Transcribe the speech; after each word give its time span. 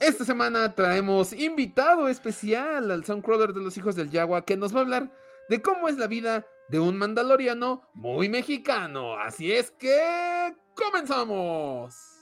Esta 0.00 0.24
semana 0.24 0.74
traemos 0.74 1.34
invitado 1.34 2.08
especial 2.08 2.90
al 2.90 3.04
Soundcrawler 3.04 3.52
de 3.52 3.60
los 3.60 3.76
Hijos 3.76 3.96
del 3.96 4.10
Yagua 4.10 4.46
que 4.46 4.56
nos 4.56 4.74
va 4.74 4.78
a 4.78 4.82
hablar 4.82 5.12
de 5.50 5.60
cómo 5.60 5.88
es 5.88 5.98
la 5.98 6.06
vida 6.06 6.46
de 6.70 6.80
un 6.80 6.96
mandaloriano 6.96 7.82
muy 7.92 8.30
mexicano. 8.30 9.18
Así 9.18 9.52
es 9.52 9.70
que 9.72 10.56
comenzamos. 10.74 12.19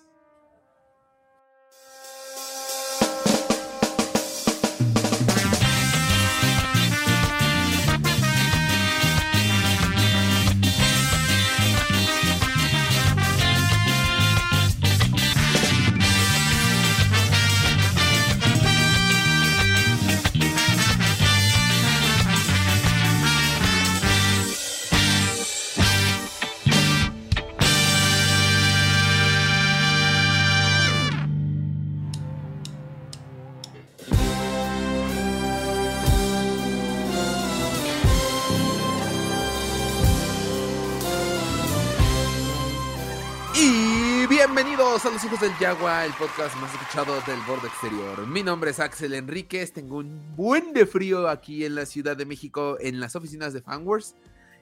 A 45.05 45.11
los 45.11 45.25
hijos 45.25 45.41
del 45.41 45.57
Yagua, 45.61 46.05
el 46.05 46.13
podcast 46.15 46.57
más 46.57 46.73
escuchado 46.75 47.15
del 47.25 47.39
borde 47.47 47.69
exterior. 47.69 48.27
Mi 48.27 48.43
nombre 48.43 48.73
es 48.73 48.81
Axel 48.81 49.15
Enríquez, 49.15 49.73
tengo 49.73 49.99
un 49.99 50.35
buen 50.35 50.73
de 50.73 50.87
frío 50.87 51.29
aquí 51.29 51.65
en 51.65 51.77
la 51.77 51.87
Ciudad 51.87 52.17
de 52.17 52.27
México, 52.27 52.77
en 52.81 52.99
las 52.99 53.15
oficinas 53.15 53.53
de 53.53 53.63
Fanwars. 53.63 54.17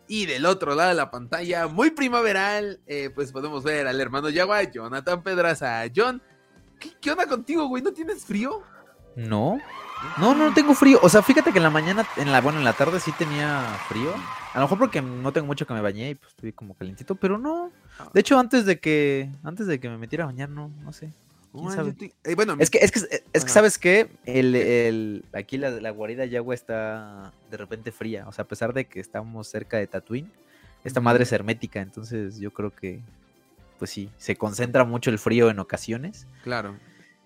Y 0.09 0.27
del 0.27 0.45
otro 0.45 0.75
lado 0.75 0.91
de 0.91 0.95
la 0.95 1.11
pantalla, 1.11 1.69
muy 1.69 1.91
primaveral, 1.91 2.81
eh, 2.87 3.11
pues 3.15 3.33
podemos 3.33 3.65
ver 3.65 3.87
al 3.87 3.99
hermano 3.99 4.29
Yagua, 4.29 4.63
Jonathan 4.65 5.23
Pedraza. 5.23 5.85
John, 5.95 6.21
¿qué, 6.79 6.93
qué 7.01 7.13
onda 7.13 7.27
contigo, 7.27 7.67
güey? 7.69 7.83
¿No 7.83 7.93
tienes 7.93 8.27
frío? 8.27 8.63
No. 9.15 9.59
No, 10.19 10.35
no 10.35 10.53
tengo 10.53 10.75
frío. 10.75 11.01
O 11.03 11.09
sea, 11.09 11.23
fíjate 11.23 11.51
que 11.51 11.59
en 11.59 11.65
la 11.65 11.71
mañana, 11.71 12.07
en 12.17 12.31
la, 12.31 12.43
bueno, 12.43 12.59
en 12.59 12.65
la 12.65 12.75
tarde 12.75 13.01
sí 13.01 13.11
tenía 13.13 13.65
frío. 13.89 14.13
A 14.57 14.61
lo 14.61 14.65
mejor 14.65 14.79
porque 14.79 15.03
no 15.03 15.33
tengo 15.35 15.47
mucho 15.47 15.67
que 15.67 15.75
me 15.75 15.83
bañé 15.83 16.11
y 16.11 16.15
pues 16.15 16.31
estoy 16.33 16.51
como 16.53 16.73
calentito, 16.75 17.15
pero 17.15 17.37
no. 17.37 17.71
De 18.15 18.21
hecho, 18.21 18.39
antes 18.39 18.65
de 18.65 18.81
que, 18.81 19.31
antes 19.43 19.67
de 19.67 19.79
que 19.79 19.89
me 19.91 19.99
metiera 19.99 20.25
a 20.25 20.29
bañar, 20.29 20.49
no, 20.49 20.71
no 20.83 20.93
sé. 20.95 21.13
¿Quién 21.53 21.71
sabe? 21.71 21.93
te- 21.93 22.15
eh, 22.25 22.35
bueno, 22.35 22.57
Es 22.59 22.71
que, 22.71 22.79
es 22.79 22.91
que, 22.91 23.01
es 23.01 23.21
que 23.33 23.39
Ajá. 23.39 23.49
¿sabes 23.49 23.77
qué? 23.79 24.09
El, 24.25 24.55
el, 24.55 25.25
aquí 25.35 25.59
la, 25.59 25.71
la 25.71 25.91
guarida 25.91 26.25
Yagua 26.25 26.55
está 26.55 27.33
de 27.51 27.57
repente 27.59 27.93
fría. 27.93 28.27
O 28.29 28.33
sea, 28.33 28.45
a 28.45 28.49
pesar 28.49 28.73
de 28.73 28.87
que 28.87 28.99
estamos 28.99 29.47
cerca 29.47 29.77
de 29.77 29.87
Tatooine, 29.87 30.31
esta 30.85 31.01
madre 31.03 31.25
es 31.25 31.33
hermética. 31.33 31.81
Entonces 31.83 32.39
yo 32.39 32.51
creo 32.53 32.75
que, 32.75 33.01
pues 33.79 33.91
sí, 33.91 34.11
se 34.17 34.37
concentra 34.37 34.85
mucho 34.85 35.11
el 35.11 35.19
frío 35.19 35.51
en 35.51 35.59
ocasiones. 35.59 36.27
claro. 36.43 36.77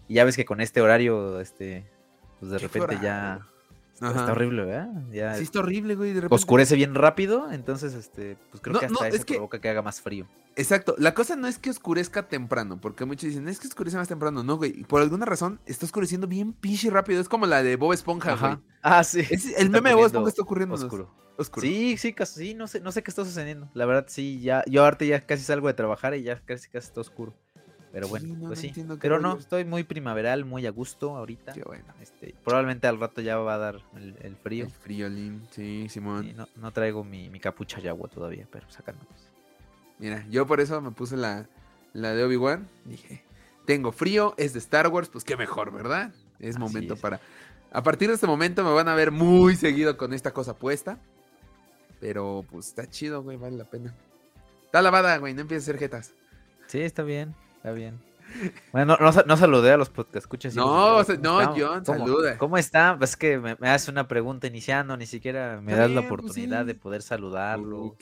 Y 0.08 0.14
ya 0.14 0.24
ves 0.24 0.34
que 0.34 0.44
con 0.44 0.60
este 0.60 0.80
horario, 0.80 1.38
este, 1.40 1.84
pues 2.40 2.50
de 2.50 2.58
repente 2.58 2.98
ya 3.00 3.46
está, 4.00 4.08
Ajá. 4.08 4.20
está 4.20 4.32
horrible, 4.32 4.64
¿verdad? 4.64 4.88
Ya 5.12 5.34
Sí, 5.34 5.42
está 5.44 5.58
horrible, 5.60 5.94
güey. 5.94 6.10
De 6.12 6.20
repente. 6.22 6.34
oscurece 6.34 6.74
bien 6.76 6.94
rápido, 6.94 7.52
entonces, 7.52 7.92
este, 7.94 8.36
pues 8.50 8.60
creo 8.62 8.74
No, 8.74 8.80
que 8.80 8.86
hasta 8.86 8.98
no, 8.98 9.04
eso 9.06 9.16
es 9.16 9.24
que- 9.24 9.34
provoca 9.34 9.60
que 9.60 9.68
haga 9.68 9.82
más 9.82 10.00
frío. 10.00 10.26
Exacto, 10.56 10.94
la 10.98 11.14
cosa 11.14 11.36
no 11.36 11.46
es 11.46 11.58
que 11.58 11.70
oscurezca 11.70 12.28
temprano, 12.28 12.80
porque 12.80 13.04
muchos 13.04 13.28
dicen, 13.28 13.48
es 13.48 13.60
que 13.60 13.68
oscurece 13.68 13.96
más 13.96 14.08
temprano, 14.08 14.42
no, 14.42 14.56
güey, 14.56 14.82
por 14.84 15.00
alguna 15.00 15.24
razón 15.24 15.60
está 15.66 15.86
oscureciendo 15.86 16.26
bien 16.26 16.52
pinche 16.52 16.90
rápido, 16.90 17.20
es 17.20 17.28
como 17.28 17.46
la 17.46 17.62
de 17.62 17.76
Bob 17.76 17.92
Esponja, 17.92 18.34
güey. 18.36 18.58
Ah, 18.82 19.04
sí. 19.04 19.20
Es- 19.30 19.56
el 19.58 19.70
meme 19.70 19.90
de 19.90 19.94
Bob 19.96 20.06
Esponja 20.06 20.28
está 20.30 20.42
ocurriendo 20.42 20.74
Oscuro. 20.74 21.08
oscuro. 21.36 21.66
Sí, 21.66 21.96
sí, 21.96 22.12
casi, 22.12 22.48
sí, 22.48 22.54
no 22.54 22.66
sé, 22.66 22.80
no 22.80 22.90
sé 22.92 23.02
qué 23.02 23.10
está 23.10 23.24
sucediendo. 23.24 23.68
La 23.74 23.86
verdad, 23.86 24.06
sí, 24.08 24.40
ya, 24.40 24.64
yo 24.66 24.82
ahorita 24.84 25.04
ya 25.04 25.24
casi 25.26 25.44
salgo 25.44 25.68
de 25.68 25.74
trabajar 25.74 26.14
y 26.16 26.22
ya 26.22 26.40
casi 26.44 26.68
casi 26.68 26.88
está 26.88 27.00
oscuro. 27.00 27.32
Pero 27.92 28.06
Sí, 28.06 28.10
bueno, 28.10 28.26
no, 28.34 28.48
pues 28.48 28.50
no 28.50 28.56
sí. 28.56 28.68
entiendo 28.68 28.94
qué 28.96 29.00
Pero 29.00 29.18
no, 29.20 29.36
estoy 29.36 29.64
muy 29.64 29.82
primaveral, 29.84 30.44
muy 30.44 30.64
a 30.66 30.70
gusto 30.70 31.16
ahorita. 31.16 31.52
Qué 31.52 31.62
bueno. 31.62 31.84
Este, 32.00 32.34
probablemente 32.44 32.86
al 32.86 33.00
rato 33.00 33.20
ya 33.20 33.36
va 33.38 33.54
a 33.54 33.58
dar 33.58 33.80
el, 33.96 34.16
el 34.22 34.36
frío. 34.36 34.66
El 34.66 34.70
friolín, 34.70 35.42
sí, 35.50 35.88
Simón. 35.88 36.32
No, 36.36 36.48
no 36.56 36.72
traigo 36.72 37.02
mi, 37.02 37.28
mi 37.30 37.40
capucha 37.40 37.80
de 37.80 37.88
agua 37.88 38.08
todavía, 38.08 38.46
pero 38.50 38.70
sacándonos. 38.70 39.28
Mira, 39.98 40.24
yo 40.30 40.46
por 40.46 40.60
eso 40.60 40.80
me 40.80 40.92
puse 40.92 41.16
la, 41.16 41.46
la 41.92 42.14
de 42.14 42.22
Obi-Wan, 42.24 42.68
dije, 42.84 43.22
tengo 43.66 43.92
frío, 43.92 44.34
es 44.38 44.52
de 44.52 44.60
Star 44.60 44.88
Wars, 44.88 45.08
pues 45.08 45.24
qué 45.24 45.36
mejor, 45.36 45.72
¿verdad? 45.72 46.12
Es 46.38 46.56
Así 46.56 46.58
momento 46.58 46.94
es. 46.94 47.00
para... 47.00 47.20
A 47.72 47.82
partir 47.82 48.08
de 48.08 48.14
este 48.14 48.26
momento 48.26 48.64
me 48.64 48.72
van 48.72 48.88
a 48.88 48.94
ver 48.94 49.10
muy 49.10 49.54
seguido 49.56 49.96
con 49.96 50.12
esta 50.12 50.32
cosa 50.32 50.54
puesta, 50.56 50.98
pero 52.00 52.44
pues 52.50 52.68
está 52.68 52.88
chido, 52.88 53.22
güey, 53.22 53.36
vale 53.36 53.56
la 53.56 53.64
pena. 53.64 53.94
Está 54.64 54.80
lavada, 54.82 55.16
güey, 55.18 55.34
no 55.34 55.42
empieces 55.42 55.68
a 55.68 55.70
hacer 55.72 55.78
jetas. 55.80 56.14
Sí, 56.66 56.80
está 56.80 57.02
bien, 57.02 57.34
está 57.60 57.72
bien. 57.72 58.00
Bueno, 58.72 58.96
no, 58.98 59.06
no, 59.06 59.12
sa- 59.12 59.24
no 59.26 59.36
saludé 59.36 59.72
a 59.72 59.76
los 59.76 59.90
podcast 59.90 60.16
escuchas. 60.24 60.54
No, 60.54 60.96
o 60.96 61.04
sea, 61.04 61.16
no, 61.16 61.54
John, 61.56 61.84
saluda. 61.84 62.38
¿Cómo 62.38 62.56
está? 62.56 62.96
Es 63.00 63.16
que 63.16 63.38
me, 63.38 63.56
me 63.58 63.68
hace 63.68 63.90
una 63.90 64.06
pregunta 64.08 64.46
iniciando, 64.46 64.96
ni 64.96 65.06
siquiera 65.06 65.60
me 65.60 65.74
das 65.74 65.90
la 65.90 66.02
pues 66.02 66.12
oportunidad 66.12 66.60
sí. 66.60 66.66
de 66.68 66.74
poder 66.74 67.02
saludarlo. 67.02 67.82
Uh, 67.82 67.96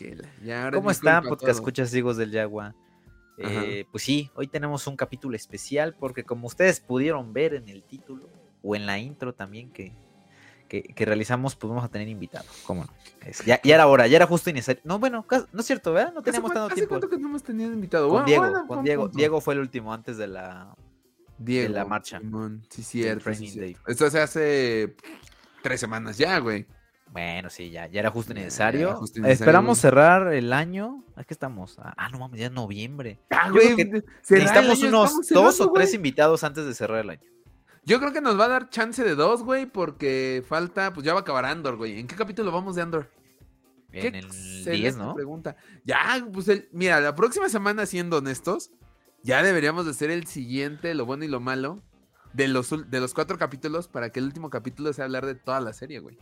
la- 0.45 0.71
¿Cómo 0.71 0.91
están, 0.91 1.25
podcast 1.25 1.59
escuchas 1.59 1.95
hijos 1.95 2.17
del 2.19 2.31
Yagua? 2.31 2.75
Eh, 3.39 3.85
pues 3.91 4.03
sí, 4.03 4.31
hoy 4.35 4.49
tenemos 4.49 4.87
un 4.87 4.97
capítulo 4.97 5.35
especial 5.37 5.95
porque 5.99 6.25
como 6.25 6.49
ustedes 6.49 6.81
pudieron 6.81 7.33
ver 7.33 7.55
en 7.55 7.69
el 7.69 7.83
título 7.85 8.29
o 8.63 8.75
en 8.77 8.85
la 8.85 8.99
intro 8.99 9.33
también 9.33 9.71
que, 9.71 9.93
que, 10.69 10.83
que 10.83 11.05
realizamos, 11.05 11.57
pues 11.57 11.69
vamos 11.69 11.85
a 11.85 11.89
tener 11.89 12.09
invitado. 12.09 12.45
¿Cómo 12.67 12.85
no? 12.85 12.91
Es- 13.27 13.45
ya, 13.45 13.61
ya 13.63 13.75
era 13.75 13.87
hora, 13.87 14.07
ya 14.07 14.17
era 14.17 14.27
justo 14.27 14.51
y 14.51 14.53
necesario. 14.53 14.83
No, 14.85 14.99
bueno, 14.99 15.25
no 15.53 15.61
es 15.61 15.67
cierto, 15.67 15.93
¿verdad? 15.93 16.13
No 16.15 16.21
¿Hace 16.21 16.31
cuánto- 16.33 16.49
tanto 16.49 16.65
¿Hace 16.67 16.75
tiempo. 16.75 16.89
cuánto 16.91 17.09
que 17.09 17.19
no 17.19 17.29
hemos 17.29 17.43
tenido 17.43 17.73
invitado? 17.73 18.09
Con 18.09 18.25
Diego, 18.25 18.43
bueno, 18.45 18.67
con 18.67 18.85
Diego. 18.85 19.03
punto. 19.05 19.17
Diego 19.19 19.41
fue 19.41 19.55
el 19.55 19.61
último 19.61 19.93
antes 19.93 20.17
de 20.19 20.27
la... 20.29 20.75
Diego, 21.39 21.73
la 21.73 21.85
marcha. 21.85 22.19
Simón, 22.19 22.65
sí, 22.69 22.83
cierto. 22.83 23.33
sí. 23.35 23.59
Day. 23.59 23.77
Esto 23.87 24.11
se 24.11 24.21
hace 24.21 24.97
tres 25.63 25.79
semanas 25.81 26.19
ya, 26.19 26.39
güey. 26.39 26.67
Bueno, 27.13 27.49
sí, 27.49 27.71
ya, 27.71 27.87
ya 27.87 28.01
era 28.01 28.11
justo 28.11 28.33
y 28.33 28.35
necesario. 28.35 28.89
era 28.89 28.97
justo 28.97 29.19
y 29.19 29.23
necesario, 29.23 29.45
Esperamos 29.45 29.79
güey. 29.79 29.81
cerrar 29.83 30.33
el 30.35 30.53
año. 30.53 31.05
Aquí 31.17 31.29
estamos. 31.33 31.79
Ah, 31.79 31.95
ah, 31.97 32.09
no 32.11 32.19
mames, 32.19 32.39
ya 32.41 32.47
es 32.47 32.53
noviembre. 32.53 33.19
Ah, 33.31 33.51
güey, 33.51 33.75
Necesitamos 33.77 34.79
año, 34.83 34.89
unos 34.89 35.15
dos 35.15 35.27
cerrando, 35.27 35.65
o 35.65 35.73
tres 35.73 35.89
güey. 35.91 35.97
invitados 35.97 36.45
antes 36.45 36.67
de 36.67 36.75
cerrar 36.75 36.99
el 37.05 37.11
año. 37.11 37.23
Yo 37.89 37.99
creo 38.01 38.13
que 38.13 38.21
nos 38.21 38.39
va 38.39 38.45
a 38.45 38.49
dar 38.49 38.69
chance 38.69 39.03
de 39.03 39.15
dos, 39.15 39.43
güey, 39.43 39.65
porque 39.65 40.45
falta, 40.47 40.93
pues 40.93 41.07
ya 41.07 41.15
va 41.15 41.21
a 41.21 41.23
acabar 41.23 41.47
Andor, 41.47 41.77
güey. 41.77 41.99
¿En 41.99 42.07
qué 42.07 42.17
capítulo 42.17 42.53
vamos 42.53 42.77
de 42.77 42.83
Andor? 42.83 43.11
En 43.93 44.15
el 44.15 44.27
excelente 44.27 44.71
10, 44.73 44.97
¿no? 44.99 45.15
Pregunta. 45.15 45.57
Ya, 45.85 45.99
pues 46.31 46.49
el- 46.49 46.69
mira, 46.73 47.01
la 47.01 47.15
próxima 47.15 47.49
semana, 47.49 47.87
siendo 47.87 48.19
honestos, 48.19 48.71
ya 49.23 49.43
deberíamos 49.43 49.87
de 49.87 49.95
ser 49.95 50.11
el 50.11 50.27
siguiente, 50.27 50.95
lo 50.95 51.07
bueno 51.07 51.25
y 51.25 51.29
lo 51.29 51.41
malo, 51.41 51.81
de 52.35 52.47
los, 52.49 52.69
de 52.91 53.01
los 53.01 53.15
cuatro 53.15 53.39
capítulos, 53.39 53.89
para 53.89 54.11
que 54.11 54.21
el 54.21 54.27
último 54.27 54.51
capítulo 54.51 54.93
sea 54.93 55.07
hablar 55.07 55.25
de 55.25 55.35
toda 55.35 55.61
la 55.61 55.73
serie, 55.73 56.01
güey. 56.01 56.19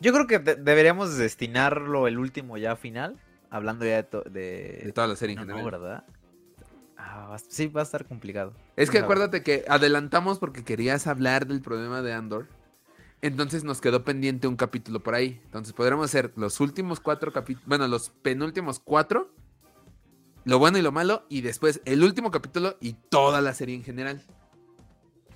Yo 0.00 0.12
creo 0.12 0.26
que 0.26 0.40
de- 0.40 0.56
deberíamos 0.56 1.16
destinarlo 1.16 2.08
el 2.08 2.18
último 2.18 2.58
ya 2.58 2.74
final, 2.74 3.16
hablando 3.48 3.84
ya 3.84 3.96
de... 3.98 4.02
to- 4.02 4.22
de... 4.24 4.82
De 4.86 4.92
toda 4.92 5.06
la 5.06 5.14
serie 5.14 5.34
en 5.36 5.42
No, 5.42 5.46
no, 5.46 5.56
general. 5.58 5.80
¿verdad? 5.80 6.04
Ah, 7.14 7.36
sí, 7.46 7.66
va 7.66 7.82
a 7.82 7.84
estar 7.84 8.06
complicado. 8.06 8.54
Es 8.74 8.90
que 8.90 8.98
acuérdate 8.98 9.42
que 9.42 9.66
adelantamos 9.68 10.38
porque 10.38 10.64
querías 10.64 11.06
hablar 11.06 11.46
del 11.46 11.60
problema 11.60 12.00
de 12.00 12.14
Andor. 12.14 12.48
Entonces 13.20 13.64
nos 13.64 13.82
quedó 13.82 14.02
pendiente 14.02 14.48
un 14.48 14.56
capítulo 14.56 15.02
por 15.02 15.14
ahí. 15.14 15.38
Entonces 15.44 15.74
podremos 15.74 16.06
hacer 16.06 16.32
los 16.36 16.58
últimos 16.58 17.00
cuatro 17.00 17.30
capítulos. 17.30 17.68
Bueno, 17.68 17.86
los 17.86 18.08
penúltimos 18.08 18.80
cuatro. 18.80 19.30
Lo 20.44 20.58
bueno 20.58 20.78
y 20.78 20.82
lo 20.82 20.90
malo. 20.90 21.26
Y 21.28 21.42
después 21.42 21.82
el 21.84 22.02
último 22.02 22.30
capítulo 22.30 22.78
y 22.80 22.94
toda 22.94 23.42
la 23.42 23.52
serie 23.52 23.74
en 23.74 23.84
general. 23.84 24.22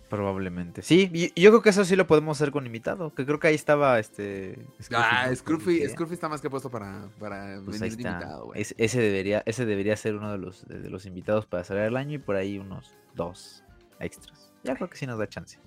Probablemente. 0.09 0.83
Sí, 0.83 1.11
y 1.13 1.41
yo 1.41 1.51
creo 1.51 1.63
que 1.63 1.71
eso 1.71 1.85
sí 1.85 1.97
lo 1.97 2.07
podemos 2.07 2.37
hacer 2.41 2.53
con 2.53 2.65
invitado, 2.65 3.13
que 3.15 3.27
creo 3.27 3.41
que 3.41 3.49
ahí 3.49 3.55
estaba 3.57 3.99
este... 3.99 4.65
Ah, 4.93 5.27
¿no? 5.29 5.35
Scruffy, 5.35 5.87
Scruffy 5.89 6.15
está 6.15 6.29
más 6.29 6.41
que 6.41 6.49
puesto 6.49 6.71
para, 6.71 7.09
para 7.19 7.61
Pues 7.65 7.81
venir 7.81 7.93
invitado, 7.99 8.47
güey. 8.47 8.61
Es- 8.63 8.75
ese, 8.79 9.01
debería, 9.01 9.43
ese 9.47 9.67
debería 9.67 9.97
ser 9.97 10.15
uno 10.15 10.31
de 10.31 10.39
los, 10.39 10.67
de, 10.69 10.89
los 10.91 11.07
invitados 11.07 11.47
para 11.47 11.65
cerrar 11.65 11.87
el 11.87 11.97
año 11.97 12.15
y 12.15 12.19
por 12.19 12.37
ahí 12.37 12.59
unos 12.59 12.95
dos 13.15 13.65
extras. 13.99 14.53
Ya 14.63 14.77
creo 14.77 14.89
que 14.89 14.97
sí 14.97 15.07
nos 15.07 15.19
da 15.19 15.29
chance. 15.29 15.59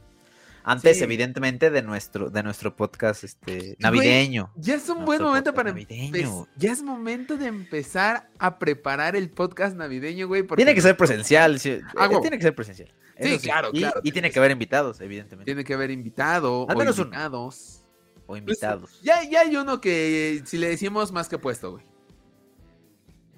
Antes, 0.64 0.98
Sí. 0.98 1.04
evidentemente, 1.04 1.70
de 1.72 1.82
nuestro, 1.82 2.30
de 2.30 2.44
nuestro 2.44 2.76
podcast 2.76 3.24
este, 3.24 3.76
navideño. 3.80 4.52
Ya 4.56 4.76
es 4.76 4.88
un 4.90 5.06
buen 5.06 5.22
momento 5.22 5.54
para 5.54 5.72
navideño. 5.72 6.48
Ya 6.58 6.72
es 6.74 6.84
momento 6.84 7.38
de 7.38 7.48
empezar 7.48 8.30
a 8.38 8.60
preparar 8.60 9.16
el 9.16 9.30
podcast 9.30 9.76
navideño, 9.76 10.28
güey. 10.28 10.44
porque 10.44 10.64
Tiene 10.64 10.76
que 10.76 10.82
ser 10.82 10.96
presencial. 10.98 11.60
sí, 11.60 11.80
Ah, 11.98 12.08
eh, 12.12 12.18
tiene 12.22 12.38
que 12.38 12.44
ser 12.44 12.54
presencial. 12.56 12.90
Sí, 13.22 13.38
claro, 13.40 13.70
Y- 13.74 13.80
claro, 13.80 14.02
Y, 14.04 14.12
tiene 14.12 14.32
que 14.32 14.40
haber 14.40 14.52
invitados, 14.52 15.02
evidentemente. 15.02 15.46
Tiene 15.46 15.64
que 15.64 15.74
haber 15.74 15.92
invitado 15.92 16.66
Al 16.70 16.76
o 16.78 16.80
uno. 16.80 16.90
invitados. 16.92 17.84
O 18.28 18.38
invitados. 18.38 19.00
Ya, 19.02 19.24
ya 19.24 19.42
hay 19.42 19.56
uno 19.56 19.82
que 19.82 20.42
si 20.46 20.58
le 20.58 20.70
decimos 20.70 21.12
más 21.12 21.28
que 21.28 21.38
puesto, 21.38 21.72
güey. 21.72 21.84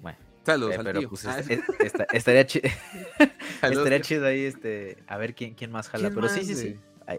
Bueno, 0.00 0.18
Saludos 0.44 0.74
Eh, 0.74 0.78
al 0.78 0.84
pero 0.84 0.98
tío. 1.00 1.08
pues 1.08 1.24
Ah, 1.26 1.38
es- 1.40 1.50
es- 1.50 1.60
esta- 1.80 2.06
estaría, 2.12 2.46
chi- 2.46 2.60
saludos, 3.60 3.84
estaría 3.84 4.00
chido 4.02 4.26
ahí, 4.26 4.44
este, 4.44 4.98
a 5.06 5.16
ver 5.16 5.34
quién, 5.34 5.54
quién 5.54 5.70
más 5.70 5.88
jala. 5.88 6.08
¿Quién 6.08 6.14
Pero 6.16 6.28
sí, 6.28 6.38
más, 6.40 6.46
sí, 6.46 6.54
sí. 6.54 6.76
Ay, 7.06 7.18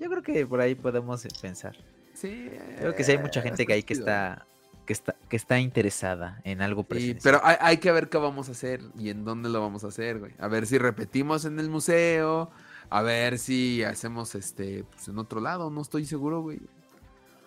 Yo 0.00 0.10
creo 0.10 0.22
que 0.22 0.46
por 0.46 0.60
ahí 0.60 0.74
podemos 0.74 1.26
pensar. 1.40 1.76
Sí, 2.14 2.50
Creo 2.78 2.94
que 2.94 3.02
sí 3.04 3.12
hay 3.12 3.18
mucha 3.18 3.40
eh, 3.40 3.42
gente 3.44 3.66
que 3.66 3.72
ahí 3.72 3.82
que 3.82 3.94
chido. 3.94 4.06
está, 4.06 4.46
que 4.86 4.92
está, 4.92 5.14
que 5.28 5.36
está 5.36 5.58
interesada 5.58 6.40
en 6.44 6.60
algo 6.62 6.82
Sí, 6.82 6.88
presencial. 6.88 7.20
pero 7.22 7.40
hay, 7.44 7.56
hay 7.60 7.76
que 7.78 7.90
ver 7.92 8.08
qué 8.08 8.18
vamos 8.18 8.48
a 8.48 8.52
hacer 8.52 8.80
y 8.98 9.10
en 9.10 9.24
dónde 9.24 9.48
lo 9.48 9.60
vamos 9.60 9.84
a 9.84 9.88
hacer, 9.88 10.18
güey. 10.18 10.32
A 10.38 10.48
ver 10.48 10.66
si 10.66 10.78
repetimos 10.78 11.44
en 11.44 11.58
el 11.58 11.70
museo, 11.70 12.50
a 12.90 13.02
ver 13.02 13.38
si 13.38 13.82
hacemos 13.82 14.34
este 14.34 14.84
pues, 14.90 15.08
en 15.08 15.18
otro 15.18 15.40
lado, 15.40 15.70
no 15.70 15.80
estoy 15.82 16.04
seguro, 16.06 16.42
güey. 16.42 16.60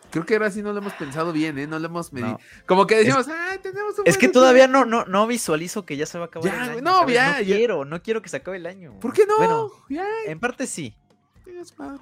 Creo 0.10 0.26
que 0.26 0.36
ahora 0.36 0.50
sí 0.50 0.62
no 0.64 0.72
lo 0.72 0.80
hemos 0.80 0.94
pensado 0.94 1.34
bien, 1.34 1.58
¿eh? 1.60 1.68
No 1.68 1.80
lo 1.80 1.88
hemos 1.88 2.14
medido. 2.14 2.32
No. 2.32 2.40
Como 2.66 2.88
que 2.88 2.96
decimos, 2.96 3.28
ah, 3.30 3.58
tenemos 3.62 4.00
un 4.00 4.08
Es 4.08 4.18
que 4.18 4.30
todavía 4.30 4.66
no, 4.66 4.86
no, 4.86 5.04
no 5.04 5.28
visualizo 5.28 5.86
que 5.86 5.98
ya 5.98 6.06
se 6.06 6.18
va 6.18 6.24
a 6.24 6.28
acabar 6.28 6.50
Ya, 6.50 6.64
el 6.64 6.70
año. 6.72 6.82
no, 6.82 7.10
ya, 7.10 7.34
no 7.34 7.42
ya. 7.42 7.56
quiero, 7.58 7.84
no 7.84 8.02
quiero 8.02 8.22
que 8.22 8.30
se 8.30 8.38
acabe 8.38 8.56
el 8.56 8.68
año. 8.68 8.98
¿Por 9.02 9.12
qué 9.12 9.26
no? 9.26 9.36
Bueno, 9.38 9.70
ya, 9.90 10.06
en 10.26 10.40
parte 10.40 10.66
sí. 10.66 10.96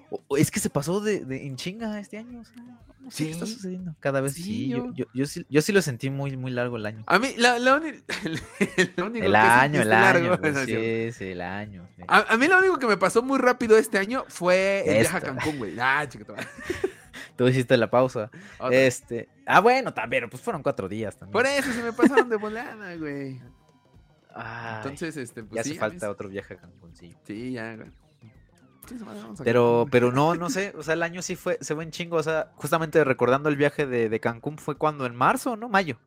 O- 0.09 0.23
o 0.27 0.37
es 0.37 0.51
que 0.51 0.59
se 0.59 0.69
pasó 0.69 0.99
de, 1.01 1.23
de- 1.25 1.45
en 1.47 1.55
chinga 1.55 1.99
este 1.99 2.17
año. 2.17 2.41
o 2.41 2.45
sea, 2.45 2.63
no 2.99 3.11
sé 3.11 3.25
qué 3.25 3.31
está 3.31 3.45
Sí. 3.45 3.53
sucediendo. 3.53 3.95
Cada 3.99 4.21
vez 4.21 4.33
Sí, 4.33 4.43
sí. 4.43 4.67
Yo, 4.69 4.85
yo- 4.87 4.93
yo, 4.93 5.05
yo 5.13 5.25
sí. 5.25 5.45
yo 5.49 5.61
sí 5.61 5.71
lo 5.71 5.81
sentí 5.81 6.09
muy, 6.09 6.35
muy 6.37 6.51
largo 6.51 6.77
el 6.77 6.85
año. 6.85 7.03
A 7.07 7.19
mí, 7.19 7.29
la, 7.37 7.59
la 7.59 7.75
uni- 7.77 8.03
el, 9.15 9.35
año, 9.35 9.81
el 9.81 9.89
largo, 9.89 10.33
año. 10.33 10.55
sí, 10.65 11.11
sí, 11.11 11.25
el 11.25 11.41
año. 11.41 11.87
sí. 11.95 12.03
A, 12.07 12.37
mí 12.37 12.47
lo 12.47 12.57
único 12.59 12.77
que 12.79 12.87
me 12.87 12.97
pasó 12.97 13.21
muy 13.23 13.39
rápido 13.39 13.77
este 13.77 13.97
año 13.97 14.25
fue 14.27 14.83
el 14.85 14.99
viaje 15.01 15.17
a. 15.17 15.21
Cancún, 15.21 15.57
güey. 15.57 15.75
Ah, 15.79 16.05
chiquito. 16.07 16.35
Tú 17.37 17.47
hiciste 17.47 17.75
la 17.77 17.89
pausa. 17.89 18.29
Otra. 18.59 18.75
Este. 18.77 19.29
Ah, 19.45 19.59
bueno, 19.59 19.93
también, 19.93 20.29
pues 20.29 20.41
fueron 20.41 20.63
cuatro 20.63 20.87
días 20.87 21.17
también. 21.17 21.33
Por 21.33 21.45
eso 21.45 21.71
se 21.71 21.83
me 21.83 21.91
pasaron 21.93 22.29
de 22.29 22.35
volada, 22.37 22.95
güey. 22.95 23.39
Ay, 24.33 24.77
Entonces, 24.77 25.15
este, 25.17 25.43
pues 25.43 25.55
ya 25.57 25.63
sí, 25.63 25.69
hace 25.71 25.73
mí 25.75 25.79
falta 25.79 26.09
otro 26.09 26.27
viaje 26.27 26.55
a 26.55 26.57
Cancún, 26.57 26.93
sí. 26.95 27.09
sí. 27.11 27.17
Sí, 27.25 27.51
ya, 27.53 27.75
güey. 27.75 27.89
Pero, 29.43 29.87
pero 29.89 30.11
no, 30.11 30.35
no 30.35 30.49
sé, 30.49 30.73
o 30.77 30.83
sea, 30.83 30.93
el 30.93 31.03
año 31.03 31.21
sí 31.21 31.35
fue, 31.35 31.57
se 31.61 31.75
fue 31.75 31.83
en 31.83 31.91
chingo, 31.91 32.17
o 32.17 32.23
sea, 32.23 32.51
justamente 32.55 33.03
recordando 33.03 33.49
el 33.49 33.55
viaje 33.55 33.85
de, 33.85 34.09
de 34.09 34.19
Cancún 34.19 34.57
fue 34.57 34.75
cuando, 34.75 35.05
en 35.05 35.15
marzo, 35.15 35.55
¿no? 35.55 35.69
Mayo. 35.69 35.97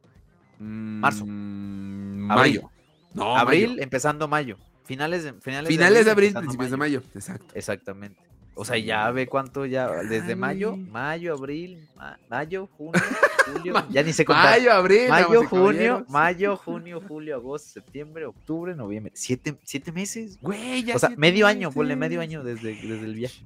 marzo. 0.59 1.25
Mm, 1.27 2.31
Abril. 2.31 2.61
mayo. 2.61 2.71
No, 3.15 3.37
abril, 3.37 3.71
mayo. 3.71 3.83
empezando 3.83 4.29
mayo. 4.29 4.59
Finales 4.85 5.25
de, 5.25 5.33
finales 5.35 5.69
Finales 5.69 6.05
de 6.05 6.11
abril, 6.11 6.29
empezando 6.29 6.49
principios 6.49 6.71
de 6.71 6.77
mayo. 6.77 7.03
Exacto. 7.15 7.55
Exactamente. 7.55 8.28
O 8.61 8.65
sea, 8.65 8.77
ya 8.77 9.09
ve 9.13 9.29
cuánto 9.29 9.67
ya, 9.67 9.87
desde 10.03 10.31
Ay. 10.31 10.35
mayo, 10.35 10.77
mayo, 10.77 11.35
abril, 11.35 11.89
ma- 11.97 12.19
mayo, 12.29 12.67
junio, 12.77 12.93
julio, 13.47 13.87
ya 13.89 14.03
ni 14.03 14.13
sé 14.13 14.25
contar. 14.25 14.59
Mayo, 14.59 14.73
abril. 14.73 15.09
Mayo, 15.09 15.47
junio, 15.47 16.05
mayo, 16.09 16.57
junio, 16.57 17.01
julio, 17.07 17.37
agosto, 17.37 17.69
septiembre, 17.75 18.27
octubre, 18.27 18.75
noviembre. 18.75 19.13
Siete, 19.15 19.57
siete 19.63 19.93
meses. 19.93 20.39
Güey, 20.41 20.83
ya 20.83 20.97
O 20.97 20.99
sea, 20.99 21.11
medio 21.17 21.47
año, 21.47 21.71
ponle 21.71 21.95
meses. 21.95 22.01
medio 22.11 22.21
año 22.21 22.43
desde, 22.43 22.75
desde 22.75 23.05
el 23.05 23.15
viaje. 23.15 23.45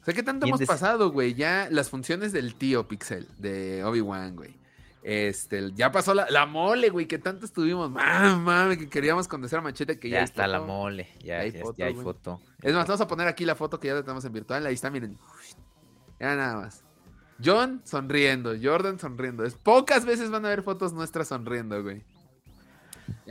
O 0.00 0.04
sea, 0.04 0.14
¿qué 0.14 0.22
tanto 0.22 0.46
hemos 0.46 0.62
pasado, 0.62 1.10
güey? 1.12 1.34
Ya 1.34 1.68
las 1.70 1.90
funciones 1.90 2.32
del 2.32 2.54
tío 2.54 2.88
Pixel, 2.88 3.28
de 3.36 3.84
Obi-Wan, 3.84 4.34
güey. 4.34 4.54
Este, 5.02 5.72
ya 5.74 5.90
pasó 5.90 6.12
la, 6.12 6.28
la 6.30 6.44
mole, 6.44 6.90
güey, 6.90 7.06
que 7.06 7.18
tanto 7.18 7.46
estuvimos. 7.46 7.90
Mames, 7.90 8.76
que 8.78 8.88
queríamos 8.88 9.26
conocer 9.28 9.58
a 9.58 9.62
Machete, 9.62 9.98
que 9.98 10.10
ya, 10.10 10.18
Ya 10.18 10.24
está 10.24 10.46
la 10.46 10.60
mole, 10.60 11.08
ya, 11.20 11.36
Ya 11.36 11.38
hay 11.40 11.52
ya- 11.52 11.60
foto, 11.62 11.74
ya 11.78 11.86
hay 11.86 11.94
foto. 11.94 12.40
Es 12.62 12.74
más, 12.74 12.86
vamos 12.86 13.00
a 13.00 13.06
poner 13.06 13.26
aquí 13.26 13.44
la 13.46 13.54
foto 13.54 13.80
que 13.80 13.88
ya 13.88 14.00
tenemos 14.02 14.24
en 14.26 14.32
virtual. 14.32 14.66
Ahí 14.66 14.74
está, 14.74 14.90
miren. 14.90 15.16
Ya 16.18 16.36
nada 16.36 16.56
más. 16.60 16.84
John 17.42 17.80
sonriendo, 17.84 18.52
Jordan 18.62 18.98
sonriendo. 18.98 19.44
Es 19.46 19.54
pocas 19.54 20.04
veces 20.04 20.30
van 20.30 20.44
a 20.44 20.50
ver 20.50 20.62
fotos 20.62 20.92
nuestras 20.92 21.28
sonriendo, 21.28 21.82
güey. 21.82 22.04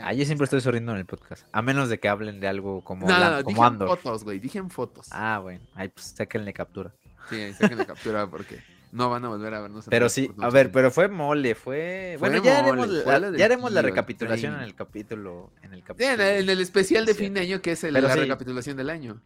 Ah, 0.02 0.14
yo 0.14 0.26
siempre 0.26 0.46
estoy 0.46 0.62
sonriendo 0.62 0.92
en 0.94 0.98
el 0.98 1.06
podcast. 1.06 1.46
A 1.52 1.62
menos 1.62 1.90
de 1.90 2.00
que 2.00 2.10
hablen 2.10 2.40
de 2.40 2.48
algo 2.48 2.84
como, 2.84 3.08
No, 3.08 3.14
no, 3.14 3.20
la- 3.20 3.30
no, 3.38 3.44
como 3.44 3.56
dije 3.58 3.68
Andor. 3.68 3.90
fotos, 3.90 4.24
güey. 4.24 4.40
Dije 4.40 4.58
en 4.58 4.70
fotos. 4.72 5.08
Ah, 5.12 5.40
bueno. 5.42 5.64
Ahí 5.76 5.90
pues 5.90 6.08
sáquenle 6.18 6.52
captura. 6.54 6.92
Sí, 7.30 7.36
ahí 7.36 7.54
saquen 7.54 7.78
la 7.78 7.86
captura 7.86 8.26
porque 8.28 8.60
no 8.92 9.10
van 9.10 9.24
a 9.26 9.28
volver 9.30 9.54
a 9.54 9.62
vernos. 9.62 9.86
Pero 9.90 10.10
sí, 10.10 10.32
a 10.40 10.50
ver, 10.50 10.72
pero 10.72 10.90
fue 10.92 11.08
mole, 11.08 11.56
fue. 11.56 12.16
Fue 12.18 12.30
Bueno, 12.30 12.44
ya 12.44 12.62
mole, 12.64 12.70
haremos, 13.04 13.06
la, 13.32 13.38
ya 13.38 13.46
haremos 13.46 13.72
la 13.72 13.82
recapitulación 13.82 14.56
en 14.56 14.62
el 14.62 14.74
capítulo. 14.76 15.52
En 15.62 15.74
el 15.74 15.80
Sí, 15.80 15.86
capítulo. 15.86 16.14
en, 16.14 16.22
el, 16.22 16.44
en 16.44 16.50
el 16.50 16.60
especial 16.62 17.06
de 17.06 17.14
fin 17.14 17.34
de 17.34 17.42
año 17.42 17.62
que 17.62 17.74
es 17.74 17.84
el- 17.84 17.94
la 17.94 18.12
sí. 18.14 18.20
recapitulación 18.20 18.78
del 18.78 18.90
año. 18.90 19.22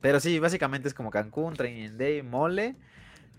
Pero 0.00 0.20
sí, 0.20 0.38
básicamente 0.38 0.88
es 0.88 0.94
como 0.94 1.10
Cancún, 1.10 1.54
Training 1.54 1.96
Day, 1.96 2.22
mole. 2.22 2.76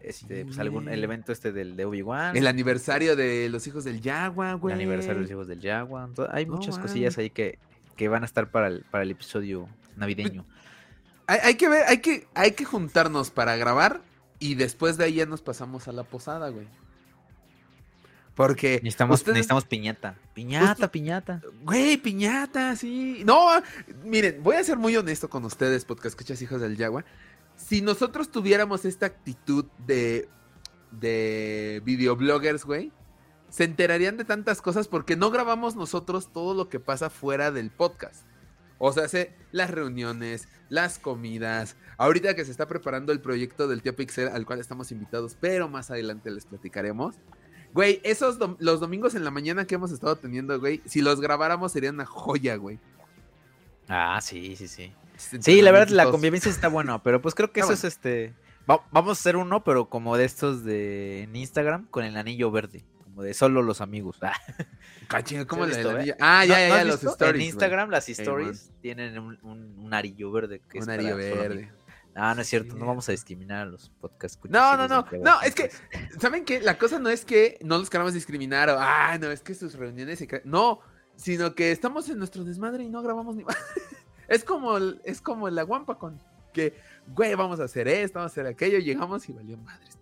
Este, 0.02 0.46
pues 0.46 0.58
algún 0.60 0.88
el 0.88 1.04
evento 1.04 1.32
este 1.34 1.52
del 1.52 1.76
de 1.76 1.84
Obi-Wan. 1.86 2.36
El 2.38 2.48
aniversario 2.48 3.16
de 3.18 3.50
los 3.50 3.68
hijos 3.68 3.84
del 3.84 4.00
Yagua, 4.02 4.58
el 4.64 4.72
aniversario 4.72 5.16
de 5.16 5.22
los 5.24 5.32
hijos 5.32 5.48
del 5.48 5.62
Jaguar. 5.62 6.08
ento- 6.10 6.30
Hay 6.32 6.46
muchas 6.46 6.80
cosillas 6.80 7.18
ahí 7.18 7.30
que, 7.30 7.60
que 7.98 8.08
van 8.08 8.24
a 8.24 8.26
estar 8.26 8.50
para 8.50 8.68
el, 8.68 8.86
para 8.90 9.04
el 9.04 9.12
episodio 9.12 9.68
navideño. 9.98 10.46
Hay, 11.28 11.40
hay 11.44 11.56
que 11.56 11.68
ver, 11.70 11.84
hay 11.88 11.98
que, 12.00 12.28
hay 12.34 12.52
que 12.54 12.64
juntarnos 12.66 13.30
para 13.30 13.56
grabar 13.58 14.00
y 14.40 14.56
después 14.56 14.98
de 14.98 15.06
ahí 15.06 15.16
ya 15.16 15.26
nos 15.26 15.42
pasamos 15.42 15.88
a 15.88 15.92
la 15.92 16.04
posada, 16.04 16.50
güey. 16.50 16.68
Porque 18.36 18.80
Necesitamos, 18.84 19.20
ustedes- 19.20 19.34
necesitamos 19.36 19.66
piñata. 19.66 20.16
Piñata, 20.34 20.90
piñata. 20.90 21.42
Güey, 21.64 21.98
piñata, 21.98 22.76
sí. 22.78 23.22
No, 23.26 23.48
miren, 24.06 24.42
voy 24.42 24.56
a 24.56 24.64
ser 24.64 24.78
muy 24.78 24.96
honesto 24.96 25.30
con 25.30 25.44
ustedes, 25.44 25.84
podcast 25.84 26.08
escuchas 26.08 26.42
hijos 26.42 26.62
del 26.62 26.78
Yagua. 26.78 27.04
Si 27.58 27.82
nosotros 27.82 28.32
tuviéramos 28.32 28.86
esta 28.86 29.08
actitud 29.08 29.66
de, 29.86 30.30
de 30.92 31.82
videobloggers, 31.84 32.64
güey, 32.64 32.94
se 33.50 33.66
enterarían 33.66 34.16
de 34.16 34.24
tantas 34.24 34.62
cosas 34.62 34.88
porque 34.88 35.18
no 35.18 35.32
grabamos 35.32 35.76
nosotros 35.76 36.32
todo 36.32 36.54
lo 36.54 36.70
que 36.70 36.80
pasa 36.80 37.10
fuera 37.10 37.52
del 37.52 37.72
podcast. 37.72 38.24
O 38.80 38.92
sea, 38.94 39.04
hace 39.04 39.34
las 39.52 39.70
reuniones, 39.70 40.48
las 40.70 40.98
comidas. 41.00 41.76
Ahorita 41.98 42.34
que 42.36 42.46
se 42.46 42.52
está 42.52 42.68
preparando 42.68 43.12
el 43.12 43.20
proyecto 43.20 43.68
del 43.68 43.82
tío 43.84 43.96
Pixel, 43.96 44.30
al 44.30 44.46
cual 44.46 44.60
estamos 44.60 44.92
invitados, 44.92 45.36
pero 45.40 45.68
más 45.70 45.92
adelante 45.92 46.32
les 46.32 46.46
platicaremos. 46.46 47.16
Güey, 47.74 48.00
esos 48.04 48.40
dom- 48.40 48.56
los 48.60 48.80
domingos 48.80 49.14
en 49.16 49.24
la 49.24 49.32
mañana 49.32 49.66
que 49.68 49.76
hemos 49.76 49.92
estado 49.92 50.16
teniendo, 50.16 50.60
güey, 50.60 50.82
si 50.86 51.02
los 51.02 51.22
grabáramos 51.22 51.72
sería 51.72 51.92
una 51.92 52.06
joya, 52.06 52.56
güey. 52.56 52.80
Ah, 53.88 54.20
sí, 54.22 54.56
sí, 54.56 54.68
sí. 54.68 54.94
Sí, 55.18 55.62
la 55.62 55.72
verdad, 55.72 55.90
la 55.90 56.10
convivencia 56.10 56.50
está 56.50 56.70
buena, 56.70 57.04
pero 57.04 57.22
pues 57.22 57.36
creo 57.36 57.52
que 57.52 57.60
Está 57.60 57.74
eso 57.74 57.88
es 57.88 57.94
este. 57.94 58.34
va- 58.70 58.86
vamos 58.92 59.10
a 59.10 59.20
hacer 59.20 59.36
uno, 59.36 59.64
pero 59.64 59.90
como 59.90 60.16
de 60.16 60.24
estos 60.26 60.64
de 60.64 61.24
en 61.24 61.36
Instagram 61.36 61.88
con 61.92 62.06
el 62.06 62.16
anillo 62.16 62.50
verde, 62.52 62.86
como 63.20 63.26
de 63.26 63.34
solo 63.34 63.62
los 63.62 63.82
amigos. 63.82 64.18
Ah, 64.22 64.34
Cachinga, 65.08 65.46
¿cómo 65.46 65.66
¿Sí 65.66 65.72
la 65.72 65.78
eh? 66.12 66.16
Ah, 66.20 66.44
¿no- 66.48 66.54
ya, 66.54 66.60
ya, 66.60 66.70
no 66.70 66.76
ya, 66.76 66.84
los 66.86 66.96
visto? 67.02 67.10
stories. 67.12 67.42
En. 67.42 67.50
Instagram 67.50 67.90
las 67.90 68.08
stories 68.10 68.72
tienen 68.80 69.18
un, 69.18 69.40
un, 69.42 69.80
un 69.80 69.94
arillo 69.94 70.32
verde 70.32 70.62
que 70.70 70.78
Un 70.78 70.86
solo 70.86 71.16
verde. 71.16 71.72
Ah, 72.16 72.36
no 72.36 72.42
es 72.42 72.48
cierto, 72.48 72.74
Sí. 72.74 72.80
no 72.80 72.86
vamos 72.86 73.10
a 73.10 73.12
discriminar 73.12 73.64
a 73.64 73.66
los 73.66 73.90
podcasts. 73.90 74.40
No, 74.48 74.78
no, 74.78 74.88
no. 74.88 75.06
No, 75.20 75.42
es 75.42 75.56
que, 75.56 75.72
¿saben 76.22 76.46
qué? 76.46 76.62
La 76.62 76.78
cosa 76.78 77.00
no 77.00 77.10
es 77.10 77.26
que 77.26 77.58
no 77.64 77.78
los 77.80 77.90
queramos 77.90 78.14
discriminar 78.14 78.70
o, 78.70 78.78
ah, 78.80 79.18
no, 79.20 79.32
es 79.32 79.42
que 79.42 79.56
sus 79.56 79.74
reuniones 79.74 80.20
se 80.20 80.42
No, 80.46 80.80
sino 81.16 81.56
que 81.56 81.72
estamos 81.72 82.08
en 82.10 82.20
nuestro 82.20 82.44
desmadre 82.44 82.84
y 82.84 82.90
no 82.90 83.02
grabamos 83.02 83.36
ni 83.36 83.44
Es 84.28 84.44
como, 84.44 84.78
es 84.78 85.22
como 85.22 85.50
la 85.50 85.64
guampa 85.64 85.98
con 85.98 86.22
que, 86.54 86.80
güey, 87.08 87.34
vamos 87.34 87.60
a 87.60 87.64
hacer 87.64 87.88
esto, 87.88 88.20
vamos 88.20 88.32
a 88.32 88.34
hacer 88.34 88.46
aquello, 88.46 88.78
llegamos 88.78 89.28
y 89.28 89.34
valió 89.34 89.58
madres. 89.58 89.99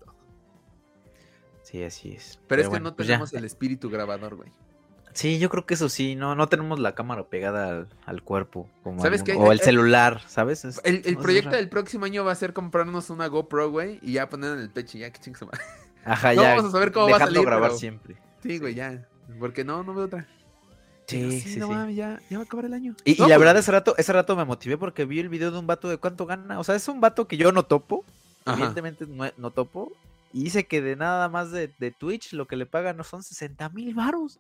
Sí, 1.69 1.83
así 1.83 2.11
es. 2.13 2.39
Pero, 2.47 2.61
es 2.61 2.67
que 2.67 2.69
bueno, 2.69 2.91
no 2.91 2.95
pues 2.95 3.07
ya. 3.09 3.15
tenemos 3.15 3.33
el 3.33 3.43
espíritu 3.43 3.89
grabador, 3.89 4.35
güey. 4.35 4.49
Sí, 5.11 5.37
yo 5.39 5.49
creo 5.49 5.65
que 5.65 5.73
eso 5.73 5.89
sí, 5.89 6.15
no, 6.15 6.33
no 6.35 6.47
tenemos 6.47 6.79
la 6.79 6.93
cámara 6.95 7.23
pegada 7.23 7.69
al, 7.69 7.87
al 8.05 8.21
cuerpo. 8.23 8.69
Como 8.83 9.01
¿Sabes 9.01 9.21
algún- 9.21 9.35
qué? 9.43 9.47
O 9.49 9.51
el 9.51 9.59
Eh, 9.59 9.63
celular, 9.63 10.21
¿sabes? 10.27 10.63
Es- 10.63 10.79
El, 10.85 11.01
el 11.03 11.17
proyecto 11.17 11.55
del 11.55 11.67
próximo 11.69 12.05
año 12.05 12.23
va 12.23 12.31
a 12.31 12.35
ser 12.35 12.53
comprarnos 12.53 13.09
una 13.09 13.27
GoPro, 13.27 13.69
güey, 13.71 13.99
y 14.01 14.13
ya 14.13 14.29
poner 14.29 14.53
en 14.53 14.59
el 14.59 14.69
pecho, 14.69 14.97
y 14.97 15.01
ya 15.01 15.11
que 15.11 15.19
madre. 15.45 15.59
Ajá, 16.05 16.33
no 16.35 16.41
ya. 16.43 16.49
vamos 16.55 16.65
a 16.65 16.71
saber 16.71 16.91
cómo 16.93 17.09
va 17.09 17.17
a 17.17 17.19
salir, 17.19 17.41
grabar 17.41 17.69
pero- 17.69 17.79
siempre. 17.79 18.15
Sí, 18.43 18.59
güey, 18.59 18.75
ya. 18.75 19.05
Porque 19.39 19.65
no, 19.65 19.83
no 19.83 19.93
veo 19.93 20.05
otra. 20.05 20.25
Pero 21.09 21.31
Sí, 21.31 21.41
sí, 21.41 21.59
no 21.59 21.67
sí. 21.87 21.95
ya, 21.95 22.21
ya 22.29 22.37
va 22.37 22.43
a 22.43 22.45
acabar 22.45 22.65
el 22.65 22.73
año. 22.73 22.95
Y, 23.03 23.11
y 23.11 23.15
la 23.15 23.25
pues, 23.25 23.39
verdad, 23.39 23.57
ese 23.57 23.71
rato, 23.71 23.95
ese 23.97 24.13
rato 24.13 24.35
me 24.35 24.45
motivé 24.45 24.77
porque 24.77 25.03
vi 25.05 25.19
el 25.19 25.29
video 25.29 25.51
de 25.51 25.57
un 25.59 25.65
vato 25.67 25.89
de 25.89 25.97
cuánto 25.97 26.25
gana. 26.25 26.59
O 26.59 26.63
sea, 26.63 26.75
es 26.75 26.87
un 26.87 27.01
vato 27.01 27.27
que 27.27 27.37
yo 27.37 27.51
no 27.51 27.63
topo. 27.63 28.05
Ajá. 28.45 28.55
Evidentemente 28.57 29.05
no, 29.07 29.25
no 29.37 29.51
topo. 29.51 29.91
Y 30.33 30.43
dice 30.43 30.67
que 30.67 30.81
de 30.81 30.95
nada 30.95 31.29
más 31.29 31.51
de, 31.51 31.73
de 31.79 31.91
Twitch 31.91 32.33
lo 32.33 32.47
que 32.47 32.57
le 32.57 32.65
pagan 32.65 32.97
no 32.97 33.03
son 33.03 33.23
60 33.23 33.69
mil 33.69 33.93
varos. 33.95 34.39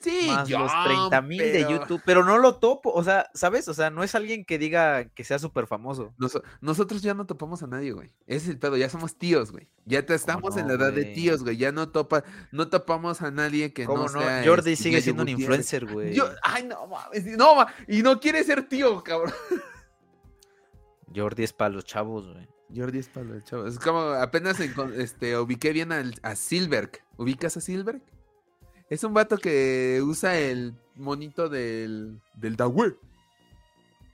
Sí, 0.00 0.26
Más 0.28 0.48
los 0.48 0.70
30 0.84 1.22
mil 1.22 1.38
de 1.38 1.66
YouTube. 1.68 2.00
Pero 2.04 2.22
no 2.22 2.38
lo 2.38 2.56
topo. 2.56 2.92
O 2.92 3.02
sea, 3.02 3.30
¿sabes? 3.34 3.66
O 3.66 3.74
sea, 3.74 3.90
no 3.90 4.04
es 4.04 4.14
alguien 4.14 4.44
que 4.44 4.56
diga 4.56 5.06
que 5.06 5.24
sea 5.24 5.40
súper 5.40 5.66
famoso. 5.66 6.12
Noso- 6.18 6.42
nosotros 6.60 7.02
ya 7.02 7.14
no 7.14 7.26
topamos 7.26 7.62
a 7.64 7.66
nadie, 7.66 7.90
güey. 7.92 8.10
Ese 8.26 8.44
es 8.44 8.48
el 8.50 8.58
pedo, 8.58 8.76
ya 8.76 8.88
somos 8.88 9.16
tíos, 9.16 9.50
güey. 9.50 9.66
Ya 9.86 10.06
te 10.06 10.14
estamos 10.14 10.56
en 10.56 10.68
la 10.68 10.74
edad 10.74 10.92
de 10.92 11.04
tíos, 11.04 11.42
güey. 11.42 11.56
Ya 11.56 11.72
no 11.72 11.88
topa, 11.88 12.22
no 12.52 12.68
topamos 12.68 13.22
a 13.22 13.30
nadie 13.32 13.72
que 13.72 13.86
¿Cómo 13.86 14.06
no 14.06 14.12
no? 14.12 14.20
sea. 14.20 14.44
Jordi 14.44 14.72
este, 14.72 14.84
sigue 14.84 15.00
siendo 15.02 15.22
un 15.24 15.30
influencer, 15.30 15.86
güey. 15.86 16.14
Yo, 16.14 16.28
ay, 16.42 16.64
no 16.64 16.86
mames, 16.86 17.24
no, 17.36 17.66
y 17.88 18.02
no 18.02 18.20
quiere 18.20 18.44
ser 18.44 18.68
tío, 18.68 19.02
cabrón. 19.02 19.32
Jordi 21.14 21.42
es 21.42 21.52
para 21.52 21.70
los 21.70 21.84
chavos, 21.84 22.32
güey. 22.32 22.46
Jordi 22.74 22.98
es 22.98 23.08
palo, 23.08 23.40
chavo. 23.40 23.66
Es 23.66 23.78
como 23.78 23.98
apenas 24.00 24.60
este, 24.60 25.38
ubiqué 25.38 25.72
bien 25.72 25.90
al- 25.92 26.18
a 26.22 26.34
Silberg. 26.36 27.02
¿Ubicas 27.16 27.56
a 27.56 27.60
Silberg? 27.60 28.02
Es 28.90 29.04
un 29.04 29.14
vato 29.14 29.36
que 29.38 30.00
usa 30.04 30.38
el 30.38 30.74
monito 30.94 31.48
del, 31.48 32.20
del 32.34 32.56
Dawe. 32.56 32.96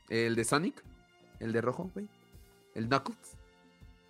El 0.08 0.34
de 0.36 0.44
Sonic. 0.44 0.84
El 1.40 1.52
de 1.52 1.60
rojo, 1.60 1.90
güey. 1.94 2.08
El 2.74 2.86
Knuckles. 2.88 3.36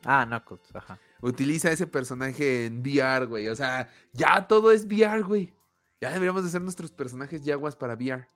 Ah, 0.05 0.25
Knuckles, 0.27 0.75
ajá. 0.75 0.99
Utiliza 1.23 1.71
ese 1.73 1.87
personaje 1.87 2.67
en 2.67 2.81
VR, 2.81 3.27
güey. 3.27 3.49
O 3.49 3.57
sea, 3.57 3.89
ya 4.13 4.47
todo 4.47 4.71
es 4.73 4.85
VR, 4.85 5.23
güey. 5.23 5.55
Ya 6.01 6.11
deberíamos 6.11 6.45
de 6.45 6.51
ser 6.51 6.61
nuestros 6.61 6.91
personajes 6.93 7.43
yaguas 7.45 7.77
para 7.77 7.95
VR. 7.95 8.29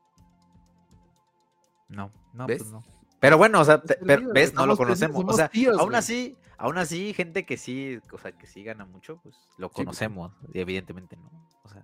No, 1.88 2.10
no, 2.32 2.46
¿Ves? 2.46 2.58
pues 2.62 2.72
no. 2.72 2.84
Pero 3.20 3.38
bueno, 3.38 3.60
o 3.60 3.64
sea, 3.64 3.80
te- 3.82 3.96
perdido, 3.96 4.32
ves, 4.32 4.54
no 4.54 4.66
lo 4.66 4.75
somos- 4.75 4.78
conocemos. 4.78 5.25
O 5.26 5.32
sea, 5.32 5.48
tíos, 5.48 5.76
aún 5.78 5.88
güey. 5.88 5.98
así, 5.98 6.37
aún 6.56 6.78
así, 6.78 7.12
gente 7.14 7.44
que 7.44 7.56
sí, 7.56 7.98
o 8.12 8.18
sea, 8.18 8.32
que 8.32 8.46
sí 8.46 8.62
gana 8.62 8.84
mucho, 8.84 9.18
pues 9.22 9.34
lo 9.58 9.68
pues. 9.70 9.84
conocemos. 9.84 10.32
Y 10.52 10.60
evidentemente 10.60 11.16
no. 11.16 11.30
O 11.64 11.68
sea, 11.68 11.82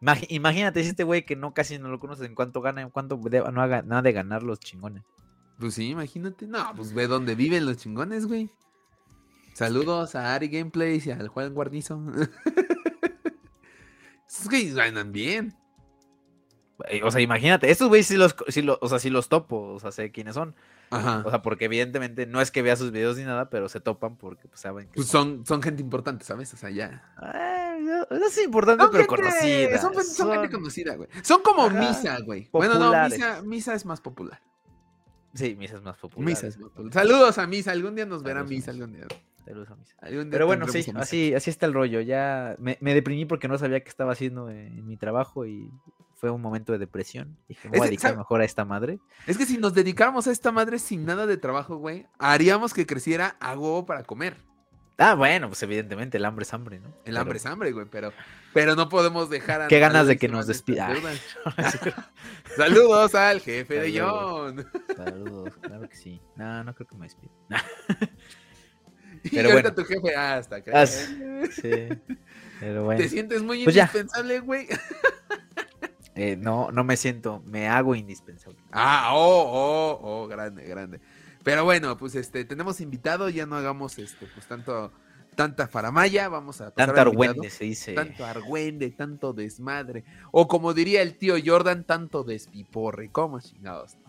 No, 0.00 0.12
imagínate 0.28 0.82
si 0.82 0.90
este 0.90 1.04
güey 1.04 1.24
que 1.26 1.36
no 1.36 1.52
casi 1.52 1.78
no 1.78 1.88
lo 1.88 1.98
conoces, 2.00 2.26
en 2.26 2.34
cuánto 2.34 2.60
gana, 2.62 2.80
en 2.82 2.90
cuánto 2.90 3.16
de- 3.16 3.40
no 3.52 3.60
haga 3.60 3.82
nada 3.82 4.02
de 4.02 4.12
ganar 4.12 4.42
los 4.42 4.60
chingones. 4.60 5.04
Pues 5.58 5.74
sí, 5.74 5.90
imagínate. 5.90 6.46
No, 6.46 6.72
pues 6.76 6.92
ve 6.94 7.06
dónde 7.06 7.34
viven 7.34 7.66
los 7.66 7.76
chingones, 7.78 8.26
güey. 8.26 8.50
Saludos 9.54 10.14
a 10.14 10.34
Ari 10.34 10.48
Gameplays 10.48 11.06
y 11.06 11.10
al 11.10 11.28
Juan 11.28 11.54
Guarnizo. 11.54 12.00
Esos 14.28 14.48
güeyes 14.48 14.74
ganan 14.74 15.12
bien. 15.12 15.54
Eh, 16.88 17.00
O 17.04 17.10
sea, 17.10 17.20
imagínate, 17.20 17.70
estos 17.70 17.88
güeyes 17.88 18.06
sí 18.06 18.16
los, 18.16 18.36
sí 18.48 18.60
lo- 18.62 18.78
o 18.82 18.88
sea, 18.88 18.98
sí 18.98 19.08
los 19.10 19.28
topo, 19.28 19.72
o 19.74 19.80
sea, 19.80 19.92
sé 19.92 20.10
quiénes 20.12 20.34
son. 20.34 20.54
Ajá. 20.90 21.22
O 21.24 21.30
sea, 21.30 21.42
porque 21.42 21.64
evidentemente 21.64 22.26
no 22.26 22.40
es 22.40 22.50
que 22.50 22.62
vea 22.62 22.76
sus 22.76 22.92
videos 22.92 23.16
ni 23.16 23.24
nada, 23.24 23.48
pero 23.50 23.68
se 23.68 23.80
topan 23.80 24.16
porque 24.16 24.46
pues, 24.48 24.60
saben 24.60 24.86
que 24.88 24.94
Pues 24.96 25.08
son, 25.08 25.44
son 25.46 25.62
gente 25.62 25.82
importante, 25.82 26.24
¿sabes? 26.24 26.52
O 26.54 26.56
sea, 26.56 26.70
ya. 26.70 27.02
No, 27.80 28.06
no 28.18 28.26
es 28.26 28.38
importante, 28.44 28.82
Son 28.84 28.92
pero 28.92 29.04
gente- 29.04 29.22
conocida. 29.22 29.78
Son, 29.78 30.04
son 30.04 30.32
gente 30.32 30.50
conocida, 30.50 30.94
güey. 30.96 31.08
Son 31.22 31.42
como 31.42 31.64
Ajá, 31.66 31.78
Misa, 31.80 32.18
güey. 32.20 32.48
Bueno, 32.52 32.78
no. 32.78 32.92
Misa, 33.08 33.42
Misa 33.42 33.74
es 33.74 33.84
más 33.86 34.00
popular. 34.00 34.40
Sí, 35.34 35.54
Misa 35.56 35.76
es 35.76 35.82
más 35.82 35.96
popular. 35.98 36.24
Misa 36.26 36.46
es 36.46 36.58
más 36.58 36.70
popular. 36.70 36.92
Saludos 36.92 37.38
a 37.38 37.46
Misa. 37.46 37.72
Algún 37.72 37.94
día 37.94 38.06
nos 38.06 38.22
verá 38.22 38.44
Misa. 38.44 38.70
Algún 38.70 38.92
día. 38.92 39.06
Saludos 39.44 39.70
a 39.70 39.76
Misa. 39.76 39.94
algún 40.00 40.24
día 40.24 40.30
Pero 40.32 40.46
bueno, 40.46 40.66
sí, 40.68 40.84
así, 40.96 41.34
así 41.34 41.50
está 41.50 41.66
el 41.66 41.74
rollo. 41.74 42.00
Ya 42.00 42.56
me, 42.58 42.78
me 42.80 42.94
deprimí 42.94 43.26
porque 43.26 43.46
no 43.48 43.58
sabía 43.58 43.80
qué 43.80 43.88
estaba 43.88 44.12
haciendo 44.12 44.48
en 44.50 44.86
mi 44.86 44.96
trabajo 44.96 45.44
y 45.46 45.70
fue 46.16 46.30
un 46.30 46.40
momento 46.40 46.72
de 46.72 46.78
depresión. 46.78 47.36
Dije, 47.46 47.68
me 47.68 47.78
voy 47.78 47.86
a 47.86 47.90
dedicar 47.90 48.16
mejor 48.16 48.40
a 48.40 48.44
esta 48.44 48.64
madre. 48.64 48.98
Es 49.26 49.36
que 49.36 49.44
si 49.44 49.58
nos 49.58 49.74
dedicáramos 49.74 50.26
a 50.26 50.32
esta 50.32 50.50
madre 50.50 50.78
sin 50.78 51.04
nada 51.04 51.26
de 51.26 51.36
trabajo, 51.36 51.76
güey, 51.76 52.06
haríamos 52.18 52.72
que 52.74 52.86
creciera 52.86 53.36
a 53.38 53.56
huevo 53.56 53.84
para 53.84 54.02
comer. 54.02 54.36
Ah, 54.98 55.14
bueno, 55.14 55.48
pues 55.48 55.62
evidentemente 55.62 56.16
el 56.16 56.24
hambre 56.24 56.44
es 56.44 56.54
hambre, 56.54 56.80
¿no? 56.80 56.88
El 57.04 57.18
hambre 57.18 57.36
es 57.36 57.44
hambre, 57.44 57.70
güey, 57.70 57.84
pero, 57.90 58.14
pero 58.54 58.74
no 58.74 58.88
podemos 58.88 59.28
dejar 59.28 59.60
a. 59.60 59.68
Qué 59.68 59.78
ganas 59.78 60.06
de 60.06 60.16
que 60.16 60.26
nos 60.26 60.46
despida. 60.46 60.88
Saludos 62.56 63.14
al 63.14 63.40
jefe 63.42 63.78
de. 63.78 64.00
John. 64.00 64.66
Saludos, 64.96 65.52
claro 65.60 65.86
que 65.86 65.96
sí. 65.96 66.22
No, 66.34 66.64
no 66.64 66.74
creo 66.74 66.88
que 66.88 66.96
me 66.96 67.06
despida. 67.06 67.30
Y 69.22 69.30
Pero 69.30 69.50
ahorita 69.50 69.72
bueno. 69.72 69.74
tu 69.74 69.84
jefe, 69.92 70.14
ah, 70.14 70.36
hasta. 70.36 70.62
Ah, 70.72 70.86
sí. 70.86 71.18
Sí. 71.50 71.88
Pero 72.60 72.84
bueno. 72.84 73.00
¿Te 73.00 73.08
sientes 73.08 73.42
muy 73.42 73.64
Pues 73.64 73.74
indispensable, 73.74 74.38
güey? 74.38 74.68
Eh, 76.16 76.34
no, 76.34 76.72
no 76.72 76.82
me 76.82 76.96
siento, 76.96 77.42
me 77.46 77.68
hago 77.68 77.94
indispensable. 77.94 78.58
Ah, 78.72 79.10
oh, 79.12 79.44
oh, 79.46 80.00
oh, 80.02 80.26
grande, 80.26 80.66
grande. 80.66 80.98
Pero 81.44 81.62
bueno, 81.64 81.98
pues 81.98 82.14
este, 82.14 82.46
tenemos 82.46 82.80
invitado, 82.80 83.28
ya 83.28 83.44
no 83.44 83.54
hagamos 83.54 83.98
este, 83.98 84.26
pues 84.26 84.46
tanto, 84.48 84.90
tanta 85.34 85.68
faramaya, 85.68 86.30
vamos 86.30 86.62
a 86.62 86.70
pasar 86.70 86.88
invitado. 86.88 87.10
argüende 87.10 87.50
se 87.50 87.64
dice. 87.64 87.92
Tanto 87.92 88.24
argüende, 88.24 88.90
tanto 88.92 89.34
desmadre. 89.34 90.04
O 90.32 90.48
como 90.48 90.72
diría 90.72 91.02
el 91.02 91.18
tío 91.18 91.34
Jordan, 91.44 91.84
tanto 91.84 92.24
despiporre. 92.24 93.10
¿Cómo 93.12 93.38
chingados? 93.38 93.96
no? 93.96 94.06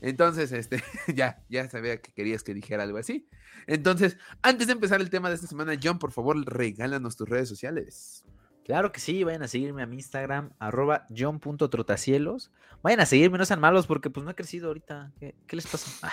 Entonces, 0.00 0.50
este, 0.50 0.82
ya, 1.14 1.42
ya 1.48 1.68
sabía 1.70 2.00
que 2.00 2.12
querías 2.12 2.42
que 2.42 2.52
dijera 2.52 2.82
algo 2.82 2.98
así. 2.98 3.28
Entonces, 3.68 4.16
antes 4.42 4.66
de 4.66 4.72
empezar 4.72 5.00
el 5.00 5.10
tema 5.10 5.28
de 5.28 5.36
esta 5.36 5.46
semana, 5.46 5.78
John, 5.80 6.00
por 6.00 6.10
favor, 6.10 6.36
regálanos 6.44 7.16
tus 7.16 7.28
redes 7.28 7.48
sociales. 7.48 8.24
Claro 8.68 8.92
que 8.92 9.00
sí, 9.00 9.24
vayan 9.24 9.42
a 9.42 9.48
seguirme 9.48 9.82
a 9.82 9.86
mi 9.86 9.96
Instagram, 9.96 10.50
arroba 10.58 11.06
john.trotacielos. 11.16 12.50
Vayan 12.82 13.00
a 13.00 13.06
seguirme, 13.06 13.38
no 13.38 13.44
sean 13.46 13.60
malos, 13.60 13.86
porque 13.86 14.10
pues 14.10 14.24
no 14.24 14.30
he 14.30 14.34
crecido 14.34 14.68
ahorita. 14.68 15.10
¿Qué, 15.18 15.34
qué 15.46 15.56
les 15.56 15.66
pasa? 15.66 16.12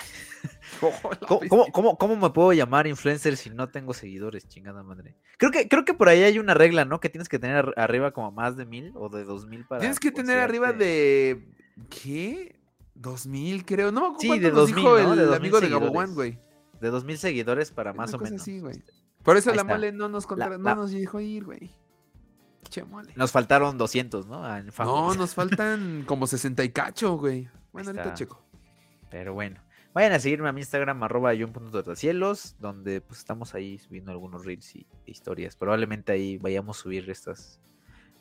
¿Cómo, 0.80 1.40
cómo, 1.48 1.66
cómo- 1.70 1.98
cómo 1.98 2.16
me 2.16 2.30
puedo 2.30 2.52
llamar 2.54 2.86
influencer 2.86 3.36
si 3.36 3.50
no 3.50 3.68
tengo 3.68 3.92
seguidores, 3.94 4.48
chingada 4.48 4.82
madre? 4.82 5.14
Creo 5.38 5.52
que, 5.52 5.68
creo 5.68 5.84
que 5.84 5.94
por 5.94 6.08
ahí 6.08 6.22
hay 6.22 6.38
una 6.38 6.54
regla, 6.54 6.84
¿no? 6.84 6.98
Que 6.98 7.08
tienes 7.10 7.28
que 7.28 7.38
tener 7.38 7.56
ar- 7.56 7.74
arriba 7.76 8.10
como 8.12 8.32
más 8.32 8.56
de 8.56 8.64
mil 8.66 8.90
o 8.96 9.08
de 9.08 9.24
dos 9.24 9.46
mil 9.46 9.64
para. 9.66 9.80
Tienes 9.80 10.00
que 10.00 10.10
tener 10.10 10.38
arriba 10.38 10.72
de. 10.72 11.46
¿Qué? 11.90 12.58
2000, 12.94 13.64
creo. 13.66 13.92
No 13.92 14.00
me 14.00 14.06
acuerdo 14.16 14.34
Sí, 14.34 14.40
de 14.40 14.48
nos 14.48 14.56
2000, 14.72 14.76
dijo 14.76 14.88
¿no? 14.98 15.12
el 15.12 15.18
De 15.18 15.24
2000 15.26 15.36
amigo 15.36 15.60
de 15.60 15.68
Gabo. 15.68 15.86
One, 15.98 16.14
güey. 16.14 16.38
De 16.80 16.88
dos 16.90 17.04
mil 17.04 17.18
seguidores 17.18 17.70
para 17.70 17.92
más 17.92 18.12
o 18.14 18.18
menos. 18.18 18.40
así, 18.40 18.60
güey. 18.60 18.82
Por 19.22 19.36
eso 19.36 19.50
Ahí 19.50 19.56
la 19.56 19.62
está. 19.62 19.74
mole 19.74 19.92
no 19.92 20.08
nos, 20.08 20.26
contra- 20.26 20.48
La- 20.48 20.56
no 20.58 20.64
la- 20.64 20.74
nos 20.74 20.90
dejó 20.90 21.20
ir, 21.20 21.44
güey. 21.44 21.70
Che 22.68 22.84
mole. 22.84 23.12
Nos 23.16 23.32
faltaron 23.32 23.78
200, 23.78 24.26
¿no? 24.26 24.56
En 24.56 24.70
No, 24.78 25.14
nos 25.14 25.34
faltan 25.34 26.04
como 26.06 26.26
60 26.26 26.64
y 26.64 26.70
cacho, 26.70 27.16
güey. 27.16 27.48
Bueno, 27.72 27.90
Ahí 27.90 27.96
ahorita 27.96 28.02
está. 28.02 28.14
checo. 28.14 28.42
Pero 29.10 29.34
bueno, 29.34 29.60
vayan 29.94 30.12
a 30.12 30.18
seguirme 30.18 30.48
a 30.48 30.52
mi 30.52 30.60
Instagram, 30.60 31.02
arroba 31.02 31.32
john.trotacielos, 31.38 32.56
donde 32.58 33.00
pues 33.00 33.20
estamos 33.20 33.54
ahí 33.54 33.78
subiendo 33.78 34.10
algunos 34.10 34.44
reels 34.44 34.74
y 34.76 34.86
historias. 35.06 35.56
Probablemente 35.56 36.12
ahí 36.12 36.38
vayamos 36.38 36.78
a 36.78 36.82
subir 36.82 37.08
estas, 37.10 37.60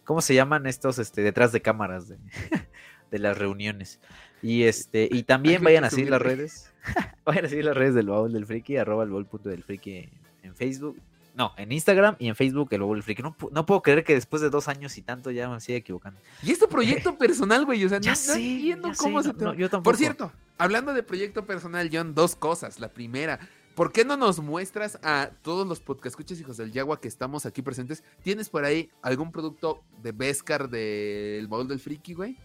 ¿cómo 0.04 0.22
se 0.22 0.36
llaman 0.36 0.68
estos 0.68 1.00
este, 1.00 1.22
detrás 1.22 1.52
de 1.52 1.62
cámaras 1.62 2.08
de, 2.08 2.18
de 3.12 3.20
las 3.20 3.38
reuniones? 3.38 4.00
Y 4.42 4.64
este, 4.64 5.10
y 5.12 5.24
también 5.24 5.64
vayan 5.64 5.86
a 5.86 5.90
seguir 5.90 6.12
las 6.12 6.22
redes, 6.22 6.72
vayan 7.26 7.46
a 7.46 7.50
seguir 7.50 7.66
las 7.66 7.76
redes 7.76 7.96
del 7.96 8.08
baúl 8.10 8.32
del 8.32 8.46
friki, 8.46 8.78
arroba 8.78 9.04
el 9.04 9.10
baúl 9.10 9.26
punto 9.26 9.50
del 9.50 9.64
friki 9.64 10.10
en 10.44 10.56
Facebook. 10.56 11.02
No, 11.36 11.52
en 11.58 11.72
Instagram 11.74 12.16
y 12.18 12.30
en 12.30 12.36
Facebook 12.36 12.70
el 12.72 12.80
baúl 12.80 12.98
del 12.98 13.04
friki. 13.04 13.22
No, 13.22 13.36
no 13.52 13.66
puedo 13.66 13.82
creer 13.82 14.06
que 14.06 14.14
después 14.14 14.42
de 14.42 14.50
dos 14.50 14.70
años 14.70 14.98
y 14.98 15.02
tanto 15.02 15.32
ya 15.32 15.50
me 15.50 15.60
siga 15.60 15.78
equivocando. 15.78 16.20
Y 16.42 16.52
es 16.52 16.60
tu 16.60 16.70
proyecto 16.70 17.16
personal, 17.18 17.66
güey. 17.66 17.84
O 17.84 17.90
sea, 17.90 18.00
no, 18.00 18.06
Ya 18.06 18.12
no 18.12 18.16
sé, 18.16 18.34
entiendo 18.34 18.88
ya 18.88 18.96
cómo 18.96 19.22
sé, 19.22 19.30
se 19.30 19.44
no, 19.44 19.52
te 19.52 19.58
yo 19.58 19.70
tampoco. 19.70 19.84
Por 19.92 19.98
cierto, 19.98 20.32
hablando 20.58 20.94
de 20.94 21.04
proyecto 21.04 21.46
personal, 21.46 21.90
John, 21.92 22.16
dos 22.16 22.38
cosas. 22.38 22.80
La 22.80 22.88
primera, 22.94 23.40
¿por 23.76 23.92
qué 23.92 24.06
no 24.06 24.16
nos 24.16 24.40
muestras 24.40 24.98
a 25.04 25.32
todos 25.42 25.68
los 25.68 25.82
podcast 25.82 26.14
escuchas 26.14 26.40
hijos 26.40 26.56
del 26.56 26.72
Yagua 26.72 27.02
que 27.02 27.10
estamos 27.10 27.46
aquí 27.46 27.62
presentes? 27.62 28.02
¿Tienes 28.24 28.50
por 28.50 28.64
ahí 28.64 28.90
algún 29.02 29.34
producto 29.34 29.84
de 30.02 30.14
Beskar 30.14 30.70
del 30.70 31.48
baúl 31.50 31.68
del 31.68 31.80
friki, 31.80 32.14
güey? 32.14 32.38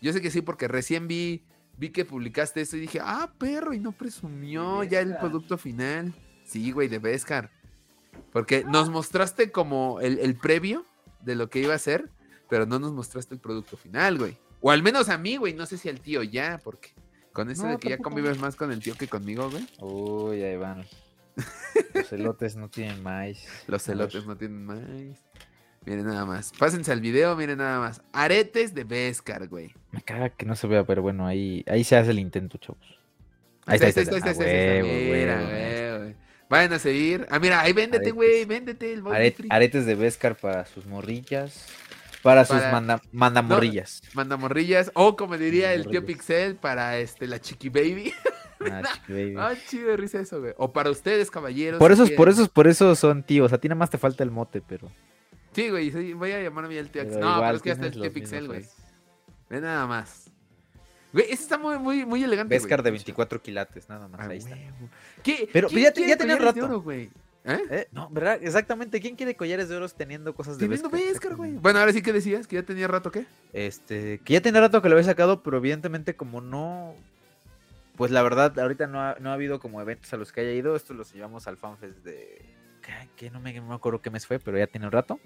Yo 0.00 0.14
sé 0.14 0.22
que 0.22 0.30
sí, 0.30 0.40
porque 0.40 0.68
recién 0.68 1.06
vi, 1.06 1.44
vi 1.76 1.90
que 1.90 2.06
publicaste 2.06 2.62
eso 2.62 2.78
y 2.78 2.80
dije, 2.80 3.00
ah, 3.02 3.30
perro, 3.36 3.74
y 3.74 3.78
no 3.78 3.92
presumió 3.92 4.84
ya 4.84 5.00
el 5.00 5.18
producto 5.18 5.58
final. 5.58 6.14
Sí, 6.44 6.72
güey, 6.72 6.88
de 6.88 6.98
Beskar. 6.98 7.50
Porque 8.32 8.64
nos 8.64 8.90
mostraste 8.90 9.50
como 9.50 10.00
el, 10.00 10.18
el 10.18 10.36
previo 10.36 10.86
de 11.20 11.34
lo 11.34 11.50
que 11.50 11.60
iba 11.60 11.74
a 11.74 11.78
ser, 11.78 12.10
pero 12.48 12.66
no 12.66 12.78
nos 12.78 12.92
mostraste 12.92 13.34
el 13.34 13.40
producto 13.40 13.76
final, 13.76 14.18
güey. 14.18 14.38
O 14.60 14.70
al 14.70 14.82
menos 14.82 15.08
a 15.08 15.18
mí, 15.18 15.36
güey. 15.36 15.54
No 15.54 15.66
sé 15.66 15.78
si 15.78 15.88
al 15.88 16.00
tío 16.00 16.22
ya, 16.22 16.60
porque 16.62 16.90
con 17.32 17.50
eso 17.50 17.64
No, 17.64 17.70
de 17.70 17.78
que 17.78 17.88
ya 17.90 17.98
convives 17.98 18.38
más 18.38 18.56
con 18.56 18.72
el 18.72 18.80
tío 18.80 18.94
que 18.94 19.08
conmigo, 19.08 19.50
güey. 19.50 19.66
Uy, 19.78 20.42
ahí 20.42 20.56
van. 20.56 20.84
Los 21.94 22.12
elotes 22.12 22.56
no 22.56 22.68
tienen 22.68 23.02
maíz. 23.02 23.46
Los 23.66 23.82
celotes 23.82 24.26
no 24.26 24.36
tienen 24.36 24.64
más. 24.64 24.80
Miren 25.86 26.06
nada 26.06 26.26
más. 26.26 26.52
Pásense 26.58 26.92
al 26.92 27.00
video, 27.00 27.34
miren 27.36 27.58
nada 27.58 27.78
más. 27.78 28.02
Aretes 28.12 28.74
de 28.74 28.84
Beskar, 28.84 29.48
güey. 29.48 29.72
Me 29.92 30.02
caga 30.02 30.28
que 30.28 30.44
no 30.44 30.54
se 30.54 30.66
vea, 30.66 30.84
pero 30.84 31.00
bueno, 31.00 31.26
ahí, 31.26 31.64
ahí 31.66 31.84
se 31.84 31.96
hace 31.96 32.10
el 32.10 32.18
intento, 32.18 32.58
chavos. 32.58 33.00
Ahí 33.64 33.76
está, 33.76 33.86
ahí 33.86 33.90
está. 33.90 34.00
ahí 34.00 34.04
está, 34.04 34.14
ahí 34.14 34.32
está, 34.32 34.44
ahí 34.44 34.50
está. 34.50 34.86
huevo, 34.86 35.14
Mira, 35.16 35.98
güey. 35.98 36.16
Vayan 36.50 36.72
a 36.74 36.78
seguir. 36.78 37.26
Ah, 37.30 37.38
mira, 37.38 37.60
ahí 37.60 37.72
véndete, 37.72 38.10
güey. 38.10 38.44
Véndete 38.44 38.92
el 38.92 39.00
Are- 39.06 39.30
Bobby 39.30 39.46
aretes 39.48 39.86
de 39.86 39.94
Beskar 39.94 40.36
para 40.36 40.66
sus 40.66 40.84
morrillas. 40.84 41.64
Para 42.22 42.44
sus 42.44 42.60
manda, 42.70 43.00
mandamorrillas. 43.12 44.02
Mandamorrillas. 44.12 44.90
O 44.94 45.16
como 45.16 45.38
diría 45.38 45.72
el 45.72 45.86
tío. 45.86 46.04
Pixel, 46.04 46.56
para 46.56 46.98
este 46.98 47.26
la 47.26 47.40
Chiqui 47.40 47.70
Baby. 47.70 48.12
Ah, 48.62 48.82
chiqui 48.92 49.12
baby. 49.14 49.34
Ah, 49.38 49.54
chido 49.70 49.88
de 49.88 49.96
risa 49.96 50.20
eso, 50.20 50.38
güey. 50.38 50.52
O 50.58 50.70
para 50.70 50.90
ustedes, 50.90 51.30
caballeros. 51.30 51.78
por 51.78 51.96
si 51.96 52.02
eso, 52.02 52.14
por 52.14 52.26
quieren. 52.28 52.42
eso, 52.44 52.52
por 52.52 52.68
eso 52.68 52.94
son 52.94 53.22
tíos. 53.22 53.54
A 53.54 53.58
ti 53.58 53.68
nada 53.68 53.78
más 53.78 53.88
te 53.88 53.96
falta 53.96 54.22
el 54.22 54.30
mote, 54.30 54.60
pero. 54.60 54.92
Sí, 55.54 55.70
güey, 55.70 55.90
sí, 55.90 56.12
voy 56.12 56.32
a 56.32 56.42
llamarme 56.42 56.76
el 56.78 56.90
tío 56.90 57.00
Axel. 57.00 57.20
No, 57.20 57.40
pero 57.40 57.56
es 57.56 57.62
que 57.62 57.68
ya 57.70 57.72
está 57.72 57.86
el 57.86 57.92
tío 57.92 58.12
Pixel, 58.12 58.48
güey. 58.48 58.66
Ve 59.48 59.62
nada 59.62 59.86
más. 59.86 60.29
Güey, 61.12 61.26
ese 61.26 61.42
está 61.42 61.58
muy, 61.58 61.78
muy, 61.78 62.04
muy 62.04 62.22
elegante. 62.22 62.54
Beskar 62.54 62.82
de 62.82 62.90
güey. 62.90 62.98
24 62.98 63.42
quilates, 63.42 63.88
nada 63.88 64.08
más. 64.08 64.20
Ah, 64.20 64.28
ahí 64.30 64.38
está. 64.38 64.56
¿Qué? 65.22 65.48
Pero 65.52 65.68
¿Quién 65.68 65.82
ya 65.82 65.92
ya 65.92 66.16
tenía 66.16 66.36
de 66.36 66.44
rato. 66.44 66.64
oro, 66.64 66.80
güey? 66.80 67.10
¿Eh? 67.44 67.58
Eh, 67.70 67.88
no, 67.92 68.08
¿verdad? 68.10 68.38
Exactamente. 68.42 69.00
¿Quién 69.00 69.16
quiere 69.16 69.34
collares 69.34 69.68
de 69.68 69.76
oro 69.76 69.88
teniendo 69.88 70.34
cosas 70.34 70.58
de 70.58 70.66
Teniendo? 70.66 70.90
Beskar, 70.90 71.36
güey. 71.36 71.52
Bueno, 71.52 71.78
ahora 71.78 71.92
sí 71.92 72.02
que 72.02 72.12
decías 72.12 72.46
que 72.46 72.56
ya 72.56 72.62
tenía 72.62 72.86
rato, 72.86 73.10
¿qué? 73.10 73.24
Este, 73.52 74.20
que 74.24 74.34
ya 74.34 74.40
tenía 74.40 74.60
rato 74.60 74.82
que 74.82 74.88
lo 74.88 74.94
había 74.96 75.06
sacado, 75.06 75.42
pero 75.42 75.56
evidentemente 75.56 76.14
como 76.14 76.40
no, 76.40 76.94
pues 77.96 78.10
la 78.10 78.22
verdad, 78.22 78.58
ahorita 78.58 78.86
no 78.86 79.00
ha, 79.00 79.16
no 79.20 79.30
ha 79.30 79.34
habido 79.34 79.58
como 79.58 79.80
eventos 79.80 80.12
a 80.12 80.16
los 80.16 80.32
que 80.32 80.42
haya 80.42 80.52
ido, 80.52 80.76
esto 80.76 80.92
los 80.92 81.12
llevamos 81.14 81.46
al 81.46 81.56
FanFest 81.56 81.98
de, 82.04 82.44
¿qué? 82.82 83.08
¿Qué? 83.16 83.30
No 83.30 83.40
me, 83.40 83.54
no 83.54 83.68
me 83.68 83.74
acuerdo 83.74 84.02
qué 84.02 84.10
mes 84.10 84.26
fue, 84.26 84.38
pero 84.38 84.58
ya 84.58 84.66
tiene 84.66 84.86
un 84.86 84.92
rato. 84.92 85.18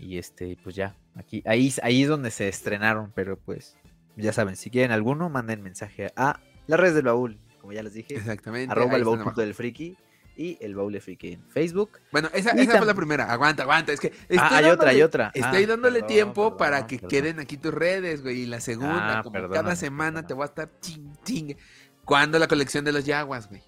Y 0.00 0.18
este, 0.18 0.56
pues 0.64 0.74
ya, 0.74 0.96
aquí, 1.14 1.42
ahí, 1.46 1.72
ahí 1.82 2.02
es 2.02 2.08
donde 2.08 2.30
se 2.30 2.48
estrenaron, 2.48 3.12
pero 3.14 3.36
pues, 3.38 3.76
ya 4.16 4.32
saben, 4.32 4.56
si 4.56 4.70
quieren 4.70 4.92
alguno, 4.92 5.28
manden 5.30 5.62
mensaje 5.62 6.12
a 6.16 6.40
las 6.66 6.78
redes 6.80 6.94
del 6.94 7.04
baúl, 7.06 7.38
como 7.60 7.72
ya 7.72 7.82
les 7.82 7.92
dije. 7.94 8.14
Exactamente. 8.16 8.72
Arroba 8.72 8.96
el 8.96 9.04
baúl 9.04 9.22
punto 9.22 9.40
del 9.40 9.54
friki 9.54 9.96
y 10.36 10.56
el 10.60 10.74
baúl 10.74 10.92
de 10.92 11.00
friki 11.00 11.32
en 11.34 11.44
Facebook. 11.50 11.98
Bueno, 12.12 12.28
esa, 12.32 12.50
esa 12.52 12.78
fue 12.78 12.86
la 12.86 12.94
primera. 12.94 13.30
Aguanta, 13.30 13.62
aguanta. 13.64 13.92
Es 13.92 14.00
que 14.00 14.08
estoy 14.08 14.38
Ah, 14.38 14.56
hay 14.56 14.64
otra, 14.66 14.90
hay 14.90 14.96
dándole- 14.98 15.04
otra. 15.04 15.30
Estoy 15.34 15.64
Ah, 15.64 15.66
dándole 15.66 15.94
perdón, 16.00 16.08
tiempo 16.08 16.42
perdón, 16.44 16.58
para 16.58 16.86
que 16.86 16.96
perdón. 16.96 17.10
queden 17.10 17.40
aquí 17.40 17.56
tus 17.56 17.74
redes, 17.74 18.22
güey. 18.22 18.40
Y 18.42 18.46
la 18.46 18.60
segunda, 18.60 19.18
Ah, 19.18 19.22
como 19.22 19.48
cada 19.50 19.76
semana 19.76 20.26
te 20.26 20.34
voy 20.34 20.42
a 20.44 20.46
estar 20.46 20.70
ching, 20.80 21.12
ching. 21.24 21.56
¿Cuándo 22.04 22.38
la 22.38 22.48
colección 22.48 22.84
de 22.84 22.92
los 22.92 23.04
Yaguas, 23.04 23.48
güey? 23.48 23.62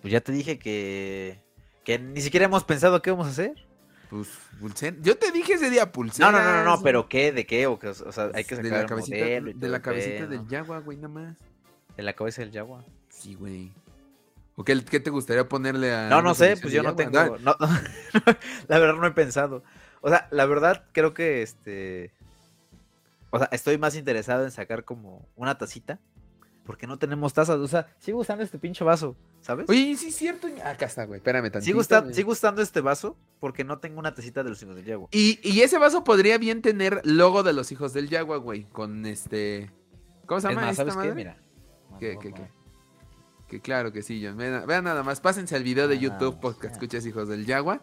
Pues 0.00 0.12
ya 0.12 0.20
te 0.20 0.32
dije 0.32 0.58
que, 0.58 1.42
que 1.84 1.98
ni 1.98 2.20
siquiera 2.22 2.46
hemos 2.46 2.64
pensado 2.64 3.02
qué 3.02 3.10
vamos 3.10 3.26
a 3.26 3.30
hacer. 3.30 3.54
Pues, 4.10 4.28
pulsera. 4.58 4.96
Yo 5.00 5.16
te 5.16 5.30
dije 5.30 5.52
ese 5.54 5.70
día 5.70 5.84
No, 5.86 5.92
pulsera. 5.92 6.32
no, 6.32 6.42
no, 6.42 6.52
no, 6.52 6.64
no, 6.64 6.82
pero 6.82 7.08
¿qué? 7.08 7.30
¿De 7.32 7.46
qué? 7.46 7.66
O, 7.68 7.78
que, 7.78 7.88
o 7.88 7.94
sea, 8.12 8.30
hay 8.34 8.44
que 8.44 8.56
de 8.56 8.62
sacar 8.64 8.72
la 8.72 8.80
el 8.80 8.86
cabecita, 8.88 9.16
modelo 9.18 9.52
de 9.54 9.68
la 9.68 9.82
cabecita 9.82 10.26
del 10.26 10.48
Yagua, 10.48 10.80
güey, 10.80 10.98
nada 10.98 11.08
más. 11.08 11.36
De 11.96 12.02
la 12.02 12.12
cabeza 12.12 12.42
del 12.42 12.52
Jaguar. 12.52 12.84
Sí, 13.08 13.34
güey. 13.34 13.72
¿O 14.56 14.64
qué, 14.64 14.84
qué 14.84 14.98
te 15.00 15.10
gustaría 15.10 15.48
ponerle 15.48 15.94
a.? 15.94 16.08
No, 16.08 16.22
no 16.22 16.34
sé, 16.34 16.56
pues 16.56 16.72
de 16.72 16.78
yo 16.78 16.82
no 16.82 16.96
Yagua? 16.96 17.36
tengo. 17.36 17.38
No, 17.44 17.56
la 18.68 18.78
verdad 18.78 18.94
no 19.00 19.06
he 19.06 19.12
pensado. 19.12 19.62
O 20.00 20.08
sea, 20.08 20.26
la 20.30 20.44
verdad 20.46 20.84
creo 20.92 21.14
que 21.14 21.42
este. 21.42 22.12
O 23.30 23.38
sea, 23.38 23.48
estoy 23.52 23.78
más 23.78 23.94
interesado 23.94 24.44
en 24.44 24.50
sacar 24.50 24.84
como 24.84 25.28
una 25.36 25.56
tacita. 25.56 26.00
Porque 26.70 26.86
no 26.86 27.00
tenemos 27.00 27.34
tazas. 27.34 27.56
O 27.58 27.66
sea, 27.66 27.88
sigo 27.98 28.20
usando 28.20 28.44
este 28.44 28.56
pinche 28.56 28.84
vaso, 28.84 29.16
¿sabes? 29.40 29.68
Oye, 29.68 29.96
sí 29.96 30.10
es 30.10 30.14
cierto. 30.14 30.46
Acá 30.64 30.86
está, 30.86 31.04
güey. 31.04 31.18
Espérame 31.18 31.50
tantito. 31.50 31.64
sigo, 31.64 31.80
usta- 31.80 32.02
güey. 32.02 32.14
sigo 32.14 32.30
usando 32.30 32.62
este 32.62 32.80
vaso 32.80 33.16
porque 33.40 33.64
no 33.64 33.78
tengo 33.80 33.98
una 33.98 34.14
tacita 34.14 34.44
de 34.44 34.50
los 34.50 34.62
hijos 34.62 34.76
del 34.76 34.84
Jaguar. 34.86 35.08
Y, 35.10 35.40
y 35.42 35.62
ese 35.62 35.78
vaso 35.78 36.04
podría 36.04 36.38
bien 36.38 36.62
tener 36.62 37.00
logo 37.02 37.42
de 37.42 37.52
los 37.54 37.72
hijos 37.72 37.92
del 37.92 38.08
Yagua, 38.08 38.36
güey. 38.36 38.66
Con 38.66 39.04
este. 39.04 39.68
¿Cómo 40.26 40.40
se 40.40 40.46
Es 40.46 40.54
llama 40.54 40.66
más, 40.68 40.78
esta 40.78 40.82
¿sabes 40.82 40.94
qué? 40.94 40.98
madre? 40.98 41.14
Mira. 41.16 41.36
¿Qué, 41.98 42.16
qué, 42.22 42.28
vamos. 42.30 42.48
Que 43.48 43.60
claro 43.60 43.90
que 43.90 44.02
sí, 44.02 44.24
John. 44.24 44.36
Vean, 44.36 44.64
vean 44.64 44.84
nada 44.84 45.02
más. 45.02 45.20
Pásense 45.20 45.56
al 45.56 45.64
video 45.64 45.88
de 45.88 45.96
Ah, 45.96 45.98
YouTube 45.98 46.38
podcast. 46.38 46.74
Escuchas 46.74 47.04
hijos 47.04 47.26
del 47.28 47.46
Yagua. 47.46 47.82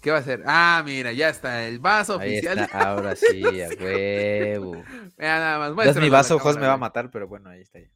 ¿Qué 0.00 0.12
va 0.12 0.18
a 0.18 0.20
hacer? 0.20 0.44
Ah, 0.46 0.82
mira, 0.84 1.12
ya 1.12 1.28
está. 1.30 1.66
El 1.66 1.80
vaso 1.80 2.20
Ahí 2.20 2.34
oficial. 2.38 2.58
está, 2.60 2.90
ahora 2.92 3.16
sí, 3.16 3.42
a 3.60 3.68
huevo. 3.80 4.72
Vean 5.18 5.40
nada 5.40 5.58
más. 5.58 5.68
Das 5.70 5.74
muéstralo 5.74 6.00
mi 6.00 6.10
vaso, 6.10 6.38
Jos 6.38 6.56
me 6.58 6.66
va 6.68 6.74
a 6.74 6.76
matar, 6.78 7.10
pero 7.10 7.26
bueno, 7.26 7.50
ahí 7.50 7.60
está. 7.62 7.80
ya. 7.80 7.88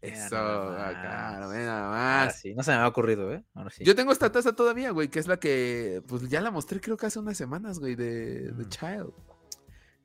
Eso, 0.00 0.34
nada 0.36 0.88
ah, 0.88 1.00
claro, 1.00 1.48
más. 1.48 1.56
nada 1.56 1.86
Ahora 1.86 2.24
más. 2.26 2.40
sí, 2.40 2.54
no 2.54 2.62
se 2.62 2.70
me 2.70 2.76
había 2.76 2.88
ocurrido, 2.88 3.32
¿eh? 3.32 3.42
Ahora 3.54 3.70
sí. 3.70 3.84
Yo 3.84 3.94
tengo 3.96 4.12
esta 4.12 4.30
taza 4.30 4.52
todavía, 4.54 4.90
güey, 4.92 5.08
que 5.08 5.18
es 5.18 5.26
la 5.26 5.38
que, 5.38 6.02
pues 6.06 6.28
ya 6.28 6.40
la 6.40 6.50
mostré 6.52 6.80
creo 6.80 6.96
que 6.96 7.06
hace 7.06 7.18
unas 7.18 7.36
semanas, 7.36 7.78
güey, 7.80 7.94
de, 7.96 8.52
de 8.52 8.64
Mm. 8.64 8.68
Child. 8.68 9.12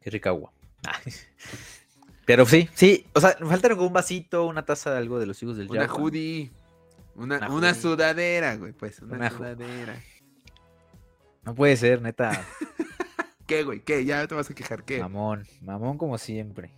Qué 0.02 0.10
rica 0.10 0.30
agua. 0.30 0.52
Pero 2.26 2.46
sí, 2.46 2.70
sí, 2.74 3.06
o 3.14 3.20
sea, 3.22 3.36
me 3.40 3.48
falta 3.48 3.68
algún 3.68 3.92
vasito, 3.94 4.48
una 4.48 4.66
taza 4.66 4.92
de 4.92 4.98
algo 4.98 5.20
de 5.20 5.26
los 5.26 5.42
hijos 5.44 5.58
del 5.58 5.70
Una 5.70 5.86
hoodie. 5.94 6.52
Una, 7.16 7.38
Una 7.38 7.50
una 7.50 7.68
hoodie. 7.70 7.82
sudadera, 7.82 8.56
güey, 8.56 8.72
pues, 8.74 9.00
una, 9.02 9.16
Una 9.18 9.30
sudadera. 9.30 10.02
No 11.44 11.54
puede 11.54 11.76
ser, 11.78 12.02
neta. 12.02 12.32
¿Qué, 13.46 13.64
güey? 13.64 13.82
¿Qué? 13.82 14.06
Ya 14.06 14.26
te 14.26 14.36
vas 14.36 14.50
a 14.50 14.54
quejar, 14.56 14.84
¿qué? 14.86 15.00
Mamón, 15.02 15.46
mamón 15.62 15.98
como 15.98 16.18
siempre. 16.18 16.72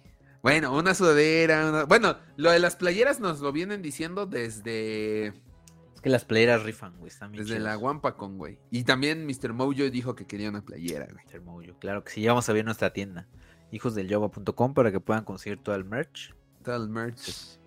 Bueno, 0.46 0.78
una 0.78 0.94
sudadera, 0.94 1.68
una- 1.70 1.84
Bueno, 1.86 2.18
lo 2.38 2.52
de 2.52 2.60
las 2.60 2.76
playeras 2.76 3.20
nos 3.20 3.40
lo 3.40 3.52
vienen 3.52 3.82
diciendo 3.82 4.28
desde, 4.28 5.30
Es 5.30 6.02
que 6.04 6.10
las 6.12 6.24
playeras 6.24 6.62
rifan, 6.62 6.96
güey, 7.00 7.08
están 7.08 7.32
bien 7.32 7.46
desde 7.46 7.60
la 7.60 7.72
chidas. 7.72 7.82
Wampacon, 7.82 8.38
güey. 8.38 8.60
Y 8.70 8.84
también 8.84 9.26
Mr. 9.26 9.54
Mojo 9.54 9.72
dijo 9.90 10.14
que 10.14 10.28
quería 10.28 10.50
una 10.50 10.62
playera, 10.64 11.08
güey. 11.12 11.26
Mr. 11.26 11.42
Mojo, 11.42 11.80
Claro 11.80 12.04
que 12.04 12.12
sí, 12.12 12.22
ya 12.22 12.30
vamos 12.30 12.48
a 12.48 12.54
ver 12.54 12.64
nuestra 12.64 12.94
tienda, 12.94 13.28
hijosdelyoga.com, 13.72 14.76
para 14.76 14.92
que 14.92 15.00
puedan 15.00 15.24
conseguir 15.24 15.58
todo 15.64 15.74
el 15.74 15.84
merch. 15.84 16.36
Todo 16.64 16.76
el 16.76 16.90
merch. 16.90 17.58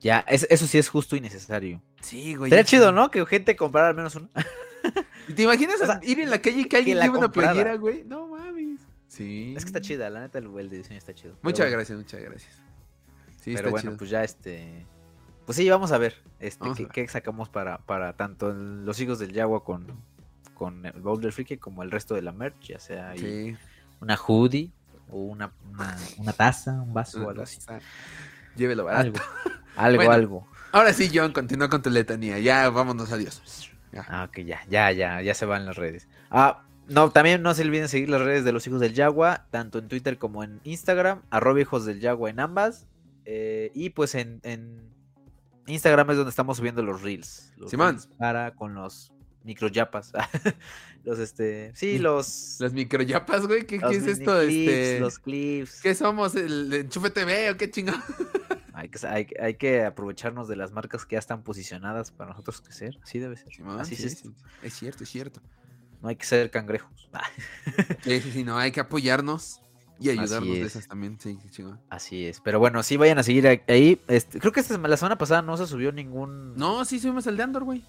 Ya, 0.00 0.20
es- 0.28 0.46
eso 0.48 0.68
sí 0.68 0.78
es 0.78 0.88
justo 0.88 1.16
y 1.16 1.20
necesario. 1.20 1.82
Sí, 2.02 2.36
güey. 2.36 2.50
Sería 2.50 2.62
ya 2.62 2.68
chido. 2.68 2.92
¿no? 2.92 3.10
Que 3.10 3.26
gente 3.26 3.56
comprara 3.56 3.88
al 3.88 3.96
menos 3.96 4.14
una. 4.14 4.28
¿Y 5.26 5.32
¿Te 5.32 5.42
imaginas 5.42 5.74
O 5.82 5.86
sea, 5.86 5.98
ir 6.04 6.20
en 6.20 6.30
la 6.30 6.40
calle 6.40 6.60
y 6.60 6.64
que 6.66 6.76
alguien 6.76 6.98
la 6.98 7.06
lleve 7.06 7.18
una 7.18 7.32
playera, 7.32 7.74
güey? 7.76 8.04
No. 8.04 8.31
Sí. 9.12 9.52
Es 9.56 9.64
que 9.64 9.68
está 9.68 9.80
chida, 9.82 10.08
la 10.08 10.20
neta, 10.20 10.38
el, 10.38 10.46
el 10.58 10.70
de 10.70 10.78
diseño 10.78 10.96
está 10.96 11.12
chido. 11.14 11.36
Muchas 11.42 11.66
bueno. 11.66 11.72
gracias, 11.76 11.98
muchas 11.98 12.20
gracias. 12.22 12.54
Sí, 13.42 13.52
Pero 13.54 13.56
está 13.58 13.70
bueno, 13.70 13.82
chido. 13.90 13.96
pues 13.98 14.08
ya 14.10 14.24
este. 14.24 14.86
Pues 15.44 15.56
sí, 15.56 15.68
vamos 15.68 15.92
a 15.92 15.98
ver. 15.98 16.14
Este, 16.40 16.64
qué, 16.74 16.86
qué 16.88 17.08
sacamos 17.08 17.48
para, 17.50 17.78
para 17.78 18.14
tanto 18.14 18.50
el- 18.50 18.86
los 18.86 18.98
hijos 19.00 19.18
del 19.18 19.32
Yagua 19.32 19.64
con, 19.64 19.86
con 20.54 20.86
el 20.86 21.00
Boulder 21.00 21.30
Freaky 21.32 21.58
como 21.58 21.82
el 21.82 21.90
resto 21.90 22.14
de 22.14 22.22
la 22.22 22.32
merch, 22.32 22.68
ya 22.68 22.78
sea 22.78 23.14
Sí. 23.16 23.54
una 24.00 24.16
hoodie 24.16 24.70
o 25.10 25.18
una, 25.18 25.52
una, 25.70 25.96
una 26.18 26.32
taza, 26.32 26.72
un 26.80 26.94
vaso 26.94 27.26
o 27.26 27.28
algo 27.28 27.42
así. 27.42 27.58
Llévelo 28.56 28.84
barato. 28.84 29.08
Algo, 29.08 29.18
algo, 29.76 29.96
Bueno. 29.96 30.12
algo. 30.12 30.48
Ahora 30.72 30.92
sí, 30.94 31.10
John, 31.12 31.32
continúa 31.32 31.68
con 31.68 31.82
tu 31.82 31.90
letanía. 31.90 32.38
Ya, 32.38 32.70
vámonos, 32.70 33.12
adiós. 33.12 33.70
Ya. 33.92 34.06
Ah, 34.08 34.24
ok, 34.24 34.38
ya, 34.38 34.60
ya, 34.70 34.90
ya, 34.92 35.20
ya 35.20 35.34
se 35.34 35.44
van 35.44 35.66
las 35.66 35.76
redes. 35.76 36.08
Ah, 36.30 36.64
no, 36.92 37.10
también 37.10 37.42
no 37.42 37.54
se 37.54 37.62
olviden 37.62 37.88
seguir 37.88 38.08
las 38.08 38.20
redes 38.20 38.44
de 38.44 38.52
los 38.52 38.66
hijos 38.66 38.80
del 38.80 38.94
Yagua, 38.94 39.46
tanto 39.50 39.78
en 39.78 39.88
Twitter 39.88 40.18
como 40.18 40.44
en 40.44 40.60
Instagram, 40.64 41.22
arroba 41.30 41.60
hijos 41.60 41.84
del 41.84 42.00
Yagua 42.00 42.30
en 42.30 42.40
ambas. 42.40 42.86
eh, 43.24 43.70
y 43.74 43.90
pues 43.90 44.14
en, 44.14 44.40
en 44.42 44.90
Instagram 45.66 46.10
es 46.10 46.16
donde 46.16 46.30
estamos 46.30 46.56
subiendo 46.56 46.82
los 46.82 47.02
reels. 47.02 47.52
Los 47.56 47.70
Simón. 47.70 47.90
reels 47.90 48.06
para 48.18 48.54
con 48.54 48.74
los 48.74 49.12
microyapas. 49.44 50.12
los 51.04 51.18
este. 51.18 51.72
Sí, 51.74 51.98
los. 51.98 52.56
Las 52.60 52.72
microyapas, 52.72 53.46
güey. 53.46 53.64
¿Qué, 53.66 53.78
los 53.78 53.90
qué 53.90 53.96
es 53.98 54.06
esto? 54.06 54.38
clips, 54.40 54.68
Este... 54.68 55.00
Los 55.00 55.18
clips. 55.18 55.80
¿Qué 55.82 55.94
somos? 55.94 56.34
¿El 56.34 56.72
Enchufe 56.72 57.10
TV 57.10 57.50
o 57.50 57.56
qué 57.56 57.70
chingón? 57.70 58.02
Hay 58.72 58.88
que, 58.90 59.06
hay, 59.06 59.26
hay 59.40 59.54
que 59.54 59.84
aprovecharnos 59.84 60.48
de 60.48 60.56
las 60.56 60.72
marcas 60.72 61.06
que 61.06 61.14
ya 61.14 61.20
están 61.20 61.42
posicionadas 61.42 62.10
para 62.10 62.30
nosotros 62.30 62.60
crecer. 62.60 62.98
Así 63.02 63.18
debe 63.18 63.36
ser. 63.36 63.52
Simón, 63.52 63.80
Así 63.80 63.94
sí, 63.96 64.06
es 64.06 64.18
sí. 64.18 64.34
Es 64.62 64.74
cierto, 64.74 65.04
es 65.04 65.10
cierto. 65.10 65.40
No 66.02 66.08
hay 66.08 66.16
que 66.16 66.26
ser 66.26 66.50
cangrejos. 66.50 66.90
Sí, 68.02 68.20
sí, 68.20 68.30
sí, 68.32 68.44
no, 68.44 68.58
hay 68.58 68.72
que 68.72 68.80
apoyarnos 68.80 69.60
y 70.00 70.08
ayudarnos 70.10 70.48
de 70.54 70.60
es. 70.62 70.66
esas 70.68 70.88
también. 70.88 71.18
Sí. 71.20 71.38
Así 71.88 72.26
es, 72.26 72.40
pero 72.40 72.58
bueno, 72.58 72.82
sí 72.82 72.96
vayan 72.96 73.18
a 73.18 73.22
seguir 73.22 73.46
ahí. 73.68 74.00
Este, 74.08 74.38
creo 74.40 74.50
que 74.52 74.60
esta, 74.60 74.76
la 74.78 74.96
semana 74.96 75.16
pasada 75.16 75.42
no 75.42 75.56
se 75.56 75.66
subió 75.66 75.92
ningún. 75.92 76.56
No, 76.56 76.84
sí 76.84 76.98
subimos 76.98 77.26
el 77.26 77.36
de 77.36 77.42
Andor, 77.44 77.64
güey. 77.64 77.84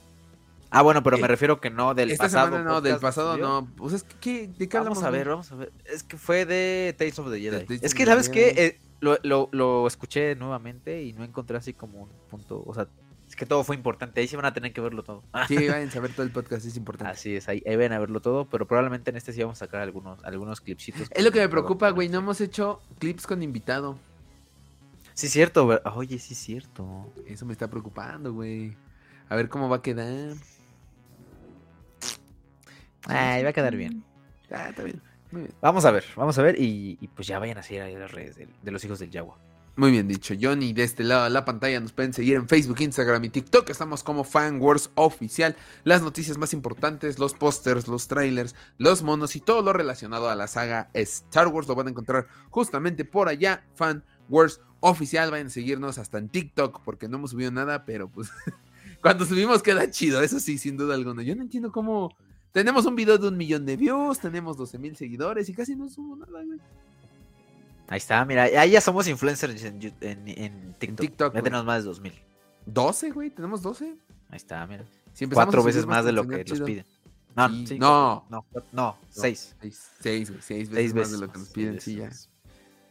Ah, 0.70 0.82
bueno, 0.82 1.02
pero 1.04 1.18
me 1.18 1.24
Eh, 1.26 1.28
refiero 1.28 1.60
que 1.62 1.70
no 1.70 1.94
del 1.94 2.12
Esta 2.12 2.26
pasado. 2.26 2.48
semana 2.48 2.64
no, 2.64 2.82
del 2.82 2.98
pasado 3.00 3.34
subió. 3.34 3.48
no. 3.48 3.68
Pues 3.76 3.94
es 3.94 4.04
que, 4.04 4.16
¿qué- 4.20 4.48
¿de 4.58 4.68
qué 4.70 4.78
Vamos 4.80 5.04
a 5.04 5.10
ver, 5.10 5.30
vamos 5.30 5.52
a 5.52 5.56
ver. 5.56 5.72
Es 5.86 6.04
que 6.04 6.18
fue 6.18 6.46
de 6.46 6.94
Tales 6.98 7.18
of 7.20 7.32
the 7.32 7.40
Jedi. 7.40 7.66
Es 7.82 7.94
que, 7.96 8.06
¿sabes 8.06 8.30
qué? 8.30 8.50
Eh, 8.58 8.80
lo, 9.00 9.18
lo- 9.24 9.50
lo 9.52 9.88
escuché 9.88 10.36
nuevamente 10.36 11.04
y 11.04 11.14
no 11.14 11.24
encontré 11.24 11.58
así 11.58 11.74
como 11.74 12.04
un 12.04 12.10
punto. 12.30 12.64
O 12.66 12.74
sea, 12.74 12.88
es 13.34 13.36
que 13.36 13.48
todo 13.48 13.64
fue 13.64 13.76
importante. 13.76 14.22
Ahí 14.22 14.28
sí 14.28 14.36
van 14.36 14.46
a 14.46 14.54
tener 14.54 14.74
que 14.74 14.80
verlo 14.80 15.02
todo. 15.02 15.24
Sí, 15.48 15.56
vayan 15.56 15.90
a 15.90 16.00
ver 16.00 16.14
todo 16.14 16.24
el 16.24 16.32
podcast, 16.32 16.68
es 16.68 16.78
importante. 16.78 17.14
Así 17.14 17.36
es, 17.36 17.50
ahí, 17.50 17.64
ahí 17.66 17.76
van 17.76 17.92
a 17.92 17.98
verlo 17.98 18.22
todo, 18.22 18.48
pero 18.48 18.68
probablemente 18.68 19.10
en 19.10 19.18
este 19.18 19.34
sí 19.34 19.42
vamos 19.42 19.58
a 19.58 19.66
sacar 19.66 19.82
algunos, 19.82 20.24
algunos 20.24 20.62
clipsitos. 20.62 21.10
Es 21.10 21.24
lo 21.24 21.32
que 21.32 21.40
me 21.40 21.50
preocupa, 21.50 21.90
güey. 21.90 22.10
No 22.10 22.20
hemos 22.20 22.40
hecho 22.42 22.84
clips 23.00 23.26
con 23.26 23.42
invitado. 23.42 23.98
Sí, 25.16 25.30
cierto. 25.30 25.82
Oye, 25.96 26.20
sí, 26.20 26.36
cierto. 26.36 27.12
Eso 27.26 27.48
me 27.48 27.54
está 27.54 27.68
preocupando, 27.68 28.34
güey. 28.34 28.78
A 29.30 29.36
ver 29.36 29.50
cómo 29.50 29.68
va 29.68 29.78
a 29.78 29.82
quedar. 29.82 30.36
Ay, 33.08 33.44
va 33.44 33.50
a 33.50 33.54
quedar 33.54 33.76
bien. 33.76 34.04
Ah, 34.52 34.70
está 34.70 34.84
bien. 34.84 35.02
Muy 35.32 35.42
bien. 35.42 35.54
Vamos 35.60 35.86
a 35.86 35.92
ver, 35.92 36.06
vamos 36.16 36.38
a 36.38 36.44
ver 36.44 36.62
y, 36.62 37.00
y 37.02 37.08
pues 37.08 37.28
ya 37.28 37.40
vayan 37.40 37.58
a 37.58 37.64
seguir 37.64 37.82
ahí 37.82 37.96
las 37.96 38.12
redes 38.12 38.36
de, 38.36 38.48
de 38.62 38.72
los 38.72 38.86
hijos 38.86 39.00
del 39.00 39.10
Yagua. 39.10 39.40
Muy 39.76 39.90
bien 39.90 40.08
dicho, 40.08 40.36
Johnny. 40.40 40.72
De 40.72 40.84
este 40.84 41.04
lado 41.04 41.24
de 41.24 41.32
la 41.32 41.46
pantalla 41.46 41.80
nos 41.80 41.94
pueden 41.94 42.14
seguir 42.14 42.36
en 42.36 42.48
Facebook, 42.48 42.80
Instagram 42.80 43.24
y 43.24 43.30
TikTok. 43.30 43.68
Estamos 43.72 44.04
como 44.04 44.24
Fan 44.24 44.62
Wars 44.62 44.92
Oficial. 44.94 45.56
Las 45.84 46.04
noticias 46.04 46.38
más 46.38 46.54
importantes, 46.54 47.18
los 47.18 47.34
pósters, 47.34 47.88
los 47.88 48.08
trailers, 48.08 48.54
los 48.78 49.02
monos 49.02 49.36
y 49.36 49.40
todo 49.40 49.64
lo 49.64 49.74
relacionado 49.74 50.30
a 50.30 50.36
la 50.36 50.48
saga 50.48 50.92
Star 50.94 51.48
Wars 51.48 51.68
lo 51.68 51.74
van 51.74 51.88
a 51.88 51.90
encontrar 51.90 52.28
justamente 52.52 53.04
por 53.04 53.28
allá. 53.30 53.66
Fan 53.74 54.04
Wars 54.30 54.62
Oficial. 54.80 55.32
Vayan 55.32 55.48
a 55.48 55.50
seguirnos 55.50 55.98
hasta 55.98 56.20
en 56.20 56.30
TikTok 56.30 56.82
porque 56.84 57.08
no 57.08 57.18
hemos 57.18 57.32
subido 57.32 57.50
nada, 57.50 57.84
pero 57.84 58.12
pues 58.12 58.30
cuando 59.02 59.26
subimos 59.26 59.64
queda 59.64 59.90
chido. 59.90 60.22
Eso 60.22 60.40
sí, 60.40 60.60
sin 60.60 60.78
duda 60.78 60.94
alguna. 60.94 61.24
Yo 61.24 61.36
no 61.36 61.42
entiendo 61.42 61.72
cómo. 61.72 62.16
Tenemos 62.52 62.86
un 62.86 62.96
video 62.96 63.18
de 63.18 63.30
un 63.30 63.38
millón 63.38 63.66
de 63.66 63.76
views, 63.76 64.20
tenemos 64.20 64.56
12 64.56 64.78
mil 64.78 64.96
seguidores 64.96 65.50
y 65.50 65.54
casi 65.56 65.76
no 65.76 65.90
subo 65.90 66.16
nada, 66.16 66.44
güey. 66.44 66.60
Ahí 67.88 67.98
está, 67.98 68.24
mira, 68.26 68.44
ahí 68.44 68.72
ya 68.72 68.82
somos 68.82 69.08
influencers 69.08 69.64
en, 69.64 69.80
Yu- 69.80 69.94
en, 70.02 70.28
en 70.28 70.74
TikTok. 70.80 71.00
TikTok, 71.02 71.34
Ya 71.36 71.42
tenemos 71.42 71.66
más 71.66 71.84
de 71.84 71.90
2000. 71.90 72.14
12, 72.66 73.12
güey, 73.12 73.30
tenemos 73.30 73.62
12. 73.62 73.86
Ahí 74.30 74.38
está, 74.38 74.66
mira. 74.66 74.86
Si 75.14 75.28
Cuatro 75.28 75.64
veces 75.64 75.86
más 75.86 76.06
de 76.06 76.12
lo 76.12 76.28
que 76.28 76.44
nos 76.44 76.62
piden. 76.62 76.86
No, 77.36 77.50
sí, 77.66 77.78
no. 77.80 78.26
no, 78.30 78.46
no, 78.72 78.98
seis. 79.10 79.56
Seis, 79.60 79.90
seis, 80.00 80.30
güey, 80.30 80.42
seis 80.42 80.70
veces, 80.70 80.76
Seis 80.76 80.94
más 80.94 81.12
de 81.12 81.18
lo 81.18 81.32
que 81.32 81.40
nos 81.40 81.50
piden, 81.50 81.82
sí, 81.82 81.96
ya. 81.96 82.10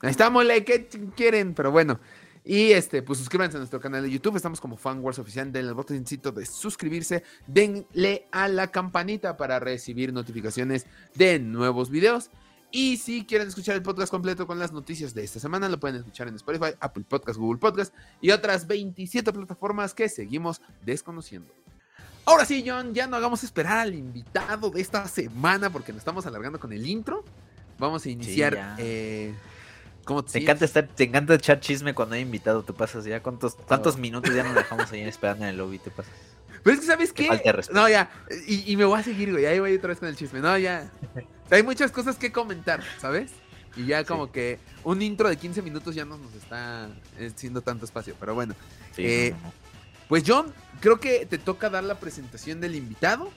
Ahí 0.01 0.11
está, 0.11 0.31
mole, 0.31 0.65
¿qué 0.65 0.89
quieren? 1.17 1.55
Pero 1.55 1.71
bueno. 1.71 1.99
Y 2.45 2.73
este, 2.73 3.03
pues 3.03 3.21
suscríbanse 3.21 3.57
a 3.57 3.61
nuestro 3.61 3.81
canal 3.81 4.03
de 4.03 4.11
YouTube. 4.11 4.35
Estamos 4.35 4.61
como 4.61 4.77
Fan 4.77 4.99
Wars 4.99 5.21
Oficial. 5.21 5.53
Denle 5.53 5.69
el 5.69 5.75
botoncito 5.77 6.33
de 6.33 6.45
suscribirse. 6.45 7.23
Denle 7.47 8.27
a 8.33 8.49
la 8.49 8.67
campanita 8.73 9.37
para 9.37 9.61
recibir 9.61 10.13
notificaciones 10.13 10.87
de 11.15 11.39
nuevos 11.39 11.89
videos. 11.89 12.31
Y 12.75 12.97
si 12.97 13.27
quieren 13.27 13.49
escuchar 13.49 13.77
el 13.77 13.83
podcast 13.83 14.11
completo 14.11 14.47
con 14.47 14.59
las 14.59 14.73
noticias 14.73 15.13
de 15.13 15.23
esta 15.23 15.39
semana, 15.39 15.69
lo 15.69 15.79
pueden 15.79 15.97
escuchar 15.97 16.27
en 16.29 16.37
Spotify, 16.37 16.75
Apple 16.81 17.05
Podcast, 17.07 17.39
Google 17.39 17.61
Podcast 17.61 17.95
y 18.23 18.31
otras 18.31 18.67
27 18.67 19.31
plataformas 19.31 19.93
que 19.93 20.09
seguimos 20.09 20.63
desconociendo. 20.83 21.53
Ahora 22.25 22.47
sí, 22.47 22.65
John, 22.67 22.95
ya 22.95 23.07
no 23.07 23.17
hagamos 23.17 23.45
esperar 23.45 23.81
al 23.81 23.95
invitado 23.95 24.71
de 24.71 24.81
esta 24.81 25.07
semana 25.07 25.69
porque 25.69 25.93
nos 25.93 25.99
estamos 25.99 26.25
alargando 26.25 26.59
con 26.59 26.73
el 26.73 26.87
intro. 26.87 27.25
Vamos 27.79 28.07
a 28.07 28.09
iniciar. 28.09 28.77
eh, 28.79 29.35
¿cómo 30.05 30.25
te, 30.25 30.39
encanta 30.39 30.65
estar, 30.65 30.87
te 30.87 31.05
encanta 31.05 31.35
echar 31.35 31.61
chisme 31.61 31.93
cuando 31.93 32.15
hay 32.15 32.23
invitado, 32.23 32.63
te 32.63 32.73
pasas 32.73 33.05
ya. 33.05 33.23
¿Cuántos, 33.23 33.55
cuántos 33.55 33.99
minutos 33.99 34.35
ya 34.35 34.45
nos 34.45 34.55
dejamos 34.55 34.91
ahí 34.93 35.03
esperando 35.03 35.45
en 35.45 35.51
el 35.51 35.59
lobby? 35.59 35.79
Te 35.79 35.91
pasas. 35.91 36.32
Pero 36.63 36.75
es 36.75 36.81
que, 36.81 36.87
¿sabes 36.87 37.13
qué? 37.13 37.29
No, 37.73 37.89
ya. 37.89 38.11
Y, 38.47 38.77
me 38.77 38.85
voy 38.85 38.99
a 38.99 39.03
seguir, 39.03 39.33
güey. 39.33 39.47
Ahí 39.47 39.59
voy 39.59 39.75
otra 39.75 39.89
vez 39.89 39.99
con 39.99 40.09
el 40.09 40.17
chisme. 40.17 40.41
No, 40.41 40.57
ya. 40.57 40.91
Hay 41.51 41.63
muchas 41.63 41.91
cosas 41.91 42.17
que 42.17 42.33
comentar, 42.33 42.83
¿sabes? 43.01 43.33
Y 43.77 43.87
ya 43.87 44.05
como 44.05 44.31
que 44.31 44.59
un 44.85 45.03
intro 45.03 45.29
de 45.29 45.37
15 45.37 45.63
minutos 45.63 45.95
ya 45.95 46.05
no 46.05 46.19
nos 46.19 46.35
está 46.35 46.89
haciendo 47.19 47.63
tanto 47.63 47.85
espacio. 47.85 48.15
Pero 48.19 48.35
bueno. 48.35 48.55
Eh, 48.97 49.35
pues 50.09 50.25
John, 50.27 50.53
creo 50.81 51.01
que 51.01 51.27
te 51.27 51.39
toca 51.39 51.71
dar 51.71 51.85
la 51.85 51.99
presentación 51.99 52.61
del 52.61 52.75
invitado. 52.75 53.31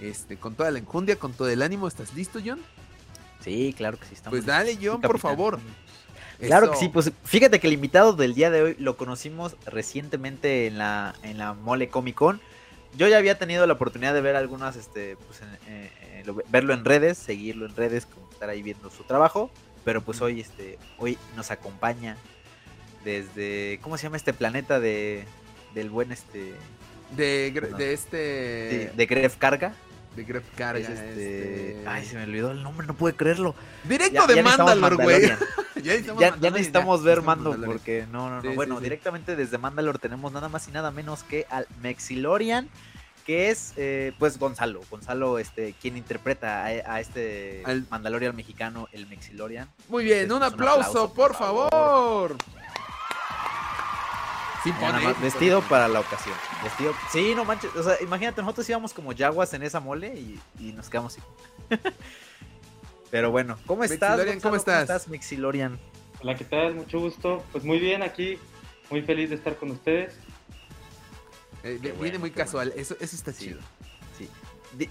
Este, 0.00 0.36
con 0.36 0.54
toda 0.54 0.70
la 0.70 0.78
enjundia, 0.78 1.16
con 1.16 1.32
todo 1.32 1.48
el 1.48 1.62
ánimo. 1.62 1.88
¿Estás 1.88 2.14
listo, 2.14 2.40
John? 2.44 2.60
Sí, 3.40 3.74
claro 3.76 3.98
que 3.98 4.06
sí. 4.06 4.14
Estamos 4.14 4.38
pues 4.38 4.46
dale, 4.46 4.78
John, 4.80 5.00
por 5.00 5.18
favor. 5.18 5.58
Claro 6.46 6.72
que 6.72 6.76
sí, 6.76 6.88
pues 6.88 7.12
fíjate 7.24 7.60
que 7.60 7.68
el 7.68 7.72
invitado 7.72 8.14
del 8.14 8.34
día 8.34 8.50
de 8.50 8.62
hoy 8.62 8.76
lo 8.78 8.96
conocimos 8.96 9.56
recientemente 9.64 10.66
en 10.66 10.76
la, 10.76 11.14
en 11.22 11.38
la 11.38 11.54
Mole 11.54 11.88
Comic 11.88 12.16
Con. 12.16 12.40
Yo 12.96 13.08
ya 13.08 13.18
había 13.18 13.38
tenido 13.38 13.66
la 13.66 13.72
oportunidad 13.72 14.12
de 14.12 14.20
ver 14.20 14.36
algunas, 14.36 14.76
este, 14.76 15.16
pues, 15.16 15.40
verlo 16.50 16.74
en 16.74 16.84
redes, 16.84 17.18
seguirlo 17.18 17.66
en 17.66 17.74
redes, 17.74 18.06
estar 18.32 18.48
ahí 18.48 18.62
viendo 18.62 18.90
su 18.90 19.04
trabajo. 19.04 19.50
Pero 19.84 20.00
pues 20.00 20.20
hoy, 20.20 20.40
este, 20.40 20.78
hoy 20.98 21.18
nos 21.34 21.50
acompaña 21.50 22.16
desde, 23.04 23.80
¿cómo 23.82 23.96
se 23.96 24.04
llama 24.04 24.16
este 24.16 24.32
planeta 24.32 24.78
de, 24.78 25.24
del 25.74 25.90
buen, 25.90 26.12
este, 26.12 26.52
de, 27.16 27.50
de 27.76 27.92
este, 27.92 28.92
de 28.94 29.06
Gref 29.06 29.36
Carga? 29.36 29.74
De 30.16 30.24
Gref 30.24 30.44
Carga. 30.56 30.80
Este, 30.80 31.72
este... 31.72 31.88
Ay, 31.88 32.04
se 32.04 32.16
me 32.16 32.24
olvidó 32.24 32.50
el 32.50 32.62
nombre, 32.62 32.86
no 32.86 32.94
puede 32.94 33.14
creerlo. 33.14 33.54
Directo 33.84 34.26
de 34.26 34.42
Mandalor, 34.42 34.96
güey. 34.96 35.32
ya, 35.82 36.36
necesitamos 36.36 37.02
ver 37.02 37.22
Mando 37.22 37.56
porque 37.64 38.06
no, 38.10 38.30
no, 38.30 38.42
no. 38.42 38.54
bueno, 38.54 38.80
directamente 38.80 39.36
desde 39.36 39.58
Mandalor 39.58 39.98
tenemos 39.98 40.32
nada 40.32 40.48
más 40.48 40.68
y 40.68 40.72
nada 40.72 40.90
menos 40.90 41.22
que 41.24 41.46
al 41.50 41.66
Mexilorian, 41.80 42.68
que 43.26 43.50
es 43.50 43.72
eh, 43.76 44.12
pues 44.18 44.38
Gonzalo. 44.38 44.80
Gonzalo, 44.90 45.38
este, 45.38 45.74
quien 45.80 45.96
interpreta 45.96 46.64
a, 46.64 47.00
este 47.00 47.62
Mandalorian 47.90 48.34
mexicano, 48.34 48.88
el 48.92 49.06
Mexilorian. 49.06 49.68
Muy 49.88 50.04
bien, 50.04 50.30
un, 50.32 50.42
aplauso, 50.42 51.12
por, 51.12 51.34
favor. 51.34 52.36
Vestido 55.20 55.60
para 55.62 55.88
la 55.88 56.00
ocasión. 56.00 56.34
Vestido. 56.62 56.94
Sí, 57.10 57.34
no 57.34 57.44
manches. 57.44 57.74
O 57.74 57.82
sea, 57.82 57.96
imagínate, 58.00 58.40
nosotros 58.40 58.68
íbamos 58.68 58.92
como 58.92 59.12
yaguas 59.12 59.52
en 59.54 59.62
esa 59.62 59.80
mole 59.80 60.14
y, 60.58 60.72
nos 60.72 60.88
quedamos 60.88 61.16
así. 61.16 61.22
Pero 63.10 63.30
bueno, 63.30 63.58
¿cómo 63.66 63.84
estás? 63.84 64.20
¿cómo, 64.42 64.56
estás? 64.56 65.04
¿Cómo 65.04 65.12
Mixilorian? 65.12 65.78
Hola, 66.22 66.34
¿qué 66.34 66.44
tal? 66.44 66.74
Mucho 66.74 66.98
gusto. 66.98 67.44
Pues 67.52 67.64
muy 67.64 67.78
bien 67.78 68.02
aquí, 68.02 68.38
muy 68.90 69.02
feliz 69.02 69.30
de 69.30 69.36
estar 69.36 69.56
con 69.56 69.70
ustedes. 69.70 70.14
Eh, 71.64 71.78
viene 72.00 72.18
muy 72.18 72.30
casual, 72.30 72.72
eso, 72.76 72.96
eso 73.00 73.16
está 73.16 73.32
chido. 73.32 73.60
Sí. 74.16 74.28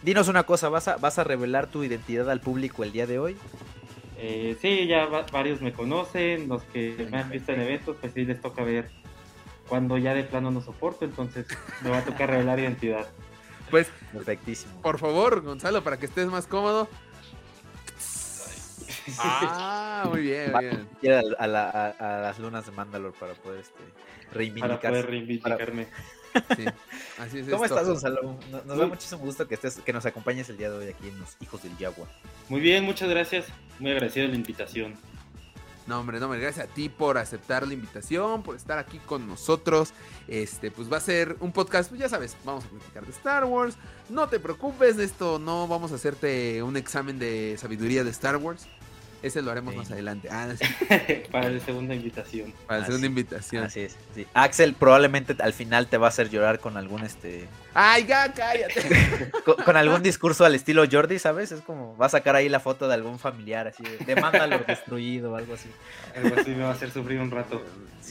Dinos 0.03 0.27
una 0.27 0.43
cosa, 0.43 0.69
¿vas 0.69 0.87
a, 0.87 0.97
¿vas 0.97 1.19
a 1.19 1.23
revelar 1.23 1.67
tu 1.67 1.83
identidad 1.83 2.29
al 2.29 2.39
público 2.39 2.83
el 2.83 2.91
día 2.91 3.07
de 3.07 3.19
hoy? 3.19 3.35
Eh, 4.17 4.55
sí, 4.61 4.85
ya 4.85 5.07
varios 5.07 5.61
me 5.61 5.73
conocen, 5.73 6.47
los 6.47 6.61
que 6.63 7.07
me 7.09 7.17
han 7.17 7.29
visto 7.31 7.51
en 7.51 7.61
eventos, 7.61 7.97
pues 7.99 8.13
sí 8.13 8.23
les 8.23 8.39
toca 8.39 8.63
ver 8.63 8.91
cuando 9.71 9.97
ya 9.97 10.13
de 10.13 10.25
plano 10.25 10.51
no 10.51 10.59
soporto, 10.59 11.05
entonces 11.05 11.45
me 11.81 11.89
va 11.89 11.99
a 11.99 12.03
tocar 12.03 12.29
revelar 12.29 12.59
identidad. 12.59 13.07
Pues, 13.69 13.87
perfectísimo. 14.11 14.81
Por 14.81 14.99
favor, 14.99 15.39
Gonzalo, 15.39 15.81
para 15.81 15.95
que 15.95 16.07
estés 16.07 16.27
más 16.27 16.45
cómodo, 16.45 16.89
Ah, 19.17 20.07
muy 20.09 20.23
bien, 20.23 20.51
muy 20.51 20.65
bien. 20.65 21.25
A, 21.39 21.47
las 21.47 22.37
lunas 22.39 22.65
de 22.65 22.73
Mandalor 22.73 23.13
para 23.13 23.33
poder 23.33 23.61
este, 23.61 23.79
reivindicarse. 24.33 24.77
Para 24.77 24.89
poder 24.89 25.05
reivindicarme. 25.09 25.87
Sí, 26.57 26.65
así 27.17 27.39
es 27.39 27.49
¿Cómo 27.49 27.63
estás, 27.63 27.87
Gonzalo? 27.87 28.37
Nos, 28.51 28.77
da 28.77 28.87
muchísimo 28.87 29.21
gusto 29.21 29.47
que 29.47 29.55
estés, 29.55 29.77
que 29.79 29.93
nos 29.93 30.05
acompañes 30.05 30.49
el 30.49 30.57
día 30.57 30.69
de 30.69 30.77
hoy 30.77 30.87
aquí 30.89 31.07
en 31.07 31.17
Los 31.17 31.37
Hijos 31.39 31.63
del 31.63 31.77
Yagua. 31.77 32.07
Muy 32.49 32.59
bien, 32.59 32.83
muchas 32.83 33.09
gracias. 33.09 33.47
Muy 33.79 33.91
agradecido 33.91 34.25
de 34.25 34.33
la 34.33 34.37
invitación. 34.37 34.97
No, 35.91 35.99
hombre, 35.99 36.21
no, 36.21 36.27
hombre, 36.27 36.39
gracias 36.39 36.69
a 36.69 36.73
ti 36.73 36.87
por 36.87 37.17
aceptar 37.17 37.67
la 37.67 37.73
invitación, 37.73 38.43
por 38.43 38.55
estar 38.55 38.79
aquí 38.79 38.97
con 38.99 39.27
nosotros. 39.27 39.91
Este, 40.25 40.71
pues 40.71 40.89
va 40.89 40.95
a 40.95 41.01
ser 41.01 41.35
un 41.41 41.51
podcast, 41.51 41.89
pues 41.89 41.99
ya 41.99 42.07
sabes, 42.07 42.37
vamos 42.45 42.63
a 42.63 42.69
platicar 42.69 43.05
de 43.05 43.11
Star 43.11 43.43
Wars. 43.43 43.75
No 44.07 44.29
te 44.29 44.39
preocupes, 44.39 44.95
de 44.95 45.03
esto 45.03 45.37
no 45.37 45.67
vamos 45.67 45.91
a 45.91 45.95
hacerte 45.95 46.63
un 46.63 46.77
examen 46.77 47.19
de 47.19 47.57
sabiduría 47.59 48.05
de 48.05 48.09
Star 48.11 48.37
Wars. 48.37 48.67
Ese 49.23 49.41
lo 49.41 49.51
haremos 49.51 49.75
más 49.75 49.91
adelante. 49.91 50.29
Ah, 50.31 50.47
Para 51.31 51.49
la 51.49 51.59
segunda 51.59 51.93
invitación. 51.93 52.53
Para 52.65 52.79
la 52.79 52.85
segunda 52.87 53.07
invitación. 53.07 53.63
Así 53.63 53.81
es. 53.81 53.95
Axel 54.33 54.73
probablemente 54.73 55.35
al 55.41 55.53
final 55.53 55.87
te 55.87 55.97
va 55.97 56.07
a 56.07 56.09
hacer 56.09 56.29
llorar 56.29 56.59
con 56.59 56.75
algún 56.75 57.03
este. 57.03 57.47
¡Ay, 57.73 58.05
ya, 58.05 58.33
cállate! 58.33 59.31
con, 59.65 59.77
algún 59.77 60.01
discurso 60.01 60.43
al 60.43 60.55
estilo 60.55 60.83
Jordi, 60.91 61.19
¿sabes? 61.19 61.51
Es 61.51 61.61
como 61.61 61.95
va 61.97 62.07
a 62.07 62.09
sacar 62.09 62.35
ahí 62.35 62.49
la 62.49 62.59
foto 62.59 62.87
de 62.87 62.95
algún 62.95 63.19
familiar, 63.19 63.67
así 63.67 63.83
de 63.83 64.15
lo 64.15 64.59
destruido 64.59 65.33
o 65.33 65.35
algo 65.35 65.53
así. 65.53 65.69
Algo 66.15 66.35
así 66.39 66.51
me 66.51 66.63
va 66.63 66.69
a 66.69 66.73
hacer 66.73 66.91
sufrir 66.91 67.19
un 67.19 67.29
rato. 67.29 67.63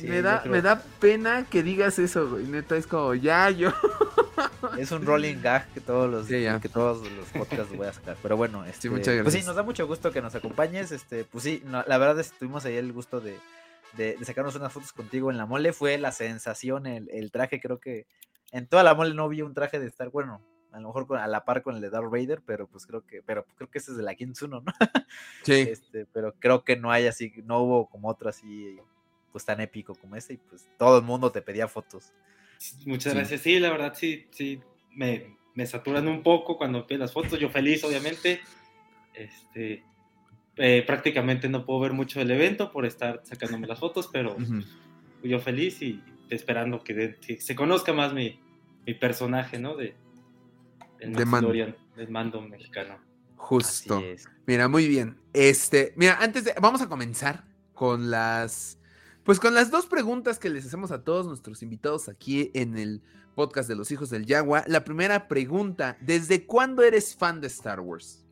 Me, 0.03 0.22
da, 0.22 0.42
me 0.46 0.62
da 0.62 0.83
pena 1.00 1.46
que 1.48 1.62
digas 1.62 1.98
eso, 1.98 2.29
güey. 2.31 2.44
Neta, 2.44 2.76
es 2.76 2.87
como, 2.87 3.14
ya, 3.14 3.50
yo. 3.50 3.72
Es 4.79 4.92
un 4.92 5.05
rolling 5.05 5.40
gag 5.42 5.68
que 5.72 5.81
todos 5.81 6.11
los, 6.11 6.26
que 6.26 6.68
todos 6.68 7.11
los 7.11 7.29
podcasts 7.29 7.76
voy 7.76 7.87
a 7.87 7.92
sacar. 7.92 8.16
Pero 8.22 8.37
bueno, 8.37 8.64
este, 8.64 8.88
muchas 8.88 9.14
gracias. 9.14 9.24
pues 9.24 9.35
sí, 9.35 9.42
nos 9.46 9.57
da 9.57 9.62
mucho 9.62 9.87
gusto 9.87 10.12
que 10.12 10.22
nos 10.22 10.35
acompañes. 10.35 10.92
Este, 10.92 11.24
pues 11.24 11.44
sí, 11.44 11.62
la 11.66 11.98
verdad 11.98 12.18
es 12.20 12.31
que 12.31 12.38
tuvimos 12.38 12.64
ahí 12.64 12.76
el 12.76 12.92
gusto 12.92 13.20
de, 13.20 13.38
sacarnos 14.22 14.55
unas 14.57 14.72
fotos 14.72 14.92
contigo 14.92 15.31
en 15.31 15.37
la 15.37 15.46
mole. 15.46 15.72
Fue 15.72 15.98
la 15.98 16.12
sensación, 16.12 16.87
el, 16.87 17.31
traje, 17.31 17.61
creo 17.61 17.81
que 17.81 18.07
en 18.53 18.66
toda 18.66 18.83
la 18.83 18.94
mole 18.94 19.14
no 19.14 19.29
vi 19.29 19.42
un 19.42 19.55
traje 19.55 19.79
de 19.79 19.87
estar 19.87 20.11
bueno. 20.11 20.40
A 20.72 20.79
lo 20.79 20.88
mejor 20.88 21.18
a 21.18 21.26
la 21.26 21.44
par 21.44 21.62
con 21.62 21.74
el 21.74 21.81
de 21.81 21.90
Darth 21.90 22.11
Vader, 22.11 22.42
pero 22.46 22.68
pues 22.68 22.87
creo 22.87 23.05
que, 23.05 23.22
pero 23.22 23.44
creo 23.57 23.68
que 23.68 23.79
ese 23.79 23.90
es 23.90 23.96
de 23.96 24.05
la 24.05 24.14
Kinsuno, 24.14 24.61
¿no? 24.61 24.72
Sí. 25.42 25.53
Este, 25.68 26.07
pero 26.12 26.33
creo 26.38 26.62
que 26.62 26.76
no 26.76 26.92
hay 26.92 27.09
así, 27.09 27.33
no 27.44 27.61
hubo 27.61 27.88
como 27.88 28.09
otro 28.09 28.29
así, 28.29 28.79
pues 29.33 29.45
tan 29.45 29.61
épico 29.61 29.95
como 29.95 30.16
ese, 30.16 30.35
y 30.35 30.37
pues 30.37 30.69
todo 30.79 30.99
el 30.99 31.05
mundo 31.05 31.31
te 31.31 31.43
pedía 31.43 31.69
fotos. 31.69 32.12
Muchas 32.87 33.14
gracias. 33.14 33.40
Sí, 33.40 33.59
la 33.59 33.71
verdad 33.71 33.95
sí, 33.97 34.27
sí, 34.31 34.61
me, 34.93 35.37
me 35.55 35.66
saturan 35.66 36.09
un 36.09 36.23
poco 36.23 36.59
cuando 36.59 36.87
veo 36.87 36.99
las 36.99 37.12
fotos. 37.12 37.38
Yo 37.38 37.49
feliz, 37.49 37.83
obviamente. 37.85 38.40
Este, 39.14 39.83
eh, 40.57 40.85
prácticamente 40.87 41.49
no 41.49 41.64
puedo 41.64 41.81
ver 41.81 41.93
mucho 41.93 42.19
del 42.19 42.31
evento 42.31 42.71
por 42.71 42.85
estar 42.85 43.23
sacándome 43.25 43.66
las 43.66 43.79
fotos, 43.79 44.09
pero 44.12 44.37
yo 45.23 45.38
feliz 45.40 45.81
y 45.81 46.03
esperando 46.29 46.83
que, 46.83 47.16
se 47.40 47.55
conozca 47.55 47.93
más 47.93 48.12
mi, 48.12 48.40
mi, 48.87 48.95
personaje, 48.95 49.59
¿no? 49.59 49.77
De, 49.77 49.95
de 50.99 51.25
mando. 51.25 51.53
del 51.53 52.11
mando 52.11 52.43
mexicano. 52.43 52.99
Justo. 53.37 54.03
Mira, 54.47 54.69
muy 54.69 54.87
bien. 54.87 55.16
Este, 55.33 55.95
mira, 55.97 56.19
antes 56.21 56.45
de, 56.45 56.55
vamos 56.61 56.83
a 56.83 56.88
comenzar 56.88 57.45
con 57.73 58.11
las 58.11 58.80
pues 59.24 59.38
con 59.38 59.54
las 59.54 59.70
dos 59.70 59.87
preguntas 59.87 60.38
que 60.38 60.50
les 60.50 60.66
hacemos 60.66 60.90
a 60.90 61.04
todos 61.04 61.26
nuestros 61.26 61.62
invitados 61.62 62.09
aquí 62.09 62.50
en 62.54 62.76
el 62.78 63.02
podcast 63.35 63.68
de 63.68 63.76
los 63.76 63.90
hijos 63.90 64.11
del 64.11 64.26
Yagua. 64.26 64.64
La 64.66 64.85
primera 64.85 65.28
pregunta, 65.28 65.96
¿desde 66.00 66.46
cuándo 66.46 66.83
eres 66.83 67.14
fan 67.14 67.40
de 67.40 67.46
Star 67.46 67.80
Wars? 67.80 68.24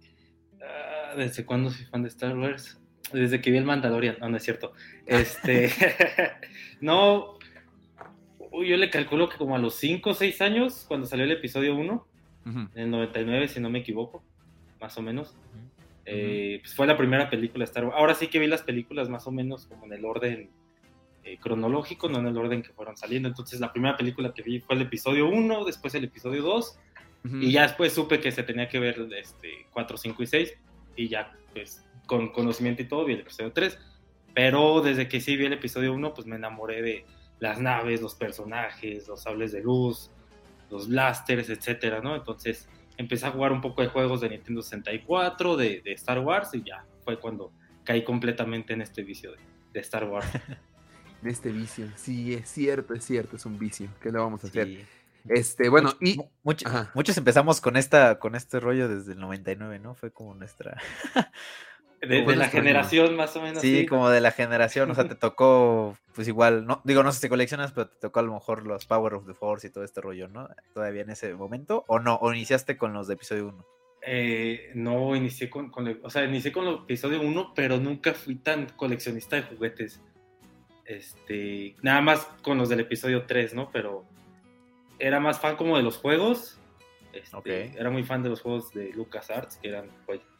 Ah, 0.62 1.14
¿Desde 1.16 1.44
cuándo 1.44 1.70
soy 1.70 1.84
fan 1.86 2.02
de 2.02 2.08
Star 2.08 2.36
Wars? 2.36 2.78
Desde 3.12 3.40
que 3.40 3.50
vi 3.50 3.58
el 3.58 3.64
Mandalorian, 3.64 4.16
no, 4.20 4.28
no 4.28 4.36
es 4.36 4.42
cierto. 4.42 4.72
Este, 5.06 5.70
no, 6.80 7.38
yo 8.52 8.76
le 8.76 8.90
calculo 8.90 9.28
que 9.28 9.36
como 9.36 9.56
a 9.56 9.58
los 9.58 9.74
5 9.76 10.10
o 10.10 10.14
6 10.14 10.40
años, 10.42 10.84
cuando 10.88 11.06
salió 11.06 11.24
el 11.24 11.32
episodio 11.32 11.76
1, 11.76 12.06
en 12.46 12.70
el 12.74 12.90
99, 12.90 13.48
si 13.48 13.60
no 13.60 13.68
me 13.68 13.80
equivoco, 13.80 14.22
más 14.80 14.96
o 14.96 15.02
menos. 15.02 15.36
Eh, 16.06 16.60
pues 16.62 16.74
fue 16.74 16.86
la 16.86 16.96
primera 16.96 17.28
película 17.28 17.62
de 17.62 17.68
Star 17.68 17.84
Wars. 17.84 17.96
Ahora 17.98 18.14
sí 18.14 18.28
que 18.28 18.38
vi 18.38 18.46
las 18.46 18.62
películas 18.62 19.10
más 19.10 19.26
o 19.26 19.30
menos 19.30 19.66
como 19.66 19.84
en 19.84 19.92
el 19.92 20.04
orden 20.06 20.50
eh, 21.24 21.38
cronológico, 21.38 22.08
no 22.08 22.18
en 22.18 22.26
el 22.26 22.36
orden 22.36 22.62
que 22.62 22.72
fueron 22.72 22.96
saliendo. 22.96 23.28
Entonces 23.28 23.60
la 23.60 23.72
primera 23.72 23.96
película 23.96 24.32
que 24.32 24.42
vi 24.42 24.60
fue 24.60 24.76
el 24.76 24.82
episodio 24.82 25.28
1, 25.28 25.64
después 25.64 25.94
el 25.94 26.04
episodio 26.04 26.42
2, 26.42 26.78
y 27.40 27.52
ya 27.52 27.62
después 27.62 27.92
supe 27.92 28.20
que 28.20 28.32
se 28.32 28.42
tenía 28.42 28.68
que 28.68 28.78
ver 28.78 29.08
este, 29.16 29.66
4, 29.72 29.96
5 29.96 30.22
y 30.22 30.26
6, 30.26 30.54
y 30.96 31.08
ya 31.08 31.36
pues 31.52 31.84
con 32.06 32.28
conocimiento 32.28 32.82
y 32.82 32.86
todo 32.86 33.04
vi 33.04 33.14
el 33.14 33.20
episodio 33.20 33.52
3. 33.52 33.78
Pero 34.34 34.80
desde 34.80 35.08
que 35.08 35.20
sí 35.20 35.36
vi 35.36 35.46
el 35.46 35.52
episodio 35.52 35.92
1, 35.92 36.14
pues 36.14 36.26
me 36.26 36.36
enamoré 36.36 36.82
de 36.82 37.04
las 37.40 37.60
naves, 37.60 38.00
los 38.00 38.14
personajes, 38.14 39.08
los 39.08 39.22
sables 39.22 39.52
de 39.52 39.62
luz, 39.62 40.10
los 40.70 40.88
blasters, 40.88 41.50
etcétera, 41.50 42.00
¿no? 42.00 42.14
Entonces 42.16 42.68
empecé 42.96 43.26
a 43.26 43.30
jugar 43.30 43.52
un 43.52 43.60
poco 43.60 43.82
de 43.82 43.88
juegos 43.88 44.20
de 44.20 44.28
Nintendo 44.30 44.62
64, 44.62 45.56
de, 45.56 45.80
de 45.82 45.92
Star 45.92 46.18
Wars, 46.18 46.50
y 46.54 46.62
ya 46.62 46.84
fue 47.04 47.18
cuando 47.18 47.52
caí 47.84 48.04
completamente 48.04 48.74
en 48.74 48.82
este 48.82 49.02
vicio 49.02 49.32
de, 49.72 49.80
Star 49.80 50.04
Wars. 50.04 50.26
En 51.22 51.28
este 51.28 51.50
vicio, 51.50 51.86
sí, 51.96 52.34
es 52.34 52.48
cierto, 52.48 52.94
es 52.94 53.04
cierto, 53.04 53.36
es 53.36 53.44
un 53.44 53.58
vicio. 53.58 53.88
¿Qué 54.00 54.12
le 54.12 54.18
vamos 54.18 54.44
a 54.44 54.46
hacer? 54.46 54.86
Este, 55.28 55.68
bueno, 55.68 55.94
y 56.00 56.18
muchos 56.42 57.18
empezamos 57.18 57.60
con 57.60 57.76
esta, 57.76 58.18
con 58.18 58.34
este 58.34 58.60
rollo 58.60 58.88
desde 58.88 59.12
el 59.12 59.18
99, 59.18 59.78
¿no? 59.78 59.94
Fue 59.94 60.10
como 60.10 60.34
nuestra 60.34 60.80
de, 62.00 62.36
la 62.36 62.48
generación 62.48 63.16
más 63.16 63.36
o 63.36 63.42
menos. 63.42 63.60
Sí, 63.60 63.86
como 63.86 64.10
de 64.10 64.20
la 64.20 64.30
generación, 64.30 64.90
o 64.90 64.94
sea, 64.94 65.08
te 65.08 65.14
tocó, 65.16 65.98
pues 66.14 66.28
igual, 66.28 66.66
no 66.66 66.80
digo, 66.84 67.02
no 67.02 67.12
sé 67.12 67.20
si 67.20 67.28
coleccionas, 67.28 67.72
pero 67.72 67.88
te 67.88 67.98
tocó 67.98 68.20
a 68.20 68.22
lo 68.22 68.34
mejor 68.34 68.66
los 68.66 68.86
Power 68.86 69.14
of 69.14 69.26
the 69.26 69.34
Force 69.34 69.66
y 69.66 69.70
todo 69.70 69.84
este 69.84 70.00
rollo, 70.00 70.28
¿no? 70.28 70.48
Todavía 70.72 71.02
en 71.02 71.10
ese 71.10 71.34
momento, 71.34 71.84
o 71.88 71.98
no, 71.98 72.16
o 72.16 72.32
iniciaste 72.32 72.76
con 72.76 72.92
los 72.92 73.08
de 73.08 73.14
episodio 73.14 73.48
1. 73.48 73.66
Eh, 74.06 74.70
no, 74.74 75.16
inicié 75.16 75.50
con, 75.50 75.72
o 76.02 76.10
sea, 76.10 76.24
inicié 76.24 76.52
con 76.52 76.64
los 76.64 76.82
episodio 76.82 77.20
1, 77.20 77.52
pero 77.54 77.78
nunca 77.78 78.14
fui 78.14 78.36
tan 78.36 78.66
coleccionista 78.70 79.36
de 79.36 79.42
juguetes. 79.42 80.00
Este, 80.88 81.76
nada 81.82 82.00
más 82.00 82.24
con 82.42 82.56
los 82.56 82.70
del 82.70 82.80
episodio 82.80 83.26
3, 83.26 83.54
¿no? 83.54 83.70
Pero 83.70 84.06
era 84.98 85.20
más 85.20 85.38
fan 85.38 85.56
como 85.56 85.76
de 85.76 85.82
los 85.82 85.98
juegos. 85.98 86.58
Este, 87.12 87.78
Era 87.78 87.90
muy 87.90 88.02
fan 88.04 88.22
de 88.22 88.30
los 88.30 88.40
juegos 88.40 88.72
de 88.72 88.92
LucasArts, 88.92 89.56
que 89.56 89.68
eran 89.68 89.90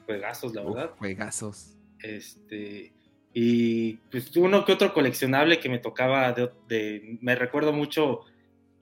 juegazos, 0.06 0.54
la 0.54 0.62
verdad. 0.64 0.90
juegazos. 0.96 1.76
Este, 2.00 2.92
y 3.32 3.94
pues 4.10 4.34
uno 4.36 4.64
que 4.64 4.72
otro 4.72 4.92
coleccionable 4.94 5.60
que 5.60 5.68
me 5.68 5.78
tocaba 5.78 6.32
de, 6.32 7.18
me 7.20 7.34
recuerdo 7.34 7.72
mucho 7.72 8.22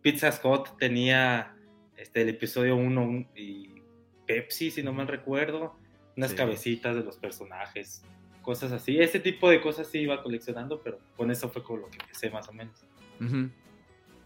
Pizza 0.02 0.30
Scott 0.30 0.78
tenía 0.78 1.56
este 1.96 2.22
el 2.22 2.28
episodio 2.28 2.76
1 2.76 3.30
y 3.34 3.82
Pepsi 4.26 4.70
si 4.70 4.82
no 4.82 4.92
mal 4.92 5.08
recuerdo 5.08 5.76
unas 6.16 6.32
cabecitas 6.32 6.94
de 6.94 7.02
los 7.02 7.16
personajes 7.16 8.02
cosas 8.46 8.72
así 8.72 8.98
ese 8.98 9.20
tipo 9.20 9.50
de 9.50 9.60
cosas 9.60 9.86
sí 9.86 9.98
iba 9.98 10.22
coleccionando 10.22 10.80
pero 10.80 10.98
con 11.18 11.30
eso 11.30 11.50
fue 11.50 11.62
con 11.62 11.82
lo 11.82 11.90
que 11.90 11.98
empecé 12.00 12.30
más 12.30 12.48
o 12.48 12.52
menos 12.54 12.82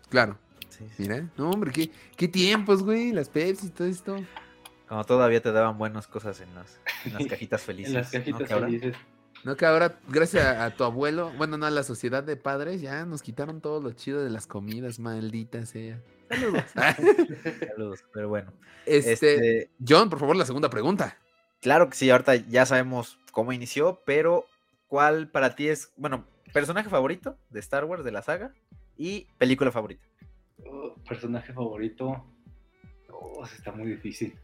claro 0.08 0.38
Mira, 0.98 1.28
no 1.36 1.50
hombre, 1.50 1.70
qué, 1.72 1.90
qué 2.16 2.28
tiempos, 2.28 2.82
güey, 2.82 3.12
las 3.12 3.28
Pepsi 3.28 3.66
y 3.66 3.70
todo 3.70 3.88
esto. 3.88 4.16
Como 4.88 5.04
todavía 5.04 5.40
te 5.40 5.52
daban 5.52 5.78
buenas 5.78 6.06
cosas 6.06 6.40
en 6.40 6.48
las, 6.54 6.80
cajitas 7.28 7.62
felices. 7.62 7.92
en 7.92 8.00
las 8.00 8.10
cajitas 8.12 8.48
felices. 8.48 8.96
No, 9.44 9.56
que 9.56 9.64
ahora, 9.64 9.98
gracias 10.08 10.44
a, 10.44 10.74
tu 10.74 10.84
abuelo, 10.84 11.32
bueno, 11.38 11.56
no, 11.56 11.66
a 11.66 11.70
la 11.70 11.82
sociedad 11.82 12.22
de 12.22 12.36
padres, 12.36 12.80
ya 12.80 13.06
nos 13.06 13.22
quitaron 13.22 13.60
todo 13.60 13.80
lo 13.80 13.92
chido 13.92 14.22
de 14.22 14.30
las 14.30 14.46
comidas, 14.46 14.98
maldita 14.98 15.64
sea. 15.64 16.00
Saludos. 16.28 16.64
Saludos, 17.74 18.04
pero 18.12 18.28
bueno. 18.28 18.52
Este, 18.84 19.12
este, 19.12 19.70
John, 19.86 20.10
por 20.10 20.18
favor, 20.18 20.36
la 20.36 20.44
segunda 20.44 20.68
pregunta. 20.68 21.16
Claro 21.60 21.88
que 21.88 21.96
sí, 21.96 22.10
ahorita 22.10 22.36
ya 22.36 22.66
sabemos 22.66 23.18
cómo 23.30 23.52
inició, 23.52 24.00
pero 24.04 24.44
¿cuál 24.88 25.28
para 25.28 25.54
ti 25.54 25.68
es, 25.68 25.92
bueno, 25.96 26.26
personaje 26.52 26.88
favorito 26.88 27.36
de 27.50 27.60
Star 27.60 27.84
Wars, 27.84 28.04
de 28.04 28.12
la 28.12 28.22
saga, 28.22 28.52
y 28.96 29.26
película 29.38 29.70
favorita? 29.70 30.04
Oh, 30.66 30.94
personaje 31.08 31.52
favorito, 31.52 32.24
oh, 33.10 33.44
está 33.44 33.72
muy 33.72 33.90
difícil. 33.90 34.34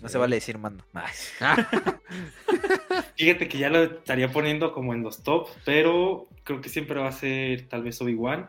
No 0.00 0.08
se 0.08 0.18
vale 0.18 0.36
decir 0.36 0.58
mando. 0.58 0.84
Fíjate 3.16 3.48
que 3.48 3.58
ya 3.58 3.70
lo 3.70 3.82
estaría 3.82 4.30
poniendo 4.30 4.72
como 4.72 4.92
en 4.92 5.02
los 5.02 5.22
top, 5.22 5.48
pero 5.64 6.28
creo 6.44 6.60
que 6.60 6.68
siempre 6.68 7.00
va 7.00 7.08
a 7.08 7.12
ser 7.12 7.66
tal 7.68 7.82
vez 7.82 8.00
Obi-Wan. 8.00 8.48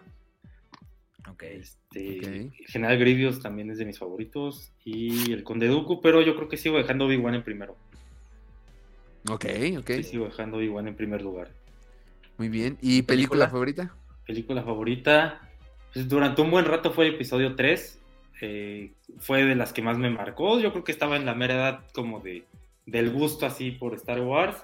Ok. 1.29 1.43
Este, 1.43 2.51
General 2.67 2.97
Grievous 2.97 3.41
también 3.41 3.71
es 3.71 3.77
de 3.77 3.85
mis 3.85 3.97
favoritos. 3.97 4.73
Y 4.83 5.31
el 5.31 5.43
Conde 5.43 5.67
Dooku, 5.67 6.01
pero 6.01 6.21
yo 6.21 6.35
creo 6.35 6.49
que 6.49 6.57
sigo 6.57 6.77
dejando 6.77 7.05
Obi-Wan 7.05 7.35
en 7.35 7.43
primero. 7.43 7.77
Ok, 9.29 9.45
ok. 9.79 9.91
Sí, 9.97 10.03
sigo 10.03 10.25
dejando 10.25 10.57
Obi-Wan 10.57 10.87
en 10.87 10.95
primer 10.95 11.21
lugar. 11.21 11.49
Muy 12.37 12.49
bien. 12.49 12.77
¿Y 12.81 13.01
película, 13.01 13.49
favorita? 13.49 13.93
Película 14.25 14.63
favorita. 14.63 15.41
Pues 15.93 16.07
durante 16.07 16.41
un 16.41 16.51
buen 16.51 16.65
rato 16.65 16.91
fue 16.91 17.07
el 17.07 17.15
episodio 17.15 17.55
3. 17.55 17.99
Eh, 18.41 18.93
fue 19.17 19.43
de 19.43 19.55
las 19.55 19.73
que 19.73 19.81
más 19.81 19.97
me 19.97 20.09
marcó. 20.09 20.59
Yo 20.59 20.71
creo 20.71 20.83
que 20.83 20.91
estaba 20.91 21.15
en 21.15 21.25
la 21.25 21.33
mera 21.33 21.55
edad 21.55 21.79
como 21.93 22.19
de, 22.19 22.43
del 22.85 23.11
gusto 23.11 23.45
así 23.45 23.71
por 23.71 23.95
Star 23.95 24.21
Wars. 24.21 24.57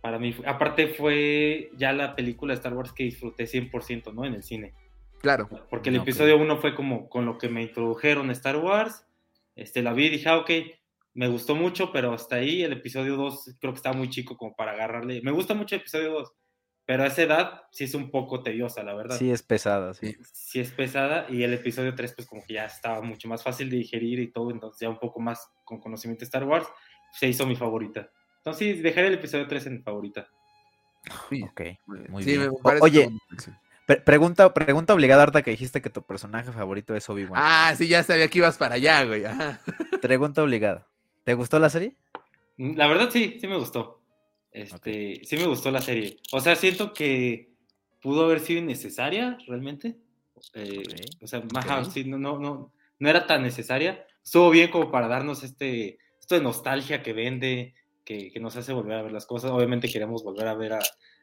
Para 0.00 0.18
mí, 0.18 0.34
aparte 0.46 0.88
fue 0.88 1.70
ya 1.76 1.92
la 1.92 2.14
película 2.14 2.54
de 2.54 2.58
Star 2.58 2.74
Wars 2.74 2.92
que 2.92 3.04
disfruté 3.04 3.44
100%, 3.44 4.14
¿no? 4.14 4.24
En 4.24 4.34
el 4.34 4.42
cine. 4.42 4.72
Claro. 5.20 5.48
Porque 5.68 5.90
el 5.90 5.96
episodio 5.96 6.38
1 6.38 6.56
fue 6.58 6.74
como 6.74 7.10
con 7.10 7.26
lo 7.26 7.36
que 7.36 7.48
me 7.48 7.62
introdujeron 7.62 8.30
Star 8.30 8.56
Wars. 8.56 9.04
Este, 9.56 9.82
la 9.82 9.92
vi 9.92 10.06
y 10.06 10.10
dije, 10.10 10.28
ah, 10.28 10.38
ok, 10.38 10.50
me 11.14 11.28
gustó 11.28 11.54
mucho, 11.54 11.92
pero 11.92 12.12
hasta 12.12 12.36
ahí 12.36 12.62
el 12.62 12.72
episodio 12.72 13.16
2 13.16 13.56
creo 13.60 13.72
que 13.72 13.78
estaba 13.78 13.96
muy 13.96 14.10
chico 14.10 14.36
como 14.36 14.54
para 14.54 14.72
agarrarle. 14.72 15.20
Me 15.22 15.32
gusta 15.32 15.54
mucho 15.54 15.74
el 15.74 15.80
episodio 15.80 16.12
2, 16.12 16.32
pero 16.86 17.02
a 17.02 17.06
esa 17.06 17.22
edad 17.22 17.62
sí 17.72 17.84
es 17.84 17.94
un 17.94 18.10
poco 18.10 18.42
tediosa, 18.42 18.82
la 18.82 18.94
verdad. 18.94 19.16
Sí, 19.16 19.30
es 19.30 19.42
pesada, 19.42 19.94
sí. 19.94 20.16
Sí, 20.32 20.60
es 20.60 20.70
pesada. 20.72 21.26
Y 21.28 21.42
el 21.42 21.54
episodio 21.54 21.94
3, 21.94 22.14
pues 22.14 22.28
como 22.28 22.44
que 22.46 22.54
ya 22.54 22.64
estaba 22.64 23.00
mucho 23.02 23.28
más 23.28 23.42
fácil 23.42 23.70
de 23.70 23.76
digerir 23.76 24.18
y 24.20 24.32
todo, 24.32 24.50
entonces 24.50 24.80
ya 24.80 24.88
un 24.88 24.98
poco 24.98 25.20
más 25.20 25.50
con 25.64 25.80
conocimiento 25.80 26.20
de 26.20 26.26
Star 26.26 26.44
Wars, 26.44 26.66
se 27.12 27.28
hizo 27.28 27.46
mi 27.46 27.56
favorita. 27.56 28.10
Entonces 28.38 28.76
sí, 28.76 28.82
dejaré 28.82 29.08
el 29.08 29.14
episodio 29.14 29.46
3 29.46 29.66
en 29.66 29.82
favorita. 29.82 30.28
ok, 31.30 31.60
muy 32.08 32.24
bien. 32.24 32.50
Oye, 32.80 33.08
pregunta, 34.04 34.52
pregunta 34.54 34.94
obligada, 34.94 35.24
Arta, 35.24 35.42
que 35.42 35.50
dijiste 35.50 35.82
que 35.82 35.90
tu 35.90 36.02
personaje 36.02 36.52
favorito 36.52 36.94
es 36.94 37.08
Obi-Wan. 37.08 37.40
Ah, 37.42 37.74
sí, 37.76 37.88
ya 37.88 38.02
sabía 38.02 38.28
que 38.28 38.38
ibas 38.38 38.56
para 38.56 38.76
allá, 38.76 39.04
güey. 39.04 39.24
Pregunta 40.00 40.42
obligada. 40.42 40.89
¿Te 41.24 41.34
gustó 41.34 41.58
la 41.58 41.70
serie? 41.70 41.96
La 42.56 42.86
verdad 42.86 43.10
sí, 43.10 43.38
sí 43.40 43.46
me 43.46 43.56
gustó. 43.56 44.00
Este, 44.52 45.20
Sí 45.24 45.36
me 45.36 45.46
gustó 45.46 45.70
la 45.70 45.80
serie. 45.80 46.18
O 46.32 46.40
sea, 46.40 46.56
siento 46.56 46.92
que 46.92 47.50
pudo 48.02 48.24
haber 48.24 48.40
sido 48.40 48.60
innecesaria 48.60 49.38
realmente. 49.46 49.96
Eh, 50.54 50.82
o 51.20 51.26
sea, 51.26 51.40
no, 51.40 52.18
no, 52.18 52.38
no, 52.38 52.72
no 52.98 53.08
era 53.08 53.26
tan 53.26 53.42
necesaria. 53.42 54.06
Estuvo 54.22 54.50
bien 54.50 54.70
como 54.70 54.90
para 54.90 55.08
darnos 55.08 55.42
este, 55.42 55.98
esto 56.18 56.34
de 56.34 56.42
nostalgia 56.42 57.02
que 57.02 57.12
vende, 57.12 57.74
que, 58.04 58.30
que 58.30 58.40
nos 58.40 58.56
hace 58.56 58.72
volver 58.72 58.98
a 58.98 59.02
ver 59.02 59.12
las 59.12 59.26
cosas. 59.26 59.50
Obviamente 59.50 59.88
queremos 59.88 60.24
volver 60.24 60.48
a 60.48 60.54
ver 60.54 60.74
a, 60.74 60.80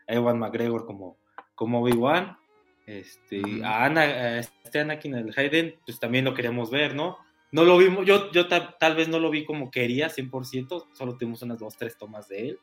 Ewan 0.09 0.39
McGregor 0.39 0.85
como, 0.85 1.17
como 1.53 1.81
Obi-Wan. 1.81 2.37
Este, 2.85 3.41
a, 3.63 3.83
Ana, 3.83 4.01
a 4.01 4.39
este 4.39 4.79
Anakin 4.79 5.15
el 5.15 5.33
Hayden, 5.35 5.75
pues 5.85 5.99
también 5.99 6.23
lo 6.23 6.33
queríamos 6.33 6.71
ver, 6.71 6.95
¿no? 6.95 7.17
No 7.51 7.63
lo 7.63 7.77
vimos, 7.77 8.05
yo, 8.05 8.31
yo 8.31 8.47
tal 8.47 8.95
vez 8.95 9.07
no 9.07 9.19
lo 9.19 9.29
vi 9.29 9.45
como 9.45 9.71
quería 9.71 10.09
100%, 10.09 10.87
solo 10.93 11.17
tuvimos 11.17 11.41
unas 11.41 11.59
dos, 11.59 11.77
tres 11.77 11.97
tomas 11.97 12.27
de 12.27 12.49
él 12.49 12.59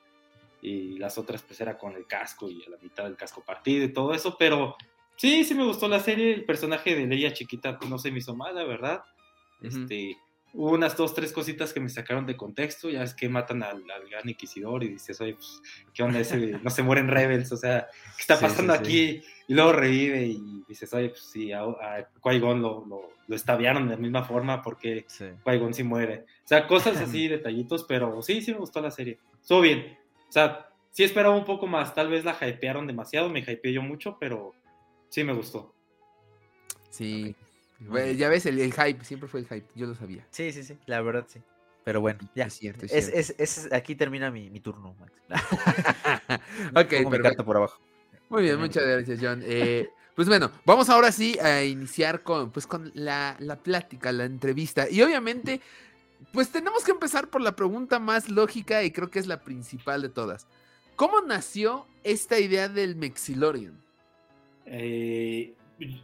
y 0.60 0.98
las 0.98 1.18
otras 1.18 1.42
pues 1.42 1.60
era 1.60 1.76
con 1.76 1.94
el 1.94 2.06
casco 2.06 2.50
y 2.50 2.62
a 2.64 2.70
la 2.70 2.78
mitad 2.78 3.04
del 3.04 3.16
casco 3.16 3.42
partido 3.44 3.84
y 3.84 3.92
todo 3.92 4.14
eso, 4.14 4.36
pero 4.38 4.76
sí, 5.16 5.44
sí 5.44 5.54
me 5.54 5.64
gustó 5.64 5.88
la 5.88 6.00
serie, 6.00 6.32
el 6.32 6.44
personaje 6.44 6.94
de 6.94 7.06
Leia 7.06 7.32
chiquita 7.32 7.78
pues, 7.78 7.90
no 7.90 7.98
se 7.98 8.10
me 8.10 8.18
hizo 8.18 8.34
mal, 8.34 8.54
la 8.54 8.64
verdad. 8.64 9.02
Este, 9.60 10.16
hubo 10.54 10.70
unas 10.70 10.96
dos, 10.96 11.14
tres 11.14 11.32
cositas 11.32 11.72
que 11.72 11.80
me 11.80 11.88
sacaron 11.88 12.26
de 12.26 12.36
contexto, 12.36 12.88
ya 12.88 13.02
es 13.02 13.12
que 13.12 13.28
matan 13.28 13.62
al, 13.62 13.82
gran 13.82 14.28
inquisidor 14.28 14.84
y 14.84 14.88
dices, 14.88 15.20
oye, 15.20 15.34
pues, 15.34 15.60
¿qué 15.92 16.02
onda 16.02 16.20
ese? 16.20 16.58
No 16.62 16.70
se 16.70 16.82
mueren 16.82 17.08
rebels, 17.08 17.50
o 17.52 17.56
sea, 17.56 17.88
¿qué 18.16 18.20
está 18.20 18.38
pasando 18.38 18.72
aquí? 18.72 19.22
Y 19.48 19.54
luego 19.54 19.72
revive 19.72 20.26
y 20.26 20.64
dices, 20.68 20.92
oye, 20.94 21.10
pues 21.10 21.22
sí, 21.22 21.52
a, 21.52 21.62
a 21.62 22.08
Qui-Gon 22.22 22.62
lo, 22.62 22.86
lo, 22.86 23.10
lo 23.26 23.36
estaviaron 23.36 23.88
de 23.88 23.96
la 23.96 24.00
misma 24.00 24.22
forma 24.22 24.62
porque 24.62 25.04
Qui-Gon 25.44 25.74
sí 25.74 25.82
muere. 25.82 26.24
O 26.44 26.48
sea, 26.48 26.66
cosas 26.66 27.00
así, 27.00 27.28
detallitos, 27.28 27.84
pero 27.84 28.22
sí, 28.22 28.40
sí 28.40 28.52
me 28.52 28.58
gustó 28.58 28.80
la 28.80 28.90
serie. 28.90 29.18
Estuvo 29.40 29.60
bien. 29.60 29.98
O 30.28 30.32
sea, 30.32 30.68
sí 30.90 31.02
esperaba 31.02 31.34
un 31.34 31.44
poco 31.44 31.66
más, 31.66 31.94
tal 31.94 32.08
vez 32.08 32.24
la 32.24 32.36
hypearon 32.40 32.86
demasiado, 32.86 33.28
me 33.28 33.40
hypeé 33.40 33.72
yo 33.72 33.82
mucho, 33.82 34.16
pero 34.18 34.54
sí 35.08 35.24
me 35.24 35.32
gustó. 35.32 35.74
Sí, 36.90 37.34
ya 38.16 38.28
ves, 38.28 38.46
el, 38.46 38.72
hype, 38.72 39.04
siempre 39.04 39.28
fue 39.28 39.40
el 39.40 39.46
hype, 39.46 39.66
yo 39.74 39.86
lo 39.86 39.94
sabía. 39.94 40.26
Sí, 40.30 40.52
sí, 40.52 40.62
sí, 40.62 40.78
la 40.86 41.00
verdad 41.02 41.26
sí. 41.28 41.40
Pero 41.84 42.00
bueno, 42.00 42.20
ya. 42.34 42.46
Es 42.46 42.54
cierto, 42.54 42.86
es, 42.86 42.92
cierto. 42.92 43.42
Es, 43.42 43.72
aquí 43.72 43.94
termina 43.94 44.30
mi, 44.30 44.48
mi 44.48 44.60
turno, 44.60 44.94
Max. 44.98 45.12
ok, 46.74 47.10
perfecto. 47.10 47.44
por 47.44 47.56
abajo. 47.56 47.78
Muy 48.30 48.42
bien, 48.44 48.58
muchas 48.58 48.84
gracias, 48.86 49.18
John. 49.20 49.42
Eh, 49.44 49.90
pues 50.14 50.28
bueno, 50.28 50.50
vamos 50.64 50.88
ahora 50.88 51.12
sí 51.12 51.38
a 51.38 51.62
iniciar 51.62 52.22
con, 52.22 52.50
pues, 52.50 52.66
con 52.66 52.90
la, 52.94 53.36
la 53.38 53.56
plática, 53.56 54.12
la 54.12 54.24
entrevista. 54.24 54.88
Y 54.88 55.02
obviamente 55.02 55.60
pues 56.32 56.50
tenemos 56.50 56.84
que 56.84 56.90
empezar 56.90 57.28
por 57.28 57.40
la 57.40 57.54
pregunta 57.54 57.98
más 57.98 58.28
lógica 58.28 58.82
y 58.82 58.90
creo 58.90 59.10
que 59.10 59.18
es 59.18 59.26
la 59.26 59.42
principal 59.42 60.02
de 60.02 60.08
todas. 60.08 60.46
¿Cómo 60.96 61.20
nació 61.20 61.86
esta 62.02 62.38
idea 62.38 62.68
del 62.68 62.96
Mexilorian? 62.96 63.80
Eh, 64.66 65.54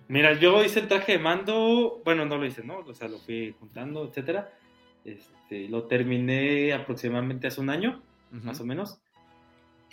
mira, 0.08 0.34
yo 0.38 0.64
hice 0.64 0.80
el 0.80 0.88
traje 0.88 1.12
de 1.12 1.18
mando, 1.18 2.00
bueno, 2.04 2.24
no 2.24 2.36
lo 2.36 2.46
hice, 2.46 2.64
¿no? 2.64 2.78
O 2.78 2.94
sea, 2.94 3.08
lo 3.08 3.18
fui 3.18 3.54
juntando, 3.58 4.06
etcétera. 4.06 4.52
Este, 5.04 5.68
lo 5.68 5.84
terminé 5.84 6.72
aproximadamente 6.72 7.46
hace 7.46 7.60
un 7.60 7.70
año, 7.70 8.02
más 8.30 8.60
o 8.60 8.64
menos. 8.64 9.00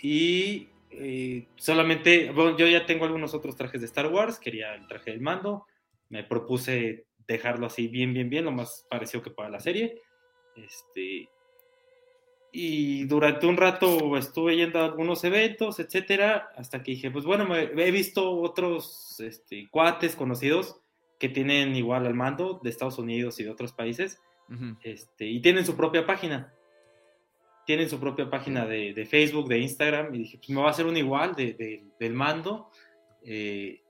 Y 0.00 0.68
eh, 0.90 1.46
solamente, 1.56 2.30
bueno, 2.30 2.56
yo 2.56 2.66
ya 2.66 2.86
tengo 2.86 3.04
algunos 3.04 3.34
otros 3.34 3.56
trajes 3.56 3.80
de 3.80 3.86
Star 3.86 4.06
Wars, 4.06 4.38
quería 4.38 4.74
el 4.74 4.86
traje 4.86 5.10
del 5.10 5.20
mando, 5.20 5.66
me 6.08 6.24
propuse 6.24 7.06
dejarlo 7.26 7.66
así 7.66 7.88
bien, 7.88 8.14
bien, 8.14 8.30
bien, 8.30 8.44
lo 8.44 8.52
más 8.52 8.86
parecido 8.88 9.22
que 9.22 9.30
para 9.30 9.50
la 9.50 9.60
serie. 9.60 10.00
Este, 10.56 11.28
Y 12.50 13.04
durante 13.04 13.46
un 13.46 13.56
rato 13.56 14.16
estuve 14.16 14.56
yendo 14.56 14.80
a 14.80 14.86
algunos 14.86 15.22
eventos, 15.24 15.78
etcétera, 15.80 16.50
hasta 16.56 16.82
que 16.82 16.92
dije, 16.92 17.10
pues 17.10 17.24
bueno, 17.24 17.46
me, 17.46 17.64
he 17.64 17.90
visto 17.90 18.40
otros 18.40 19.20
este, 19.20 19.68
cuates 19.70 20.16
conocidos 20.16 20.80
que 21.18 21.28
tienen 21.28 21.76
igual 21.76 22.06
al 22.06 22.14
mando 22.14 22.60
de 22.62 22.70
Estados 22.70 22.98
Unidos 22.98 23.38
y 23.40 23.44
de 23.44 23.50
otros 23.50 23.72
países, 23.72 24.20
este, 24.82 25.26
y 25.26 25.40
tienen 25.40 25.66
su 25.66 25.76
propia 25.76 26.06
página. 26.06 26.54
Tienen 27.66 27.90
su 27.90 28.00
propia 28.00 28.30
página 28.30 28.64
de, 28.64 29.04
Facebook, 29.04 29.46
de 29.48 29.58
Instagram, 29.58 30.14
y 30.14 30.18
dije, 30.18 30.38
pues 30.38 30.48
me 30.48 30.62
va 30.62 30.68
a 30.68 30.70
hacer 30.70 30.86
un 30.86 30.96
igual 30.96 31.34
de, 31.34 31.84
del 31.98 32.14
mando. 32.14 32.70
Eh, 33.22 33.82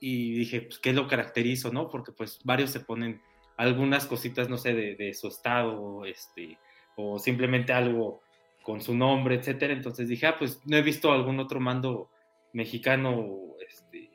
y 0.00 0.32
dije, 0.34 0.62
pues, 0.62 0.78
¿qué 0.80 0.92
lo 0.92 1.06
caracterizo, 1.06 1.72
no? 1.72 1.88
Porque 1.88 2.12
pues 2.12 2.40
varios 2.44 2.70
se 2.70 2.80
ponen 2.80 3.22
algunas 3.56 4.06
cositas, 4.06 4.48
no 4.48 4.58
sé, 4.58 4.74
de, 4.74 5.14
su 5.14 5.28
estado, 5.28 6.04
este, 6.04 6.58
o 6.96 7.18
simplemente 7.18 7.72
algo 7.72 8.22
con 8.62 8.80
su 8.80 8.94
nombre, 8.94 9.36
etcétera. 9.36 9.72
Entonces 9.72 10.08
dije, 10.08 10.26
ah, 10.26 10.36
pues 10.38 10.60
no 10.64 10.76
he 10.76 10.82
visto 10.82 11.12
algún 11.12 11.38
otro 11.38 11.60
mando 11.60 12.10
mexicano, 12.52 13.54
este, 13.68 14.10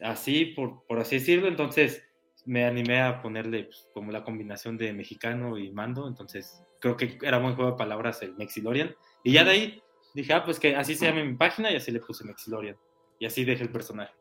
así, 0.00 0.46
por, 0.46 0.84
por 0.86 0.98
así 0.98 1.16
decirlo. 1.16 1.48
Entonces 1.48 2.02
me 2.44 2.64
animé 2.64 3.00
a 3.00 3.22
ponerle 3.22 3.64
pues, 3.64 3.88
como 3.94 4.12
la 4.12 4.24
combinación 4.24 4.76
de 4.76 4.92
mexicano 4.92 5.56
y 5.58 5.70
mando. 5.72 6.08
Entonces 6.08 6.62
creo 6.80 6.96
que 6.96 7.18
era 7.22 7.38
muy 7.38 7.54
juego 7.54 7.72
de 7.72 7.76
palabras 7.78 8.20
el 8.22 8.34
Mexilorian. 8.34 8.94
Y 9.22 9.32
ya 9.32 9.44
de 9.44 9.50
ahí 9.50 9.82
dije, 10.14 10.32
ah, 10.32 10.44
pues 10.44 10.58
que 10.58 10.76
así 10.76 10.94
se 10.94 11.06
llame 11.06 11.24
mi 11.24 11.36
página 11.36 11.70
y 11.70 11.76
así 11.76 11.90
le 11.90 12.00
puse 12.00 12.24
Mexilorian. 12.24 12.76
Y 13.18 13.26
así 13.26 13.44
dejé 13.44 13.62
el 13.62 13.70
personaje. 13.70 14.12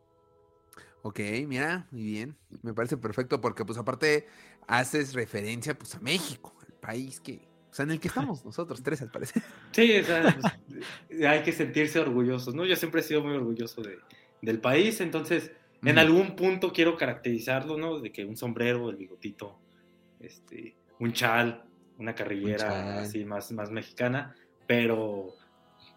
Ok, 1.02 1.20
mira, 1.48 1.88
muy 1.92 2.04
bien. 2.04 2.38
Me 2.62 2.74
parece 2.74 2.96
perfecto 2.96 3.42
porque 3.42 3.66
pues 3.66 3.78
aparte 3.78 4.28
haces 4.68 5.14
referencia 5.14 5.78
pues 5.78 5.96
a 5.96 6.00
México, 6.00 6.56
el 6.66 6.74
país 6.76 7.20
que, 7.20 7.46
o 7.74 7.76
sea, 7.76 7.84
en 7.84 7.92
el 7.92 8.00
que 8.00 8.08
estamos 8.08 8.46
nosotros 8.46 8.84
tres 8.84 9.02
al 9.02 9.10
parecer. 9.10 9.42
Sí, 9.72 9.98
o 9.98 10.04
sea, 10.04 10.38
pues, 11.10 11.26
hay 11.26 11.42
que 11.42 11.52
sentirse 11.52 12.00
orgullosos, 12.00 12.54
¿no? 12.54 12.66
Yo 12.66 12.76
siempre 12.76 13.02
he 13.02 13.04
sido 13.04 13.24
muy 13.24 13.34
orgulloso 13.34 13.82
de, 13.82 13.98
del 14.42 14.60
país, 14.60 15.02
entonces 15.02 15.52
en 15.84 15.98
algún 15.98 16.36
punto 16.36 16.72
quiero 16.72 16.96
caracterizarlo, 16.96 17.78
¿no? 17.78 18.00
De 18.00 18.12
que 18.12 18.24
un 18.24 18.38
sombrero, 18.38 18.90
el 18.90 18.96
bigotito, 18.96 19.60
este, 20.20 20.76
un 21.00 21.12
chal, 21.12 21.64
una 21.98 22.16
carrillera 22.16 23.00
así 23.00 23.26
más, 23.26 23.52
más 23.52 23.72
mexicana, 23.72 24.36
pero 24.68 25.36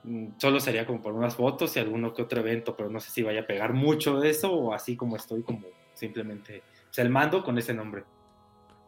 Mm, 0.06 0.38
solo 0.38 0.60
sería 0.60 0.86
como 0.86 1.02
por 1.02 1.14
unas 1.14 1.34
fotos 1.34 1.76
y 1.76 1.80
alguno 1.80 2.14
que 2.14 2.22
otro 2.22 2.40
evento, 2.40 2.76
pero 2.76 2.88
no 2.88 3.00
sé 3.00 3.10
si 3.10 3.24
vaya 3.24 3.40
a 3.40 3.46
pegar 3.46 3.72
mucho 3.72 4.20
de 4.20 4.30
eso 4.30 4.52
o 4.52 4.72
así 4.72 4.96
como 4.96 5.16
estoy, 5.16 5.42
como 5.42 5.66
simplemente 5.94 6.62
o 6.96 7.00
el 7.00 7.10
mando 7.10 7.42
con 7.42 7.58
ese 7.58 7.74
nombre. 7.74 8.04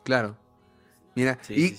Claro. 0.05 0.37
Mira, 1.17 1.39
y 1.49 1.75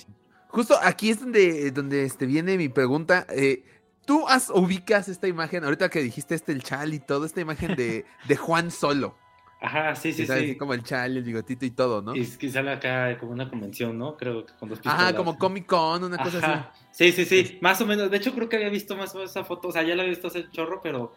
justo 0.49 0.77
aquí 0.81 1.09
es 1.09 1.19
donde, 1.21 1.71
donde 1.71 2.03
este, 2.03 2.25
viene 2.25 2.57
mi 2.57 2.69
pregunta. 2.69 3.25
Eh, 3.29 3.63
¿Tú 4.05 4.27
has, 4.27 4.49
ubicas 4.49 5.07
esta 5.07 5.27
imagen, 5.27 5.63
ahorita 5.63 5.89
que 5.89 6.01
dijiste 6.01 6.35
este 6.35 6.51
el 6.51 6.63
chal 6.63 6.93
y 6.93 6.99
todo, 6.99 7.25
esta 7.25 7.41
imagen 7.41 7.75
de, 7.75 8.05
de 8.27 8.35
Juan 8.35 8.71
Solo? 8.71 9.15
Ajá, 9.61 9.93
sí, 9.93 10.13
sí, 10.13 10.25
sí. 10.25 10.55
como 10.55 10.73
el 10.73 10.83
chal, 10.83 11.17
el 11.17 11.23
bigotito 11.23 11.65
y 11.65 11.71
todo, 11.71 12.01
¿no? 12.01 12.15
Y 12.15 12.25
que 12.25 12.49
sale 12.49 12.71
acá 12.71 13.17
como 13.19 13.33
una 13.33 13.49
convención, 13.49 13.97
¿no? 13.97 14.15
Creo 14.15 14.45
que 14.45 14.53
con 14.53 14.69
dos 14.69 14.79
pistolas. 14.79 15.01
Ajá, 15.01 15.15
como 15.15 15.37
Comic 15.37 15.65
Con, 15.65 16.05
una 16.05 16.17
cosa 16.17 16.39
así. 16.39 16.81
Sí, 16.91 17.11
sí, 17.11 17.25
sí, 17.25 17.59
más 17.61 17.81
o 17.81 17.85
menos. 17.85 18.09
De 18.09 18.17
hecho, 18.17 18.33
creo 18.33 18.47
que 18.47 18.55
había 18.55 18.69
visto 18.69 18.95
más 18.95 19.13
esa 19.15 19.43
foto, 19.43 19.67
o 19.67 19.71
sea, 19.71 19.83
ya 19.83 19.95
la 19.95 20.03
había 20.03 20.11
visto 20.11 20.27
hace 20.27 20.49
chorro, 20.49 20.79
pero 20.81 21.13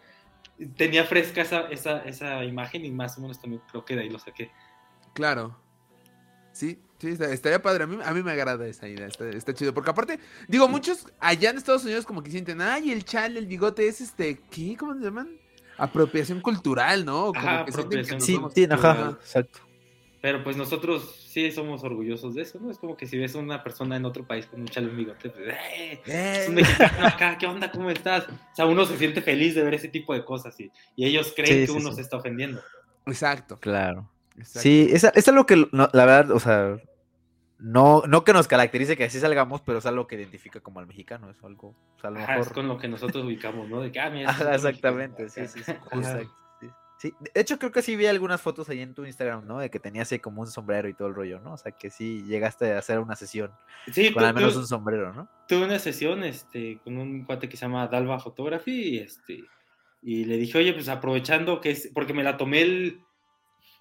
tenía 0.75 1.05
fresca 1.05 1.41
esa, 1.41 1.61
esa, 1.69 1.99
esa 1.99 2.43
imagen 2.43 2.83
y 2.83 2.91
más 2.91 3.17
o 3.17 3.21
menos 3.21 3.39
también 3.39 3.61
creo 3.69 3.85
que 3.85 3.95
de 3.95 4.01
ahí 4.01 4.09
lo 4.09 4.19
saqué. 4.19 4.51
Claro. 5.13 5.57
Sí, 6.51 6.79
sí, 7.07 7.23
estaría 7.23 7.61
padre. 7.61 7.83
A 7.83 7.87
mí, 7.87 7.97
a 8.03 8.13
mí 8.13 8.23
me 8.23 8.31
agrada 8.31 8.65
esa 8.67 8.87
idea, 8.87 9.07
está, 9.07 9.29
está, 9.29 9.53
chido. 9.53 9.73
Porque 9.73 9.91
aparte, 9.91 10.19
digo, 10.47 10.67
muchos 10.67 11.05
allá 11.19 11.49
en 11.49 11.57
Estados 11.57 11.83
Unidos 11.83 12.05
como 12.05 12.23
que 12.23 12.31
sienten, 12.31 12.61
ay, 12.61 12.91
el 12.91 13.03
chal, 13.05 13.37
el 13.37 13.45
bigote 13.45 13.87
es 13.87 14.01
este, 14.01 14.39
¿qué? 14.49 14.75
¿Cómo 14.77 14.93
se 14.95 15.01
llaman? 15.01 15.43
apropiación 15.77 16.41
cultural, 16.41 17.05
¿no? 17.05 17.33
Como 17.33 17.65
que 17.65 17.71
apropiación 17.71 18.21
sí, 18.21 18.39
sí, 18.53 18.67
ajá, 18.69 19.17
exacto. 19.21 19.59
Pero 20.21 20.41
pues 20.41 20.55
nosotros 20.55 21.27
sí 21.27 21.51
somos 21.51 21.83
orgullosos 21.83 22.33
de 22.35 22.43
eso, 22.43 22.57
¿no? 22.61 22.71
Es 22.71 22.77
como 22.77 22.95
que 22.95 23.07
si 23.07 23.17
ves 23.17 23.35
a 23.35 23.39
una 23.39 23.61
persona 23.61 23.97
en 23.97 24.05
otro 24.05 24.25
país 24.25 24.45
con 24.45 24.61
un 24.61 24.67
chale 24.67 24.87
un 24.87 24.95
bigote, 24.95 25.29
pues, 25.29 25.49
¡eh! 25.49 26.01
Es 26.05 26.47
un 26.47 26.55
mexicano 26.55 27.07
acá, 27.07 27.37
¿qué 27.37 27.45
onda? 27.45 27.69
¿Cómo 27.69 27.89
estás? 27.91 28.29
O 28.29 28.55
sea, 28.55 28.65
uno 28.65 28.85
se 28.85 28.97
siente 28.97 29.21
feliz 29.21 29.53
de 29.53 29.63
ver 29.63 29.73
ese 29.73 29.89
tipo 29.89 30.13
de 30.13 30.23
cosas 30.23 30.57
y, 30.61 30.71
y 30.95 31.05
ellos 31.05 31.33
creen 31.35 31.65
que 31.65 31.71
uno 31.73 31.91
se 31.91 32.01
está 32.01 32.17
ofendiendo. 32.17 32.61
Exacto. 33.05 33.57
Claro. 33.59 34.09
Sí, 34.43 34.87
esa, 34.91 35.09
es 35.09 35.27
lo 35.27 35.45
que, 35.45 35.67
la 35.71 36.05
verdad, 36.05 36.31
o 36.31 36.39
sea, 36.39 36.77
no, 37.63 38.03
no 38.07 38.25
que 38.25 38.33
nos 38.33 38.49
caracterice 38.49 38.97
que 38.97 39.05
así 39.05 39.21
salgamos, 39.21 39.61
pero 39.61 39.77
es 39.77 39.85
algo 39.85 40.05
que 40.05 40.15
identifica 40.15 40.59
como 40.59 40.81
al 40.81 40.85
mexicano, 40.85 41.29
es 41.29 41.41
algo, 41.45 41.69
o 41.69 41.99
sea, 42.01 42.11
mejor... 42.11 42.39
es 42.39 42.49
con 42.49 42.67
lo 42.67 42.77
que 42.77 42.89
nosotros 42.89 43.23
ubicamos, 43.23 43.69
¿no? 43.69 43.79
De 43.79 43.89
que, 43.89 44.01
ah, 44.01 44.11
exactamente, 44.53 45.29
sí, 45.29 45.47
sí, 45.47 45.63
sí, 45.63 47.13
De 47.33 47.41
hecho, 47.41 47.57
creo 47.59 47.71
que 47.71 47.81
sí 47.81 47.95
vi 47.95 48.05
algunas 48.05 48.41
fotos 48.41 48.67
ahí 48.67 48.81
en 48.81 48.93
tu 48.93 49.05
Instagram, 49.05 49.47
¿no? 49.47 49.59
De 49.59 49.69
que 49.69 49.79
tenía 49.79 50.01
así 50.01 50.19
como 50.19 50.41
un 50.41 50.47
sombrero 50.47 50.89
y 50.89 50.93
todo 50.93 51.07
el 51.07 51.15
rollo, 51.15 51.39
¿no? 51.39 51.53
O 51.53 51.57
sea, 51.57 51.71
que 51.71 51.89
sí 51.89 52.25
llegaste 52.27 52.73
a 52.73 52.79
hacer 52.79 52.99
una 52.99 53.15
sesión 53.15 53.49
sí, 53.89 54.11
con 54.11 54.25
al 54.25 54.33
menos 54.33 54.57
un 54.57 54.67
sombrero, 54.67 55.13
¿no? 55.13 55.29
Tuve 55.47 55.63
una 55.63 55.79
sesión 55.79 56.25
este, 56.25 56.79
con 56.83 56.97
un 56.97 57.23
cuate 57.23 57.47
que 57.47 57.55
se 57.55 57.65
llama 57.65 57.87
Dalva 57.87 58.19
Photography 58.19 58.95
y, 58.95 58.97
este, 58.97 59.41
y 60.01 60.25
le 60.25 60.35
dije, 60.35 60.57
oye, 60.57 60.73
pues 60.73 60.89
aprovechando 60.89 61.61
que 61.61 61.71
es, 61.71 61.89
porque 61.93 62.13
me 62.13 62.23
la 62.23 62.35
tomé 62.35 62.61
el 62.61 62.99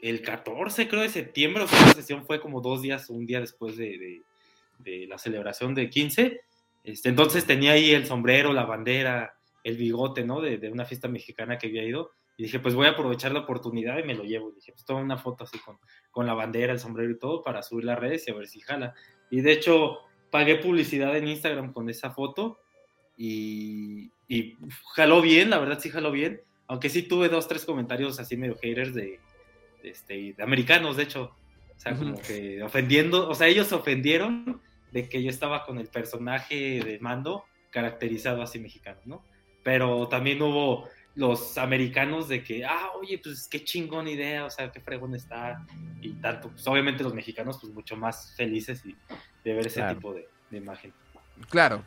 el 0.03 0.21
14, 0.21 0.89
creo, 0.89 1.03
de 1.03 1.09
septiembre, 1.09 1.63
o 1.63 1.69
sea, 1.69 1.81
la 1.87 1.93
sesión 1.93 2.27
fue 2.27 2.41
como 2.41 2.61
dos 2.61 2.83
días, 2.83 3.09
un 3.09 3.25
día 3.25 3.39
después 3.41 3.77
de, 3.77 4.21
la 4.85 5.17
celebración 5.17 5.77
de 5.77 5.89
15. 5.89 6.41
Este, 6.83 7.09
entonces 7.09 7.47
tenía 7.47 7.73
ahí 7.73 7.93
el 7.93 8.05
sombrero, 8.05 8.53
la 8.53 8.65
bandera, 8.65 9.37
el 9.63 9.77
bigote, 9.77 10.25
¿no? 10.25 10.41
De, 10.41 10.69
una 10.71 10.85
fiesta 10.85 11.07
mexicana 11.07 11.57
que 11.57 11.69
había 11.69 11.85
ido. 11.85 12.11
Y 12.37 12.43
dije, 12.43 12.59
pues 12.59 12.75
voy 12.75 12.89
a 12.89 12.91
aprovechar 12.91 13.31
la 13.31 13.41
oportunidad 13.41 13.97
y 13.99 14.03
me 14.03 14.15
lo 14.15 14.25
llevo. 14.25 14.51
Y 14.51 14.57
dije, 14.57 14.73
pues 14.73 14.85
toma 14.85 15.03
una 15.03 15.19
foto 15.19 15.45
así 15.45 15.57
con, 15.61 15.79
con 16.11 16.27
la 16.27 16.35
bandera, 16.35 16.73
el 16.73 16.81
sombrero 16.81 17.13
y 17.13 17.19
todo 17.19 17.45
para 17.45 17.63
subir 17.63 17.85
las 17.85 17.99
redes 17.99 18.27
y 18.27 18.33
a 18.33 18.35
ver 18.35 18.49
si 18.49 18.59
jala. 18.59 18.95
Y 19.31 19.41
de 19.41 19.53
hecho, 19.53 19.99
pagué 20.33 20.57
publicidad 20.57 21.17
en 21.17 21.29
Instagram 21.29 21.73
con 21.73 21.89
esa 21.89 22.11
foto 22.11 22.59
y, 23.17 24.11
y 24.27 24.57
jaló 24.95 25.23
bien, 25.23 25.51
la 25.51 25.61
verdad 25.61 25.79
sí 25.79 25.91
jaló 25.91 26.11
bien. 26.11 26.41
Aunque 26.67 26.89
sí 26.89 27.05
tuve 27.05 27.29
dos, 27.29 27.47
tres 27.47 27.65
comentarios 27.65 28.19
así 28.19 28.37
medio 28.37 28.57
haters 28.57 28.95
de, 28.95 29.21
este, 29.85 30.35
de 30.37 30.43
americanos, 30.43 30.97
de 30.97 31.05
hecho. 31.05 31.35
O 31.77 31.81
sea, 31.83 31.97
como 31.97 32.21
que 32.21 32.63
ofendiendo, 32.63 33.29
o 33.29 33.35
sea, 33.35 33.49
ellos 33.49 33.67
se 33.67 33.75
ofendieron 33.75 34.61
de 34.93 35.09
que 35.09 35.23
yo 35.23 35.31
estaba 35.31 35.65
con 35.65 35.79
el 35.79 35.89
personaje 35.89 36.81
de 36.81 36.99
mando 37.01 37.45
caracterizado 37.71 38.41
así 38.43 38.61
mexicano, 38.61 39.01
¿no? 39.05 39.25
Pero 39.65 40.07
también 40.09 40.41
hubo 40.43 40.89
los 41.15 41.59
americanos 41.59 42.29
de 42.29 42.43
que, 42.43 42.65
ah, 42.65 42.91
oye, 43.01 43.19
pues 43.19 43.49
qué 43.49 43.65
chingón 43.65 44.09
idea, 44.09 44.45
o 44.45 44.51
sea, 44.51 44.71
qué 44.71 44.81
fregón 44.81 45.15
está, 45.15 45.67
y 46.01 46.13
tanto, 46.15 46.51
pues 46.51 46.67
obviamente 46.67 47.03
los 47.03 47.15
mexicanos, 47.15 47.59
pues 47.61 47.73
mucho 47.73 47.97
más 47.97 48.35
felices 48.37 48.83
de 48.85 49.55
ver 49.55 49.67
ese 49.67 49.83
tipo 49.83 50.15
de, 50.15 50.29
imagen. 50.53 50.93
Claro, 51.49 51.85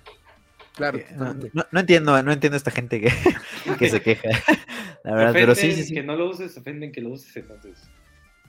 claro. 0.73 0.99
No, 1.71 1.79
entiendo, 1.79 2.21
no 2.21 2.31
entiendo 2.31 2.57
esta 2.57 2.71
gente 2.71 2.99
que, 2.99 3.11
que 3.79 3.89
se 3.89 4.01
queja. 4.01 4.29
La 5.05 5.13
verdad, 5.13 5.33
pero 5.33 5.53
sí, 5.53 5.71
sí, 5.71 5.93
Que 5.93 6.01
no 6.01 6.15
lo 6.15 6.29
uses, 6.29 6.57
ofenden 6.57 6.91
que 6.91 6.99
lo 6.99 7.09
uses, 7.09 7.35
entonces. 7.37 7.87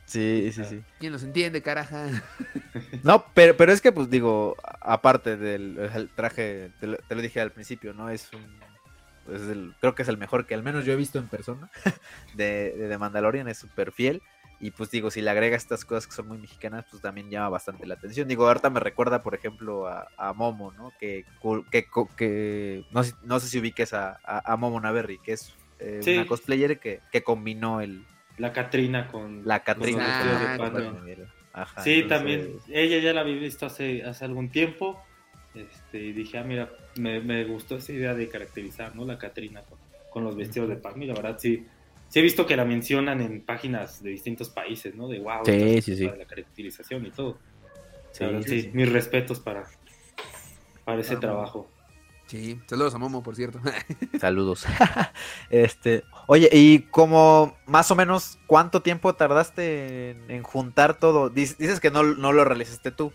Sí, 0.07 0.51
sí, 0.53 0.65
sí. 0.65 0.83
¿Quién 0.99 1.13
los 1.13 1.23
entiende, 1.23 1.63
caraja? 1.63 2.09
No, 3.03 3.25
pero, 3.35 3.57
pero 3.57 3.73
es 3.73 3.81
que, 3.81 3.93
pues 3.93 4.11
digo, 4.11 4.57
aparte 4.81 5.37
del 5.37 5.91
traje, 6.15 6.71
te 6.81 6.87
lo, 6.87 7.23
dije 7.23 7.41
al 7.41 7.53
principio, 7.53 7.93
¿no? 7.93 8.09
Es 8.09 8.31
un. 8.33 9.35
Es 9.35 9.43
el, 9.43 9.75
creo 9.81 9.95
que 9.95 10.03
es 10.03 10.09
el 10.09 10.19
mejor 10.19 10.47
que 10.47 10.55
al 10.55 10.63
menos 10.63 10.85
yo 10.85 10.93
he 10.93 10.97
visto 10.97 11.19
en 11.19 11.27
persona 11.27 11.69
de, 12.35 12.73
de, 12.77 12.99
Mandalorian, 12.99 13.49
es 13.49 13.59
súper 13.59 13.93
fiel. 13.93 14.23
Y 14.61 14.71
pues 14.71 14.91
digo, 14.91 15.11
si 15.11 15.21
le 15.21 15.31
agrega 15.31 15.57
estas 15.57 15.85
cosas 15.85 16.07
que 16.07 16.15
son 16.15 16.29
muy 16.29 16.39
mexicanas, 16.39 16.87
pues 16.91 17.03
también 17.03 17.29
llama 17.29 17.51
bastante 17.51 17.87
la 17.87 17.95
atención. 17.95 18.29
Digo, 18.29 18.47
ahorita 18.47 18.71
me 18.71 18.81
recuerda, 18.81 19.23
por 19.23 19.35
ejemplo, 19.35 19.87
a, 19.89 20.09
a 20.17 20.33
Momo, 20.33 20.73
¿no? 20.73 20.93
Que, 20.99 21.25
que, 21.71 21.87
que 22.17 22.85
no, 22.93 23.03
no, 23.25 23.41
sé 23.41 23.49
si 23.49 23.59
ubiques 23.59 23.93
a, 23.93 24.19
a, 24.25 24.53
a 24.53 24.57
Momo 24.57 24.81
Naverri, 24.81 25.19
que 25.19 25.33
es 25.33 25.55
eh, 25.79 26.01
una 26.15 26.27
cosplayer 26.27 26.79
que, 26.79 27.01
que, 27.13 27.23
combinó 27.23 27.81
el... 27.81 28.05
La 28.39 28.53
Catrina 28.53 29.09
con... 29.09 29.43
La 29.47 29.63
Catrina. 29.63 30.57
sí, 31.83 32.05
también. 32.09 32.57
Ella 32.69 32.99
ya 32.99 33.13
la 33.13 33.23
había 33.23 33.37
visto 33.37 33.67
hace, 33.67 34.03
hace 34.05 34.25
algún 34.25 34.51
tiempo. 34.51 35.03
Este, 35.55 35.99
y 35.99 36.13
dije, 36.13 36.39
ah, 36.39 36.45
mira, 36.45 36.71
me, 36.97 37.21
me, 37.21 37.45
gustó 37.45 37.77
esa 37.77 37.93
idea 37.93 38.15
de 38.15 38.29
caracterizar, 38.29 38.95
¿no? 38.95 39.05
La 39.07 39.19
Catrina 39.19 39.63
con, 40.11 40.25
los 40.25 40.37
vestidos 40.37 40.69
de 40.69 40.77
Pam. 40.77 41.03
Y 41.03 41.07
la 41.07 41.15
verdad, 41.15 41.37
sí, 41.39 41.67
sí 42.09 42.19
he 42.19 42.23
visto 42.23 42.47
que 42.47 42.57
la 42.57 42.65
mencionan 42.65 43.21
en 43.21 43.43
páginas 43.43 44.03
de 44.03 44.11
distintos 44.11 44.49
países, 44.51 44.95
¿no? 44.95 45.09
De 45.09 45.19
wow, 45.19 45.45
sí, 45.45 45.83
sí, 45.83 45.97
sí. 45.97 46.05
la 46.05 46.25
caracterización 46.25 47.07
y 47.07 47.11
todo. 47.11 47.39
Sí, 48.13 48.71
mis 48.73 48.91
respetos 48.91 49.41
para, 49.41 49.65
para 50.85 51.01
ese 51.01 51.17
trabajo. 51.17 51.71
Sí, 52.27 52.61
saludos 52.67 52.93
a 52.95 52.99
Momo, 52.99 53.23
por 53.23 53.37
cierto. 53.37 53.61
Saludos. 54.21 54.67
este, 55.51 56.03
oye, 56.27 56.49
y 56.53 56.81
como 56.91 57.57
más 57.67 57.91
o 57.93 57.95
menos 57.95 58.39
cuánto 58.49 58.83
tiempo 58.83 59.15
tardaste 59.15 60.11
en, 60.29 60.43
juntar 60.43 60.99
todo. 60.99 61.31
Dices 61.31 61.79
que 61.79 61.91
no, 61.93 62.03
lo 62.03 62.45
realizaste 62.45 62.91
tú, 62.91 63.13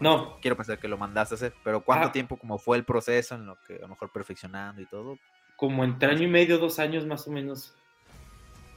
No. 0.00 0.38
Quiero 0.40 0.56
pensar 0.56 0.78
que 0.78 0.88
lo 0.88 0.96
mandaste 0.98 1.34
a 1.34 1.36
hacer, 1.36 1.54
pero 1.62 1.82
¿cuánto 1.82 2.08
Ah. 2.08 2.12
tiempo 2.12 2.36
como 2.38 2.58
fue 2.58 2.76
el 2.78 2.84
proceso 2.84 3.34
en 3.34 3.46
lo 3.46 3.58
que 3.66 3.76
a 3.76 3.80
lo 3.80 3.88
mejor 3.88 4.10
perfeccionando 4.10 4.80
y 4.80 4.86
todo? 4.86 5.18
Como 5.56 5.84
entre 5.84 6.10
año 6.10 6.22
y 6.22 6.26
medio, 6.30 6.58
dos 6.58 6.78
años 6.78 7.06
más 7.06 7.28
o 7.28 7.30
menos. 7.30 7.74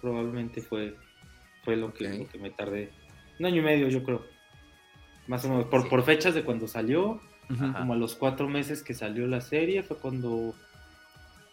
Probablemente 0.01 0.61
fue, 0.61 0.95
fue 1.63 1.75
lo, 1.75 1.93
que, 1.93 2.07
Ok. 2.07 2.19
lo 2.19 2.27
que 2.29 2.37
me 2.39 2.51
tardé. 2.51 2.91
Un 3.39 3.45
año 3.47 3.61
y 3.61 3.65
medio, 3.65 3.87
yo 3.87 4.03
creo. 4.03 4.23
Más 5.27 5.43
o 5.45 5.49
menos. 5.49 5.65
Por, 5.65 5.83
Sí. 5.83 5.89
por 5.89 6.03
fechas 6.03 6.33
de 6.35 6.43
cuando 6.43 6.67
salió, 6.67 7.19
Como 7.47 7.93
a 7.93 7.95
los 7.95 8.15
cuatro 8.15 8.47
meses 8.49 8.83
que 8.83 8.93
salió 8.93 9.25
la 9.27 9.39
serie, 9.41 9.81
fue 9.83 9.97
cuando, 9.97 10.53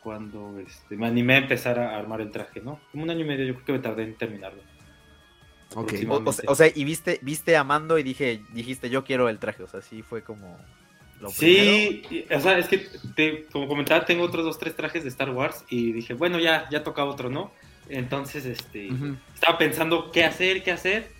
cuando 0.03 0.59
este, 0.59 0.97
me 0.97 1.07
animé 1.07 1.35
a 1.35 1.39
empezar 1.39 1.79
a 1.79 1.97
armar 1.97 2.21
el 2.21 2.31
traje, 2.31 2.61
¿no? 2.61 2.81
Como 2.91 3.05
un 3.05 3.11
año 3.11 3.21
y 3.21 3.29
medio, 3.29 3.45
yo 3.47 3.55
creo 3.55 3.65
que 3.67 3.73
me 3.73 3.79
tardé 3.79 4.03
en 4.05 4.15
terminarlo. 4.17 4.61
Ok. 5.75 5.93
O, 6.09 6.33
sea- 6.33 6.45
o 6.51 6.55
sea, 6.55 6.67
y 6.75 6.85
viste, 6.85 7.19
viste 7.23 7.57
a 7.57 7.65
Mando 7.65 7.99
y 7.99 8.03
dije, 8.03 8.43
dijiste, 8.53 8.91
yo 8.91 9.05
quiero 9.05 9.29
el 9.29 9.39
traje, 9.39 9.63
o 9.63 9.69
sea, 9.69 9.81
sí 9.83 10.03
fue 10.03 10.23
como 10.23 10.59
lo 11.21 11.31
Sí, 11.31 12.03
y- 12.11 12.33
o 12.33 12.41
sea, 12.41 12.59
es 12.59 12.69
que, 12.69 12.87
te- 13.17 13.47
como 13.47 13.67
comentaba, 13.67 14.05
tengo 14.05 14.25
otros 14.25 14.45
dos, 14.45 14.59
tres 14.59 14.77
trajes 14.77 15.05
de 15.05 15.09
Star 15.09 15.31
Wars 15.31 15.65
y 15.71 15.93
dije, 15.93 16.15
bueno, 16.15 16.39
ya, 16.39 16.69
ya 16.71 16.83
toca 16.85 17.05
otro, 17.05 17.31
¿no? 17.31 17.53
Entonces, 17.89 18.45
este, 18.47 18.91
estaba 19.35 19.59
pensando 19.59 20.11
qué 20.11 20.25
hacer, 20.25 20.63
qué 20.63 20.71
hacer 20.73 21.11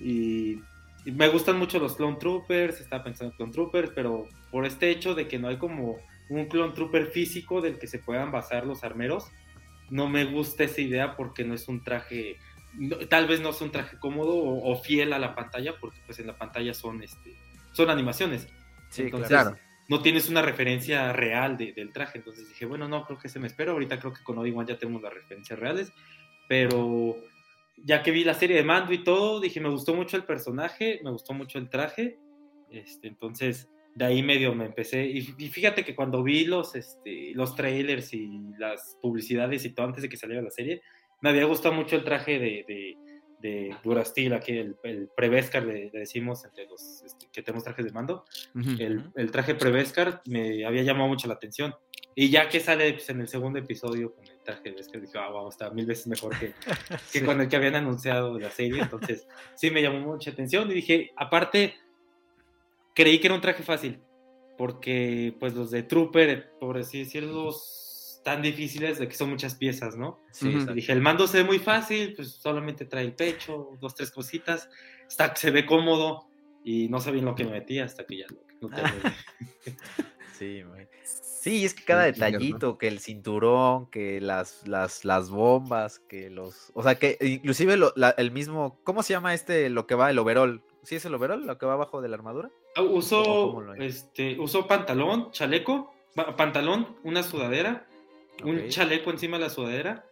y 0.00 0.60
me 1.12 1.28
gustan 1.28 1.58
mucho 1.58 1.78
los 1.78 1.96
Clone 1.96 2.16
Troopers, 2.18 2.80
estaba 2.80 3.04
pensando 3.04 3.32
en 3.32 3.36
Clone 3.36 3.52
Troopers, 3.52 3.90
pero 3.94 4.26
por 4.50 4.64
este 4.66 4.90
hecho 4.90 5.14
de 5.14 5.28
que 5.28 5.38
no 5.38 5.48
hay 5.48 5.58
como 5.58 5.98
un 6.30 6.46
Clone 6.46 6.72
Trooper 6.72 7.06
físico 7.08 7.60
del 7.60 7.78
que 7.78 7.86
se 7.86 7.98
puedan 7.98 8.30
basar 8.32 8.66
los 8.66 8.84
armeros, 8.84 9.30
no 9.90 10.08
me 10.08 10.24
gusta 10.24 10.64
esa 10.64 10.80
idea 10.80 11.16
porque 11.16 11.44
no 11.44 11.54
es 11.54 11.68
un 11.68 11.82
traje, 11.84 12.38
no- 12.78 12.96
tal 13.08 13.26
vez 13.26 13.40
no 13.40 13.50
es 13.50 13.60
un 13.60 13.70
traje 13.70 13.98
cómodo 13.98 14.34
o, 14.34 14.72
o 14.72 14.76
fiel 14.82 15.12
a 15.12 15.18
la 15.18 15.34
pantalla, 15.34 15.74
porque 15.78 15.98
pues 16.06 16.18
en 16.18 16.26
la 16.26 16.38
pantalla 16.38 16.72
son, 16.72 17.02
este, 17.02 17.34
son 17.72 17.90
animaciones. 17.90 18.48
Sí, 18.88 19.02
Entonces, 19.02 19.28
Claro. 19.28 19.56
no 19.88 20.00
tienes 20.00 20.28
una 20.30 20.40
referencia 20.40 21.12
real 21.12 21.58
de- 21.58 21.72
del 21.72 21.92
traje. 21.92 22.16
Entonces 22.18 22.48
dije, 22.48 22.64
bueno, 22.64 22.88
no, 22.88 23.04
creo 23.04 23.18
que 23.18 23.28
se 23.28 23.38
me 23.38 23.46
espera. 23.48 23.72
Ahorita 23.72 23.98
creo 24.00 24.12
que 24.14 24.22
con 24.22 24.38
Obi-Wan 24.38 24.66
ya 24.66 24.78
tenemos 24.78 25.02
las 25.02 25.12
referencias 25.12 25.58
reales. 25.58 25.92
Pero 26.48 27.16
ya 27.76 28.02
que 28.02 28.10
vi 28.10 28.24
la 28.24 28.34
serie 28.34 28.56
de 28.56 28.64
Mando 28.64 28.92
y 28.92 29.04
todo, 29.04 29.40
dije, 29.40 29.60
me 29.60 29.68
gustó 29.68 29.94
mucho 29.94 30.16
el 30.16 30.24
personaje, 30.24 31.00
me 31.02 31.10
gustó 31.10 31.32
mucho 31.32 31.58
el 31.58 31.68
traje. 31.68 32.18
Este, 32.70 33.08
entonces, 33.08 33.68
de 33.94 34.04
ahí 34.04 34.22
medio 34.22 34.54
me 34.54 34.66
empecé. 34.66 35.04
Y, 35.06 35.22
fíjate 35.22 35.84
que 35.84 35.94
cuando 35.94 36.22
vi 36.22 36.44
los, 36.44 36.74
este, 36.74 37.32
los 37.34 37.54
trailers 37.54 38.12
y 38.12 38.28
las 38.58 38.98
publicidades 39.00 39.64
y 39.64 39.70
todo 39.70 39.86
antes 39.86 40.02
de 40.02 40.08
que 40.08 40.16
saliera 40.16 40.42
la 40.42 40.50
serie, 40.50 40.82
me 41.20 41.30
había 41.30 41.44
gustado 41.44 41.74
mucho 41.74 41.96
el 41.96 42.04
traje 42.04 42.38
de, 42.38 42.64
de, 42.66 42.96
de 43.40 43.76
Durastil, 43.82 44.32
aquí 44.34 44.52
el, 44.52 44.76
el 44.82 45.08
Prevescar, 45.16 45.64
le, 45.64 45.90
le 45.90 46.00
decimos 46.00 46.44
entre 46.44 46.66
los 46.66 47.02
este, 47.04 47.28
que 47.32 47.42
tenemos 47.42 47.64
trajes 47.64 47.84
de 47.84 47.92
mando 47.92 48.24
el, 48.78 49.10
el 49.14 49.30
traje 49.30 49.54
Prevescar 49.54 50.22
me 50.26 50.64
había 50.64 50.82
llamado 50.82 51.08
mucho 51.08 51.28
la 51.28 51.34
atención. 51.34 51.74
Y 52.14 52.30
ya 52.30 52.48
que 52.48 52.60
sale 52.60 52.92
pues, 52.92 53.08
en 53.10 53.20
el 53.20 53.28
segundo 53.28 53.58
episodio 53.58 54.14
con 54.14 54.24
el 54.26 54.33
traje 54.44 54.70
de 54.70 54.72
Beskar, 54.76 55.00
dije, 55.00 55.18
ah, 55.18 55.30
wow, 55.30 55.48
está 55.48 55.70
mil 55.70 55.86
veces 55.86 56.06
mejor 56.06 56.38
que, 56.38 56.52
que 57.12 57.18
Sí. 57.20 57.24
con 57.24 57.40
el 57.40 57.48
que 57.48 57.56
habían 57.56 57.74
anunciado 57.74 58.38
la 58.38 58.50
serie. 58.50 58.82
Entonces, 58.82 59.26
sí 59.56 59.70
me 59.70 59.82
llamó 59.82 60.00
mucha 60.00 60.30
atención. 60.30 60.70
Y 60.70 60.74
dije, 60.74 61.12
aparte, 61.16 61.74
creí 62.94 63.18
que 63.18 63.26
era 63.26 63.34
un 63.34 63.40
traje 63.40 63.62
fácil. 63.62 64.00
Porque, 64.56 65.34
pues, 65.40 65.54
los 65.54 65.70
de 65.72 65.82
Trooper, 65.82 66.52
por 66.60 66.78
así 66.78 67.00
decirlo, 67.00 67.52
tan 68.22 68.40
difíciles 68.40 68.98
de 68.98 69.08
que 69.08 69.14
son 69.14 69.30
muchas 69.30 69.54
piezas, 69.54 69.96
¿no? 69.96 70.20
Sí. 70.30 70.48
Y 70.48 70.52
exacto. 70.52 70.74
dije, 70.74 70.92
el 70.92 71.00
mando 71.00 71.26
se 71.26 71.38
ve 71.38 71.44
muy 71.44 71.58
fácil, 71.58 72.14
pues 72.14 72.30
solamente 72.32 72.84
trae 72.86 73.04
el 73.04 73.14
pecho, 73.14 73.76
dos, 73.80 73.94
tres 73.94 74.10
cositas, 74.10 74.68
está, 75.08 75.34
se 75.36 75.50
ve 75.50 75.66
cómodo 75.66 76.28
y 76.64 76.88
no 76.88 77.00
sabía 77.00 77.20
en 77.20 77.26
lo 77.26 77.34
que 77.34 77.44
me 77.44 77.50
metí 77.50 77.78
hasta 77.80 78.06
que 78.06 78.18
ya 78.18 78.26
lo, 78.30 78.68
lo 78.68 78.74
terminé. 78.74 79.14
Sí, 80.38 80.62
güey. 80.62 80.88
Sí, 81.44 81.64
es 81.66 81.74
que 81.74 81.84
cada 81.84 82.04
detallito, 82.04 82.78
que 82.78 82.88
el 82.88 83.00
cinturón, 83.00 83.90
que 83.90 84.18
las, 84.18 84.66
las, 84.66 85.04
las 85.04 85.28
bombas, 85.28 85.98
que 85.98 86.30
los... 86.30 86.70
O 86.74 86.82
sea, 86.82 86.94
que 86.94 87.18
inclusive 87.20 87.76
lo- 87.76 87.92
la- 87.96 88.14
el 88.16 88.30
mismo... 88.30 88.80
¿Cómo 88.82 89.02
se 89.02 89.12
llama 89.12 89.34
este, 89.34 89.68
lo 89.68 89.86
que 89.86 89.94
va, 89.94 90.10
el 90.10 90.18
overall? 90.18 90.62
¿Sí 90.84 90.94
es 90.96 91.04
el 91.04 91.14
overall, 91.14 91.46
lo 91.46 91.58
que 91.58 91.66
va 91.66 91.74
abajo 91.74 92.00
de 92.00 92.08
la 92.08 92.16
armadura? 92.16 92.50
Ah, 92.76 92.80
¿O 92.80 92.84
Usó, 92.96 93.62
este, 93.76 94.40
usó 94.40 94.66
pantalón, 94.66 95.32
chaleco, 95.32 95.92
pa- 96.14 96.34
pantalón, 96.34 96.96
una 97.04 97.22
sudadera, 97.22 97.86
un 98.42 98.68
chaleco 98.70 99.10
encima 99.10 99.36
de 99.36 99.44
la 99.44 99.50
sudadera, 99.50 100.06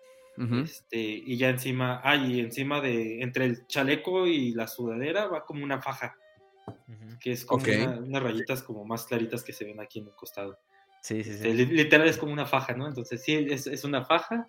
este, 0.65 0.99
y 1.01 1.39
ya 1.39 1.49
encima, 1.49 2.03
ah, 2.05 2.17
y 2.17 2.41
encima 2.41 2.83
de, 2.83 3.23
entre 3.23 3.47
el 3.47 3.67
chaleco 3.69 4.27
y 4.27 4.53
la 4.53 4.67
sudadera 4.69 5.29
va 5.29 5.47
como 5.47 5.65
una 5.65 5.81
faja, 5.81 6.15
que 7.21 7.33
es 7.33 7.47
como 7.47 7.63
una- 7.87 7.99
unas 8.01 8.23
rayitas 8.23 8.63
como 8.63 8.85
más 8.85 9.07
claritas 9.07 9.43
que 9.43 9.55
se 9.55 9.65
ven 9.65 9.81
aquí 9.81 9.99
en 10.01 10.09
el 10.09 10.15
costado. 10.15 10.59
Sí, 11.03 11.25
sí, 11.25 11.31
Este, 11.31 11.55
sí. 11.55 11.67
literal 11.67 12.07
es 12.09 12.17
como 12.17 12.33
una 12.33 12.47
faja, 12.47 12.75
¿no? 12.75 12.87
Entonces 12.87 13.23
sí, 13.23 13.35
es, 13.35 13.67
es 13.67 13.83
una 13.85 14.05
faja 14.05 14.47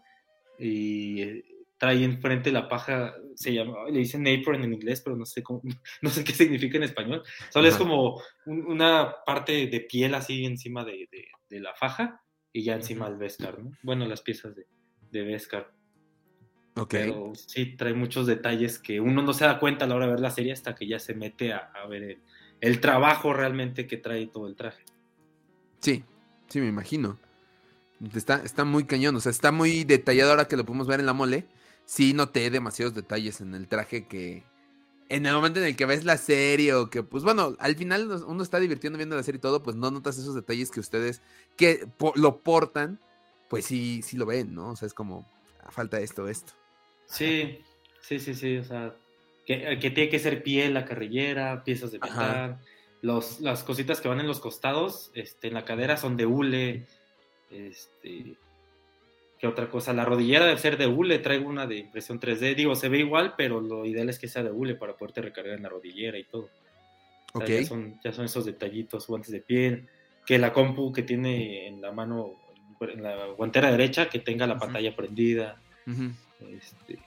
y 0.60 1.22
eh, 1.24 1.46
trae 1.80 2.04
enfrente 2.04 2.52
la 2.52 2.70
paja, 2.70 3.16
se 3.36 3.54
llama, 3.54 3.90
le 3.90 4.00
dicen 4.00 4.26
apron 4.28 4.64
en 4.64 4.72
inglés, 4.74 5.02
pero 5.04 5.16
no 5.16 5.26
sé 5.26 5.42
cómo, 5.42 5.62
no 6.04 6.10
sé 6.12 6.24
qué 6.24 6.32
significa 6.32 6.78
en 6.78 6.84
español. 6.84 7.24
Solo 7.50 7.68
es 7.68 7.74
Ajá. 7.74 7.84
como 7.84 8.22
un- 8.46 8.66
una 8.68 9.16
parte 9.26 9.66
de 9.68 9.80
piel 9.82 10.14
así 10.14 10.46
encima 10.46 10.86
de, 10.86 11.08
de- 11.12 11.28
de 11.50 11.60
la 11.60 11.74
faja 11.74 12.22
y 12.54 12.64
ya 12.64 12.76
encima 12.76 13.06
Ujú. 13.06 13.14
el 13.14 13.20
Beskar, 13.20 13.58
¿no? 13.60 13.72
Bueno, 13.82 14.06
las 14.06 14.22
piezas 14.22 14.56
de, 14.56 14.68
de 15.12 15.24
Beskar. 15.24 15.72
Ok. 16.76 16.90
Pero 16.90 17.34
sí, 17.36 17.76
trae 17.76 17.94
muchos 17.96 18.28
detalles 18.28 18.78
que 18.78 19.00
uno 19.00 19.24
no 19.24 19.34
se 19.34 19.46
da 19.46 19.60
cuenta 19.60 19.86
a 19.86 19.88
la 19.88 19.96
hora 19.96 20.06
de 20.06 20.12
ver 20.12 20.22
la 20.22 20.30
serie 20.32 20.54
hasta 20.54 20.76
que 20.76 20.88
ya 20.88 21.00
se 21.00 21.16
mete 21.16 21.52
a, 21.52 21.72
a 21.74 21.88
ver 21.88 22.04
el, 22.04 22.22
el 22.62 22.80
trabajo 22.80 23.34
realmente 23.34 23.88
que 23.88 23.98
trae 23.98 24.28
todo 24.28 24.48
el 24.48 24.56
traje. 24.56 24.84
Sí, 25.80 26.04
sí, 26.54 26.62
me 26.62 26.68
imagino. 26.68 27.18
Está, 28.16 28.42
está 28.44 28.64
muy 28.64 28.86
cañón, 28.86 29.16
o 29.16 29.20
sea, 29.20 29.32
está 29.32 29.52
muy 29.52 29.84
detallado 29.86 30.32
ahora 30.32 30.48
que 30.48 30.58
lo 30.58 30.66
podemos 30.66 30.88
ver 30.88 31.00
en 31.00 31.06
la 31.06 31.14
mole. 31.14 31.46
Sí 31.86 32.14
noté 32.14 32.50
demasiados 32.50 32.94
detalles 32.94 33.42
en 33.42 33.56
el 33.56 33.68
traje 33.68 34.08
que 34.08 34.44
en 35.10 35.26
el 35.26 35.34
momento 35.34 35.60
en 35.60 35.66
el 35.66 35.76
que 35.76 35.86
ves 35.86 36.06
la 36.06 36.18
serie 36.18 36.74
o 36.74 36.90
que, 36.90 37.04
pues 37.04 37.24
bueno, 37.24 37.56
al 37.60 37.76
final 37.76 38.10
uno 38.26 38.42
está 38.44 38.60
divirtiendo 38.60 38.98
viendo 38.98 39.16
la 39.16 39.24
serie 39.24 39.38
y 39.38 39.42
todo, 39.42 39.62
pues 39.64 39.76
no 39.76 39.92
notas 39.92 40.18
esos 40.18 40.34
detalles 40.36 40.72
que 40.72 40.80
ustedes 40.80 41.22
que 41.58 41.88
po- 41.98 42.14
lo 42.16 42.40
portan, 42.40 43.00
pues 43.50 43.66
sí, 43.66 44.02
sí 44.02 44.18
lo 44.18 44.26
ven, 44.26 44.54
¿no? 44.54 44.70
O 44.72 44.76
sea, 44.76 44.86
es 44.88 44.94
como, 44.94 45.28
"Ah, 45.62 45.72
falta 45.72 46.00
esto, 46.00 46.28
esto. 46.28 46.54
Sí, 47.06 47.60
sí, 48.02 48.20
sí, 48.20 48.34
sí, 48.34 48.58
o 48.58 48.64
sea, 48.64 48.96
que, 49.46 49.78
que 49.80 49.92
tiene 49.92 50.10
que 50.10 50.20
ser 50.20 50.42
piel 50.42 50.74
la 50.74 50.86
carrillera, 50.86 51.64
piezas 51.64 51.92
de 51.92 52.00
Ajá. 52.02 52.60
Los, 53.04 53.42
las 53.42 53.64
cositas 53.64 54.02
que 54.02 54.08
van 54.08 54.22
en 54.22 54.28
los 54.28 54.40
costados, 54.40 55.12
este, 55.14 55.50
en 55.50 55.54
la 55.54 55.66
cadera 55.66 55.98
son 55.98 56.18
de 56.18 56.26
hule, 56.26 56.88
este, 57.52 58.38
¿qué 59.38 59.46
otra 59.46 59.70
cosa? 59.70 59.92
La 59.94 60.06
rodillera 60.06 60.46
debe 60.46 60.58
ser 60.58 60.78
de 60.78 60.88
hule, 60.88 61.20
traigo 61.20 61.50
una 61.50 61.68
de 61.68 61.80
impresión 61.80 62.20
3D, 62.20 62.56
digo, 62.56 62.76
se 62.76 62.88
ve 62.88 63.00
igual, 63.00 63.36
pero 63.38 63.60
lo 63.60 63.86
ideal 63.86 64.10
es 64.10 64.18
que 64.18 64.30
sea 64.30 64.42
de 64.42 64.52
hule 64.52 64.76
para 64.76 64.96
poderte 64.96 65.22
recargar 65.22 65.58
en 65.58 65.64
la 65.64 65.70
rodillera 65.70 66.18
y 66.18 66.24
todo. 66.24 66.50
O 67.34 67.40
sea, 67.40 67.46
Ok. 67.46 67.50
ya, 67.50 67.66
son, 67.66 68.00
ya 68.02 68.14
son 68.14 68.26
esos 68.26 68.46
detallitos, 68.46 69.06
guantes 69.06 69.32
de 69.32 69.42
piel, 69.42 69.90
que 70.26 70.40
la 70.40 70.54
compu 70.54 70.94
que 70.94 71.04
tiene 71.04 71.68
en 71.68 71.82
la 71.82 71.92
mano, 71.92 72.40
en 72.80 73.04
la 73.04 73.28
guantera 73.28 73.70
derecha, 73.70 74.10
que 74.10 74.20
tenga 74.20 74.48
la 74.48 74.58
pantalla 74.58 74.96
prendida 74.96 75.62
este, 76.40 77.00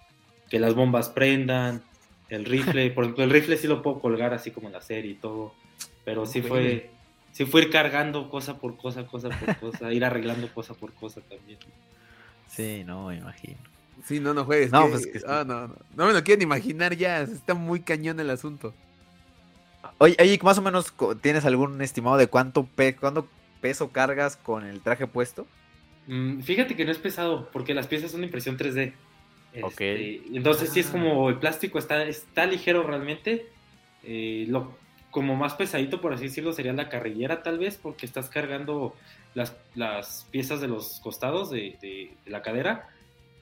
que 0.51 0.61
las 0.61 0.75
bombas 0.75 1.09
prendan, 1.09 1.83
el 2.29 2.45
rifle, 2.45 2.91
por 2.95 3.05
ejemplo, 3.05 3.25
el 3.25 3.31
rifle 3.31 3.57
sí 3.57 3.67
lo 3.67 3.83
puedo 3.83 3.99
colgar 3.99 4.35
así 4.35 4.51
como 4.51 4.67
en 4.67 4.75
la 4.75 4.81
serie 4.81 5.13
y 5.13 5.15
todo, 5.15 5.55
pero 6.07 6.25
sí 6.25 6.39
Ok. 6.41 6.47
fue, 6.47 6.91
sí 7.33 7.45
fue 7.45 7.63
ir 7.65 7.71
cargando 7.71 8.31
cosa 8.31 8.57
por 8.59 8.79
cosa, 8.79 9.07
cosa 9.07 9.29
por 9.29 9.57
cosa, 9.59 9.93
ir 9.93 10.03
arreglando 10.07 10.49
cosa 10.55 10.73
por 10.73 10.95
cosa 10.95 11.21
también. 11.21 11.59
Sí, 12.49 12.83
no, 12.87 13.09
me 13.09 13.17
imagino. 13.17 13.59
Sí, 14.07 14.21
no, 14.21 14.33
no 14.33 14.45
juegues. 14.47 14.71
No, 14.73 14.85
que- 14.87 14.91
pues 14.93 15.07
que 15.07 15.19
sí. 15.19 15.25
ah, 15.29 15.45
no, 15.47 15.67
no, 15.69 15.77
no 15.97 16.07
me 16.07 16.13
lo 16.15 16.25
quieren 16.25 16.43
imaginar 16.43 16.97
ya, 16.97 17.21
está 17.21 17.53
muy 17.53 17.81
cañón 17.81 18.19
el 18.21 18.31
asunto. 18.31 18.73
Oye, 19.99 20.17
oye, 20.21 20.39
más 20.43 20.59
o 20.59 20.63
menos, 20.63 20.93
¿tienes 21.23 21.45
algún 21.45 21.81
estimado 21.83 22.17
de 22.17 22.27
cuánto, 22.27 22.65
pe 22.65 22.97
cuánto 22.97 23.29
peso 23.61 23.91
cargas 23.91 24.37
con 24.37 24.65
el 24.65 24.81
traje 24.81 25.07
puesto? 25.07 25.47
Mm, 26.07 26.41
fíjate 26.41 26.77
que 26.77 26.85
no 26.85 26.93
es 26.93 26.99
pesado, 26.99 27.51
porque 27.53 27.75
las 27.75 27.87
piezas 27.87 28.11
son 28.11 28.21
de 28.21 28.27
impresión 28.27 28.57
3D. 28.57 28.93
Ok. 29.63 29.81
Este, 29.81 30.23
entonces 30.35 30.71
sí 30.71 30.81
es 30.81 30.89
Ah. 30.89 30.93
como 30.93 31.29
el 31.31 31.39
plástico 31.39 31.79
está, 31.79 32.05
está 32.05 32.47
ligero 32.47 32.83
realmente. 32.83 33.47
eh, 34.09 34.45
lo, 34.49 34.77
como 35.17 35.35
más 35.35 35.55
pesadito, 35.55 36.03
por 36.03 36.13
así 36.13 36.25
decirlo, 36.25 36.53
sería 36.53 36.75
la 36.75 36.91
carrillera 36.91 37.43
tal 37.43 37.59
vez, 37.59 37.79
porque 37.83 38.05
estás 38.05 38.29
cargando 38.29 38.95
las, 39.33 39.57
las 39.75 40.27
piezas 40.31 40.61
de 40.61 40.69
los 40.69 41.01
costados 41.01 41.49
de, 41.49 41.79
de- 41.81 42.11
de 42.23 42.31
la 42.31 42.43
cadera, 42.43 42.91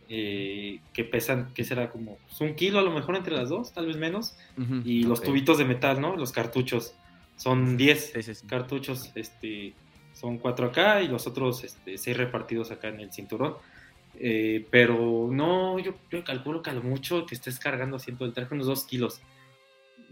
eh, 0.09 0.79
que 0.93 1.03
pesan, 1.03 1.53
que 1.53 1.65
será 1.65 1.91
como 1.91 2.19
pues, 2.29 2.41
un 2.43 2.55
kilo 2.55 2.79
a 2.79 2.83
lo 2.83 2.93
mejor 2.93 3.17
entre 3.17 3.35
las 3.35 3.49
dos, 3.49 3.73
tal 3.73 3.87
vez 3.89 3.97
menos. 3.97 4.37
Y 4.85 5.03
los 5.03 5.21
tubitos 5.21 5.59
de 5.59 5.65
metal, 5.65 6.01
¿no? 6.01 6.15
Los 6.15 6.31
cartuchos. 6.31 6.95
Son 7.37 7.77
10 7.77 8.13
Sí, 8.15 8.23
sí, 8.23 8.35
sí. 8.37 8.47
cartuchos, 8.47 9.11
este, 9.17 9.73
son 10.13 10.39
cuatro 10.39 10.67
acá 10.67 11.03
y 11.03 11.09
los 11.09 11.27
otros 11.27 11.65
este, 11.65 11.99
seis 11.99 12.17
repartidos 12.17 12.71
acá 12.71 12.87
en 12.87 13.01
el 13.01 13.13
cinturón. 13.13 13.57
Eh, 14.21 14.65
pero 14.71 15.29
no, 15.29 15.81
yo, 15.81 15.97
yo 16.09 16.23
calculo 16.23 16.63
que 16.63 16.71
a 16.71 16.75
lo 16.75 16.83
mucho 16.85 17.27
que 17.27 17.35
estés 17.35 17.59
cargando 17.59 17.97
asiento 17.97 18.23
del 18.23 18.33
traje 18.33 18.55
unos 18.55 18.69
dos 18.69 18.85
kilos. 18.85 19.21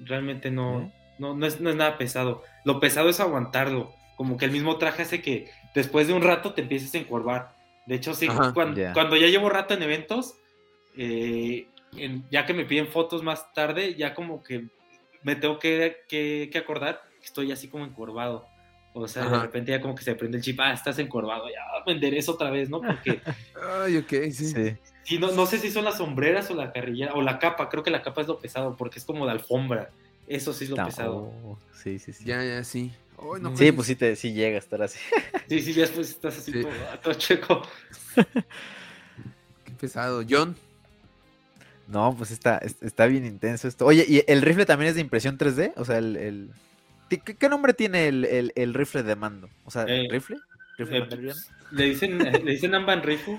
Realmente 0.04 0.50
no, 0.50 0.90
no, 1.18 1.34
no, 1.34 1.46
es, 1.46 1.60
no 1.60 1.70
es 1.70 1.76
nada 1.76 1.98
pesado. 1.98 2.42
Lo 2.64 2.80
pesado 2.80 3.08
es 3.08 3.20
aguantarlo. 3.20 3.92
Como 4.16 4.36
que 4.36 4.44
el 4.44 4.50
mismo 4.52 4.76
traje 4.78 5.02
hace 5.02 5.22
que 5.22 5.50
después 5.74 6.06
de 6.06 6.12
un 6.14 6.22
rato 6.22 6.52
te 6.54 6.62
empieces 6.62 6.94
a 6.94 6.98
encorvar. 6.98 7.54
De 7.86 7.94
hecho, 7.96 8.14
sí, 8.14 8.26
Ajá, 8.28 8.52
cuando, 8.54 8.80
ya. 8.80 8.92
cuando 8.92 9.16
ya 9.16 9.26
llevo 9.26 9.48
rato 9.48 9.74
en 9.74 9.82
eventos, 9.82 10.34
eh, 10.96 11.66
en- 11.96 12.24
ya 12.30 12.46
que 12.46 12.54
me 12.54 12.64
piden 12.64 12.88
fotos 12.88 13.22
más 13.22 13.52
tarde, 13.54 13.94
ya 13.94 14.14
como 14.14 14.42
que 14.42 14.66
me 15.22 15.36
tengo 15.36 15.58
que, 15.58 15.98
que- 16.08 16.48
que 16.52 16.58
acordar 16.58 17.02
que 17.20 17.26
estoy 17.26 17.52
así 17.52 17.68
como 17.68 17.84
encorvado. 17.84 18.46
O 18.94 19.08
sea, 19.08 19.24
de 19.26 19.38
repente 19.40 19.70
ya 19.72 19.80
como 19.80 19.94
que 19.94 20.04
se 20.04 20.14
prende 20.14 20.36
el 20.36 20.44
chip, 20.44 20.60
ah, 20.60 20.72
estás 20.74 20.98
encorvado, 20.98 21.48
ya 21.48 21.60
me 21.86 21.92
enderezo 21.92 22.32
otra 22.32 22.50
vez, 22.50 22.68
¿no? 22.68 22.80
Porque 22.82 23.22
Ay, 23.80 23.96
ok, 23.96 24.10
sí. 24.30 24.48
Sí. 24.48 24.76
sí, 25.02 25.18
no, 25.18 25.32
no 25.32 25.46
sé 25.46 25.58
si 25.58 25.70
son 25.70 25.84
las 25.86 25.96
sombreras 25.96 26.50
o 26.50 26.54
la 26.54 26.72
carrillera, 26.72 27.14
o 27.14 27.22
la 27.22 27.38
capa, 27.38 27.70
creo 27.70 27.82
que 27.82 27.90
la 27.90 28.02
capa 28.02 28.20
es 28.20 28.26
lo 28.28 28.38
pesado, 28.38 28.76
porque 28.76 28.98
es 28.98 29.04
como 29.06 29.24
de 29.24 29.32
alfombra. 29.32 29.90
Eso 30.26 30.52
sí 30.52 30.64
es 30.64 30.70
lo 30.70 30.76
pesado. 30.76 31.14
oh, 31.16 31.58
sí, 31.74 31.98
sí, 31.98 32.12
sí. 32.12 32.24
Ya, 32.24 32.42
ya, 32.44 32.62
sí. 32.64 32.92
No, 33.40 33.56
Sí, 33.56 33.70
pues 33.72 33.86
sí, 33.86 33.94
te, 33.96 34.16
sí 34.16 34.32
llega 34.32 34.56
a 34.56 34.58
estar 34.58 34.82
así. 34.82 34.98
Sí, 35.48 35.60
sí, 35.60 35.72
ya 35.74 35.82
después 35.82 36.08
estás 36.08 36.38
así 36.38 36.50
Sí. 36.52 36.62
todo, 36.62 36.72
ah, 36.92 37.00
todo 37.00 37.14
checo. 37.14 37.62
Qué 39.64 39.72
pesado. 39.78 40.22
John. 40.28 40.56
No, 41.88 42.14
pues 42.16 42.30
está, 42.30 42.58
es- 42.58 42.76
está 42.82 43.06
bien 43.06 43.26
intenso 43.26 43.68
esto. 43.68 43.84
Oye, 43.84 44.04
¿y 44.08 44.22
el 44.26 44.40
rifle 44.42 44.64
también 44.64 44.88
es 44.90 44.94
de 44.94 45.00
impresión 45.02 45.36
3D? 45.36 45.72
O 45.76 45.84
sea, 45.84 45.98
el... 45.98 46.16
el- 46.16 46.50
¿Qué, 47.10 47.18
qué 47.18 47.48
nombre 47.50 47.74
tiene 47.74 48.08
el, 48.08 48.24
el- 48.24 48.52
el 48.54 48.72
rifle 48.72 49.02
de 49.02 49.14
mando? 49.16 49.50
O 49.66 49.70
sea, 49.70 49.84
Eh, 49.86 50.06
¿rifle? 50.10 50.38
¿Rifle 50.78 50.96
Eh, 50.96 51.00
Mandaloriano? 51.00 51.40
le 51.72 51.84
dicen, 51.84 52.26
eh, 52.26 52.40
le 52.42 52.52
dicen 52.52 52.74
Amban 52.74 53.02
Rifle, 53.02 53.38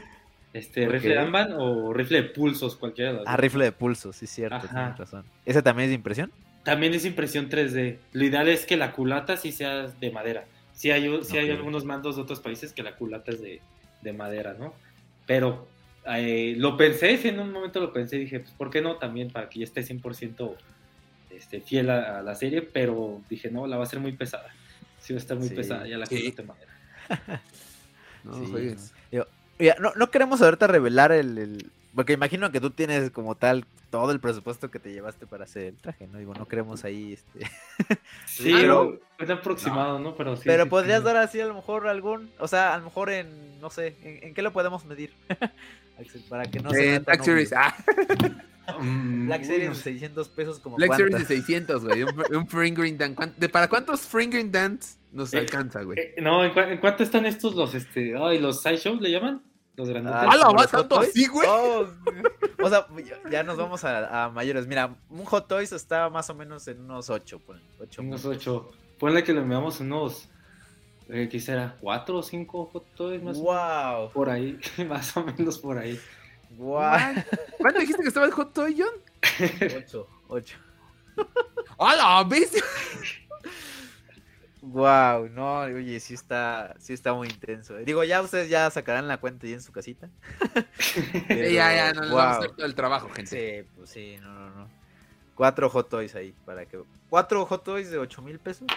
este, 0.53 0.85
Ok. 0.85 0.91
rifle 0.93 1.17
Amban 1.17 1.53
o 1.53 1.91
rifle 1.93 2.21
de 2.21 2.29
pulsos, 2.29 2.75
cualquiera 2.75 3.11
de 3.13 3.17
las 3.19 3.27
Ah, 3.27 3.37
rifle 3.37 3.63
de 3.65 3.71
pulso, 3.71 4.13
sí, 4.13 4.27
cierto, 4.27 4.57
Ajá. 4.57 4.67
tienes 4.69 4.97
razón. 4.99 5.25
¿Ese 5.45 5.63
también 5.63 5.85
es 5.85 5.89
de 5.91 5.95
impresión? 5.95 6.31
También 6.63 6.93
es 6.93 7.05
impresión 7.05 7.49
3D. 7.49 7.97
Lo 8.13 8.23
ideal 8.23 8.47
es 8.47 8.65
que 8.65 8.77
la 8.77 8.93
culata 8.93 9.37
sí 9.37 9.51
sea 9.51 9.87
de 9.87 10.11
madera. 10.11 10.45
Sí 10.73 10.91
hay, 10.91 11.09
sí 11.23 11.37
hay 11.37 11.49
algunos 11.51 11.85
mandos 11.85 12.15
de 12.15 12.21
otros 12.21 12.39
países 12.39 12.73
que 12.73 12.83
la 12.83 12.95
culata 12.95 13.31
es 13.31 13.41
de, 13.41 13.61
de 14.01 14.13
madera, 14.13 14.55
¿no? 14.57 14.73
Pero 15.27 15.67
eh, 16.07 16.55
lo 16.57 16.75
pensé, 16.77 17.17
sí, 17.17 17.27
en 17.29 17.39
un 17.39 17.51
momento 17.51 17.79
lo 17.79 17.91
pensé, 17.93 18.17
dije, 18.17 18.39
pues, 18.39 18.51
¿por 18.53 18.69
qué 18.69 18.81
no? 18.81 18.95
También 18.97 19.29
para 19.29 19.49
que 19.49 19.59
ya 19.59 19.65
esté 19.65 19.81
100% 19.83 20.55
este, 21.31 21.61
fiel 21.61 21.89
a, 21.89 22.19
a 22.19 22.21
la 22.21 22.35
serie, 22.35 22.61
pero 22.61 23.21
dije, 23.29 23.51
no, 23.51 23.67
la 23.67 23.77
va 23.77 23.83
a 23.83 23.87
ser 23.87 23.99
muy 23.99 24.13
pesada. 24.13 24.47
Sí 25.01 25.13
va 25.13 25.17
a 25.17 25.21
estar 25.21 25.37
muy 25.37 25.49
Sí. 25.49 25.55
pesada 25.55 25.85
ya 25.87 25.97
la 25.97 26.05
Sí. 26.05 26.19
culata 26.21 26.41
de 26.41 26.47
madera. 26.47 26.71
No 28.23 28.35
Sí, 28.35 28.75
no. 29.11 29.25
Mira, 29.59 29.75
no, 29.79 29.91
no 29.95 30.09
queremos 30.09 30.41
ahorita 30.41 30.65
revelar 30.67 31.11
el, 31.11 31.37
el- 31.37 31.71
Porque 31.95 32.13
imagino 32.13 32.51
que 32.51 32.59
tú 32.59 32.71
tienes 32.71 33.11
como 33.11 33.35
tal 33.35 33.65
todo 33.91 34.11
el 34.11 34.19
presupuesto 34.19 34.71
que 34.71 34.79
te 34.79 34.91
llevaste 34.91 35.27
para 35.27 35.43
hacer 35.43 35.65
el 35.65 35.75
traje, 35.77 36.07
¿no? 36.07 36.17
Digo, 36.17 36.33
no 36.33 36.47
queremos 36.47 36.83
ahí... 36.83 37.13
Este... 37.13 37.45
Sí, 38.25 38.51
Ah, 38.53 38.57
pero 38.59 38.99
es 39.19 39.29
aproximado, 39.29 39.99
¿no? 39.99 40.15
Pero, 40.15 40.35
sí, 40.35 40.41
Pero 40.45 40.63
sí, 40.63 40.69
podrías 40.71 40.99
sí. 41.01 41.05
dar 41.05 41.17
así 41.17 41.39
a 41.39 41.45
lo 41.45 41.53
mejor 41.53 41.87
algún... 41.87 42.31
O 42.39 42.47
sea, 42.47 42.73
a 42.73 42.77
lo 42.79 42.85
mejor 42.85 43.11
en... 43.11 43.59
No 43.61 43.69
sé, 43.69 43.95
¿en, 44.01 44.27
en 44.29 44.33
qué 44.33 44.41
lo 44.41 44.51
podemos 44.51 44.85
medir? 44.85 45.13
Axel, 45.99 46.23
para 46.27 46.45
que 46.45 46.59
no 46.59 46.71
se 46.71 46.83
Eh, 46.83 46.89
vea 46.89 46.99
tan 47.03 47.05
Black 47.17 47.23
Series. 47.23 47.53
Ah, 47.53 47.75
Black 48.81 49.43
Series 49.43 49.69
de 49.69 49.75
sé. 49.75 49.81
600 49.83 50.29
pesos 50.29 50.59
como 50.59 50.77
Black 50.77 50.95
Series 50.95 51.11
de 51.11 51.25
cuántas? 51.25 51.27
600, 51.45 51.85
güey. 51.85 52.03
Un, 52.03 52.35
un 52.37 52.47
Fringering 52.47 52.97
Dan. 52.97 53.13
¿Cuán- 53.15 53.33
de- 53.37 53.49
¿Para 53.49 53.67
cuántos 53.67 54.01
Fringering 54.01 54.51
Dans 54.51 54.97
nos 55.11 55.33
Eh, 55.33 55.39
alcanza, 55.39 55.83
güey? 55.83 55.99
Eh, 55.99 56.15
no, 56.21 56.43
¿en, 56.43 56.53
cua- 56.53 56.71
en 56.71 56.77
cuánto 56.79 57.03
están 57.03 57.25
estos 57.25 57.53
los, 57.55 57.75
este, 57.75 58.15
ay, 58.17 58.39
los 58.39 58.61
sideshows 58.63 59.01
le 59.01 59.11
llaman? 59.11 59.41
Los 59.75 59.89
grandotes. 59.89 60.19
Ah, 60.21 60.29
¡Hala, 60.31 60.43
¿como 60.45 60.57
va 60.59 60.67
tanto 60.67 60.95
Toys? 60.97 61.09
así, 61.09 61.27
güey! 61.27 61.47
Oh, 61.49 61.87
o 62.61 62.69
sea, 62.69 62.87
ya- 63.31 63.43
nos 63.43 63.57
vamos 63.57 63.83
a, 63.83 64.25
a 64.25 64.29
mayores. 64.29 64.67
Mira, 64.67 64.95
un 65.09 65.25
Hot 65.25 65.47
Toys 65.47 65.71
está 65.71 66.09
más 66.09 66.29
o 66.29 66.35
menos 66.35 66.67
en 66.67 66.81
unos 66.81 67.09
8. 67.09 67.41
Unos 67.99 68.25
ocho. 68.25 68.69
Ponle 68.99 69.23
que 69.23 69.33
le 69.33 69.39
enviamos 69.41 69.79
unos, 69.79 70.29
eh, 71.09 71.27
¿qué 71.29 71.39
será? 71.39 71.75
¿Cuatro 71.81 72.17
o 72.17 72.23
cinco 72.23 72.69
hot 72.71 72.85
toys 72.95 73.21
más 73.23 73.35
o 73.37 73.39
menos? 73.41 73.99
Wow, 74.01 74.11
Por 74.11 74.29
ahí, 74.29 74.59
más 74.87 75.17
o 75.17 75.23
menos 75.23 75.57
por 75.57 75.77
ahí. 75.79 75.99
wow. 76.51 76.81
¿Cuánto 77.57 77.79
dijiste 77.79 78.03
que 78.03 78.07
estaba 78.09 78.27
el 78.27 78.31
Hot 78.31 78.53
Toy, 78.53 78.75
John? 78.79 78.93
8, 79.75 80.07
8. 80.27 80.57
¡Hala, 81.79 82.23
bestia! 82.23 82.63
Wow, 84.65 85.27
no, 85.27 85.59
oye, 85.59 85.99
sí 85.99 86.13
está, 86.13 86.73
sí 86.79 86.93
está 86.93 87.13
muy 87.13 87.27
intenso. 87.27 87.75
Digo, 87.79 88.01
ya 88.05 88.21
ustedes 88.21 88.49
ya 88.49 88.69
sacarán 88.69 89.09
la 89.09 89.17
cuenta 89.17 89.45
ahí 89.45 89.51
en 89.51 89.61
su 89.61 89.73
casita. 89.73 90.09
Pero, 91.27 91.49
ya, 91.49 91.75
ya, 91.75 91.93
no 91.93 92.01
les 92.01 92.11
vamos 92.11 92.23
a 92.23 92.29
wow. 92.29 92.39
hacer 92.39 92.51
todo 92.55 92.65
el 92.65 92.73
trabajo, 92.73 93.09
gente. 93.09 93.63
Sí, 93.65 93.69
pues 93.75 93.89
sí, 93.89 94.15
no, 94.21 94.33
no, 94.33 94.49
no. 94.55 94.69
Cuatro 95.35 95.69
hot 95.69 95.89
toys 95.89 96.15
ahí, 96.15 96.33
para 96.45 96.65
que... 96.65 96.81
Cuatro 97.09 97.45
hot 97.45 97.63
toys 97.65 97.91
de 97.91 97.97
8 97.97 98.21
mil 98.21 98.39
pesos. 98.39 98.67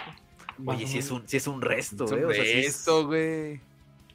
Oye, 0.65 0.85
sí 0.87 0.97
es 0.97 1.09
un, 1.09 1.25
sí 1.25 1.37
es 1.37 1.47
un 1.47 1.61
resto, 1.61 2.03
Es 2.03 2.11
eh. 2.11 2.15
un 2.15 2.31
O 2.31 2.33
sea, 2.33 2.43
sí 2.43 2.59
es- 2.65 2.85
güey. 3.05 3.61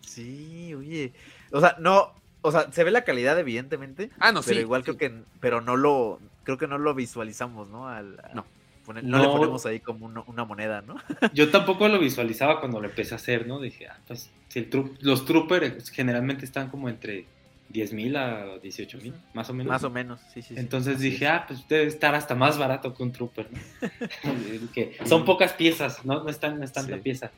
Sí, 0.02 0.74
oye. 0.74 1.14
O 1.52 1.60
sea, 1.60 1.76
no, 1.78 2.12
o 2.42 2.52
sea, 2.52 2.70
se 2.70 2.84
ve 2.84 2.90
la 2.90 3.04
calidad 3.04 3.38
evidentemente, 3.38 4.10
Ah, 4.18 4.30
no, 4.32 4.42
pero 4.42 4.56
sí. 4.56 4.60
igual 4.60 4.82
sí. 4.82 4.92
creo 4.92 4.98
que, 4.98 5.22
pero 5.40 5.62
no 5.62 5.76
lo, 5.76 6.20
creo 6.42 6.58
que 6.58 6.66
no 6.66 6.76
lo 6.76 6.92
visualizamos, 6.94 7.68
¿no? 7.68 7.88
Al, 7.88 8.20
No. 8.34 8.44
Poner- 8.84 9.04
no, 9.04 9.18
le 9.18 9.24
No. 9.24 9.32
ponemos 9.32 9.64
ahí 9.66 9.80
como 9.80 10.06
una 10.26 10.44
moneda, 10.44 10.82
¿no? 10.82 10.96
Yo 11.34 11.50
tampoco 11.50 11.88
lo 11.88 11.98
visualizaba 11.98 12.60
cuando 12.60 12.80
lo 12.80 12.88
empecé 12.88 13.14
a 13.14 13.16
hacer, 13.16 13.46
¿no? 13.46 13.60
Dije, 13.60 13.86
ah, 13.88 13.98
pues, 14.06 14.30
si 14.48 14.58
el 14.60 14.70
tru- 14.70 14.96
los 15.00 15.24
troopers 15.24 15.90
generalmente 15.90 16.44
están 16.44 16.68
como 16.70 16.88
entre 16.88 17.26
10 17.68 17.92
mil 17.94 18.16
a 18.16 18.58
18 18.62 18.98
mil, 18.98 19.14
más 19.32 19.48
o 19.48 19.54
menos. 19.54 19.70
Más 19.70 19.84
o 19.84 19.90
menos, 19.90 20.20
sí, 20.34 20.42
sí. 20.42 20.54
Entonces 20.58 20.98
dije, 21.00 21.26
ah, 21.26 21.44
pues 21.48 21.66
debe 21.68 21.84
estar 21.86 22.14
hasta 22.14 22.34
más 22.34 22.58
barato 22.58 22.92
que 22.94 23.02
un 23.02 23.12
trooper, 23.12 23.48
¿no? 23.50 23.58
que 24.74 24.96
son 25.04 25.24
pocas 25.24 25.52
piezas, 25.54 26.04
¿no? 26.04 26.22
No 26.22 26.28
es, 26.28 26.38
tan- 26.38 26.58
no 26.58 26.64
es 26.64 26.72
tanta 26.72 26.96
Sí. 26.96 27.00
pieza. 27.00 27.30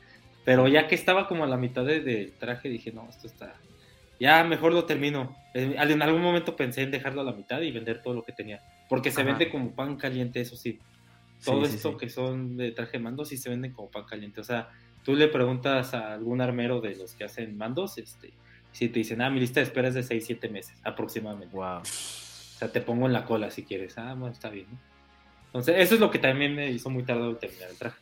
Pero 0.43 0.67
ya 0.67 0.87
que 0.87 0.95
estaba 0.95 1.27
como 1.27 1.43
a 1.43 1.47
la 1.47 1.57
mitad 1.57 1.85
de- 1.85 2.01
del 2.01 2.33
traje, 2.33 2.69
dije, 2.69 2.91
no, 2.91 3.07
esto 3.09 3.27
está... 3.27 3.55
Ya 4.19 4.43
mejor 4.45 4.71
lo 4.73 4.85
termino. 4.85 5.35
En 5.53 6.01
algún 6.01 6.21
momento 6.21 6.55
pensé 6.55 6.83
en 6.83 6.91
dejarlo 6.91 7.19
a 7.21 7.23
la 7.25 7.33
mitad 7.33 7.59
y 7.61 7.71
vender 7.71 8.01
todo 8.01 8.13
lo 8.13 8.23
que 8.23 8.31
tenía. 8.31 8.61
Porque 8.87 9.11
se 9.11 9.21
Ajá. 9.21 9.31
vende 9.31 9.49
como 9.49 9.71
pan 9.71 9.97
caliente, 9.97 10.39
eso 10.39 10.55
sí. 10.55 10.79
Todo 11.43 11.65
sí, 11.65 11.75
esto 11.75 11.91
sí. 11.91 11.97
que 11.97 12.09
son 12.09 12.57
de 12.57 12.71
traje 12.71 12.93
de 12.93 12.99
mando 13.03 13.25
sí 13.25 13.37
se 13.37 13.49
venden 13.49 13.73
como 13.73 13.91
pan 13.91 14.05
caliente. 14.05 14.41
O 14.41 14.43
sea, 14.43 14.69
tú 15.03 15.15
le 15.15 15.27
preguntas 15.27 15.93
a 15.93 16.13
algún 16.13 16.41
armero 16.41 16.81
de 16.81 16.95
los 16.95 17.13
que 17.13 17.23
hacen 17.23 17.57
mandos, 17.57 17.97
este, 17.97 18.33
si 18.71 18.89
te 18.89 18.99
dicen, 18.99 19.21
ah, 19.21 19.29
mi 19.29 19.39
lista 19.39 19.59
de 19.59 19.65
espera 19.65 19.87
es 19.87 19.93
de 19.93 20.03
6, 20.03 20.25
7 20.25 20.49
meses 20.49 20.77
aproximadamente. 20.83 21.55
Wow. 21.55 21.79
O 21.79 21.85
sea, 21.85 22.71
te 22.71 22.81
pongo 22.81 23.05
en 23.05 23.13
la 23.13 23.25
cola 23.25 23.51
si 23.51 23.63
quieres. 23.63 23.97
Ah, 23.97 24.13
bueno, 24.13 24.33
está 24.33 24.49
bien. 24.49 24.67
¿no? 24.71 24.79
Entonces, 25.47 25.75
eso 25.79 25.95
es 25.95 26.01
lo 26.01 26.11
que 26.11 26.19
también 26.19 26.55
me 26.55 26.69
hizo 26.71 26.89
muy 26.89 27.03
tardado 27.03 27.29
el 27.31 27.37
terminar 27.37 27.69
el 27.69 27.77
traje. 27.77 27.99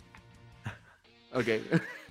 Ok. 1.33 1.47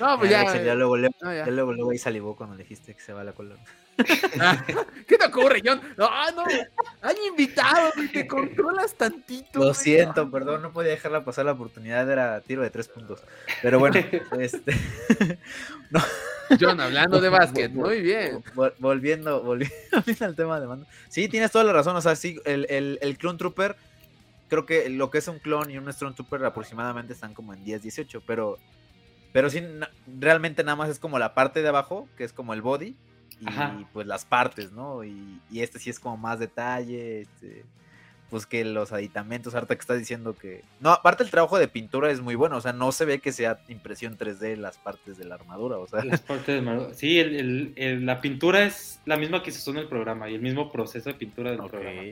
No, 0.00 0.18
pues 0.18 0.30
Ya, 0.30 0.44
ya. 0.44 0.62
Ya 0.62 0.74
luego, 0.74 0.96
luego, 0.96 1.14
no, 1.20 1.30
ya. 1.30 1.44
ya 1.44 1.50
luego, 1.52 1.74
luego 1.74 1.90
ahí 1.90 1.98
salivó 1.98 2.34
cuando 2.34 2.56
le 2.56 2.62
dijiste 2.62 2.94
que 2.94 3.00
se 3.00 3.12
va 3.12 3.22
la 3.22 3.32
cola. 3.32 3.56
¿Qué 5.06 5.18
te 5.18 5.26
ocurre, 5.26 5.60
John? 5.64 5.80
No, 5.96 6.06
ah, 6.10 6.30
no. 6.34 6.44
Hay 7.02 7.16
invitados, 7.28 7.92
güey, 7.96 8.08
te 8.12 8.26
controlas 8.26 8.94
tantito. 8.94 9.58
Lo 9.58 9.74
siento, 9.74 10.30
perdón, 10.30 10.62
no 10.62 10.72
podía 10.72 10.90
dejarla 10.90 11.24
pasar 11.24 11.44
la 11.46 11.52
oportunidad, 11.52 12.08
era 12.10 12.40
tiro 12.40 12.62
de 12.62 12.70
tres 12.70 12.88
puntos. 12.88 13.22
Pero 13.62 13.78
bueno, 13.78 13.98
este, 14.38 14.74
John, 16.60 16.80
hablando 16.80 17.20
de 17.20 17.28
básquet, 17.28 17.72
muy 17.72 18.00
bien. 18.00 18.42
vol- 18.54 18.74
volviendo, 18.78 19.42
volviendo 19.42 19.76
al 20.20 20.34
tema 20.34 20.60
de 20.60 20.66
mando. 20.66 20.86
Sí, 21.08 21.28
tienes 21.28 21.50
toda 21.52 21.64
la 21.64 21.72
razón, 21.72 21.96
o 21.96 22.00
sea, 22.00 22.16
sí, 22.16 22.40
el, 22.44 22.66
el, 22.70 22.98
el 23.02 23.18
Clone 23.18 23.38
Trooper, 23.38 23.76
creo 24.48 24.66
que 24.66 24.88
lo 24.88 25.10
que 25.10 25.18
es 25.18 25.28
un 25.28 25.38
clon 25.38 25.70
y 25.70 25.78
un 25.78 25.88
Storm 25.88 26.14
Trooper 26.14 26.44
aproximadamente 26.44 27.12
están 27.12 27.34
como 27.34 27.54
en 27.54 27.62
10, 27.62 27.82
18, 27.82 28.22
pero, 28.26 28.58
pero 29.32 29.48
sí, 29.48 29.62
realmente 30.18 30.64
nada 30.64 30.74
más 30.74 30.88
es 30.88 30.98
como 30.98 31.18
la 31.20 31.34
parte 31.34 31.62
de 31.62 31.68
abajo, 31.68 32.08
que 32.16 32.24
es 32.24 32.32
como 32.32 32.52
el 32.52 32.62
body, 32.62 32.96
y 33.40 33.48
Ajá. 33.48 33.78
pues 33.92 34.06
las 34.06 34.24
partes, 34.24 34.72
¿no? 34.72 35.02
Y, 35.04 35.40
y 35.50 35.60
este 35.60 35.78
sí 35.78 35.90
es 35.90 35.98
como 35.98 36.16
más 36.16 36.38
detalle, 36.38 37.22
este, 37.22 37.64
pues 38.28 38.46
que 38.46 38.64
los 38.64 38.92
aditamentos, 38.92 39.54
ahorita 39.54 39.74
que 39.74 39.80
estás 39.80 39.98
diciendo 39.98 40.34
que... 40.36 40.62
No, 40.78 40.90
aparte 40.90 41.22
el 41.24 41.30
trabajo 41.30 41.58
de 41.58 41.66
pintura 41.66 42.10
es 42.10 42.20
muy 42.20 42.34
bueno, 42.36 42.56
o 42.58 42.60
sea, 42.60 42.72
no 42.72 42.92
se 42.92 43.04
ve 43.04 43.18
que 43.18 43.32
sea 43.32 43.60
impresión 43.68 44.16
3D 44.16 44.56
las 44.56 44.78
partes 44.78 45.16
de 45.18 45.24
la 45.24 45.34
armadura, 45.34 45.78
o 45.78 45.86
sea... 45.88 46.04
Las 46.04 46.20
partes 46.20 46.46
de 46.54 46.62
Mar- 46.62 46.94
Sí, 46.94 47.18
el- 47.18 47.34
el- 47.34 47.72
el- 47.76 48.06
la 48.06 48.20
pintura 48.20 48.62
es 48.64 49.00
la 49.04 49.16
misma 49.16 49.42
que 49.42 49.50
se 49.50 49.58
usó 49.58 49.70
en 49.72 49.78
el 49.78 49.88
programa 49.88 50.28
y 50.30 50.34
el 50.36 50.42
mismo 50.42 50.70
proceso 50.70 51.08
de 51.08 51.14
pintura 51.16 51.50
del 51.50 51.60
Ok, 51.60 51.70
programa. 51.70 52.02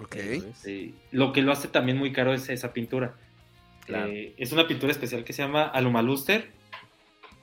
Ok. 0.00 0.16
Sí, 0.54 0.94
Lo 1.10 1.32
que 1.32 1.42
lo 1.42 1.52
hace 1.52 1.68
también 1.68 1.98
muy 1.98 2.12
caro 2.12 2.32
es 2.32 2.48
esa 2.48 2.72
pintura. 2.72 3.14
Claro. 3.84 4.06
Eh, 4.12 4.34
es 4.38 4.52
una 4.52 4.66
pintura 4.68 4.92
especial 4.92 5.24
que 5.24 5.32
se 5.32 5.42
llama 5.42 5.64
Alumaluster, 5.64 6.50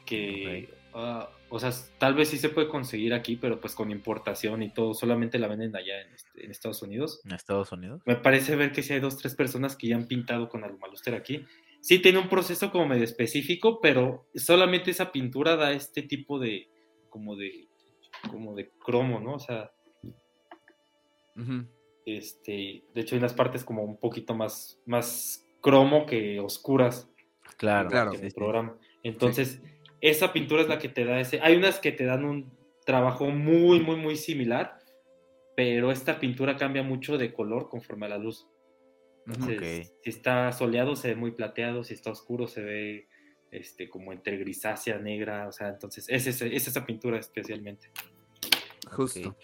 que, 0.06 0.70
ah, 0.94 1.30
o 1.56 1.60
sea, 1.60 1.72
tal 1.98 2.14
vez 2.16 2.30
sí 2.30 2.38
se 2.38 2.50
puede 2.50 2.68
conseguir 2.68 3.14
aquí, 3.14 3.36
pero 3.38 3.60
pues 3.62 3.74
con 3.76 3.90
importación 3.92 4.62
y 4.64 4.74
todo, 4.74 4.94
solamente 4.94 5.40
la 5.40 5.48
venden 5.48 5.76
allá 5.76 6.02
en, 6.02 6.14
este- 6.14 6.46
en 6.46 6.52
Estados 6.52 6.82
Unidos. 6.82 7.22
¿En 7.26 7.32
Estados 7.34 7.72
Unidos? 7.72 8.02
Me 8.06 8.16
parece 8.16 8.56
ver 8.56 8.72
que 8.72 8.84
sí 8.84 8.94
hay 8.94 9.00
dos, 9.00 9.18
tres 9.18 9.36
personas 9.36 9.76
que 9.76 9.88
ya 9.88 9.96
han 9.96 10.08
pintado 10.08 10.50
con 10.50 10.64
Alumaluster 10.64 11.16
aquí. 11.16 11.46
Sí 11.82 12.00
tiene 12.00 12.20
un 12.20 12.30
proceso 12.30 12.72
como 12.72 12.88
medio 12.88 13.04
específico, 13.04 13.80
pero 13.82 14.28
solamente 14.36 14.92
esa 14.92 15.12
pintura 15.12 15.56
da 15.56 15.72
este 15.72 16.02
tipo 16.02 16.40
de, 16.40 16.68
como 17.10 17.36
de, 17.36 17.68
como 18.30 18.54
de 18.56 18.72
cromo, 18.84 19.20
¿no? 19.20 19.36
O 19.36 19.40
sea, 19.40 19.72
este, 22.06 22.84
de 22.94 23.02
hecho 23.02 23.16
hay 23.16 23.20
unas 23.20 23.34
partes 23.34 23.64
como 23.64 23.84
un 23.84 23.98
poquito 23.98 24.36
más, 24.36 24.80
más 24.86 25.46
cromo 25.62 26.06
que 26.06 26.40
oscuras. 26.40 27.10
Claro, 27.58 27.90
Claro. 27.90 28.14
en 28.14 28.26
el 28.26 28.34
programa. 28.34 28.78
Entonces, 29.04 29.62
esa 30.10 30.34
pintura 30.34 30.62
es 30.62 30.68
la 30.68 30.80
que 30.80 30.90
te 30.90 31.06
da 31.06 31.20
ese. 31.20 31.40
Hay 31.42 31.56
unas 31.56 31.80
que 31.80 31.92
te 31.92 32.06
dan 32.06 32.26
un 32.26 32.52
trabajo 32.86 33.26
muy, 33.28 33.80
muy, 33.80 33.96
muy 33.96 34.16
similar, 34.16 34.78
pero 35.56 35.92
esta 35.92 36.20
pintura 36.20 36.58
cambia 36.58 36.84
mucho 36.84 37.18
de 37.18 37.34
color 37.34 37.70
conforme 37.70 38.06
a 38.06 38.10
la 38.10 38.18
luz. 38.18 38.48
Entonces, 39.28 39.92
si 40.04 40.10
está 40.10 40.52
soleado 40.52 40.96
se 40.96 41.10
ve 41.10 41.16
muy 41.16 41.32
plateado, 41.32 41.84
si 41.84 41.94
está 41.96 42.12
oscuro 42.12 42.48
se 42.48 42.62
ve 42.62 43.08
este, 43.52 43.90
como 43.90 44.12
entre 44.14 44.38
grisácea, 44.38 45.00
negra, 45.00 45.48
o 45.48 45.52
sea, 45.52 45.70
entonces 45.70 46.06
es, 46.10 46.28
ese- 46.28 46.56
es 46.56 46.68
esa 46.68 46.86
pintura 46.86 47.18
especialmente. 47.18 47.90
Justo. 48.92 49.36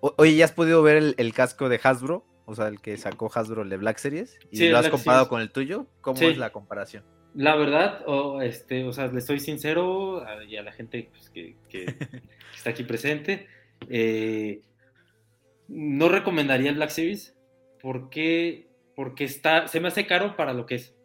O- 0.00 0.14
oye, 0.18 0.34
¿ya 0.34 0.46
has 0.46 0.52
podido 0.52 0.82
ver 0.82 0.96
el, 0.96 1.14
el 1.18 1.32
casco 1.32 1.68
de 1.68 1.78
Hasbro? 1.82 2.24
O 2.46 2.54
sea, 2.56 2.66
el 2.68 2.80
que 2.80 2.96
sacó 2.96 3.30
Hasbro 3.32 3.62
el 3.62 3.68
de 3.68 3.76
Black 3.76 3.98
Series. 3.98 4.36
¿Y 4.50 4.56
Sí, 4.56 4.68
lo 4.68 4.78
has 4.78 4.84
Black 4.84 4.92
comparado 4.92 5.24
Series. 5.24 5.28
con 5.28 5.40
el 5.42 5.52
tuyo? 5.52 5.86
¿Cómo 6.00 6.16
Sí. 6.18 6.24
es 6.26 6.38
la 6.38 6.50
comparación? 6.50 7.04
La 7.34 7.54
verdad, 7.54 8.02
o, 8.06 8.42
este, 8.42 8.84
o 8.84 8.92
sea, 8.92 9.06
le 9.06 9.20
soy 9.20 9.38
sincero 9.40 10.24
a- 10.24 10.44
y 10.44 10.56
a 10.56 10.62
la 10.62 10.72
gente 10.72 11.08
pues, 11.12 11.30
que, 11.30 11.56
que 11.68 11.86
está 12.56 12.70
aquí 12.70 12.82
presente, 12.84 13.46
eh, 13.88 14.62
no 15.68 16.08
recomendaría 16.08 16.70
el 16.70 16.76
Black 16.76 16.90
Series 16.90 17.36
porque, 17.80 18.68
porque 18.96 19.24
está, 19.24 19.68
se 19.68 19.80
me 19.80 19.88
hace 19.88 20.06
caro 20.06 20.36
para 20.36 20.52
lo 20.52 20.66
que 20.66 20.76
es. 20.76 20.96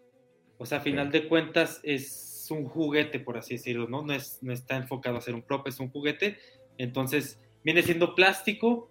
O 0.58 0.66
sea, 0.66 0.80
a 0.80 0.82
final 0.82 1.12
de 1.12 1.28
cuentas 1.28 1.80
es 1.84 2.48
un 2.50 2.66
juguete, 2.66 3.20
por 3.20 3.38
así 3.38 3.56
decirlo, 3.56 3.88
¿no? 3.88 4.02
No, 4.04 4.14
es, 4.14 4.40
no 4.42 4.54
está 4.54 4.78
enfocado 4.78 5.18
a 5.18 5.22
ser 5.22 5.36
un 5.36 5.42
prop, 5.44 5.68
es 5.68 5.80
un 5.80 5.90
juguete. 5.90 6.38
Entonces, 6.78 7.40
viene 7.64 7.84
siendo 7.84 8.16
plástico. 8.16 8.90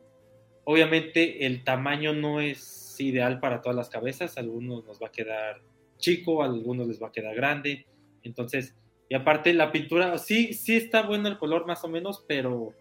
Obviamente 0.64 1.46
el 1.46 1.64
tamaño 1.64 2.12
no 2.12 2.40
es 2.40 2.96
ideal 3.00 3.40
para 3.40 3.60
todas 3.60 3.76
las 3.76 3.90
cabezas. 3.90 4.38
Algunos 4.38 4.84
nos 4.84 5.02
va 5.02 5.08
a 5.08 5.12
quedar 5.12 5.62
chico, 5.98 6.42
a 6.42 6.46
algunos 6.46 6.86
les 6.88 7.02
va 7.02 7.08
a 7.08 7.12
quedar 7.12 7.34
grande. 7.34 7.86
Entonces, 8.22 8.74
y 9.08 9.14
aparte 9.14 9.52
la 9.52 9.70
pintura, 9.72 10.16
sí, 10.18 10.54
sí 10.54 10.76
está 10.76 11.02
bueno 11.02 11.28
el 11.28 11.38
color 11.38 11.66
más 11.66 11.84
o 11.84 11.88
menos, 11.88 12.24
pero 12.26 12.72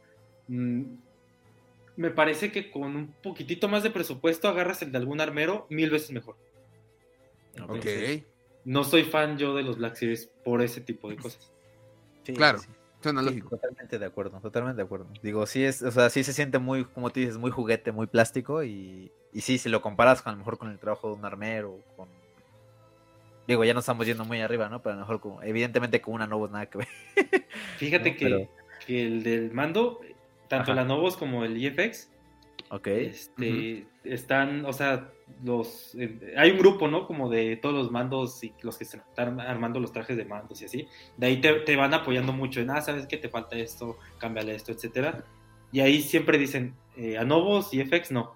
mm, 0.48 0.84
me 1.98 2.10
parece 2.12 2.52
que 2.52 2.72
con 2.72 2.96
un 2.96 3.08
poquitito 3.22 3.68
más 3.68 3.84
de 3.84 3.92
presupuesto 3.92 4.48
agarras 4.48 4.82
el 4.82 4.92
de 4.92 4.98
algún 4.98 5.22
armero 5.22 5.68
mil 5.70 5.90
veces 5.90 6.12
mejor. 6.12 6.36
Ok. 7.68 7.86
No 8.66 8.84
soy 8.84 9.04
fan 9.04 9.38
yo 9.38 9.54
de 9.56 9.64
los 9.64 9.78
Black 9.78 9.96
Series 9.96 10.28
por 10.44 10.62
ese 10.62 10.82
tipo 10.82 11.10
de 11.10 11.18
cosas. 11.18 11.52
Sí, 12.24 12.34
Claro. 12.34 12.60
sí. 12.60 12.70
Suena 13.02 13.20
Sí, 13.22 13.26
lógico. 13.28 13.50
totalmente 13.50 14.00
de 14.00 14.06
acuerdo, 14.06 14.40
totalmente 14.40 14.78
de 14.78 14.86
acuerdo. 14.86 15.08
Digo, 15.22 15.46
sí 15.46 15.66
es, 15.66 15.82
o 15.82 15.92
sea, 15.92 16.10
sí 16.10 16.24
se 16.24 16.32
siente 16.32 16.58
muy, 16.58 16.86
como 16.86 17.10
tú 17.10 17.20
dices, 17.20 17.38
muy 17.38 17.52
juguete, 17.52 17.92
muy 17.92 18.08
plástico 18.08 18.64
y, 18.64 19.12
y 19.34 19.42
sí, 19.42 19.58
si 19.58 19.68
lo 19.68 19.82
comparas 19.82 20.22
con, 20.22 20.30
a 20.30 20.34
lo 20.34 20.38
mejor 20.40 20.58
con 20.58 20.72
el 20.72 20.80
trabajo 20.80 21.10
de 21.10 21.16
un 21.16 21.26
armero, 21.26 21.80
con... 21.98 22.08
Digo, 23.48 23.64
ya 23.66 23.74
no 23.74 23.82
estamos 23.82 24.06
yendo 24.06 24.24
muy 24.26 24.40
arriba, 24.42 24.70
¿no? 24.70 24.82
Pero 24.82 24.94
a 24.94 24.96
lo 24.96 25.02
mejor, 25.02 25.20
como- 25.20 25.42
evidentemente 25.44 26.02
con 26.02 26.14
una 26.16 26.28
no 26.28 26.48
nada 26.48 26.66
que 26.68 26.78
ver. 26.80 26.88
Fíjate 27.78 28.12
No, 28.12 28.18
que, 28.18 28.26
pero- 28.26 28.50
que 28.86 29.06
el 29.06 29.24
del 29.24 29.52
mando, 29.52 30.00
tanto 30.48 30.72
Ajá. 30.72 30.74
el 30.74 30.80
Anovos 30.80 31.18
como 31.18 31.44
el 31.44 31.58
IFX, 31.58 32.10
Ok. 32.70 32.88
este, 32.88 33.86
están, 34.04 34.66
o 34.66 34.74
sea, 34.74 35.10
los 35.44 35.96
eh, 35.96 36.34
hay 36.38 36.52
un 36.52 36.58
grupo, 36.58 36.88
¿no? 36.88 37.08
Como 37.08 37.30
de 37.30 37.56
todos 37.58 37.76
los 37.76 37.92
mandos 37.92 38.44
y 38.44 38.54
los 38.62 38.78
que 38.78 38.86
se 38.86 38.98
están 38.98 39.40
armando 39.40 39.80
los 39.80 39.92
trajes 39.92 40.18
de 40.18 40.26
mandos 40.26 40.62
y 40.62 40.66
así. 40.66 40.88
De 41.18 41.28
ahí 41.28 41.42
te, 41.42 41.54
te 41.62 41.76
van 41.76 41.94
apoyando 41.94 42.34
mucho 42.34 42.62
en, 42.62 42.70
ah, 42.72 42.82
sabes 42.82 43.08
que 43.08 43.18
te 43.18 43.30
falta 43.30 43.56
esto, 43.58 43.98
cámbiale 44.20 44.56
esto, 44.56 44.72
etcétera. 44.72 45.24
Y 45.72 45.80
ahí 45.80 46.02
siempre 46.02 46.38
dicen, 46.38 46.76
eh, 46.98 47.18
Anovos 47.18 47.74
y 47.74 47.82
FX 47.84 48.12
no. 48.12 48.36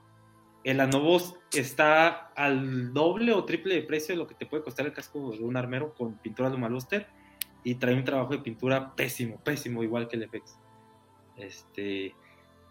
El 0.64 0.80
Anovos 0.80 1.36
está 1.54 2.08
al 2.36 2.94
doble 2.94 3.34
o 3.34 3.46
triple 3.46 3.76
de 3.76 3.82
precio 3.84 4.14
de 4.14 4.20
lo 4.20 4.28
que 4.28 4.36
te 4.36 4.46
puede 4.46 4.64
costar 4.64 4.86
el 4.86 4.94
casco 4.94 5.32
de 5.32 5.44
un 5.44 5.56
armero 5.56 5.94
con 5.94 6.18
pintura 6.18 6.50
de 6.50 6.58
Luster 6.58 7.08
y 7.64 7.76
trae 7.76 7.96
un 7.96 8.04
trabajo 8.04 8.34
de 8.34 8.40
pintura 8.40 8.96
pésimo, 8.96 9.40
pésimo, 9.44 9.84
igual 9.84 10.08
que 10.08 10.18
el 10.18 10.30
FX. 10.30 10.58
Este, 11.38 12.16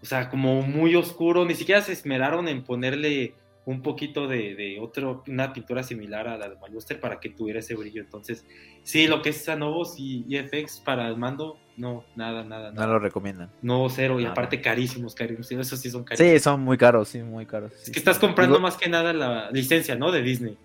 o 0.02 0.04
sea, 0.04 0.28
como 0.28 0.62
muy 0.62 0.94
oscuro, 0.94 1.44
ni 1.44 1.54
siquiera 1.54 1.80
se 1.82 1.92
esmeraron 1.92 2.48
en 2.48 2.64
ponerle 2.64 3.34
un 3.66 3.82
poquito 3.82 4.26
de, 4.28 4.54
de 4.54 4.78
otro, 4.80 5.22
una 5.28 5.52
pintura 5.52 5.82
similar 5.82 6.26
a 6.28 6.38
la 6.38 6.48
de 6.48 6.56
Maluster 6.56 6.98
para 7.00 7.20
que 7.20 7.30
tuviera 7.30 7.58
ese 7.60 7.74
brillo. 7.74 8.00
Entonces, 8.00 8.46
sí, 8.82 9.06
lo 9.08 9.20
que 9.22 9.30
es 9.30 9.48
Anovos 9.48 9.96
y, 9.98 10.24
y 10.28 10.38
FX 10.38 10.80
para 10.84 11.06
el 11.08 11.16
mando, 11.16 11.58
no, 11.76 12.04
nada, 12.14 12.42
nada, 12.44 12.70
No 12.70 12.76
nada. 12.80 12.86
lo 12.94 12.98
recomiendan. 13.00 13.50
No, 13.62 13.88
cero, 13.90 14.18
y 14.18 14.22
Nada. 14.22 14.32
aparte 14.32 14.60
carísimos, 14.62 15.14
carísimos, 15.14 15.50
esos 15.66 15.78
sí 15.80 15.90
son 15.90 16.04
carísimos. 16.04 16.32
Sí, 16.32 16.38
son 16.38 16.60
muy 16.62 16.78
caros, 16.78 17.08
sí, 17.08 17.18
muy 17.22 17.44
caros. 17.44 17.72
Es 17.74 17.86
que 17.88 17.94
sí. 17.94 17.98
estás 17.98 18.18
comprando 18.18 18.54
Digo, 18.56 18.62
más 18.62 18.76
que 18.76 18.88
nada 18.88 19.12
la 19.12 19.50
licencia, 19.50 19.94
¿no? 19.96 20.10
De 20.12 20.22
Disney. 20.22 20.56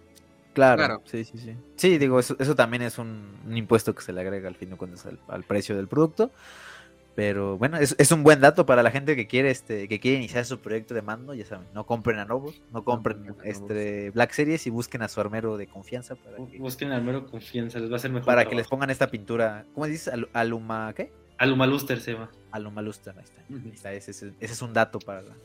Claro, 0.54 0.78
Claro. 0.78 1.02
sí, 1.06 1.24
sí, 1.24 1.38
sí. 1.38 1.56
Sí, 1.78 1.98
digo, 1.98 2.20
eso, 2.20 2.36
eso 2.38 2.56
también 2.56 2.84
es 2.84 2.98
un, 2.98 3.36
un 3.48 3.58
impuesto 3.58 3.96
que 3.96 4.02
se 4.04 4.14
le 4.14 4.22
agrega 4.22 4.48
al 4.48 4.56
fin 4.56 4.70
de 4.70 4.76
cuentas 4.76 5.06
al, 5.06 5.18
al 5.28 5.44
precio 5.44 5.76
del 5.76 5.88
producto. 5.88 6.32
Pero 7.14 7.58
bueno, 7.58 7.78
es, 7.78 7.94
es 8.00 8.12
un 8.14 8.24
buen 8.24 8.40
dato 8.40 8.66
para 8.66 8.82
la 8.84 8.90
gente 8.92 9.18
que 9.18 9.28
quiere 9.28 9.52
este 9.52 9.90
que 9.90 10.00
quiere 10.00 10.18
iniciar 10.18 10.46
su 10.46 10.60
proyecto 10.60 10.94
de 10.94 11.02
mando, 11.02 11.34
ya 11.34 11.46
saben, 11.46 11.68
no 11.74 11.86
compren 11.86 12.20
a 12.20 12.26
Novos, 12.26 12.62
no 12.72 12.84
compren 12.86 13.36
este 13.44 14.12
Black 14.12 14.32
Series 14.32 14.66
y 14.66 14.70
busquen 14.70 15.02
a 15.02 15.10
su 15.10 15.20
armero 15.20 15.58
de 15.58 15.68
confianza 15.68 16.16
para 16.16 16.38
que, 16.38 16.58
Busquen 16.58 16.92
al 16.94 17.04
mero 17.04 17.26
confianza, 17.26 17.80
les 17.80 17.90
va 17.90 17.96
a 17.96 17.98
hacer 17.98 18.12
mejor. 18.12 18.26
para 18.26 18.46
que 18.46 18.56
les 18.56 18.68
pongan 18.68 18.90
esta 18.92 19.08
pintura, 19.08 19.66
¿cómo 19.74 19.88
dices? 19.88 20.14
Alu- 20.14 20.30
Aluma, 20.32 20.94
¿qué? 20.96 21.12
Alumaluster 21.38 22.00
se 22.00 22.14
llama. 22.14 22.32
Alumaluster, 22.52 23.14
ahí 23.18 23.24
está. 23.24 23.42
Ahí 23.50 23.72
está, 23.74 23.94
ese, 23.94 24.12
es- 24.12 24.24
ese 24.24 24.54
es 24.54 24.62
un 24.62 24.72
dato 24.74 25.00
para 25.00 25.22
la- 25.22 25.36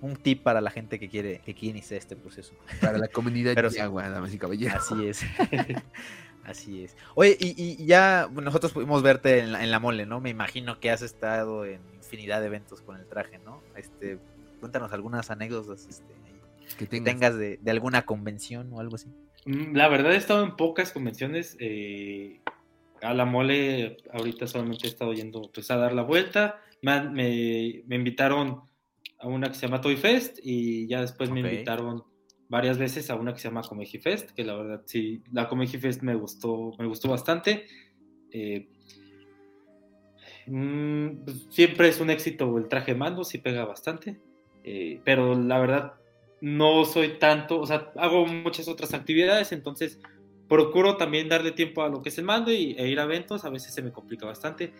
un 0.00 0.14
tip 0.14 0.42
para 0.42 0.60
la 0.60 0.70
gente 0.70 0.98
que 1.00 1.08
quiere 1.08 1.40
que 1.44 1.54
quiere 1.54 1.70
iniciar 1.78 1.98
este 1.98 2.16
proceso. 2.16 2.52
Para 2.82 2.98
la 2.98 3.08
comunidad 3.08 3.54
Pero 3.54 3.70
de 3.70 3.80
agua, 3.80 4.08
damas 4.10 4.32
y 4.34 4.38
caballeros. 4.38 4.76
Así 4.76 5.06
es. 5.06 5.22
Así 6.48 6.84
es. 6.84 6.96
Oye, 7.14 7.36
y, 7.38 7.54
y 7.82 7.84
ya 7.84 8.28
nosotros 8.32 8.72
pudimos 8.72 9.02
verte 9.02 9.40
en 9.40 9.52
la, 9.52 9.62
en 9.62 9.70
la 9.70 9.78
mole, 9.78 10.06
¿no? 10.06 10.18
Me 10.20 10.30
imagino 10.30 10.80
que 10.80 10.90
has 10.90 11.02
estado 11.02 11.66
en 11.66 11.80
infinidad 11.94 12.40
de 12.40 12.46
eventos 12.46 12.80
con 12.80 12.96
el 12.98 13.06
traje, 13.06 13.38
¿no? 13.38 13.60
Este, 13.76 14.18
cuéntanos 14.60 14.92
algunas 14.92 15.30
anécdotas 15.30 15.86
este, 15.86 16.14
Que 16.78 16.86
que 16.88 17.00
tengas. 17.02 17.36
de, 17.36 17.58
de 17.58 17.70
alguna 17.70 18.06
convención 18.06 18.72
o 18.72 18.80
algo 18.80 18.96
así. 18.96 19.08
Mm, 19.44 19.76
La 19.76 19.88
verdad 19.88 20.12
he 20.12 20.16
estado 20.16 20.42
en 20.42 20.56
pocas 20.56 20.90
convenciones. 20.92 21.56
eh, 21.60 22.40
a 23.02 23.12
la 23.14 23.24
mole 23.26 23.98
ahorita 24.12 24.46
solamente 24.48 24.86
he 24.86 24.90
estado 24.90 25.12
yendo 25.12 25.50
pues, 25.52 25.70
a 25.70 25.76
dar 25.76 25.92
la 25.92 26.02
vuelta. 26.02 26.60
Me, 26.82 27.00
me- 27.10 27.82
me 27.86 27.96
invitaron 27.96 28.62
a 29.20 29.26
una 29.28 29.48
que 29.48 29.54
se 29.54 29.66
llama 29.66 29.80
Toy 29.82 29.96
Fest 29.96 30.38
y 30.42 30.86
ya 30.88 31.02
después 31.02 31.30
me 31.30 31.40
invitaron 31.40 32.04
varias 32.48 32.78
veces 32.78 33.10
a 33.10 33.14
una 33.14 33.32
que 33.32 33.40
se 33.40 33.48
llama 33.48 33.62
Comedy 33.62 33.98
Fest, 33.98 34.30
que 34.30 34.44
la 34.44 34.54
verdad 34.54 34.82
sí, 34.86 35.22
la 35.32 35.48
Comedy 35.48 35.78
Fest 35.78 36.02
me 36.02 36.14
gustó, 36.14 36.72
me 36.78 36.86
gustó 36.86 37.08
bastante. 37.08 37.66
Eh, 38.30 38.68
mm, 40.46 41.24
pues, 41.24 41.46
siempre 41.50 41.88
es 41.88 42.00
un 42.00 42.10
éxito 42.10 42.56
el 42.56 42.68
traje 42.68 42.92
de 42.92 42.98
mando, 42.98 43.24
sí 43.24 43.38
pega 43.38 43.64
bastante, 43.64 44.18
eh, 44.64 45.00
pero 45.04 45.34
la 45.34 45.58
verdad 45.58 45.94
no 46.40 46.84
soy 46.84 47.18
tanto, 47.18 47.60
o 47.60 47.66
sea, 47.66 47.92
hago 47.96 48.26
muchas 48.26 48.68
otras 48.68 48.94
actividades, 48.94 49.52
entonces 49.52 50.00
procuro 50.48 50.96
también 50.96 51.28
darle 51.28 51.52
tiempo 51.52 51.82
a 51.82 51.88
lo 51.88 52.00
que 52.00 52.08
es 52.08 52.18
el 52.18 52.24
mando 52.24 52.50
y, 52.50 52.74
e 52.78 52.88
ir 52.88 53.00
a 53.00 53.04
eventos, 53.04 53.44
a 53.44 53.50
veces 53.50 53.74
se 53.74 53.82
me 53.82 53.92
complica 53.92 54.24
bastante. 54.24 54.72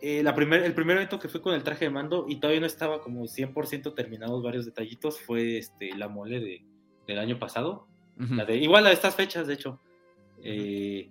Eh, 0.00 0.22
la 0.22 0.34
primer, 0.34 0.62
el 0.62 0.74
primer 0.74 0.96
evento 0.96 1.18
que 1.18 1.28
fui 1.28 1.40
con 1.40 1.54
el 1.54 1.64
traje 1.64 1.86
de 1.86 1.90
mando 1.90 2.26
y 2.28 2.36
todavía 2.36 2.60
no 2.60 2.66
estaba 2.66 3.00
como 3.00 3.26
100% 3.26 3.94
terminados 3.94 4.42
varios 4.42 4.66
detallitos 4.66 5.18
fue 5.18 5.56
este, 5.56 5.96
la 5.96 6.08
mole 6.08 6.40
de, 6.40 6.64
del 7.06 7.18
año 7.18 7.38
pasado. 7.38 7.86
Ujú. 8.20 8.34
La 8.34 8.44
de, 8.44 8.56
igual 8.56 8.86
a 8.86 8.92
estas 8.92 9.14
fechas, 9.14 9.46
de 9.46 9.54
hecho. 9.54 9.80
Eh, 10.42 11.10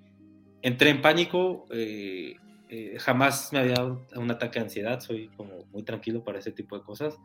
entré 0.62 0.90
en 0.90 1.02
pánico, 1.02 1.66
eh, 1.72 2.36
eh, 2.70 2.98
jamás 3.00 3.52
me 3.52 3.60
había 3.60 3.76
dado 3.76 4.02
un 4.16 4.32
ataque 4.32 4.60
de 4.60 4.66
ansiedad, 4.66 5.00
soy 5.00 5.28
como 5.36 5.66
muy 5.72 5.84
tranquilo 5.84 6.24
para 6.24 6.40
ese 6.40 6.52
tipo 6.52 6.78
de 6.78 6.84
cosas. 6.84 7.18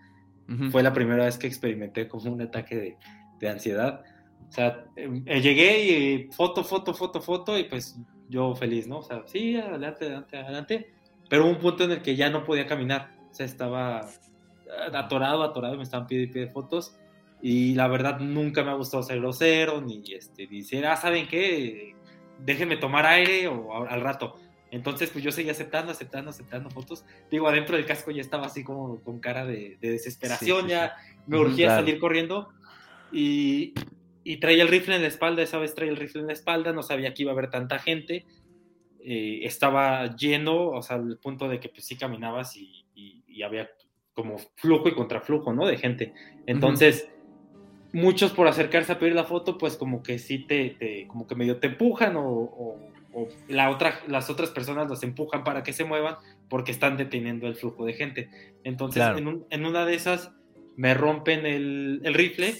Ujú. 0.48 0.70
Fue 0.70 0.82
la 0.82 0.92
primera 0.92 1.24
vez 1.24 1.38
que 1.38 1.46
experimenté 1.46 2.08
como 2.08 2.32
un 2.32 2.40
ataque 2.42 2.76
de, 2.76 2.96
de 3.38 3.48
ansiedad. 3.48 4.02
O 4.48 4.52
sea, 4.52 4.84
eh, 4.96 5.40
llegué 5.40 5.84
y 5.84 5.90
eh, 5.90 6.28
foto, 6.32 6.64
foto, 6.64 6.94
foto, 6.94 7.20
foto 7.20 7.58
y 7.58 7.64
pues 7.64 7.98
yo 8.28 8.54
feliz, 8.54 8.88
¿no? 8.88 8.98
O 8.98 9.02
sea, 9.02 9.22
sí, 9.26 9.56
adelante, 9.56 10.06
adelante, 10.06 10.36
adelante. 10.36 10.94
Pero 11.28 11.44
hubo 11.44 11.50
un 11.50 11.58
punto 11.58 11.84
en 11.84 11.92
el 11.92 12.02
que 12.02 12.16
ya 12.16 12.30
no 12.30 12.44
podía 12.44 12.66
caminar. 12.66 13.14
O 13.30 13.34
sea, 13.34 13.44
estaba 13.44 14.08
atorado, 14.92 15.42
atorado, 15.42 15.76
me 15.76 15.82
estaban 15.82 16.06
pidiendo 16.06 16.30
y 16.30 16.32
pidiendo 16.32 16.54
fotos. 16.54 16.96
Y 17.40 17.74
la 17.74 17.86
verdad 17.88 18.18
nunca 18.20 18.64
me 18.64 18.70
ha 18.70 18.74
gustado 18.74 19.02
ser 19.02 19.18
grosero, 19.20 19.80
ni 19.80 20.02
este, 20.12 20.46
ni 20.48 20.58
decir, 20.58 20.84
ah, 20.86 20.96
¿saben 20.96 21.28
qué? 21.28 21.94
Déjenme 22.44 22.76
tomar 22.76 23.06
aire 23.06 23.46
o 23.48 23.86
al 23.88 24.00
rato. 24.00 24.36
Entonces, 24.70 25.10
pues 25.10 25.24
yo 25.24 25.30
seguía 25.32 25.52
aceptando, 25.52 25.92
aceptando, 25.92 26.30
aceptando 26.30 26.68
fotos. 26.70 27.04
Digo, 27.30 27.48
adentro 27.48 27.76
del 27.76 27.86
casco 27.86 28.10
ya 28.10 28.20
estaba 28.20 28.46
así 28.46 28.62
como 28.64 29.02
con 29.02 29.18
cara 29.20 29.46
de, 29.46 29.78
de 29.80 29.90
desesperación, 29.92 30.58
Sí, 30.62 30.64
sí, 30.66 30.70
ya 30.70 30.94
me 31.26 31.38
Ujú, 31.38 31.46
urgía 31.48 31.66
claro. 31.68 31.82
salir 31.86 31.98
corriendo. 31.98 32.48
Y, 33.10 33.72
y 34.24 34.36
traía 34.40 34.62
el 34.62 34.68
rifle 34.68 34.96
en 34.96 35.02
la 35.02 35.08
espalda, 35.08 35.42
esa 35.42 35.58
vez 35.58 35.74
traía 35.74 35.90
el 35.92 35.96
rifle 35.96 36.20
en 36.20 36.26
la 36.26 36.32
espalda, 36.34 36.72
no 36.72 36.82
sabía 36.82 37.14
que 37.14 37.22
iba 37.22 37.32
a 37.32 37.34
haber 37.34 37.48
tanta 37.50 37.78
gente. 37.78 38.26
Eh, 39.00 39.40
estaba 39.44 40.14
lleno, 40.16 40.68
o 40.70 40.82
sea, 40.82 40.96
al 40.96 41.18
punto 41.18 41.48
de 41.48 41.60
que 41.60 41.68
pues 41.70 41.86
sí 41.86 41.96
caminabas 41.96 42.56
y, 42.56 42.84
y- 42.94 43.22
y 43.26 43.42
había 43.42 43.70
como 44.12 44.36
flujo 44.56 44.88
y 44.88 44.94
contraflujo, 44.94 45.52
¿no? 45.54 45.66
De 45.66 45.78
gente. 45.78 46.12
Entonces, 46.46 47.08
muchos 47.92 48.32
por 48.32 48.46
acercarse 48.48 48.92
a 48.92 48.98
pedir 48.98 49.14
la 49.14 49.24
foto, 49.24 49.56
pues 49.58 49.76
como 49.76 50.02
que 50.02 50.18
sí 50.18 50.38
te, 50.46 50.70
te 50.78 51.06
como 51.06 51.26
que 51.26 51.34
medio 51.34 51.58
te 51.58 51.68
empujan 51.68 52.16
o, 52.16 52.22
o, 52.28 52.78
o 53.14 53.28
la 53.48 53.70
otra, 53.70 54.00
las 54.06 54.28
otras 54.30 54.50
personas 54.50 54.88
los 54.88 55.02
empujan 55.02 55.42
para 55.44 55.62
que 55.62 55.72
se 55.72 55.84
muevan 55.84 56.16
porque 56.48 56.70
están 56.72 56.96
deteniendo 56.96 57.46
el 57.46 57.54
flujo 57.56 57.84
de 57.84 57.94
gente. 57.94 58.28
Entonces, 58.64 59.02
Claro. 59.02 59.18
en, 59.18 59.26
un- 59.28 59.46
en 59.50 59.64
una 59.66 59.84
de 59.86 59.94
esas 59.94 60.32
me 60.76 60.94
rompen 60.94 61.46
el, 61.46 62.00
el 62.04 62.14
rifle 62.14 62.54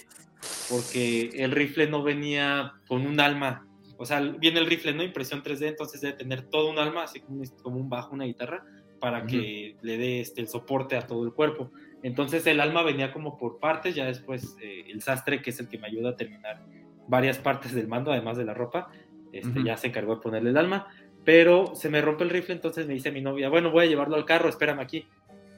porque 0.69 1.29
el 1.33 1.51
rifle 1.51 1.87
no 1.87 2.03
venía 2.03 2.73
con 2.87 3.05
un 3.05 3.19
alma. 3.19 3.65
O 3.97 4.05
sea, 4.05 4.21
viene 4.21 4.59
el 4.59 4.65
rifle, 4.67 4.93
¿no? 4.93 5.03
Impresión 5.03 5.43
3D, 5.43 5.67
entonces 5.67 5.99
debe 6.01 6.13
tener 6.17 6.43
todo 6.43 6.69
un 6.69 6.79
alma, 6.79 7.03
así 7.03 7.19
como 7.19 7.41
un, 7.41 7.47
como 7.61 7.77
un 7.77 7.89
bajo, 7.89 8.13
una 8.13 8.25
guitarra, 8.25 8.63
para 8.99 9.25
que 9.25 9.75
le 9.81 9.97
dé 9.97 10.19
este, 10.21 10.41
el 10.41 10.47
soporte 10.47 10.95
a 10.95 11.05
todo 11.07 11.23
el 11.25 11.33
cuerpo. 11.33 11.71
Entonces 12.03 12.45
el 12.47 12.59
alma 12.61 12.81
venía 12.83 13.11
como 13.11 13.37
por 13.37 13.59
partes, 13.59 13.95
ya 13.95 14.05
después 14.05 14.55
eh, 14.61 14.85
el 14.89 15.01
sastre, 15.01 15.41
que 15.41 15.49
es 15.49 15.59
el 15.59 15.67
que 15.67 15.77
me 15.77 15.87
ayuda 15.87 16.11
a 16.11 16.15
terminar 16.15 16.63
varias 17.07 17.37
partes 17.39 17.73
del 17.73 17.87
mando, 17.87 18.11
además 18.11 18.37
de 18.37 18.45
la 18.45 18.53
ropa, 18.53 18.89
este, 19.33 19.59
Ujú. 19.59 19.63
ya 19.67 19.77
se 19.77 19.87
encargó 19.87 20.15
de 20.15 20.21
ponerle 20.21 20.51
el 20.51 20.57
alma, 20.57 20.87
pero 21.25 21.75
se 21.75 21.89
me 21.89 22.01
rompe 22.01 22.23
el 22.23 22.29
rifle, 22.29 22.53
entonces 22.55 22.87
me 22.87 22.93
dice 22.93 23.11
mi 23.11 23.21
novia, 23.21 23.49
bueno, 23.49 23.71
voy 23.71 23.85
a 23.85 23.87
llevarlo 23.87 24.15
al 24.15 24.25
carro, 24.25 24.49
espérame 24.49 24.79
aquí. 24.79 25.05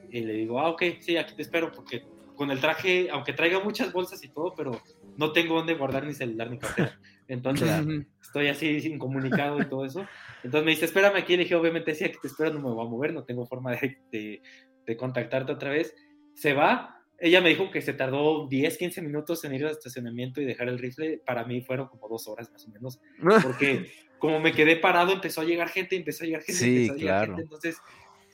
Y 0.09 0.21
le 0.21 0.33
digo, 0.33 0.59
ah, 0.59 0.69
ok, 0.69 0.83
sí, 0.99 1.17
aquí 1.17 1.35
te 1.35 1.41
espero, 1.43 1.71
porque 1.71 2.01
con 2.35 2.51
el 2.51 2.59
traje, 2.59 3.09
aunque 3.11 3.33
traiga 3.33 3.59
muchas 3.59 3.93
bolsas 3.93 4.23
y 4.23 4.29
todo, 4.29 4.53
pero 4.55 4.81
no 5.17 5.31
tengo 5.31 5.55
dónde 5.55 5.75
guardar 5.75 6.05
ni 6.05 6.13
celular 6.13 6.49
ni 6.49 6.57
cartera. 6.57 6.99
Entonces 7.27 7.69
estoy 8.21 8.47
así 8.47 8.67
incomunicado 8.87 9.61
y 9.61 9.65
todo 9.65 9.85
eso. 9.85 10.05
Entonces 10.43 10.65
me 10.65 10.71
dice, 10.71 10.85
espérame 10.85 11.17
aquí. 11.17 11.37
Le 11.37 11.43
dije, 11.43 11.55
obviamente 11.55 11.93
sí, 11.93 12.03
aquí 12.03 12.17
te 12.21 12.27
espero, 12.27 12.51
no 12.51 12.59
me 12.59 12.73
voy 12.73 12.85
a 12.85 12.89
mover, 12.89 13.13
no 13.13 13.23
tengo 13.23 13.45
forma 13.45 13.71
de, 13.71 13.97
de- 14.11 14.41
de 14.85 14.97
contactarte 14.97 15.51
otra 15.51 15.69
vez. 15.69 15.93
Se 16.36 16.53
va. 16.53 17.01
Ella 17.19 17.39
me 17.41 17.49
dijo 17.49 17.69
que 17.69 17.82
se 17.82 17.93
tardó 17.93 18.47
10, 18.47 18.77
15 18.77 19.01
minutos 19.01 19.43
en 19.43 19.53
ir 19.53 19.65
al 19.65 19.71
estacionamiento 19.71 20.41
y 20.41 20.45
dejar 20.45 20.69
el 20.69 20.79
rifle. 20.79 21.21
Para 21.25 21.45
mí 21.45 21.61
fueron 21.61 21.88
como 21.88 22.07
dos 22.09 22.27
horas 22.27 22.51
más 22.51 22.65
o 22.67 22.69
menos, 22.69 22.99
porque 23.43 23.91
como 24.17 24.39
me 24.39 24.51
quedé 24.51 24.75
parado, 24.75 25.13
empezó 25.13 25.41
a 25.41 25.43
llegar 25.43 25.69
gente, 25.69 25.95
empezó 25.95 26.23
a 26.23 26.27
llegar 26.27 26.41
gente, 26.41 26.59
Sí, 26.59 26.75
empezó 26.77 26.93
a 26.93 26.97
llegar 26.97 27.15
claro. 27.17 27.27
gente. 27.27 27.41
Entonces 27.43 27.77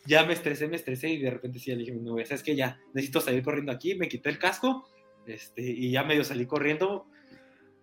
ya 0.05 0.25
me 0.25 0.33
estresé, 0.33 0.67
me 0.67 0.77
estresé 0.77 1.09
y 1.09 1.17
de 1.17 1.31
repente 1.31 1.59
sí, 1.59 1.71
le 1.71 1.77
dije, 1.77 1.93
no, 1.93 2.15
¿sabes 2.25 2.43
que 2.43 2.55
Ya 2.55 2.79
necesito 2.93 3.19
salir 3.19 3.43
corriendo 3.43 3.71
aquí. 3.71 3.95
Me 3.95 4.07
quité 4.07 4.29
el 4.29 4.39
casco 4.39 4.87
este, 5.25 5.61
y 5.61 5.91
ya 5.91 6.03
medio 6.03 6.23
salí 6.23 6.45
corriendo 6.45 7.07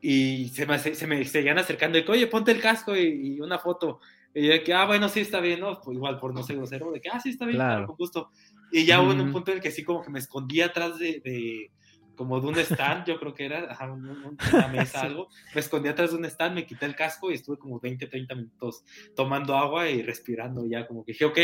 y 0.00 0.48
se 0.48 0.66
me, 0.66 0.78
se 0.78 1.06
me 1.06 1.24
seguían 1.24 1.58
acercando 1.58 1.96
y 1.98 2.04
que, 2.04 2.12
oye, 2.12 2.26
ponte 2.26 2.52
el 2.52 2.60
casco 2.60 2.96
y, 2.96 3.36
y 3.36 3.40
una 3.40 3.58
foto. 3.58 4.00
Y 4.34 4.46
yo 4.46 4.52
de 4.52 4.62
que, 4.62 4.74
ah, 4.74 4.84
bueno, 4.84 5.08
sí, 5.08 5.20
está 5.20 5.40
bien, 5.40 5.60
¿no? 5.60 5.80
Pues 5.80 5.96
igual 5.96 6.18
por 6.18 6.34
no 6.34 6.42
ser 6.42 6.56
grosero, 6.56 6.90
de 6.92 7.00
que, 7.00 7.08
ah, 7.08 7.20
sí, 7.20 7.30
está 7.30 7.46
bien, 7.46 7.56
claro, 7.56 7.86
con 7.86 7.96
gusto. 7.96 8.30
Y 8.70 8.84
ya 8.86 9.00
hubo 9.00 9.12
en 9.12 9.20
un 9.20 9.32
punto 9.32 9.50
en 9.52 9.58
el 9.58 9.62
que 9.62 9.70
sí 9.70 9.84
como 9.84 10.02
que 10.02 10.10
me 10.10 10.18
escondí 10.18 10.60
atrás 10.60 10.98
de, 10.98 11.20
de- 11.24 11.70
como 12.16 12.40
de 12.40 12.46
un 12.46 12.58
stand, 12.60 13.06
yo 13.06 13.18
creo 13.18 13.34
que 13.34 13.44
era, 13.44 13.70
ajá, 13.72 13.92
un- 13.92 14.08
un- 14.08 14.36
una 14.52 14.68
mesa, 14.68 15.02
algo. 15.02 15.28
Me 15.54 15.60
escondí 15.60 15.88
atrás 15.88 16.10
de 16.12 16.16
un 16.18 16.24
stand, 16.24 16.54
me 16.54 16.66
quité 16.66 16.86
el 16.86 16.94
casco 16.96 17.30
y 17.30 17.34
estuve 17.34 17.58
como 17.58 17.80
20, 17.80 18.06
30 18.06 18.34
minutos 18.34 18.84
tomando 19.16 19.56
agua 19.56 19.88
y 19.90 20.02
respirando 20.02 20.64
ya, 20.66 20.86
como 20.86 21.04
que 21.04 21.12
dije, 21.12 21.24
ok, 21.24 21.38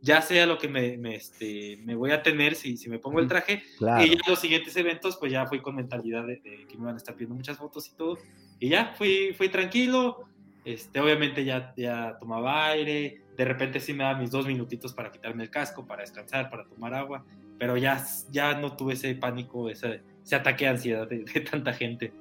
ya 0.00 0.20
sé 0.20 0.40
a 0.40 0.46
lo 0.46 0.58
que 0.58 0.66
me, 0.68 0.96
me, 0.98 1.14
este, 1.14 1.76
me 1.84 1.94
voy 1.94 2.10
a 2.10 2.22
tener 2.22 2.56
si, 2.56 2.76
si 2.76 2.88
me 2.90 2.98
pongo 2.98 3.20
el 3.20 3.28
traje, 3.28 3.62
Claro. 3.78 4.04
y 4.04 4.10
ya 4.10 4.16
los 4.26 4.40
siguientes 4.40 4.76
eventos, 4.76 5.16
pues 5.18 5.30
ya 5.30 5.46
fui 5.46 5.60
con 5.60 5.76
mentalidad 5.76 6.26
de, 6.26 6.36
de 6.40 6.66
que 6.68 6.76
me 6.76 6.82
iban 6.82 6.94
a 6.94 6.98
estar 6.98 7.14
pidiendo 7.14 7.36
muchas 7.36 7.56
fotos 7.58 7.88
y 7.88 7.96
todo. 7.96 8.18
Y 8.58 8.68
ya 8.70 8.94
fui, 8.96 9.32
fui 9.36 9.48
tranquilo. 9.48 10.24
Este, 10.64 11.00
obviamente 11.00 11.44
ya, 11.44 11.72
ya 11.76 12.16
tomaba 12.20 12.66
aire. 12.68 13.21
De 13.36 13.44
repente 13.44 13.80
sí 13.80 13.92
me 13.94 14.04
daba 14.04 14.18
mis 14.18 14.30
dos 14.30 14.46
minutitos 14.46 14.92
para 14.92 15.10
quitarme 15.10 15.42
el 15.44 15.50
casco, 15.50 15.86
para 15.86 16.02
descansar, 16.02 16.50
para 16.50 16.64
tomar 16.66 16.94
agua. 16.94 17.24
Pero 17.58 17.76
ya, 17.76 18.04
ya 18.30 18.54
no 18.58 18.76
tuve 18.76 18.94
ese 18.94 19.14
pánico, 19.14 19.68
ese, 19.70 20.02
ese 20.24 20.34
ataque 20.36 20.64
de 20.64 20.70
ansiedad 20.70 21.08
de, 21.08 21.20
de 21.24 21.40
tanta 21.40 21.72
gente. 21.72 22.12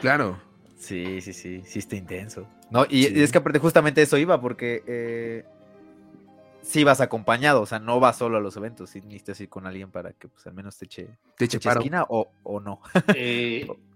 Claro. 0.00 0.40
Sí, 0.76 1.20
sí, 1.20 1.32
sí, 1.34 1.62
sí 1.66 1.78
está 1.78 1.96
intenso. 1.96 2.48
No, 2.70 2.84
y, 2.88 3.04
Sí. 3.04 3.12
y 3.16 3.20
es 3.22 3.30
que 3.32 3.38
aparte 3.38 3.58
justamente 3.58 4.00
eso 4.00 4.16
iba, 4.16 4.40
porque 4.40 4.82
eh, 4.86 5.44
sí 6.62 6.84
vas 6.84 7.00
acompañado, 7.02 7.60
o 7.62 7.66
sea, 7.66 7.78
no 7.80 8.00
vas 8.00 8.16
solo 8.16 8.38
a 8.38 8.40
los 8.40 8.56
eventos, 8.56 8.88
sí 8.90 9.00
necesitas 9.02 9.40
ir 9.40 9.48
con 9.50 9.66
alguien 9.66 9.90
para 9.90 10.12
que 10.12 10.28
pues 10.28 10.46
al 10.46 10.54
menos 10.54 10.78
te 10.78 10.86
eche, 10.86 11.04
Te 11.04 11.10
te 11.36 11.44
eche 11.44 11.56
eche 11.58 11.68
paro. 11.68 11.80
esquina 11.80 12.04
o, 12.08 12.30
o 12.44 12.60
no, 12.60 12.80
Eh, 13.14 13.66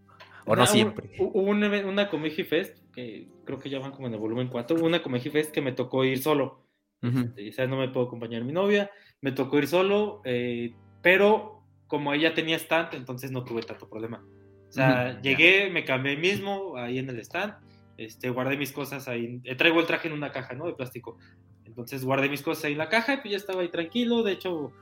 o 0.46 0.50
no 0.56 0.62
una- 0.62 0.66
siempre. 0.66 1.10
un- 1.18 1.30
Hubo 1.32 1.40
un 1.50 1.62
eve- 1.64 1.84
una 1.84 2.08
Comeji 2.08 2.44
Fest, 2.44 2.78
que 2.92 3.28
creo 3.44 3.58
que 3.58 3.70
ya 3.70 3.78
van 3.78 3.92
como 3.92 4.06
en 4.08 4.14
el 4.14 4.20
volumen 4.20 4.48
4, 4.48 4.76
una 4.82 5.02
Comeji 5.02 5.30
Fest 5.30 5.52
que 5.52 5.60
me 5.60 5.72
tocó 5.72 6.04
ir 6.04 6.18
solo. 6.22 6.66
Ujú. 7.02 7.18
Este, 7.20 7.48
o 7.50 7.52
sea, 7.52 7.66
no 7.66 7.76
me 7.76 7.88
puedo 7.88 8.06
acompañar 8.06 8.42
mi 8.44 8.52
novia, 8.52 8.90
me 9.20 9.32
tocó 9.32 9.58
ir 9.58 9.66
solo, 9.66 10.22
eh, 10.24 10.72
pero 11.02 11.62
como 11.86 12.12
ella 12.14 12.34
tenía 12.34 12.56
stand, 12.56 12.94
entonces 12.94 13.30
no 13.30 13.44
tuve 13.44 13.62
tanto 13.62 13.88
problema. 13.88 14.24
O 14.68 14.72
sea, 14.72 15.10
Ujú, 15.12 15.22
llegué, 15.22 15.70
me 15.70 15.84
cambié 15.84 16.16
mismo, 16.16 16.76
ahí 16.76 16.98
en 16.98 17.08
el 17.10 17.18
stand, 17.20 17.54
este, 17.96 18.30
guardé 18.30 18.56
mis 18.56 18.72
cosas 18.72 19.06
ahí, 19.06 19.40
eh, 19.44 19.54
traigo 19.54 19.80
el 19.80 19.86
traje 19.86 20.08
en 20.08 20.14
una 20.14 20.32
caja, 20.32 20.54
¿no? 20.54 20.66
De 20.66 20.72
plástico. 20.74 21.16
Entonces 21.64 22.04
guardé 22.04 22.28
mis 22.28 22.42
cosas 22.42 22.64
ahí 22.64 22.72
en 22.72 22.78
la 22.78 22.88
caja 22.88 23.14
y 23.14 23.16
pues 23.18 23.30
ya 23.32 23.36
estaba 23.36 23.62
ahí 23.62 23.68
tranquilo, 23.68 24.22
de 24.22 24.32
hecho 24.32 24.72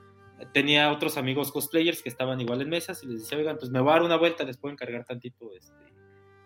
tenía 0.51 0.91
otros 0.91 1.17
amigos 1.17 1.51
cosplayers 1.51 2.01
que 2.01 2.09
estaban 2.09 2.39
igual 2.41 2.61
en 2.61 2.69
mesas 2.69 3.03
y 3.03 3.07
les 3.07 3.21
decía, 3.21 3.37
oigan, 3.37 3.57
pues 3.57 3.71
me 3.71 3.79
voy 3.79 3.89
a 3.91 3.93
dar 3.93 4.03
una 4.03 4.15
vuelta, 4.17 4.43
les 4.43 4.57
puedo 4.57 4.73
encargar 4.73 5.05
tantito 5.05 5.51
este, 5.55 5.93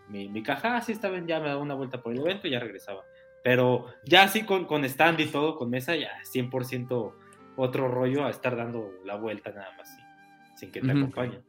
mi, 0.10 0.30
mi 0.30 0.44
caja, 0.44 0.78
así 0.78 0.92
está 0.92 1.10
bien, 1.10 1.28
ya 1.28 1.40
me 1.40 1.48
daba 1.50 1.62
una 1.62 1.74
vuelta 1.74 2.02
por 2.02 2.14
el 2.14 2.20
evento 2.20 2.48
y 2.48 2.52
ya 2.52 2.60
regresaba. 2.60 3.04
Pero 3.44 3.86
ya 4.06 4.24
así 4.24 4.44
con, 4.44 4.66
con 4.66 4.84
stand 4.86 5.20
y 5.22 5.26
todo, 5.28 5.56
con 5.56 5.70
mesa, 5.70 5.96
ya 5.96 6.12
100% 6.24 7.14
otro 7.56 7.88
rollo 7.88 8.26
a 8.26 8.30
estar 8.30 8.56
dando 8.56 8.92
la 9.06 9.16
vuelta 9.16 9.52
nada 9.52 9.72
más, 9.78 9.90
sin, 9.90 10.58
sin 10.58 10.72
que 10.72 10.82
te 10.82 10.88
Ujú. 10.88 10.98
acompañen. 10.98 11.44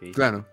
Sí. 0.00 0.12
Claro. 0.12 0.46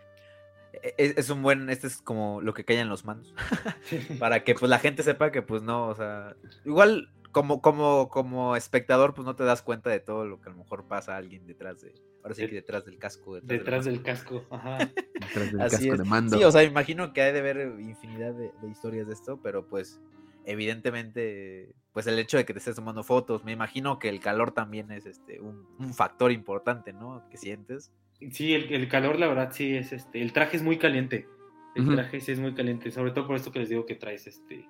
E- 0.74 0.93
Es, 0.97 1.18
es 1.18 1.30
un 1.30 1.41
buen, 1.43 1.70
este 1.70 1.88
es 1.88 2.01
como 2.01 2.41
lo 2.41 2.54
que 2.54 2.66
callan 2.66 2.89
los 2.89 3.06
mandos, 3.06 3.34
para 4.20 4.43
que 4.43 4.54
pues 4.56 4.70
la 4.70 4.80
gente 4.80 5.04
sepa 5.04 5.32
que 5.32 5.41
pues 5.41 5.62
no, 5.64 5.88
o 5.88 5.95
sea, 5.95 6.36
igual 6.66 7.10
como, 7.34 7.61
como, 7.61 8.07
como 8.07 8.55
espectador 8.55 9.13
pues 9.13 9.25
no 9.25 9.36
te 9.36 9.43
das 9.43 9.61
cuenta 9.61 9.89
de 9.89 9.99
todo 9.99 10.25
lo 10.25 10.39
que 10.39 10.49
a 10.49 10.51
lo 10.53 10.59
mejor 10.59 10.88
pasa 10.88 11.15
a 11.15 11.17
alguien 11.17 11.45
detrás 11.45 11.81
de, 11.81 11.93
ahora 12.23 12.36
sí 12.36 12.47
que 12.47 12.55
detrás 12.55 12.86
del 12.86 12.97
casco. 12.97 13.36
Detrás, 13.36 13.49
Detrás 13.59 13.86
del 13.86 13.95
del 13.95 14.03
casco, 14.03 14.45
ajá. 14.49 14.77
Detrás 15.19 15.51
del 15.51 15.61
Así 15.61 15.75
casco 15.75 15.93
es. 15.93 15.99
de 15.99 16.05
mando. 16.05 16.38
Sí, 16.38 16.43
o 16.43 16.51
sea, 16.51 16.63
imagino 16.63 17.11
que 17.11 17.21
hay 17.21 17.34
de 17.34 17.41
ver 17.41 17.75
infinidad 17.79 18.34
de, 18.34 18.51
de 18.61 18.69
historias 18.69 19.07
de 19.07 19.13
esto, 19.13 19.41
pero 19.41 19.67
pues 19.67 19.99
evidentemente, 20.45 21.73
pues 21.91 22.07
el 22.07 22.19
hecho 22.19 22.38
de 22.38 22.45
que 22.45 22.53
te 22.53 22.59
estés 22.59 22.75
tomando 22.75 23.03
fotos, 23.03 23.43
me 23.43 23.51
imagino 23.51 23.99
que 23.99 24.09
el 24.09 24.19
calor 24.19 24.51
también 24.51 24.91
es 24.91 25.05
este 25.05 25.39
un, 25.41 25.67
un 25.79 25.93
factor 25.93 26.31
importante, 26.31 26.93
¿no? 26.93 27.27
Que 27.29 27.38
sientes. 27.38 27.91
Sí, 28.31 28.53
el, 28.53 28.71
el 28.73 28.88
calor, 28.88 29.19
la 29.19 29.27
verdad, 29.27 29.51
sí 29.51 29.75
es 29.75 29.91
este. 29.91 30.21
El 30.21 30.34
traje 30.34 30.57
es 30.57 30.63
muy 30.63 30.77
caliente. 30.77 31.27
El 31.75 31.88
traje 31.95 32.21
sí 32.21 32.31
es 32.31 32.39
muy 32.39 32.53
caliente. 32.53 32.91
Sobre 32.91 33.11
todo 33.11 33.25
por 33.25 33.36
esto 33.36 33.51
que 33.51 33.59
les 33.59 33.69
digo 33.69 33.86
que 33.86 33.95
traes 33.95 34.27
este. 34.27 34.67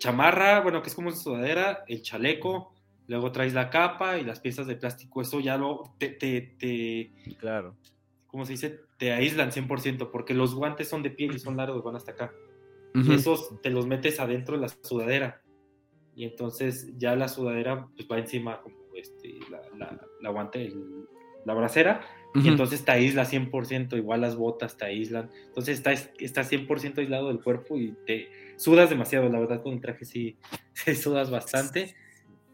Chamarra, 0.00 0.60
bueno, 0.62 0.82
que 0.82 0.88
es 0.88 0.94
como 0.94 1.08
una 1.08 1.16
sudadera, 1.16 1.84
el 1.86 2.02
chaleco, 2.02 2.74
luego 3.06 3.30
traes 3.30 3.54
la 3.54 3.70
capa 3.70 4.18
y 4.18 4.24
las 4.24 4.40
piezas 4.40 4.66
de 4.66 4.74
plástico. 4.76 5.20
Eso 5.22 5.38
ya 5.40 5.56
lo. 5.56 5.94
Te, 5.98 6.08
te, 6.08 6.56
te 6.58 7.12
Claro. 7.38 7.76
¿Cómo 8.26 8.44
se 8.46 8.52
dice? 8.52 8.80
Te 8.98 9.12
aíslan 9.12 9.50
100%, 9.52 10.10
porque 10.10 10.34
los 10.34 10.54
guantes 10.54 10.88
son 10.88 11.02
de 11.02 11.10
piel 11.10 11.34
y 11.34 11.38
son 11.38 11.56
largos, 11.56 11.82
van 11.84 11.96
hasta 11.96 12.12
acá. 12.12 12.32
Y 12.94 13.12
esos 13.14 13.60
te 13.62 13.70
los 13.70 13.86
metes 13.86 14.18
adentro 14.20 14.56
de 14.56 14.62
la 14.62 14.68
sudadera. 14.68 15.42
Y 16.16 16.24
entonces 16.24 16.92
ya 16.98 17.14
la 17.14 17.28
sudadera 17.28 17.86
pues 17.94 18.08
va 18.10 18.18
encima 18.18 18.60
como 18.62 18.76
este, 18.96 19.38
la, 19.50 19.60
la, 19.78 20.00
la 20.20 20.30
guante, 20.30 20.64
el- 20.66 21.06
la 21.44 21.54
bracera. 21.54 22.00
Ujú. 22.34 22.46
Y 22.46 22.48
entonces 22.48 22.84
te 22.84 22.92
aísla 22.92 23.24
100%, 23.24 23.96
igual 23.96 24.20
las 24.20 24.36
botas 24.36 24.76
te 24.76 24.84
aíslan. 24.84 25.30
Entonces 25.46 25.78
estás 25.78 26.10
está 26.18 26.44
100% 26.44 26.98
aislado 27.00 27.28
del 27.28 27.40
cuerpo 27.42 27.76
y 27.78 27.94
te 28.06 28.28
sudas 28.56 28.88
demasiado. 28.90 29.28
La 29.28 29.40
verdad, 29.40 29.62
con 29.62 29.72
el 29.74 29.80
traje 29.80 30.04
sí, 30.04 30.36
sí 30.74 30.94
sudas 30.94 31.30
bastante. 31.30 31.94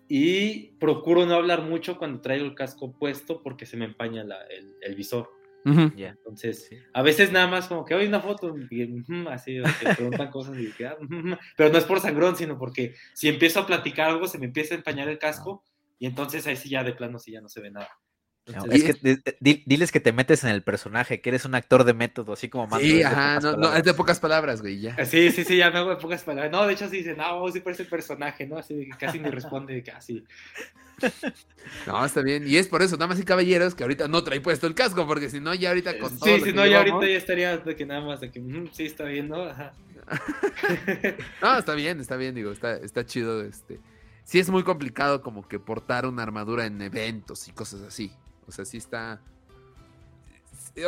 Y 0.08 0.68
procuro 0.78 1.26
no 1.26 1.34
hablar 1.34 1.62
mucho 1.62 1.98
cuando 1.98 2.20
traigo 2.20 2.44
el 2.46 2.54
casco 2.54 2.92
puesto 2.92 3.42
porque 3.42 3.66
se 3.66 3.76
me 3.76 3.84
empaña 3.86 4.22
la- 4.24 4.42
el, 4.46 4.74
el 4.80 4.94
visor. 4.94 5.28
Ujú. 5.64 5.92
Ya. 5.96 6.10
Entonces, 6.10 6.66
Sí. 6.70 6.76
a 6.92 7.02
veces 7.02 7.32
nada 7.32 7.48
más 7.48 7.66
como 7.66 7.84
que 7.84 7.92
hay 7.94 8.06
una 8.06 8.20
foto 8.20 8.54
y 8.70 8.82
así, 9.28 9.58
te 9.82 9.94
preguntan 9.96 10.30
cosas 10.30 10.56
y 10.58 10.70
que, 10.70 10.86
ah, 10.86 10.96
pero 11.56 11.72
no 11.72 11.78
es 11.78 11.84
por 11.84 11.98
sangrón, 11.98 12.36
sino 12.36 12.56
porque 12.56 12.94
si 13.14 13.26
empiezo 13.28 13.58
a 13.60 13.66
platicar 13.66 14.10
algo 14.10 14.28
se 14.28 14.38
me 14.38 14.46
empieza 14.46 14.74
a 14.74 14.78
empañar 14.78 15.08
el 15.08 15.18
casco 15.18 15.64
y 15.98 16.06
entonces 16.06 16.46
ahí 16.46 16.54
sí 16.56 16.68
ya 16.68 16.84
de 16.84 16.92
plano 16.92 17.18
sí 17.18 17.32
ya 17.32 17.40
no 17.40 17.48
se 17.48 17.60
ve 17.60 17.72
nada. 17.72 17.88
No, 18.54 18.62
es 18.70 18.84
que 18.84 18.94
di- 19.40 19.64
diles 19.66 19.90
que 19.90 19.98
te 19.98 20.12
metes 20.12 20.44
en 20.44 20.50
el 20.50 20.62
personaje, 20.62 21.20
que 21.20 21.30
eres 21.30 21.44
un 21.44 21.56
actor 21.56 21.82
de 21.82 21.94
método, 21.94 22.34
así 22.34 22.48
como 22.48 22.68
Mando, 22.68 22.86
Sí, 22.86 22.92
es 22.92 22.98
de 22.98 23.04
ajá, 23.06 23.34
pocas 23.34 23.42
no, 23.44 23.50
no, 23.50 23.56
palabras. 23.56 23.78
es 23.80 23.84
de 23.84 23.94
pocas 23.94 24.20
palabras, 24.20 24.60
güey, 24.62 24.80
ya. 24.80 25.04
Sí, 25.04 25.30
sí, 25.32 25.44
sí, 25.44 25.56
ya 25.56 25.70
me 25.72 25.78
hago 25.78 25.90
de 25.90 25.96
pocas 25.96 26.22
palabras. 26.22 26.52
No, 26.52 26.64
de 26.66 26.74
hecho 26.74 26.88
sí 26.88 26.98
dicen, 26.98 27.16
no, 27.16 27.48
sí 27.50 27.58
parece 27.60 27.82
el 27.82 27.88
personaje, 27.88 28.46
¿no? 28.46 28.56
Así 28.58 28.74
de 28.74 28.84
que 28.86 28.90
casi 28.96 29.18
ni 29.18 29.28
responde, 29.30 29.82
casi. 29.82 30.24
No, 31.86 32.04
está 32.04 32.22
bien. 32.22 32.46
Y 32.46 32.56
es 32.56 32.68
por 32.68 32.82
eso, 32.82 32.96
damas 32.96 33.18
y 33.18 33.24
caballeros, 33.24 33.74
que 33.74 33.82
ahorita 33.82 34.06
no 34.08 34.22
trae 34.22 34.40
puesto 34.40 34.66
el 34.68 34.74
casco, 34.74 35.06
porque 35.06 35.28
si 35.28 35.40
no, 35.40 35.52
ya 35.54 35.70
ahorita 35.70 35.98
con 35.98 36.16
todo 36.18 36.36
Sí, 36.38 36.40
si 36.44 36.52
no, 36.52 36.64
ya 36.64 36.78
llevamos- 36.84 36.92
ahorita 36.92 37.10
ya 37.12 37.18
estaría 37.18 37.56
de 37.58 37.76
que 37.76 37.84
nada 37.84 38.00
más 38.02 38.20
de 38.20 38.30
que, 38.30 38.40
ujú, 38.40 38.68
sí, 38.72 38.84
está 38.86 39.04
bien, 39.04 39.28
¿no? 39.28 39.42
Ajá. 39.42 39.72
No, 41.42 41.58
está 41.58 41.74
bien, 41.74 42.00
está 42.00 42.16
bien, 42.16 42.34
digo, 42.34 42.52
está, 42.52 42.76
está 42.76 43.04
chido, 43.04 43.42
este. 43.42 43.80
Sí 44.24 44.38
es 44.38 44.48
muy 44.50 44.62
complicado 44.64 45.22
como 45.22 45.46
que 45.46 45.58
portar 45.58 46.06
una 46.06 46.22
armadura 46.22 46.66
en 46.66 46.80
eventos 46.80 47.46
y 47.48 47.52
cosas 47.52 47.82
así. 47.82 48.12
O 48.48 48.52
sea, 48.52 48.64
sí 48.64 48.76
está... 48.76 49.20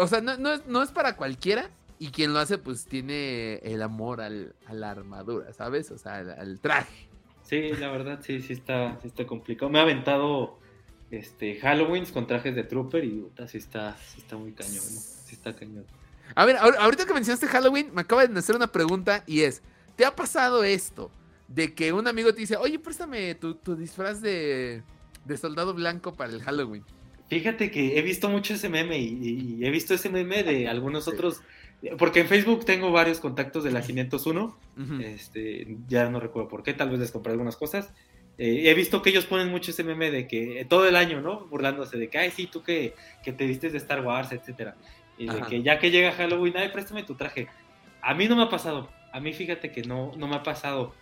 o 0.01 0.07
sea, 0.07 0.21
no, 0.21 0.37
no, 0.37 0.53
es, 0.53 0.67
no 0.67 0.83
es 0.83 0.91
para 0.91 1.17
cualquiera. 1.17 1.71
Y 2.01 2.11
quien 2.11 2.33
lo 2.33 2.39
hace, 2.39 2.59
pues 2.59 2.85
tiene 2.85 3.55
el 3.57 3.83
amor 3.83 4.21
al, 4.21 4.55
a 4.67 4.73
la 4.73 4.93
armadura, 4.93 5.53
¿sabes? 5.53 5.91
O 5.91 5.99
sea, 5.99 6.19
al, 6.19 6.31
al 6.31 6.61
traje. 6.61 7.09
Sí, 7.43 7.73
la 7.73 7.91
verdad, 7.91 8.21
sí, 8.23 8.41
sí 8.41 8.53
está, 8.53 8.97
sí 9.03 9.09
está 9.09 9.27
complicado. 9.27 9.69
Me 9.69 9.81
ha 9.81 9.83
aventado 9.83 10.61
este 11.11 11.59
Halloween 11.59 12.07
con 12.07 12.27
trajes 12.29 12.55
de 12.55 12.63
Trooper 12.63 13.03
y 13.03 13.11
puta, 13.23 13.49
sí 13.49 13.59
está, 13.59 13.97
sí 13.97 14.21
está 14.21 14.37
muy 14.37 14.53
cañón, 14.53 14.75
¿no? 14.77 15.01
Sí 15.01 15.35
está 15.35 15.57
cañón. 15.57 15.87
A 16.37 16.45
ver, 16.45 16.57
ahor- 16.59 16.77
ahorita 16.79 17.05
que 17.05 17.15
mencionaste 17.15 17.49
Halloween, 17.49 17.91
me 17.93 18.03
acaba 18.03 18.25
de 18.25 18.39
hacer 18.39 18.55
una 18.55 18.67
pregunta 18.69 19.25
y 19.27 19.41
es, 19.41 19.63
¿te 19.97 20.05
ha 20.05 20.15
pasado 20.15 20.63
esto? 20.63 21.11
De 21.49 21.75
que 21.75 21.93
un 21.93 22.07
amigo 22.07 22.33
te 22.33 22.41
dice, 22.41 22.57
oye, 22.59 22.79
préstame 22.79 23.35
tu, 23.35 23.55
tu 23.55 23.75
disfraz 23.75 24.21
de, 24.21 24.83
de 25.25 25.37
soldado 25.37 25.75
blanco 25.75 26.15
para 26.15 26.31
el 26.33 26.43
Halloween. 26.43 26.85
Fíjate 27.29 27.71
que 27.71 27.99
he 27.99 28.03
visto 28.03 28.29
mucho 28.29 28.55
ese 28.55 28.69
meme 28.69 28.99
y, 28.99 29.59
y 29.61 29.67
he 29.67 29.71
visto 29.71 29.95
ese 29.95 30.09
meme 30.09 30.43
de 30.43 30.69
algunos 30.69 31.09
otros, 31.09 31.43
porque 31.99 32.21
en 32.21 32.29
Facebook 32.29 32.65
tengo 32.65 32.91
varios 32.91 33.21
contactos 33.21 33.65
de 33.65 33.71
la 33.71 33.83
501, 33.83 34.59
Ujú. 34.79 34.95
este, 35.03 35.77
ya 35.89 36.09
no 36.09 36.21
recuerdo 36.21 36.49
por 36.49 36.63
qué, 36.63 36.73
tal 36.75 36.91
vez 36.91 37.01
les 37.01 37.11
compré 37.11 37.33
algunas 37.33 37.57
cosas. 37.57 37.93
Eh, 38.39 38.71
he 38.71 38.75
visto 38.75 39.03
que 39.03 39.11
ellos 39.11 39.27
ponen 39.27 39.49
mucho 39.49 39.73
ese 39.73 39.83
meme 39.83 40.11
de 40.13 40.29
que 40.29 40.65
todo 40.69 40.87
el 40.87 40.95
año, 40.95 41.21
¿no? 41.21 41.47
Burlándose 41.47 41.99
de 41.99 42.09
que, 42.09 42.19
ay, 42.19 42.31
sí, 42.31 42.47
tú 42.47 42.63
que, 42.63 42.95
que 43.25 43.33
te 43.33 43.47
vistes 43.47 43.73
de 43.73 43.79
Star 43.79 44.05
Wars, 44.05 44.31
etcétera. 44.33 44.77
Y 45.19 45.27
de 45.27 45.33
Ajá. 45.33 45.47
que 45.49 45.63
ya 45.63 45.81
que 45.81 45.91
llega 45.91 46.13
Halloween, 46.13 46.57
ay, 46.57 46.69
préstame 46.69 47.03
tu 47.03 47.17
traje. 47.17 47.49
A 48.01 48.15
mí 48.15 48.29
no 48.29 48.37
me 48.37 48.45
ha 48.45 48.49
pasado. 48.49 48.89
A 49.13 49.19
mí 49.19 49.33
fíjate 49.33 49.73
que 49.73 49.83
no, 49.83 50.13
no 50.17 50.29
me 50.29 50.37
ha 50.37 50.43
pasado. 50.45 50.95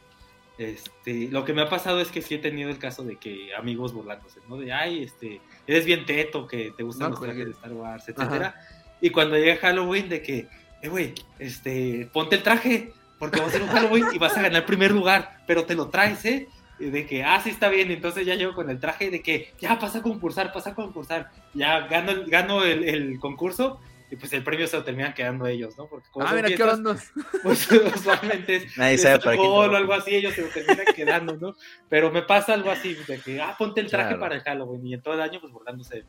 Este, 0.59 1.29
lo 1.31 1.45
que 1.45 1.53
me 1.53 1.63
ha 1.63 1.69
pasado 1.69 2.01
es 2.01 2.09
que 2.11 2.23
sí 2.23 2.35
he 2.35 2.39
tenido 2.39 2.71
el 2.71 2.79
caso 2.79 3.05
de 3.05 3.17
que 3.17 3.55
amigos 3.55 3.93
burlándose, 3.93 4.41
¿no? 4.49 4.57
De, 4.57 4.73
ay, 4.73 5.03
este, 5.03 5.41
eres 5.67 5.85
bien 5.85 6.07
teto, 6.07 6.47
que 6.47 6.73
te 6.77 6.83
gustan 6.83 7.11
No 7.11 7.11
los 7.11 7.21
trajes 7.21 7.45
de. 7.45 7.51
Star 7.53 7.73
Wars, 7.73 8.09
etcétera. 8.09 8.55
Y 9.01 9.11
cuando 9.11 9.37
llega 9.37 9.57
Halloween, 9.59 10.09
de 10.09 10.23
que, 10.23 10.49
eh, 10.83 10.89
güey, 10.89 11.13
este, 11.39 12.09
ponte 12.13 12.37
el 12.37 12.43
traje, 12.43 12.93
porque 13.19 13.41
va 13.41 13.47
a 13.47 13.51
ser 13.51 13.63
un 13.63 13.69
Halloween 13.69 14.07
y 14.15 14.19
vas 14.19 14.37
a 14.37 14.43
ganar 14.43 14.65
primer 14.65 14.93
lugar, 14.93 15.39
pero 15.47 15.65
te 15.65 15.75
lo 15.75 15.89
traes, 15.89 16.25
¿eh? 16.25 16.49
Y 16.79 16.87
de 16.87 17.07
que, 17.07 17.23
ah, 17.23 17.41
sí 17.43 17.51
está 17.51 17.69
bien, 17.69 17.91
entonces 17.91 18.27
ya 18.27 18.35
llego 18.35 18.55
con 18.55 18.69
el 18.71 18.79
traje 18.81 19.11
de 19.11 19.21
que, 19.23 19.53
ya 19.59 19.79
pasa 19.79 19.99
a 19.99 20.03
concursar, 20.03 20.53
pasa 20.53 20.71
a 20.71 20.75
concursar, 20.75 21.31
ya 21.55 21.87
gano, 21.87 22.13
el- 22.13 22.27
gano 22.31 22.65
el, 22.65 22.85
el 22.85 23.19
concurso 23.19 23.79
y 24.11 24.17
pues 24.17 24.33
el 24.33 24.45
premio 24.45 24.67
se 24.67 24.77
lo 24.77 24.85
terminan 24.85 25.15
quedando 25.15 25.47
ellos, 25.47 25.77
¿no? 25.77 25.87
Porque 25.87 26.09
como 26.11 26.27
Ah, 26.27 26.33
mira, 26.35 26.49
qué 26.49 26.57
fiestas, 26.57 26.79
horas 26.81 27.13
pues 27.43 27.69
usualmente 27.97 28.57
es, 28.57 28.77
Nadie 28.79 28.95
es 28.95 29.03
sabe 29.03 29.19
para 29.19 29.33
quién 29.33 29.41
alcohol 29.47 29.75
o 29.75 29.77
algo 29.77 29.93
así, 29.95 30.15
ellos 30.15 30.35
se 30.35 30.43
lo 30.43 30.49
terminan 30.49 30.87
quedando, 30.95 31.37
¿no? 31.37 31.55
Pero 31.89 32.11
me 32.13 32.23
pasa 32.23 32.55
algo 32.55 32.71
así, 32.71 32.95
de 32.95 33.19
que, 33.21 33.41
ah, 33.41 33.55
ponte 33.59 33.81
el 33.81 33.89
traje 33.89 34.09
Claro. 34.11 34.21
para 34.21 34.35
el 34.37 34.43
Halloween 34.43 34.87
y 34.87 34.95
en 34.95 35.03
todo 35.03 35.15
el 35.15 35.21
año 35.21 35.41
pues 35.41 35.53
burlándose 35.53 35.97
de 35.97 36.03
mí. 36.05 36.09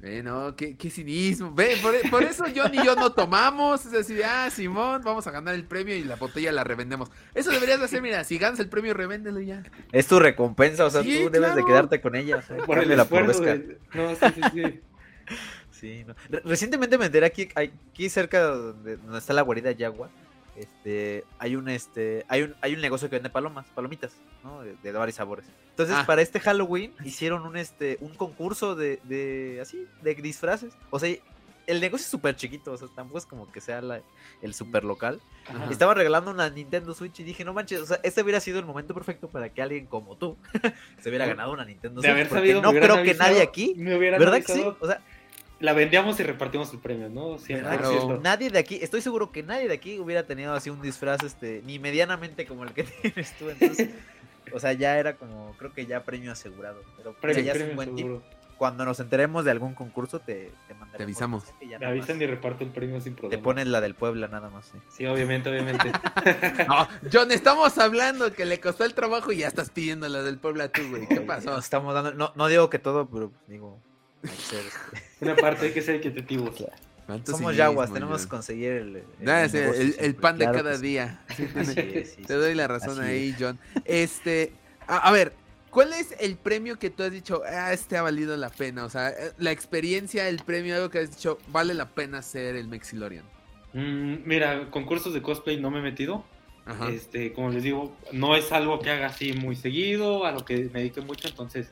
Ve, 0.00 0.22
no, 0.22 0.54
qué, 0.54 0.76
qué 0.76 0.90
cinismo. 0.90 1.52
Ve, 1.52 1.76
por, 1.82 1.92
por 2.08 2.22
eso 2.22 2.44
John 2.54 2.72
y 2.72 2.84
yo 2.84 2.94
no 2.94 3.10
tomamos. 3.10 3.84
Es 3.84 3.90
decir, 3.90 4.22
ah, 4.24 4.48
Simón, 4.48 5.02
vamos 5.04 5.26
a 5.26 5.32
ganar 5.32 5.56
el 5.56 5.64
premio 5.64 5.96
y 5.96 6.04
la 6.04 6.14
botella 6.14 6.52
la 6.52 6.62
revendemos. 6.62 7.10
Eso 7.34 7.50
deberías 7.50 7.80
de 7.80 7.86
hacer, 7.86 8.00
mira, 8.00 8.22
si 8.22 8.38
ganas 8.38 8.60
el 8.60 8.68
premio, 8.68 8.94
revéndelo 8.94 9.40
ya. 9.40 9.64
Es 9.90 10.06
tu 10.06 10.20
recompensa, 10.20 10.84
o 10.84 10.90
sea, 10.90 11.02
Sí, 11.02 11.22
tú 11.24 11.30
debes 11.30 11.52
de 11.56 11.64
quedarte 11.64 12.00
con 12.00 12.14
ella. 12.14 12.36
o 12.36 12.42
sea, 12.42 12.58
Por 12.58 12.78
el 12.78 12.86
por 12.90 13.00
esfuerzo 13.00 13.42
de... 13.42 13.78
No, 13.94 14.10
sí, 14.14 14.26
sí, 14.36 14.40
sí. 14.54 14.80
Sí, 15.78 16.04
no. 16.06 16.14
Re- 16.28 16.42
Recientemente 16.44 16.98
me 16.98 17.06
enteré 17.06 17.26
aquí, 17.26 17.48
aquí 17.54 18.08
cerca 18.08 18.50
de 18.50 18.56
donde, 18.56 18.96
donde 18.96 19.18
está 19.18 19.32
la 19.32 19.42
guarida 19.42 19.70
Yagua, 19.72 20.10
este, 20.56 21.24
hay 21.38 21.54
un 21.56 21.68
este, 21.68 22.24
hay 22.28 22.42
un, 22.42 22.56
hay 22.60 22.74
un 22.74 22.80
negocio 22.80 23.08
que 23.08 23.16
vende 23.16 23.30
palomas, 23.30 23.66
palomitas, 23.74 24.12
¿no? 24.42 24.62
De, 24.62 24.74
de 24.82 24.92
varios 24.92 25.16
sabores. 25.16 25.46
Entonces, 25.70 25.94
Ah. 25.96 26.04
para 26.06 26.20
este 26.22 26.40
Halloween 26.40 26.92
hicieron 27.04 27.42
un 27.46 27.56
este, 27.56 27.96
un 28.00 28.14
concurso 28.14 28.74
de, 28.74 28.98
de 29.04 29.60
así, 29.62 29.86
de 30.02 30.14
disfraces. 30.16 30.72
O 30.90 30.98
sea, 30.98 31.14
el 31.68 31.80
negocio 31.80 32.02
es 32.04 32.10
súper 32.10 32.34
chiquito, 32.34 32.72
o 32.72 32.76
sea, 32.76 32.88
tampoco 32.96 33.18
es 33.18 33.26
como 33.26 33.52
que 33.52 33.60
sea 33.60 33.80
la- 33.82 34.00
el 34.42 34.54
super 34.54 34.82
local. 34.84 35.20
Ajá. 35.48 35.70
Estaban 35.70 35.96
regalando 35.96 36.30
una 36.32 36.50
Nintendo 36.50 36.92
Switch 36.94 37.20
y 37.20 37.22
dije, 37.24 37.44
no 37.44 37.52
manches, 37.52 37.80
o 37.80 37.86
sea, 37.86 38.00
este 38.02 38.22
hubiera 38.22 38.40
sido 38.40 38.58
el 38.58 38.64
momento 38.64 38.94
perfecto 38.94 39.28
para 39.28 39.50
que 39.50 39.62
alguien 39.62 39.86
como 39.86 40.16
tú 40.16 40.36
se 41.00 41.08
hubiera 41.08 41.26
ganado 41.26 41.52
una 41.52 41.64
Nintendo 41.64 42.00
De 42.00 42.08
Switch. 42.08 42.12
haber 42.12 42.28
porque 42.28 42.40
sabido, 42.40 42.62
no 42.62 42.70
creo 42.72 43.02
que 43.04 43.14
nadie 43.14 43.42
aquí, 43.42 43.74
me 43.76 43.96
hubieran 43.96 44.18
¿verdad 44.18 44.38
que 44.44 44.52
sí? 44.52 44.64
O 44.80 44.86
sea, 44.86 45.00
La 45.60 45.72
vendíamos 45.72 46.18
y 46.20 46.22
repartimos 46.22 46.72
el 46.72 46.78
premio, 46.78 47.08
¿no? 47.08 47.38
Sí, 47.38 47.54
¿Verdad 47.54 47.78
Claro. 47.78 47.90
que 47.90 47.96
cierto. 47.98 48.20
Nadie 48.22 48.50
de 48.50 48.58
aquí, 48.60 48.78
estoy 48.80 49.00
seguro 49.00 49.32
que 49.32 49.42
nadie 49.42 49.66
de 49.66 49.74
aquí 49.74 49.98
hubiera 49.98 50.24
tenido 50.24 50.54
así 50.54 50.70
un 50.70 50.80
disfraz, 50.80 51.22
este, 51.24 51.62
ni 51.66 51.78
medianamente 51.80 52.46
como 52.46 52.62
el 52.64 52.72
que 52.72 52.84
tienes 53.02 53.32
tú. 53.38 53.50
Entonces, 53.50 53.90
o 54.52 54.60
sea, 54.60 54.72
ya 54.72 54.98
era 54.98 55.16
como, 55.16 55.54
creo 55.58 55.72
que 55.72 55.84
ya 55.86 56.04
premio 56.04 56.30
asegurado. 56.32 56.82
Pero 57.20 57.40
ya 57.40 57.52
es 57.52 57.62
un 57.70 57.76
buen 57.76 57.94
tip. 57.96 58.06
Cuando 58.56 58.84
nos 58.84 58.98
enteremos 58.98 59.44
de 59.44 59.52
algún 59.52 59.74
concurso, 59.74 60.18
te, 60.18 60.50
te 60.66 60.74
mandaremos. 60.74 60.96
Te 60.96 61.02
avisamos. 61.04 61.44
nada 61.78 61.88
avisan 61.90 62.20
y 62.20 62.26
reparto 62.26 62.64
el 62.64 62.70
premio 62.70 63.00
sin 63.00 63.14
Te 63.14 63.20
problema. 63.20 63.42
pones 63.44 63.66
la 63.68 63.80
del 63.80 63.94
Puebla 63.94 64.26
nada 64.26 64.50
más. 64.50 64.74
¿eh? 64.74 64.78
Sí, 64.88 65.06
obviamente, 65.06 65.48
obviamente. 65.48 65.92
No, 66.68 66.88
John, 67.12 67.30
estamos 67.30 67.78
hablando 67.78 68.32
que 68.32 68.44
le 68.44 68.58
costó 68.58 68.84
el 68.84 68.94
trabajo 68.94 69.30
y 69.30 69.38
ya 69.38 69.46
estás 69.48 69.70
pidiendo 69.70 70.08
la 70.08 70.22
del 70.22 70.38
Puebla 70.38 70.70
tú, 70.72 70.82
güey. 70.90 71.06
¿Qué 71.06 71.20
pasó? 71.20 71.56
Estamos 71.56 71.94
dando, 71.94 72.14
no, 72.14 72.32
no 72.34 72.48
digo 72.48 72.68
que 72.68 72.80
todo, 72.80 73.08
pero 73.08 73.30
pues, 73.30 73.40
digo, 73.46 73.80
ser, 74.22 74.64
Una 75.20 75.36
parte 75.36 75.66
hay 75.66 75.72
que 75.72 75.82
ser 75.82 75.96
equitativos. 75.96 76.62
¿Cuánto 77.06 77.32
somos 77.32 77.56
yaguas, 77.56 77.90
tenemos 77.92 78.22
que 78.22 78.28
conseguir 78.28 78.72
el, 78.72 78.96
el, 78.96 79.28
el 79.28 79.50
sí, 79.50 79.56
negocio 79.56 79.80
el, 79.80 79.86
el 79.88 79.94
siempre, 79.94 80.12
pan 80.20 80.38
de 80.38 80.44
claro 80.44 80.62
cada 80.62 80.76
sí. 80.76 80.82
día. 80.82 81.24
Sí, 81.34 81.46
te- 81.74 82.04
sí, 82.04 82.22
doy 82.28 82.54
la 82.54 82.68
razón 82.68 83.00
Así 83.00 83.08
ahí, 83.08 83.36
John. 83.38 83.58
Este, 83.86 84.52
a, 84.86 84.98
a 85.08 85.12
ver, 85.12 85.32
¿cuál 85.70 85.94
es 85.94 86.14
el 86.20 86.36
premio 86.36 86.78
que 86.78 86.90
tú 86.90 87.02
has 87.02 87.10
dicho, 87.10 87.42
ah, 87.46 87.72
este 87.72 87.96
ha 87.96 88.02
valido 88.02 88.36
la 88.36 88.50
pena? 88.50 88.84
O 88.84 88.90
sea, 88.90 89.08
eh, 89.08 89.32
la 89.38 89.52
experiencia, 89.52 90.28
el 90.28 90.40
premio, 90.44 90.74
algo 90.74 90.90
que 90.90 90.98
has 90.98 91.10
dicho, 91.10 91.38
vale 91.48 91.72
la 91.72 91.88
pena 91.88 92.20
ser 92.20 92.56
el 92.56 92.68
Mexilorian. 92.68 93.24
Mm, 93.72 94.16
mira, 94.26 94.70
concursos 94.70 95.14
de 95.14 95.22
cosplay 95.22 95.58
no 95.58 95.70
me 95.70 95.78
he 95.78 95.82
metido. 95.82 96.24
Ajá. 96.66 96.90
Este, 96.90 97.32
como 97.32 97.48
les 97.48 97.62
digo, 97.62 97.96
no 98.12 98.36
es 98.36 98.52
algo 98.52 98.80
que 98.80 98.90
haga 98.90 99.06
así 99.06 99.32
muy 99.32 99.56
seguido, 99.56 100.26
a 100.26 100.32
lo 100.32 100.44
que 100.44 100.68
me 100.74 100.80
dedique 100.80 101.00
mucho, 101.00 101.26
entonces, 101.28 101.68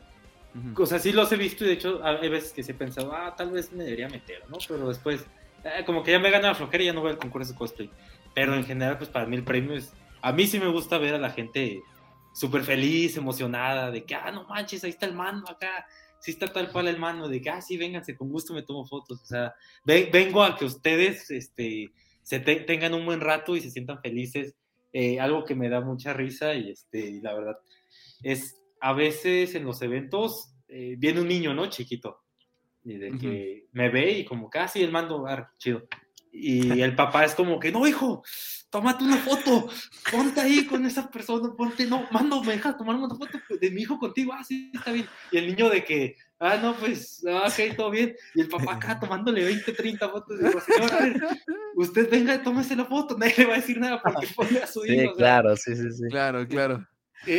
O 0.78 0.86
sea, 0.86 0.98
sí 0.98 1.12
los 1.12 1.30
he 1.32 1.36
visto 1.36 1.64
y 1.64 1.68
de 1.68 1.72
hecho 1.74 2.00
hay 2.04 2.28
veces 2.28 2.52
que 2.52 2.62
sí 2.62 2.72
he 2.72 2.74
pensado, 2.74 3.12
ah, 3.12 3.34
tal 3.36 3.50
vez 3.50 3.72
me 3.72 3.84
debería 3.84 4.08
meter, 4.08 4.42
¿no? 4.48 4.58
Pero 4.66 4.88
después, 4.88 5.24
eh, 5.64 5.84
como 5.84 6.02
que 6.02 6.12
ya 6.12 6.18
me 6.18 6.30
gana 6.30 6.48
la 6.48 6.54
flojera 6.54 6.82
y 6.82 6.86
ya 6.86 6.92
no 6.92 7.00
voy 7.00 7.10
al 7.10 7.18
concurso 7.18 7.52
de 7.52 7.58
cosplay. 7.58 7.90
Pero 8.34 8.54
en 8.54 8.64
general, 8.64 8.98
pues 8.98 9.10
para 9.10 9.26
mí 9.26 9.36
el 9.36 9.44
premio 9.44 9.74
es, 9.76 9.92
a 10.22 10.32
mí 10.32 10.46
sí 10.46 10.58
me 10.58 10.68
gusta 10.68 10.98
ver 10.98 11.14
a 11.14 11.18
la 11.18 11.30
gente 11.30 11.82
súper 12.34 12.62
feliz, 12.62 13.16
emocionada, 13.16 13.90
de 13.90 14.04
que, 14.04 14.14
ah, 14.14 14.30
no 14.30 14.44
manches, 14.44 14.84
ahí 14.84 14.90
está 14.90 15.06
el 15.06 15.14
mando 15.14 15.50
acá, 15.50 15.86
sí 16.20 16.30
está 16.32 16.46
tal 16.52 16.70
cual 16.70 16.88
el 16.88 16.98
mando, 16.98 17.28
de 17.28 17.40
que, 17.40 17.48
ah, 17.50 17.62
sí, 17.62 17.76
vénganse, 17.76 18.14
con 18.16 18.28
gusto 18.28 18.52
me 18.52 18.62
tomo 18.62 18.84
fotos, 18.86 19.22
o 19.22 19.26
sea, 19.26 19.54
ve- 19.84 20.10
vengo 20.12 20.42
a 20.42 20.56
que 20.56 20.64
ustedes, 20.66 21.30
este, 21.30 21.90
se 22.22 22.40
te- 22.40 22.56
tengan 22.56 22.92
un 22.94 23.06
buen 23.06 23.20
rato 23.20 23.56
y 23.56 23.60
se 23.60 23.70
sientan 23.70 24.00
felices, 24.02 24.54
eh, 24.92 25.18
algo 25.20 25.44
que 25.44 25.54
me 25.54 25.68
da 25.68 25.80
mucha 25.80 26.12
risa 26.12 26.54
y, 26.54 26.70
este, 26.70 26.98
y 27.00 27.20
la 27.20 27.32
verdad, 27.34 27.56
es, 28.22 28.56
a 28.80 28.92
veces 28.92 29.54
en 29.54 29.64
los 29.64 29.82
eventos, 29.82 30.54
eh, 30.68 30.96
viene 30.98 31.20
un 31.20 31.28
niño, 31.28 31.54
¿no? 31.54 31.66
Chiquito, 31.66 32.24
y 32.84 32.98
de 32.98 33.18
que 33.18 33.66
me 33.72 33.88
ve 33.88 34.12
y 34.12 34.24
como 34.24 34.48
casi 34.48 34.82
el 34.82 34.92
mando, 34.92 35.26
ah, 35.26 35.52
chido. 35.58 35.86
Y 36.32 36.82
el 36.82 36.94
papá 36.94 37.24
es 37.24 37.34
como 37.34 37.58
que, 37.58 37.72
no, 37.72 37.86
hijo, 37.86 38.22
tómate 38.68 39.04
una 39.04 39.16
foto, 39.16 39.68
ponte 40.12 40.40
ahí 40.40 40.66
con 40.66 40.84
esa 40.84 41.10
persona, 41.10 41.54
ponte, 41.56 41.86
no, 41.86 42.06
mando, 42.10 42.42
me 42.44 42.52
dejas 42.52 42.76
tomar 42.76 42.94
una 42.94 43.08
foto 43.08 43.38
de 43.58 43.70
mi 43.70 43.82
hijo 43.82 43.98
contigo, 43.98 44.32
ah, 44.34 44.44
sí, 44.44 44.70
está 44.74 44.92
bien. 44.92 45.06
Y 45.32 45.38
el 45.38 45.46
niño 45.46 45.70
de 45.70 45.82
que, 45.82 46.16
ah, 46.38 46.58
no, 46.62 46.74
pues, 46.74 47.24
ah, 47.26 47.48
ok, 47.48 47.74
todo 47.74 47.90
bien. 47.90 48.14
Y 48.34 48.42
el 48.42 48.48
papá 48.48 48.74
acá 48.74 49.00
tomándole 49.00 49.44
20, 49.44 49.72
30 49.72 50.08
fotos, 50.10 50.38
digo, 50.38 50.60
señor, 50.60 50.92
a 50.92 51.00
ver, 51.00 51.22
usted 51.74 52.10
venga, 52.10 52.42
tómese 52.42 52.76
la 52.76 52.84
foto, 52.84 53.16
nadie 53.16 53.34
le 53.38 53.46
va 53.46 53.54
a 53.54 53.56
decir 53.56 53.78
nada 53.78 54.00
porque 54.02 54.26
pone 54.36 54.58
a 54.58 54.66
su 54.66 54.84
hijo. 54.84 55.12
Sí, 55.12 55.16
claro, 55.16 55.56
sí, 55.56 55.74
sí, 55.74 55.90
sí. 55.90 56.04
Claro, 56.10 56.46
claro. 56.46 56.86
E- 57.26 57.32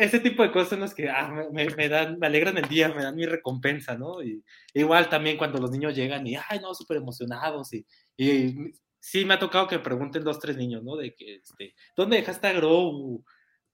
e- 0.00 0.04
ese 0.04 0.20
tipo 0.20 0.42
de 0.42 0.50
cosas 0.52 0.70
son 0.70 0.80
las 0.80 0.94
que 0.94 1.08
ah, 1.08 1.32
me, 1.52 1.88
dan, 1.88 2.18
me 2.18 2.26
alegran 2.26 2.58
el 2.58 2.68
día, 2.68 2.88
me 2.88 3.02
dan 3.02 3.14
mi 3.16 3.24
recompensa, 3.26 3.96
¿no? 3.96 4.22
Y 4.22 4.42
igual 4.74 5.08
también 5.08 5.36
cuando 5.38 5.58
los 5.58 5.70
niños 5.70 5.94
llegan 5.94 6.26
y, 6.26 6.36
ay, 6.36 6.58
no, 6.60 6.74
súper 6.74 6.98
emocionados 6.98 7.72
y, 7.72 7.86
y 8.16 8.72
sí 9.00 9.24
me 9.24 9.34
ha 9.34 9.38
tocado 9.38 9.66
que 9.68 9.76
me 9.78 9.82
pregunten 9.82 10.22
dos, 10.24 10.38
tres 10.38 10.56
niños, 10.56 10.82
¿no? 10.84 10.96
De 10.96 11.14
que, 11.14 11.36
este, 11.36 11.74
¿dónde 11.96 12.16
dejaste 12.18 12.46
a 12.48 12.52
Grogu? 12.52 13.24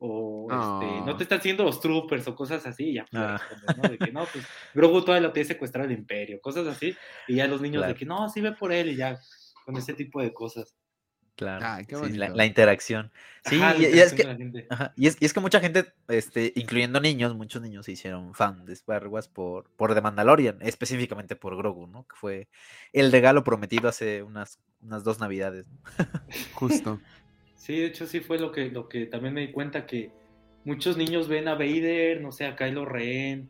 O, 0.01 0.47
este, 0.49 0.57
Ah. 1.01 1.03
no 1.05 1.17
te 1.17 1.25
están 1.25 1.41
haciendo 1.41 1.65
los 1.65 1.81
troopers 1.81 2.29
o 2.29 2.35
cosas 2.37 2.65
así, 2.65 2.93
ya, 2.95 3.05
Ah. 3.13 3.41
¿no? 3.77 3.89
De 3.89 3.99
que, 3.99 4.13
no, 4.13 4.25
pues, 4.33 4.47
Grogu 4.73 5.03
todavía 5.03 5.27
lo 5.27 5.33
tiene 5.33 5.49
secuestrado 5.49 5.89
el 5.91 5.99
imperio, 5.99 6.41
cosas 6.41 6.69
así, 6.69 6.95
y 7.27 7.35
ya 7.35 7.49
los 7.49 7.61
niños 7.61 7.81
Claro. 7.81 7.93
de 7.95 7.99
que, 7.99 8.07
no, 8.07 8.29
sí 8.29 8.41
ve 8.41 8.53
por 8.53 8.73
él, 8.73 8.91
y 8.91 8.97
ya, 8.97 9.19
con 9.65 9.77
ese 9.77 9.95
tipo 9.95 10.23
de 10.23 10.33
cosas. 10.33 10.77
Claro. 11.39 11.65
Ah, 11.65 11.79
qué 11.87 11.95
sí, 11.95 12.01
bonito. 12.01 12.19
la, 12.19 12.29
la 12.31 12.47
interacción. 12.47 13.13
Sí, 13.45 13.63
Ajá, 13.63 13.75
la 13.75 13.79
y, 13.79 13.95
y 13.95 14.01
es 14.01 14.13
que, 14.13 14.67
ajá, 14.69 14.93
y, 14.97 15.07
es, 15.07 15.17
y 15.21 15.25
es 15.25 15.33
que 15.33 15.39
mucha 15.39 15.61
gente, 15.61 15.85
este, 16.09 16.53
incluyendo 16.57 17.01
niños, 17.01 17.37
muchos 17.37 17.63
niños 17.63 17.87
se 17.87 17.93
hicieron 17.93 18.35
fan 18.35 18.65
de 18.65 18.73
Star 18.73 19.07
Wars 19.07 19.29
por, 19.29 19.71
por 19.77 19.95
The 19.95 20.01
Mandalorian, 20.01 20.59
específicamente 20.63 21.37
por 21.37 21.57
Grogu, 21.57 21.87
¿no? 21.87 22.09
Que 22.09 22.17
fue 22.17 22.49
el 22.93 23.13
regalo 23.13 23.45
prometido 23.45 23.89
hace 23.89 24.25
unas, 24.25 24.59
unas 24.83 25.05
dos 25.05 25.21
navidades. 25.21 25.65
Justo. 26.55 27.01
Sí, 27.55 27.79
de 27.79 27.87
hecho 27.87 28.09
sí 28.09 28.19
fue 28.19 28.41
lo 28.41 28.51
que, 28.51 28.73
lo 28.73 28.89
que 28.89 29.07
también 29.07 29.33
me 29.33 29.43
di 29.43 29.53
cuenta 29.53 29.87
que 29.87 30.11
muchos 30.65 30.97
niños 30.97 31.29
ven 31.29 31.47
a 31.47 31.55
Vader, 31.55 32.21
no 32.21 32.33
sé, 32.33 32.47
a 32.47 32.57
Kylo 32.57 32.85
Ren, 32.85 33.49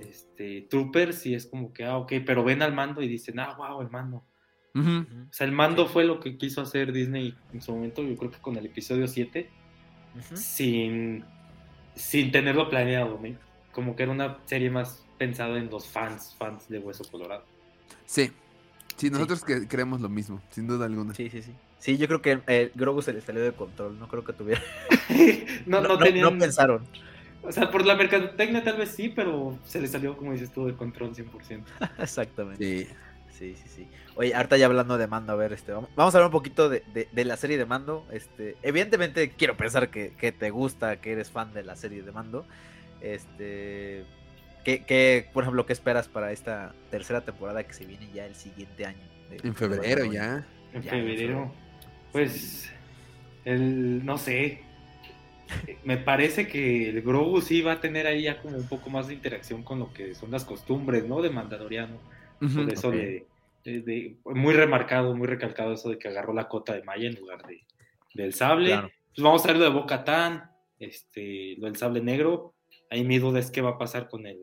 este, 0.00 0.62
troopers 0.62 1.26
y 1.26 1.34
es 1.34 1.44
como 1.46 1.74
que, 1.74 1.84
ah, 1.84 1.98
ok, 1.98 2.10
pero 2.24 2.42
ven 2.42 2.62
al 2.62 2.72
mando 2.72 3.02
y 3.02 3.08
dicen, 3.08 3.38
ah, 3.38 3.54
wow, 3.58 3.82
el 3.82 3.90
mando. 3.90 4.24
O 4.80 5.32
sea, 5.32 5.46
el 5.46 5.52
mando 5.52 5.86
Sí. 5.86 5.92
fue 5.92 6.04
lo 6.04 6.20
que 6.20 6.36
quiso 6.36 6.60
hacer 6.62 6.92
Disney 6.92 7.34
en 7.52 7.60
su 7.62 7.72
momento, 7.72 8.02
yo 8.02 8.16
creo 8.16 8.30
que 8.30 8.38
con 8.38 8.56
el 8.56 8.66
episodio 8.66 9.06
7, 9.08 9.48
Ujú. 10.16 10.36
sin, 10.36 11.24
sin 11.94 12.30
tenerlo 12.32 12.68
planeado, 12.68 13.20
¿no? 13.22 13.36
como 13.72 13.94
que 13.94 14.02
era 14.04 14.12
una 14.12 14.38
serie 14.46 14.70
más 14.70 15.04
pensada 15.18 15.56
en 15.58 15.70
los 15.70 15.86
fans, 15.86 16.34
fans 16.38 16.68
de 16.68 16.78
Hueso 16.80 17.04
Colorado. 17.10 17.44
Sí. 18.06 18.30
Sí, 18.96 19.10
nosotros 19.10 19.44
que 19.44 19.68
creemos 19.68 20.00
lo 20.00 20.08
mismo, 20.08 20.40
sin 20.50 20.66
duda 20.66 20.86
alguna. 20.86 21.14
Sí, 21.14 21.30
sí, 21.30 21.42
sí. 21.42 21.52
Sí, 21.78 21.96
yo 21.96 22.08
creo 22.08 22.20
que 22.20 22.40
el 22.48 22.72
Grogu 22.74 23.02
se 23.02 23.12
le 23.12 23.20
salió 23.20 23.40
de 23.40 23.52
control. 23.52 23.96
No 24.00 24.08
creo 24.08 24.24
que 24.24 24.32
tuviera. 24.32 24.60
no, 25.66 25.80
No, 25.80 25.88
no, 25.88 25.88
no- 25.94 25.98
tenían, 25.98 26.32
no 26.32 26.38
pensaron. 26.38 26.82
o 27.42 27.52
sea, 27.52 27.70
por 27.70 27.86
la 27.86 27.94
mercadotecnia 27.94 28.64
tal 28.64 28.78
vez 28.78 28.88
sí, 28.90 29.10
pero 29.10 29.56
se 29.64 29.80
le 29.80 29.86
salió, 29.86 30.16
como 30.16 30.32
dices 30.32 30.50
tú, 30.52 30.66
de 30.66 30.74
control 30.74 31.14
100%. 31.14 31.62
Exactamente. 31.98 32.86
Sí. 32.86 32.88
Sí, 33.38 33.54
sí, 33.54 33.68
sí. 33.68 33.88
Oye, 34.16 34.34
ahorita 34.34 34.56
ya 34.56 34.66
hablando 34.66 34.98
de 34.98 35.06
mando, 35.06 35.32
a 35.32 35.36
ver, 35.36 35.52
este, 35.52 35.70
vamos, 35.72 35.90
vamos 35.94 36.12
a 36.14 36.18
hablar 36.18 36.26
un 36.28 36.32
poquito 36.32 36.68
de, 36.68 36.82
de- 36.92 37.08
de 37.12 37.24
la 37.24 37.36
serie 37.36 37.56
de 37.56 37.66
mando. 37.66 38.04
Este, 38.10 38.56
evidentemente 38.62 39.30
quiero 39.30 39.56
pensar 39.56 39.90
que, 39.90 40.10
que 40.18 40.32
te 40.32 40.50
gusta, 40.50 41.00
que 41.00 41.12
eres 41.12 41.30
fan 41.30 41.52
de 41.54 41.62
la 41.62 41.76
serie 41.76 42.02
de 42.02 42.10
mando. 42.10 42.44
Este, 43.00 44.04
¿qué, 44.64 44.84
qué, 44.84 45.28
por 45.32 45.44
ejemplo, 45.44 45.66
qué 45.66 45.72
esperas 45.72 46.08
para 46.08 46.32
esta 46.32 46.74
tercera 46.90 47.20
temporada 47.20 47.62
que 47.62 47.72
se 47.74 47.86
viene 47.86 48.08
ya 48.12 48.26
el 48.26 48.34
siguiente 48.34 48.86
año? 48.86 49.06
de- 49.30 49.46
En 49.46 49.54
febrero 49.54 50.04
ya. 50.04 50.44
En 50.72 50.82
Ya, 50.82 50.90
febrero. 50.90 51.52
Pues, 52.12 52.70
el, 53.44 54.04
no 54.04 54.18
sé. 54.18 54.62
Me 55.84 55.96
parece 55.96 56.46
que 56.48 56.90
el 56.90 57.02
Grogu 57.02 57.40
sí 57.40 57.62
va 57.62 57.72
a 57.74 57.80
tener 57.80 58.06
ahí 58.06 58.24
ya 58.24 58.42
como 58.42 58.56
un 58.58 58.66
poco 58.68 58.90
más 58.90 59.06
de 59.08 59.14
interacción 59.14 59.62
con 59.62 59.78
lo 59.78 59.92
que 59.94 60.14
son 60.14 60.30
las 60.30 60.44
costumbres, 60.44 61.04
¿no? 61.06 61.22
De 61.22 61.30
Mandaloriano. 61.30 61.98
Por 62.38 62.72
eso 62.72 62.90
de, 62.90 63.26
muy 64.24 64.54
remarcado, 64.54 65.14
muy 65.14 65.26
recalcado 65.26 65.72
eso 65.74 65.90
de 65.90 65.98
que 65.98 66.08
agarró 66.08 66.32
la 66.32 66.48
cota 66.48 66.72
de 66.74 66.82
Maya 66.82 67.08
en 67.08 67.16
lugar 67.16 67.44
de, 67.46 67.64
del 68.14 68.32
sable. 68.34 68.70
Claro. 68.70 68.90
Pues 69.14 69.22
vamos 69.22 69.44
a 69.44 69.48
ver 69.48 69.56
lo 69.56 69.64
de 69.64 69.70
Boca 69.70 70.04
Tan, 70.04 70.50
este, 70.78 71.56
lo 71.58 71.66
del 71.66 71.76
sable 71.76 72.00
negro. 72.00 72.54
Ahí 72.90 73.04
mi 73.04 73.18
duda 73.18 73.40
es 73.40 73.50
qué 73.50 73.60
va 73.60 73.70
a 73.70 73.78
pasar 73.78 74.08
con 74.08 74.26
el, 74.26 74.38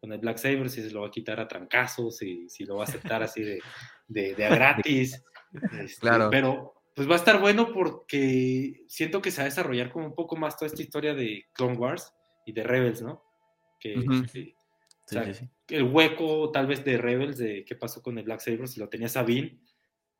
con 0.00 0.12
el 0.12 0.18
Black 0.18 0.36
Saber, 0.38 0.68
si 0.70 0.82
se 0.82 0.90
lo 0.90 1.00
va 1.02 1.08
a 1.08 1.10
quitar 1.10 1.40
a 1.40 1.48
trancazos, 1.48 2.18
si, 2.18 2.48
si 2.48 2.64
lo 2.64 2.76
va 2.76 2.82
a 2.82 2.86
aceptar 2.86 3.22
así 3.22 3.42
de, 3.42 3.60
de, 4.08 4.34
de 4.34 4.44
a 4.46 4.54
gratis. 4.54 5.22
Este, 5.78 6.00
Claro. 6.00 6.30
Pero 6.30 6.72
pues 6.94 7.06
va 7.06 7.12
a 7.12 7.18
estar 7.18 7.38
bueno 7.38 7.72
porque 7.74 8.84
siento 8.86 9.20
que 9.20 9.30
se 9.30 9.38
va 9.38 9.42
a 9.42 9.50
desarrollar 9.50 9.90
como 9.92 10.06
un 10.06 10.14
poco 10.14 10.34
más 10.34 10.56
toda 10.56 10.68
esta 10.68 10.80
historia 10.80 11.12
de 11.14 11.44
Clone 11.52 11.76
Wars 11.76 12.10
y 12.46 12.52
de 12.52 12.62
Rebels, 12.62 13.02
¿no? 13.02 13.22
Que, 13.78 13.94
que- 14.32 14.54
Sí, 15.06 15.16
o 15.16 15.22
sea, 15.24 15.34
sí, 15.34 15.46
sí. 15.68 15.74
el 15.74 15.82
hueco 15.84 16.50
tal 16.52 16.66
vez 16.66 16.84
de 16.84 16.96
Rebels, 16.98 17.38
de 17.38 17.64
qué 17.64 17.74
pasó 17.76 18.02
con 18.02 18.18
el 18.18 18.24
Black 18.24 18.40
Saber, 18.40 18.68
si 18.68 18.80
lo 18.80 18.88
tenía 18.88 19.08
Sabine 19.08 19.58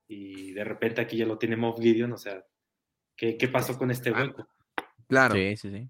y 0.09 0.53
de 0.53 0.65
repente 0.65 1.01
aquí 1.01 1.17
ya 1.17 1.27
lo 1.27 1.39
tiene 1.39 1.57
Moff 1.57 1.81
Gideon, 1.81 2.13
o 2.13 2.19
sea, 2.19 2.45
¿qué, 3.17 3.37
qué 3.37 3.49
pasó 3.49 3.79
con 3.79 3.91
este 3.91 4.11
hueco? 4.11 4.47
Claro. 5.09 5.35
Sí, 5.35 5.57
sí, 5.57 5.71
sí. 5.71 5.89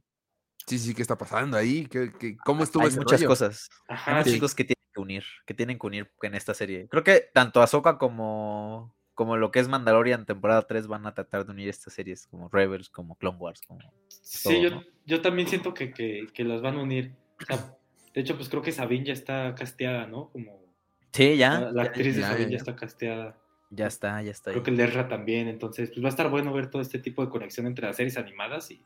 Sí, 0.66 0.78
sí, 0.78 0.94
¿qué 0.94 1.02
está 1.02 1.18
pasando 1.18 1.56
ahí? 1.56 1.86
¿Qué, 1.86 2.12
qué- 2.18 2.36
cómo 2.44 2.62
estuvo 2.62 2.82
Hay 2.84 2.88
ese 2.88 2.98
muchas 2.98 3.20
rollo? 3.20 3.28
cosas. 3.28 3.68
Hay 3.88 4.14
muchas 4.14 4.36
cosas 4.40 4.54
que 4.54 4.64
tienen 4.64 4.84
que 4.94 5.00
unir, 5.00 5.24
que 5.44 5.54
tienen 5.54 5.78
que 5.78 5.86
unir 5.86 6.12
en 6.22 6.34
esta 6.34 6.54
serie. 6.54 6.86
Creo 6.88 7.02
que 7.02 7.28
tanto 7.34 7.62
Ahsoka 7.62 7.98
como, 7.98 8.94
como 9.14 9.36
lo 9.36 9.50
que 9.50 9.58
es 9.58 9.66
Mandalorian 9.68 10.24
temporada 10.24 10.62
3 10.62 10.86
van 10.86 11.04
a 11.06 11.14
tratar 11.14 11.44
de 11.46 11.50
unir 11.52 11.68
estas 11.68 11.94
series, 11.94 12.26
como 12.28 12.48
Rebels, 12.48 12.90
como 12.90 13.16
Clone 13.16 13.38
Wars, 13.38 13.60
como... 13.66 13.80
Sí, 14.08 14.44
todo, 14.44 14.62
yo, 14.62 14.70
¿no? 14.70 14.82
yo 15.04 15.20
también 15.20 15.48
siento 15.48 15.74
que, 15.74 15.92
que- 15.92 16.28
que 16.32 16.44
las 16.44 16.62
van 16.62 16.76
a 16.78 16.82
unir. 16.82 17.16
O 17.40 17.44
sea, 17.44 17.76
de 18.14 18.20
hecho, 18.20 18.36
pues 18.36 18.48
creo 18.48 18.62
que 18.62 18.72
Sabine 18.72 19.06
ya 19.06 19.12
está 19.12 19.54
casteada, 19.54 20.06
¿no? 20.06 20.30
Como 20.30 20.60
Sí, 21.12 21.36
ya. 21.36 21.60
la, 21.60 21.72
la 21.72 21.82
ya- 21.84 21.88
actriz 21.90 22.16
de 22.16 22.22
Sabine 22.22 22.38
ya, 22.38 22.44
ya, 22.44 22.50
ya. 22.50 22.56
está 22.58 22.76
casteada. 22.76 23.38
Ya 23.70 23.86
está, 23.86 24.20
ya 24.22 24.30
está. 24.30 24.50
ahí. 24.50 24.54
Creo 24.54 24.64
que 24.64 24.70
el 24.70 24.80
Ezra 24.80 25.08
también. 25.08 25.48
Entonces, 25.48 25.90
pues 25.90 26.02
va 26.04 26.08
a 26.08 26.10
estar 26.10 26.28
bueno 26.30 26.52
ver 26.52 26.68
todo 26.70 26.82
este 26.82 26.98
tipo 26.98 27.24
de 27.24 27.30
conexión 27.30 27.66
entre 27.66 27.86
las 27.86 27.96
series 27.96 28.16
animadas 28.18 28.70
y 28.70 28.84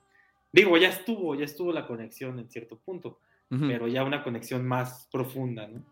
digo, 0.52 0.76
ya 0.78 0.88
estuvo, 0.88 1.34
ya 1.34 1.44
estuvo 1.44 1.72
la 1.72 1.86
conexión 1.86 2.38
en 2.38 2.48
cierto 2.48 2.78
punto, 2.78 3.18
pero 3.48 3.88
ya 3.88 4.04
una 4.04 4.22
conexión 4.22 4.66
más 4.66 5.08
profunda, 5.10 5.66
¿no? 5.68 5.82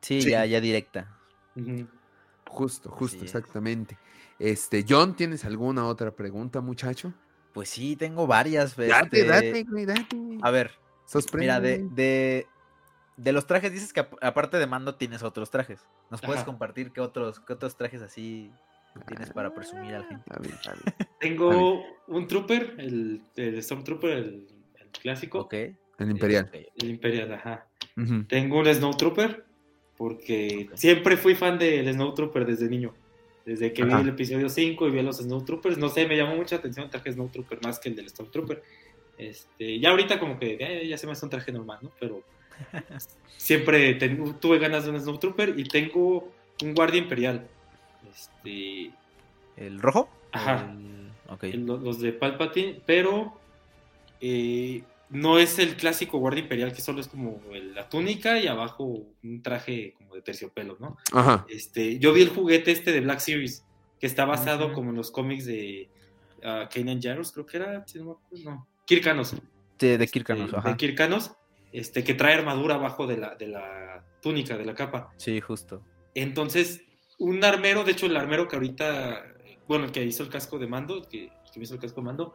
Sí, 0.00 0.22
Sí. 0.22 0.30
ya, 0.30 0.46
ya 0.46 0.60
directa. 0.60 1.16
Justo, 2.46 2.90
justo, 2.90 3.22
exactamente. 3.22 3.96
Este, 4.38 4.84
John, 4.88 5.14
¿tienes 5.14 5.44
alguna 5.44 5.86
otra 5.86 6.10
pregunta, 6.10 6.60
muchacho? 6.60 7.12
Pues 7.52 7.68
sí, 7.68 7.94
tengo 7.96 8.26
varias. 8.26 8.76
Date, 8.76 9.20
este, 9.20 9.24
date, 9.24 9.64
date. 9.86 10.16
A 10.42 10.50
ver, 10.50 10.72
mira, 11.34 11.60
de, 11.60 11.86
de, 11.90 12.46
de 13.22 13.32
los 13.32 13.46
trajes, 13.46 13.72
dices 13.72 13.92
que 13.92 14.00
ap- 14.00 14.22
aparte 14.22 14.58
de 14.58 14.66
mando 14.66 14.94
tienes 14.94 15.22
otros 15.22 15.50
trajes. 15.50 15.80
¿Nos 16.10 16.20
puedes 16.20 16.38
Ajá. 16.38 16.46
compartir 16.46 16.90
qué 16.92 17.00
otros, 17.00 17.40
qué 17.40 17.52
otros 17.52 17.76
trajes 17.76 18.00
así 18.02 18.50
tienes 19.06 19.30
para 19.32 19.54
presumir 19.54 19.94
a 19.94 19.98
la 20.00 20.06
gente? 20.06 20.24
A 20.32 20.38
ver, 20.38 20.52
a 20.66 20.70
ver. 20.70 20.94
Tengo 21.18 21.82
un 22.08 22.26
Trooper, 22.26 22.76
el, 22.78 23.22
el 23.36 23.62
Stormtrooper, 23.62 24.10
el, 24.10 24.46
el 24.80 24.88
clásico, 25.00 25.40
Ok. 25.40 25.54
El 25.98 26.10
Imperial. 26.10 26.50
El 26.76 26.88
Imperial, 26.90 27.32
ajá. 27.34 27.66
Tengo 28.28 28.58
un 28.60 28.66
Snowtrooper, 28.74 29.44
porque 29.98 30.70
siempre 30.74 31.18
fui 31.18 31.34
fan 31.34 31.58
del 31.58 31.92
Snowtrooper 31.92 32.46
desde 32.46 32.68
niño. 32.70 32.94
Desde 33.44 33.72
que 33.74 33.82
Ajá. 33.82 33.96
vi 33.96 34.02
el 34.02 34.08
episodio 34.10 34.48
5 34.48 34.88
y 34.88 34.90
vi 34.92 35.00
a 35.00 35.02
los 35.02 35.18
Snowtroopers, 35.18 35.76
no 35.76 35.88
sé, 35.90 36.06
me 36.06 36.16
llamó 36.16 36.36
mucha 36.36 36.56
atención 36.56 36.84
el 36.86 36.90
traje 36.90 37.12
Snowtrooper 37.12 37.58
más 37.62 37.78
que 37.78 37.90
el 37.90 37.96
del 37.96 38.08
Stormtrooper. 38.08 38.62
Este, 39.18 39.78
ya 39.78 39.90
ahorita 39.90 40.18
como 40.18 40.38
que 40.38 40.56
eh, 40.58 40.88
ya 40.88 40.96
se 40.96 41.06
me 41.06 41.12
hace 41.12 41.26
un 41.26 41.30
traje 41.30 41.52
normal, 41.52 41.78
¿no? 41.82 41.90
Pero 42.00 42.22
siempre 43.36 43.94
ten- 43.94 44.34
tuve 44.40 44.58
ganas 44.58 44.84
de 44.84 44.90
un 44.90 45.00
Snowtrooper 45.00 45.58
y 45.58 45.64
tengo 45.64 46.32
un 46.62 46.74
Guardia 46.74 46.98
Imperial. 47.00 47.46
Este, 48.12 48.90
¿El 49.56 49.80
rojo? 49.80 50.08
Ajá. 50.32 50.70
El- 50.70 51.10
Ok. 51.28 51.44
el- 51.44 51.66
los 51.66 52.00
de 52.00 52.12
Palpatine, 52.12 52.80
pero 52.86 53.38
eh, 54.20 54.82
no 55.10 55.38
es 55.38 55.58
el 55.58 55.76
clásico 55.76 56.18
guardia 56.18 56.42
imperial 56.42 56.72
que 56.72 56.80
solo 56.82 57.00
es 57.00 57.08
como 57.08 57.40
el- 57.52 57.74
la 57.74 57.88
túnica 57.88 58.38
y 58.38 58.46
abajo 58.48 59.02
un 59.22 59.42
traje 59.42 59.94
como 59.96 60.14
de 60.14 60.22
terciopelo, 60.22 60.76
¿no? 60.78 60.96
Ajá. 61.12 61.46
Este, 61.48 61.98
yo 61.98 62.12
vi 62.12 62.22
el 62.22 62.28
juguete 62.28 62.70
este 62.72 62.92
de 62.92 63.00
Black 63.00 63.20
Series, 63.20 63.64
que 63.98 64.06
está 64.06 64.24
basado 64.24 64.72
como 64.72 64.90
en 64.90 64.96
los 64.96 65.10
cómics 65.10 65.46
de 65.46 65.88
uh, 66.38 66.68
Kanan 66.72 67.00
Jarrus, 67.02 67.32
creo 67.32 67.44
que 67.46 67.56
era, 67.58 67.86
si 67.86 67.98
no 67.98 68.04
me 68.04 68.10
acuerdo, 68.12 68.50
no, 68.50 68.66
Kirkanos. 68.86 69.34
Sí, 69.78 69.96
de 69.96 70.08
Kirkanos, 70.08 70.44
este, 70.46 70.56
ajá. 70.56 70.68
de 70.70 70.76
Kirkanos, 70.76 71.32
este, 71.72 72.02
que 72.04 72.14
trae 72.14 72.34
armadura 72.34 72.74
abajo 72.76 73.06
de 73.06 73.16
la, 73.16 73.34
de 73.34 73.46
la 73.48 74.04
túnica, 74.22 74.56
de 74.58 74.64
la 74.64 74.74
capa. 74.74 75.12
Sí, 75.16 75.40
justo. 75.40 75.82
Entonces, 76.14 76.82
un 77.18 77.44
armero, 77.44 77.84
de 77.84 77.92
hecho, 77.92 78.06
el 78.06 78.16
armero 78.16 78.48
que 78.48 78.56
ahorita, 78.56 79.24
bueno, 79.68 79.84
el 79.84 79.92
que 79.92 80.04
hizo 80.04 80.22
el 80.22 80.28
casco 80.28 80.58
de 80.58 80.66
mando, 80.66 81.02
que, 81.08 81.28
que 81.52 81.58
me 81.58 81.64
hizo 81.64 81.74
el 81.74 81.80
casco 81.80 82.00
de 82.00 82.06
mando, 82.06 82.34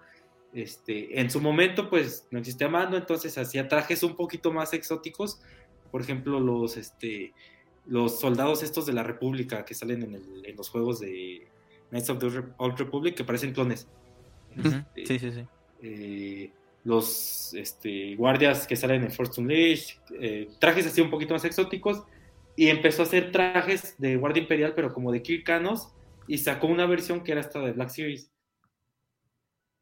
este, 0.54 1.20
en 1.20 1.30
su 1.30 1.42
momento, 1.42 1.90
pues 1.90 2.28
no 2.32 2.40
existía 2.40 2.70
mando, 2.70 2.96
entonces 2.98 3.38
hacía 3.38 3.68
trajes 3.68 4.04
un 4.04 4.16
poquito 4.16 4.54
más 4.54 4.74
exóticos. 4.74 5.42
Por 5.92 6.02
ejemplo, 6.02 6.40
los, 6.40 6.78
este, 6.78 7.34
los 7.86 8.20
soldados 8.20 8.64
estos 8.64 8.86
de 8.86 8.94
la 8.94 9.04
República 9.04 9.66
que 9.66 9.74
salen 9.74 10.04
en, 10.04 10.16
el- 10.16 10.46
en 10.46 10.56
los 10.56 10.70
juegos 10.70 11.00
de 11.02 11.48
Knights 11.90 12.10
of 12.10 12.20
the 12.20 12.44
Old 12.58 12.78
Republic, 12.78 13.16
que 13.16 13.24
parecen 13.26 13.54
clones. 13.54 13.88
Este, 14.56 15.06
Sí, 15.06 15.20
sí, 15.20 15.32
sí. 15.32 15.46
eh, 15.82 16.52
los 16.86 17.54
este, 17.56 18.16
guardias 18.16 18.66
que 18.68 18.76
salen 18.78 19.04
en 19.04 19.12
Force 19.12 19.42
Unleashed, 19.42 19.98
eh, 20.22 20.48
trajes 20.60 20.86
así 20.88 21.02
un 21.02 21.10
poquito 21.10 21.34
más 21.34 21.44
exóticos, 21.44 22.04
y 22.56 22.70
empezó 22.70 23.02
a 23.02 23.06
hacer 23.06 23.32
trajes 23.34 23.96
de 23.98 24.16
guardia 24.16 24.44
imperial, 24.44 24.74
pero 24.76 24.94
como 24.94 25.12
de 25.12 25.22
Kirkanos, 25.22 25.90
y 26.28 26.38
sacó 26.38 26.68
una 26.68 26.86
versión 26.86 27.24
que 27.24 27.34
era 27.34 27.42
esta 27.42 27.60
de 27.60 27.74
Black 27.74 27.90
Series, 27.90 28.32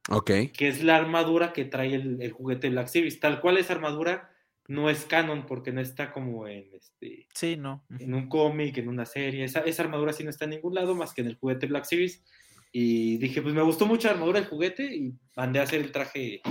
Ok. 0.10 0.32
que 0.54 0.68
es 0.68 0.84
la 0.84 0.96
armadura 0.98 1.54
que 1.54 1.66
trae 1.66 1.94
el, 1.94 2.22
el 2.22 2.32
juguete 2.32 2.70
Black 2.70 2.88
Series. 2.88 3.20
Tal 3.20 3.40
cual 3.40 3.58
esa 3.58 3.74
armadura 3.74 4.30
no 4.68 4.90
es 4.90 5.06
canon, 5.06 5.46
porque 5.46 5.72
no 5.72 5.82
está 5.82 6.12
como 6.12 6.48
en, 6.48 6.68
este, 6.74 7.28
Sí, 7.34 7.56
no. 7.58 7.86
en 8.00 8.14
un 8.14 8.28
cómic, 8.28 8.78
en 8.78 8.88
una 8.90 9.06
serie. 9.06 9.44
Esa, 9.44 9.60
esa 9.62 9.84
armadura 9.84 10.14
sí 10.14 10.24
no 10.24 10.30
está 10.30 10.46
en 10.46 10.52
ningún 10.52 10.74
lado 10.74 10.96
más 10.96 11.14
que 11.14 11.22
en 11.22 11.28
el 11.28 11.36
juguete 11.38 11.68
Black 11.68 11.86
Series. 11.86 12.24
Y 12.72 13.18
dije, 13.18 13.42
pues 13.42 13.54
me 13.54 13.62
gustó 13.62 13.86
mucho 13.86 14.08
la 14.08 14.14
armadura 14.16 14.40
del 14.40 14.50
juguete 14.50 14.84
y 14.96 15.14
mandé 15.36 15.60
a 15.60 15.64
hacer 15.64 15.80
el 15.82 15.92
traje 15.92 16.42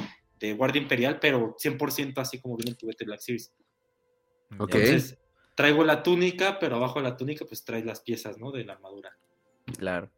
de 0.47 0.55
Guardia 0.55 0.83
Imperial, 0.83 1.19
pero 1.21 1.57
100% 1.57 2.19
así 2.19 2.41
como 2.41 2.57
viene 2.57 2.73
el 2.73 2.77
juguete 2.79 3.05
Black 3.05 3.21
Series. 3.21 3.53
Ok. 4.59 4.75
Entonces, 4.75 5.19
traigo 5.55 5.85
la 5.85 6.03
túnica, 6.03 6.59
pero 6.59 6.77
abajo 6.77 7.01
de 7.01 7.09
la 7.09 7.17
túnica 7.17 7.45
pues 7.45 7.65
trae 7.65 7.85
las 7.85 8.01
piezas, 8.01 8.39
¿no? 8.39 8.51
De 8.51 8.65
la 8.65 8.75
armadura. 8.75 9.17
Claro. 9.79 10.11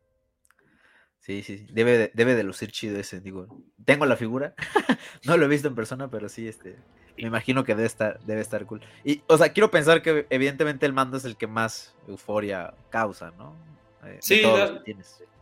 Sí, 1.21 1.43
sí, 1.43 1.59
sí. 1.59 1.67
Debe 1.71 1.97
de, 1.97 2.11
debe 2.15 2.35
de 2.35 2.43
lucir 2.43 2.71
chido 2.71 2.99
ese, 2.99 3.21
digo. 3.21 3.49
Tengo 3.85 4.07
la 4.07 4.17
figura. 4.17 4.55
no 5.25 5.37
lo 5.37 5.47
he 5.47 5.49
visto 5.49 5.69
en 5.69 5.75
persona, 5.75 6.11
pero 6.11 6.29
sí, 6.29 6.49
este. 6.49 6.77
Me 7.17 7.29
imagino 7.29 7.65
que 7.65 7.75
debe 7.75 7.87
estar, 7.87 8.21
debe 8.25 8.41
estar 8.41 8.67
cool. 8.67 8.81
Y, 9.05 9.23
o 9.29 9.39
sea, 9.39 9.53
quiero 9.53 9.71
pensar 9.71 10.03
que 10.03 10.27
evidentemente 10.31 10.85
el 10.85 10.93
mando 10.93 11.17
es 11.17 11.25
el 11.25 11.37
que 11.37 11.47
más 11.47 11.95
euforia 12.09 12.75
causa, 12.91 13.31
¿no? 13.39 13.55
Eh, 14.05 14.19
Sí. 14.21 14.43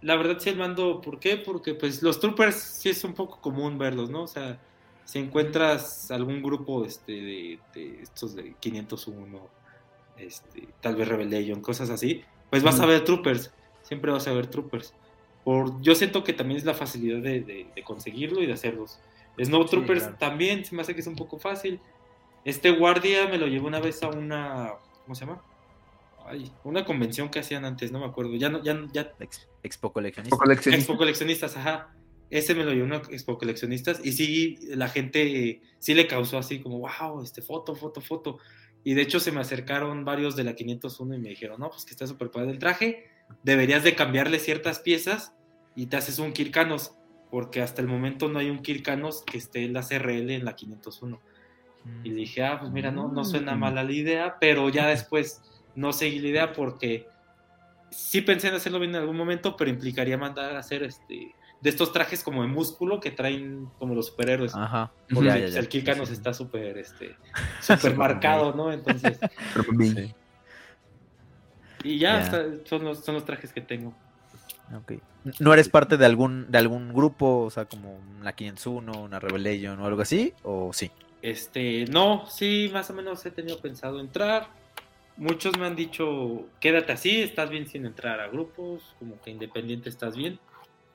La 0.02 0.16
verdad 0.16 0.38
sí 0.38 0.50
el 0.50 0.56
mando, 0.56 1.00
¿por 1.00 1.20
qué? 1.20 1.36
Porque 1.36 1.74
pues 1.74 2.02
los 2.02 2.18
troopers 2.18 2.56
sí 2.56 2.90
es 2.90 3.04
un 3.04 3.14
poco 3.14 3.40
común 3.40 3.78
verlos, 3.78 4.10
¿no? 4.10 4.22
O 4.22 4.26
sea, 4.26 4.60
si 5.04 5.18
encuentras 5.18 6.10
algún 6.10 6.42
grupo 6.42 6.84
este, 6.84 7.12
de, 7.12 7.58
de 7.74 8.02
estos 8.02 8.34
de 8.34 8.54
501, 8.60 9.48
este, 10.16 10.68
tal 10.80 10.96
vez 10.96 11.08
Rebellion, 11.08 11.60
cosas 11.60 11.90
así, 11.90 12.24
pues 12.50 12.62
vas 12.62 12.80
a 12.80 12.86
ver 12.86 13.04
troopers, 13.04 13.52
siempre 13.82 14.10
vas 14.12 14.26
a 14.28 14.32
ver 14.32 14.46
troopers. 14.46 14.94
Por, 15.44 15.80
yo 15.82 15.94
siento 15.94 16.22
que 16.22 16.32
también 16.32 16.58
es 16.58 16.64
la 16.64 16.74
facilidad 16.74 17.20
de, 17.20 17.40
de, 17.40 17.66
de 17.74 17.82
conseguirlo 17.82 18.42
y 18.42 18.46
de 18.46 18.52
hacerlos. 18.52 19.00
Snow 19.42 19.64
Troopers 19.64 20.02
claro. 20.02 20.16
también 20.18 20.64
se 20.64 20.74
me 20.74 20.82
hace 20.82 20.94
que 20.94 21.00
es 21.00 21.06
un 21.06 21.16
poco 21.16 21.38
fácil. 21.38 21.80
Este 22.44 22.70
guardia 22.70 23.26
me 23.28 23.38
lo 23.38 23.46
llevó 23.46 23.66
una 23.66 23.80
vez 23.80 24.02
a 24.02 24.08
una, 24.08 24.74
¿cómo 25.04 25.14
se 25.14 25.24
llama? 25.24 25.42
Ay, 26.24 26.52
una 26.64 26.84
convención 26.84 27.28
que 27.28 27.40
hacían 27.40 27.64
antes, 27.64 27.90
no 27.90 27.98
me 27.98 28.06
acuerdo. 28.06 28.34
Ya 28.36 28.48
no, 28.50 28.62
ya, 28.62 28.78
ya 28.92 29.12
Ex- 29.18 29.48
Expo 29.62 29.92
coleccionista. 29.92 30.36
Poco 30.36 30.44
coleccionista. 30.44 30.80
Expo 30.82 30.96
Coleccionistas, 30.96 31.56
ajá. 31.56 31.92
Ese 32.32 32.54
me 32.54 32.64
lo 32.64 32.72
llevó 32.72 32.86
una 32.86 32.96
Expo 32.96 33.36
Coleccionistas 33.36 34.00
y 34.02 34.12
sí, 34.12 34.58
la 34.70 34.88
gente 34.88 35.60
sí 35.78 35.92
le 35.92 36.06
causó 36.06 36.38
así 36.38 36.60
como, 36.60 36.78
wow, 36.78 37.22
este 37.22 37.42
foto, 37.42 37.74
foto, 37.74 38.00
foto. 38.00 38.38
Y 38.84 38.94
de 38.94 39.02
hecho 39.02 39.20
se 39.20 39.32
me 39.32 39.40
acercaron 39.40 40.06
varios 40.06 40.34
de 40.34 40.44
la 40.44 40.54
501 40.54 41.14
y 41.14 41.18
me 41.18 41.28
dijeron, 41.28 41.60
no, 41.60 41.68
pues 41.68 41.84
que 41.84 41.90
está 41.90 42.06
súper 42.06 42.30
padre 42.30 42.50
el 42.52 42.58
traje, 42.58 43.04
deberías 43.42 43.84
de 43.84 43.94
cambiarle 43.94 44.38
ciertas 44.38 44.78
piezas 44.80 45.34
y 45.76 45.86
te 45.86 45.98
haces 45.98 46.18
un 46.18 46.32
Kirkanos, 46.32 46.94
porque 47.30 47.60
hasta 47.60 47.82
el 47.82 47.86
momento 47.86 48.28
no 48.30 48.38
hay 48.38 48.48
un 48.48 48.62
Kirkanos 48.62 49.22
que 49.24 49.36
esté 49.36 49.64
en 49.64 49.74
la 49.74 49.82
CRL 49.82 50.30
en 50.34 50.46
la 50.46 50.56
501. 50.56 51.20
Y 52.02 52.12
dije, 52.12 52.44
ah, 52.44 52.58
pues 52.60 52.72
mira, 52.72 52.90
no, 52.90 53.08
no 53.08 53.26
suena 53.26 53.54
Mm. 53.56 53.60
mala 53.60 53.84
la 53.84 53.92
idea, 53.92 54.36
pero 54.40 54.70
ya 54.70 54.86
después 54.86 55.42
no 55.74 55.92
seguí 55.92 56.18
la 56.18 56.28
idea 56.28 56.52
porque 56.54 57.06
sí 57.90 58.22
pensé 58.22 58.48
en 58.48 58.54
hacerlo 58.54 58.78
bien 58.78 58.92
en 58.94 59.02
algún 59.02 59.16
momento, 59.18 59.54
pero 59.54 59.68
implicaría 59.70 60.16
mandar 60.16 60.56
a 60.56 60.60
hacer 60.60 60.82
este 60.82 61.34
de 61.62 61.70
estos 61.70 61.92
trajes 61.92 62.22
como 62.24 62.42
de 62.42 62.48
músculo 62.48 63.00
que 63.00 63.10
traen 63.12 63.68
como 63.78 63.94
los 63.94 64.08
superhéroes. 64.08 64.54
Ajá. 64.54 64.92
Porque 65.08 65.28
Ya, 65.28 65.38
ya, 65.38 65.46
ya. 65.46 65.58
el 65.60 65.68
sí. 66.08 66.14
está 66.14 66.34
súper 66.34 66.76
este, 66.76 67.16
súper 67.60 67.96
marcado, 67.96 68.52
¿no? 68.52 68.72
Entonces, 68.72 69.18
Sí. 69.94 70.14
y 71.84 71.98
ya, 71.98 72.18
Ya. 72.18 72.22
está- 72.24 72.68
son, 72.68 72.84
los, 72.84 73.04
son 73.04 73.14
los 73.14 73.24
trajes 73.24 73.52
que 73.52 73.60
tengo. 73.60 73.94
Ok. 74.76 74.92
¿No 75.38 75.52
eres 75.52 75.68
parte 75.68 75.96
de 75.96 76.04
algún 76.06 76.50
de 76.50 76.58
algún 76.58 76.92
grupo, 76.92 77.42
o 77.44 77.50
sea, 77.50 77.64
como 77.66 78.00
una 78.20 78.32
501, 78.32 79.00
una 79.00 79.20
Revelation 79.20 79.78
o 79.80 79.86
algo 79.86 80.02
así? 80.02 80.34
¿O 80.42 80.72
sí? 80.72 80.90
Este, 81.20 81.84
no, 81.86 82.26
sí, 82.26 82.70
más 82.72 82.90
o 82.90 82.94
menos 82.94 83.24
he 83.24 83.30
tenido 83.30 83.60
pensado 83.60 84.00
entrar. 84.00 84.48
Muchos 85.16 85.56
me 85.58 85.66
han 85.66 85.76
dicho, 85.76 86.46
quédate 86.58 86.90
así, 86.92 87.20
estás 87.22 87.50
bien 87.50 87.68
sin 87.68 87.86
entrar 87.86 88.18
a 88.18 88.26
grupos, 88.28 88.96
como 88.98 89.20
que 89.20 89.30
independiente 89.30 89.88
estás 89.88 90.16
bien. 90.16 90.40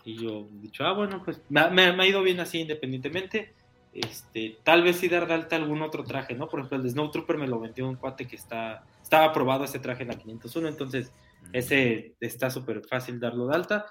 Y 0.08 0.16
yo 0.16 0.48
he 0.50 0.62
dicho, 0.62 0.86
ah, 0.86 0.94
bueno, 0.94 1.22
pues 1.24 1.42
me, 1.50 1.60
ha- 1.60 1.70
me- 1.70 1.92
me 1.92 2.04
ha 2.04 2.08
ido 2.08 2.24
bien 2.24 2.40
así 2.40 2.60
independientemente. 2.62 3.54
Este, 3.94 4.58
tal 4.64 4.82
vez 4.84 4.96
sí 4.98 5.10
dar 5.10 5.28
de 5.28 5.34
alta 5.34 5.56
algún 5.58 5.82
otro 5.82 6.04
traje, 6.04 6.34
¿no? 6.34 6.48
Por 6.48 6.60
ejemplo, 6.60 6.78
el 6.78 6.84
de 6.84 6.90
Snow 6.92 7.12
Trooper 7.12 7.38
me 7.38 7.48
lo 7.48 7.60
vendió 7.60 7.88
un 7.90 7.96
cuate 7.96 8.26
que 8.26 8.36
está, 8.38 8.86
estaba 9.02 9.26
aprobado 9.26 9.66
ese 9.66 9.80
traje 9.80 10.04
en 10.04 10.10
la 10.10 10.16
501, 10.18 10.68
entonces 10.70 11.12
ese 11.52 12.14
está 12.22 12.50
súper 12.50 12.84
fácil 12.88 13.20
darlo 13.20 13.48
de 13.48 13.56
alta. 13.56 13.86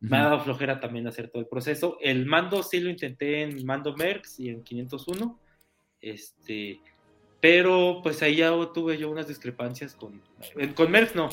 Me 0.00 0.16
ha 0.18 0.24
dado 0.24 0.40
flojera 0.40 0.78
también 0.80 1.06
hacer 1.06 1.30
todo 1.30 1.40
el 1.42 1.48
proceso. 1.48 1.96
El 2.00 2.26
mando 2.26 2.62
sí 2.62 2.80
lo 2.80 2.90
intenté 2.90 3.42
en 3.42 3.64
Mando 3.64 3.94
Mercs 3.96 4.40
y 4.40 4.48
en 4.50 4.62
501. 4.64 5.38
Este, 6.00 6.80
pero 7.40 8.00
pues 8.02 8.20
ahí 8.22 8.36
ya 8.36 8.50
tuve 8.74 8.98
yo 8.98 9.10
unas 9.10 9.28
discrepancias 9.28 9.94
con, 9.94 10.20
eh, 10.56 10.74
con 10.74 10.90
Mercs, 10.90 11.14
no. 11.14 11.28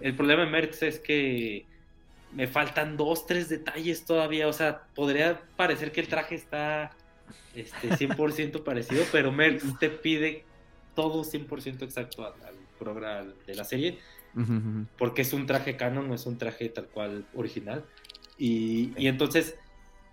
El 0.00 0.14
problema 0.14 0.44
de 0.44 0.50
Mercs 0.50 0.82
es 0.82 1.00
que 1.00 1.66
me 2.32 2.46
faltan 2.46 2.96
dos, 2.96 3.26
tres 3.26 3.48
detalles 3.48 4.04
todavía. 4.04 4.48
O 4.48 4.52
sea, 4.52 4.82
podría 4.94 5.40
parecer 5.56 5.92
que 5.92 6.00
el 6.00 6.08
traje 6.08 6.34
está 6.34 6.92
este, 7.54 7.88
100% 7.90 8.62
parecido, 8.64 9.04
pero 9.12 9.32
Mercs 9.32 9.78
te 9.78 9.90
pide 9.90 10.44
todo 10.94 11.24
100% 11.24 11.82
exacto 11.82 12.24
al, 12.26 12.34
programa 12.78 13.30
de 13.46 13.54
la 13.54 13.64
serie 13.64 13.98
porque 14.96 15.22
es 15.22 15.32
un 15.32 15.46
traje 15.46 15.76
canon, 15.76 16.08
no 16.08 16.14
es 16.14 16.26
un 16.26 16.38
traje 16.38 16.68
tal 16.68 16.86
cual 16.86 17.26
original. 17.34 17.84
Y, 18.38 18.92
y 18.96 19.08
entonces 19.08 19.58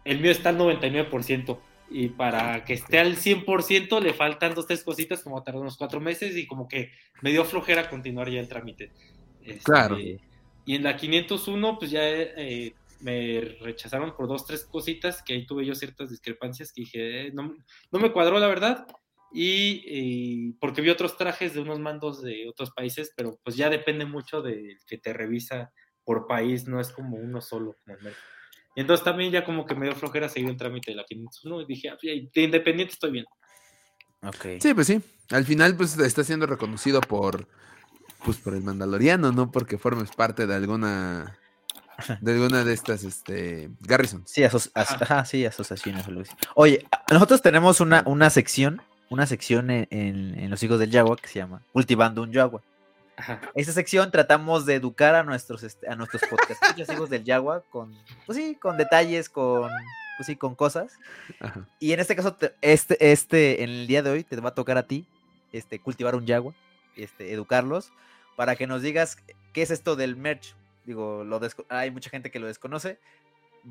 el 0.06 0.20
mío 0.20 0.32
está 0.32 0.50
al 0.50 0.58
99%. 0.58 1.60
Y 1.90 2.10
para 2.10 2.66
que 2.66 2.74
esté 2.74 3.00
al 3.00 3.16
100% 3.16 4.02
le 4.02 4.14
faltan 4.14 4.54
dos, 4.54 4.68
tres 4.68 4.84
cositas, 4.84 5.22
como 5.22 5.42
tardó 5.44 5.62
unos 5.62 5.78
cuatro 5.78 6.02
meses 6.02 6.36
y 6.36 6.46
como 6.46 6.68
que 6.68 6.92
me 7.22 7.32
dio 7.32 7.46
flojera 7.46 7.90
continuar 7.90 8.30
ya 8.30 8.42
el 8.42 8.50
trámite. 8.50 8.92
Este, 9.44 9.64
Claro. 9.64 9.98
Y 9.98 10.20
en 10.76 10.84
la 10.84 10.98
501 10.98 11.80
pues 11.80 11.92
ya 11.92 12.08
eh, 12.08 12.74
me 13.00 13.58
rechazaron 13.62 14.16
por 14.16 14.28
dos, 14.28 14.46
tres 14.46 14.66
cositas 14.66 15.22
que 15.22 15.34
ahí 15.34 15.46
tuve 15.46 15.66
yo 15.66 15.76
ciertas 15.76 16.10
discrepancias 16.10 16.72
que 16.74 16.82
dije, 16.82 17.28
eh, 17.28 17.32
no, 17.34 17.56
no 17.92 18.00
me 18.00 18.12
cuadró 18.12 18.40
la 18.40 18.48
verdad. 18.48 18.88
Y, 19.34 19.84
y 19.86 20.52
porque 20.54 20.82
vi 20.82 20.90
otros 20.90 21.18
trajes 21.18 21.54
de 21.54 21.60
unos 21.60 21.80
mandos 21.80 22.22
de 22.22 22.48
otros 22.48 22.72
países, 22.72 23.14
pero 23.16 23.40
pues 23.44 23.58
ya 23.58 23.70
depende 23.70 24.06
mucho 24.06 24.42
del 24.42 24.78
que 24.88 24.98
te 24.98 25.14
revisa 25.14 25.72
por 26.06 26.28
país, 26.28 26.68
no 26.68 26.80
es 26.80 26.90
como 26.90 27.18
uno 27.18 27.42
solo. 27.42 27.76
como 27.84 27.98
Merck. 28.00 28.18
Y 28.78 28.82
entonces 28.82 29.04
también 29.04 29.32
ya 29.32 29.44
como 29.44 29.66
que 29.66 29.74
me 29.74 29.88
dio 29.88 29.96
flojera 29.96 30.30
seguir 30.30 30.50
el 30.50 30.56
trámite 30.56 30.92
de 30.92 30.98
la 30.98 31.04
501 31.04 31.62
y 31.62 31.66
dije, 31.66 31.90
ah, 31.90 31.98
de 32.02 32.42
independiente 32.42 32.94
estoy 32.94 33.12
bien. 33.12 33.26
Sí, 34.62 34.74
pues 34.76 34.86
sí. 34.86 35.02
Al 35.32 35.46
final, 35.46 35.76
pues 35.76 35.98
está 35.98 36.24
siendo 36.24 36.46
reconocido 36.46 37.02
por, 37.02 37.48
pues, 38.24 38.38
por 38.38 38.54
el 38.56 38.64
Mandaloriano, 38.64 39.32
no 39.32 39.52
porque 39.52 39.78
formes 39.78 40.12
parte 40.12 40.48
de 40.48 40.56
alguna, 40.56 41.38
de 42.22 42.32
alguna 42.34 42.64
de 42.64 42.74
estas, 42.74 43.04
este, 43.04 43.70
Garrison. 43.82 44.24
Sí, 44.26 44.44
aso- 44.44 44.70
as- 44.74 44.92
Ajá. 44.92 44.98
ajá, 45.02 45.26
sí, 45.26 45.46
asociaciones. 45.46 46.06
Oye, 46.56 46.86
a- 46.92 47.14
nosotros 47.14 47.42
tenemos 47.42 47.80
una, 47.80 48.04
una 48.06 48.30
sección, 48.30 48.82
una 49.10 49.26
sección 49.26 49.70
en, 49.72 49.88
en- 49.92 50.38
en 50.40 50.50
Los 50.50 50.62
Hijos 50.64 50.80
del 50.80 50.92
Yagua 50.92 51.16
que 51.18 51.28
se 51.28 51.40
llama 51.40 51.62
Cultivando 51.74 52.22
un 52.24 52.32
Yagua. 52.32 52.62
Ajá. 53.16 53.42
Esta 53.56 53.72
sección 53.74 54.12
tratamos 54.12 54.66
de 54.68 54.76
educar 54.76 55.16
a 55.16 55.24
nuestros, 55.24 55.64
este, 55.64 55.90
a 55.90 55.96
nuestros 55.96 56.22
podcast, 56.30 56.62
los 56.78 56.90
hijos 56.90 57.10
del 57.10 57.24
Yagua, 57.24 57.64
con, 57.72 57.96
pues 58.28 58.38
sí, 58.38 58.56
con 58.62 58.78
detalles, 58.78 59.28
con, 59.30 59.72
pues 60.18 60.28
sí, 60.28 60.36
con 60.36 60.54
cosas. 60.54 60.92
Ajá. 61.40 61.68
Y 61.80 61.94
en 61.94 62.00
este 62.00 62.16
caso, 62.16 62.34
te- 62.36 62.54
este, 62.62 63.12
este, 63.12 63.64
en 63.64 63.72
el 63.72 63.88
día 63.88 64.04
de 64.04 64.12
hoy 64.12 64.24
te 64.24 64.36
va 64.36 64.50
a 64.50 64.54
tocar 64.56 64.78
a 64.78 64.84
ti, 64.84 65.08
este, 65.52 65.80
cultivar 65.80 66.14
un 66.16 66.28
Yagua, 66.28 66.54
este, 66.98 67.32
educarlos, 67.34 67.92
para 68.36 68.56
que 68.56 68.68
nos 68.68 68.82
digas 68.82 69.18
qué 69.54 69.62
es 69.62 69.72
esto 69.72 69.96
del 69.96 70.16
merch. 70.16 70.56
Digo, 70.86 71.24
lo 71.24 71.40
hay 71.70 71.92
mucha 71.92 72.10
gente 72.10 72.32
que 72.32 72.40
lo 72.40 72.48
desconoce, 72.48 73.00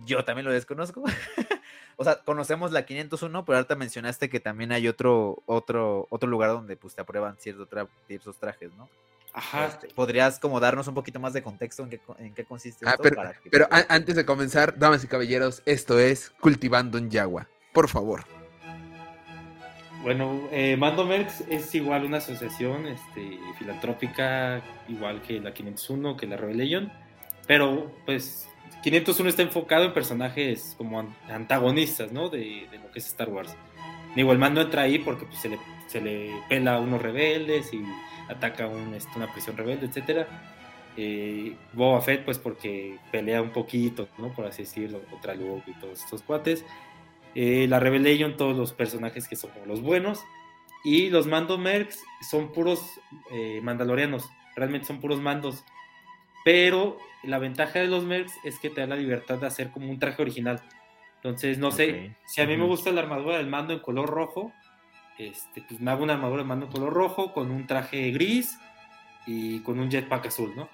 yo 0.04 0.24
también 0.24 0.44
lo 0.44 0.52
desconozco. 0.52 1.02
o 1.96 2.04
sea, 2.04 2.16
conocemos 2.24 2.72
la 2.72 2.84
501, 2.84 3.44
pero 3.44 3.56
ahorita 3.58 3.76
mencionaste 3.76 4.28
que 4.28 4.40
también 4.40 4.72
hay 4.72 4.88
otro, 4.88 5.42
otro, 5.46 6.06
otro 6.10 6.28
lugar 6.28 6.50
donde 6.50 6.76
pues 6.76 6.94
te 6.94 7.00
aprueban 7.00 7.36
ciertos 7.38 7.68
tra- 7.70 7.88
ciertos 8.06 8.36
trajes, 8.36 8.72
¿no? 8.74 8.88
Ajá. 9.32 9.66
Este, 9.66 9.88
¿Podrías 9.88 10.38
como 10.38 10.60
darnos 10.60 10.88
un 10.88 10.94
poquito 10.94 11.20
más 11.20 11.32
de 11.34 11.42
contexto 11.42 11.82
en 11.82 11.90
qué, 11.90 12.00
en 12.18 12.34
qué 12.34 12.44
consiste 12.44 12.86
Ah, 12.86 12.92
esto? 12.92 13.02
pero, 13.02 13.16
para 13.16 13.32
que- 13.34 13.50
pero 13.50 13.68
antes 13.70 14.16
de 14.16 14.24
comenzar, 14.26 14.78
damas 14.78 15.04
y 15.04 15.08
caballeros, 15.08 15.62
esto 15.66 15.98
es 15.98 16.30
Cultivando 16.40 16.98
un 16.98 17.10
Yagua. 17.10 17.46
Por 17.72 17.88
favor. 17.88 18.24
Bueno, 20.06 20.48
eh, 20.52 20.76
Mando 20.76 21.04
Mercs 21.04 21.40
es 21.50 21.74
igual 21.74 22.04
una 22.04 22.18
asociación 22.18 22.86
este, 22.86 23.40
filantrópica, 23.58 24.62
igual 24.88 25.20
que 25.20 25.40
la 25.40 25.52
501, 25.52 26.16
que 26.16 26.28
la 26.28 26.36
Rebellion, 26.36 26.92
pero 27.48 27.90
pues 28.06 28.48
501 28.84 29.28
está 29.28 29.42
enfocado 29.42 29.84
en 29.86 29.92
personajes 29.92 30.76
como 30.78 31.00
an- 31.00 31.12
antagonistas, 31.28 32.12
¿no? 32.12 32.28
De, 32.28 32.68
de 32.70 32.78
lo 32.78 32.88
que 32.92 33.00
es 33.00 33.06
Star 33.08 33.30
Wars. 33.30 33.56
Digo, 34.14 34.30
el 34.30 34.38
mando 34.38 34.60
entra 34.60 34.82
ahí 34.82 35.00
porque 35.00 35.26
pues, 35.26 35.40
se, 35.40 35.48
le, 35.48 35.58
se 35.88 36.00
le 36.00 36.30
pela 36.48 36.76
a 36.76 36.78
unos 36.78 37.02
rebeldes 37.02 37.74
y 37.74 37.82
ataca 38.28 38.68
un, 38.68 38.94
este, 38.94 39.10
una 39.16 39.32
prisión 39.32 39.56
rebelde, 39.56 39.86
etcétera. 39.86 40.28
Eh, 40.96 41.56
Boba 41.72 42.00
Fett, 42.00 42.24
pues 42.24 42.38
porque 42.38 42.96
pelea 43.10 43.42
un 43.42 43.50
poquito, 43.50 44.08
¿no? 44.18 44.28
Por 44.32 44.46
así 44.46 44.62
decirlo, 44.62 45.00
contra 45.10 45.34
Luke 45.34 45.64
y 45.66 45.72
todos 45.80 46.00
estos 46.04 46.22
cuates. 46.22 46.64
Eh, 47.38 47.66
la 47.68 47.78
Rebellion, 47.78 48.38
todos 48.38 48.56
los 48.56 48.72
personajes 48.72 49.28
que 49.28 49.36
son 49.36 49.50
como 49.50 49.66
los 49.66 49.82
buenos. 49.82 50.24
Y 50.84 51.10
los 51.10 51.26
Mando 51.26 51.58
Mercs 51.58 52.02
son 52.30 52.50
puros 52.50 52.80
eh, 53.30 53.60
mandalorianos, 53.62 54.30
realmente 54.54 54.86
son 54.86 55.00
puros 55.00 55.20
mandos. 55.20 55.62
Pero 56.44 56.96
la 57.24 57.38
ventaja 57.38 57.80
de 57.80 57.88
los 57.88 58.04
Mercs 58.04 58.32
es 58.44 58.58
que 58.58 58.70
te 58.70 58.80
da 58.80 58.86
la 58.86 58.96
libertad 58.96 59.36
de 59.38 59.48
hacer 59.48 59.70
como 59.70 59.90
un 59.90 59.98
traje 59.98 60.22
original. 60.22 60.62
Entonces, 61.16 61.58
no 61.58 61.72
sé, 61.72 62.08
Ok. 62.10 62.16
si 62.26 62.40
a 62.40 62.46
mí 62.46 62.56
me 62.56 62.64
gusta 62.64 62.90
la 62.90 63.02
armadura 63.02 63.36
del 63.36 63.48
mando 63.48 63.74
en 63.74 63.80
color 63.80 64.08
rojo, 64.08 64.52
este, 65.18 65.60
pues 65.68 65.78
me 65.80 65.90
hago 65.90 66.04
una 66.04 66.14
armadura 66.14 66.42
de 66.42 66.48
mando 66.48 66.66
en 66.66 66.72
color 66.72 66.92
rojo 66.92 67.32
con 67.34 67.50
un 67.50 67.66
traje 67.66 68.10
gris 68.12 68.58
y 69.26 69.60
con 69.60 69.78
un 69.78 69.90
jetpack 69.90 70.26
azul, 70.26 70.54
¿no? 70.56 70.70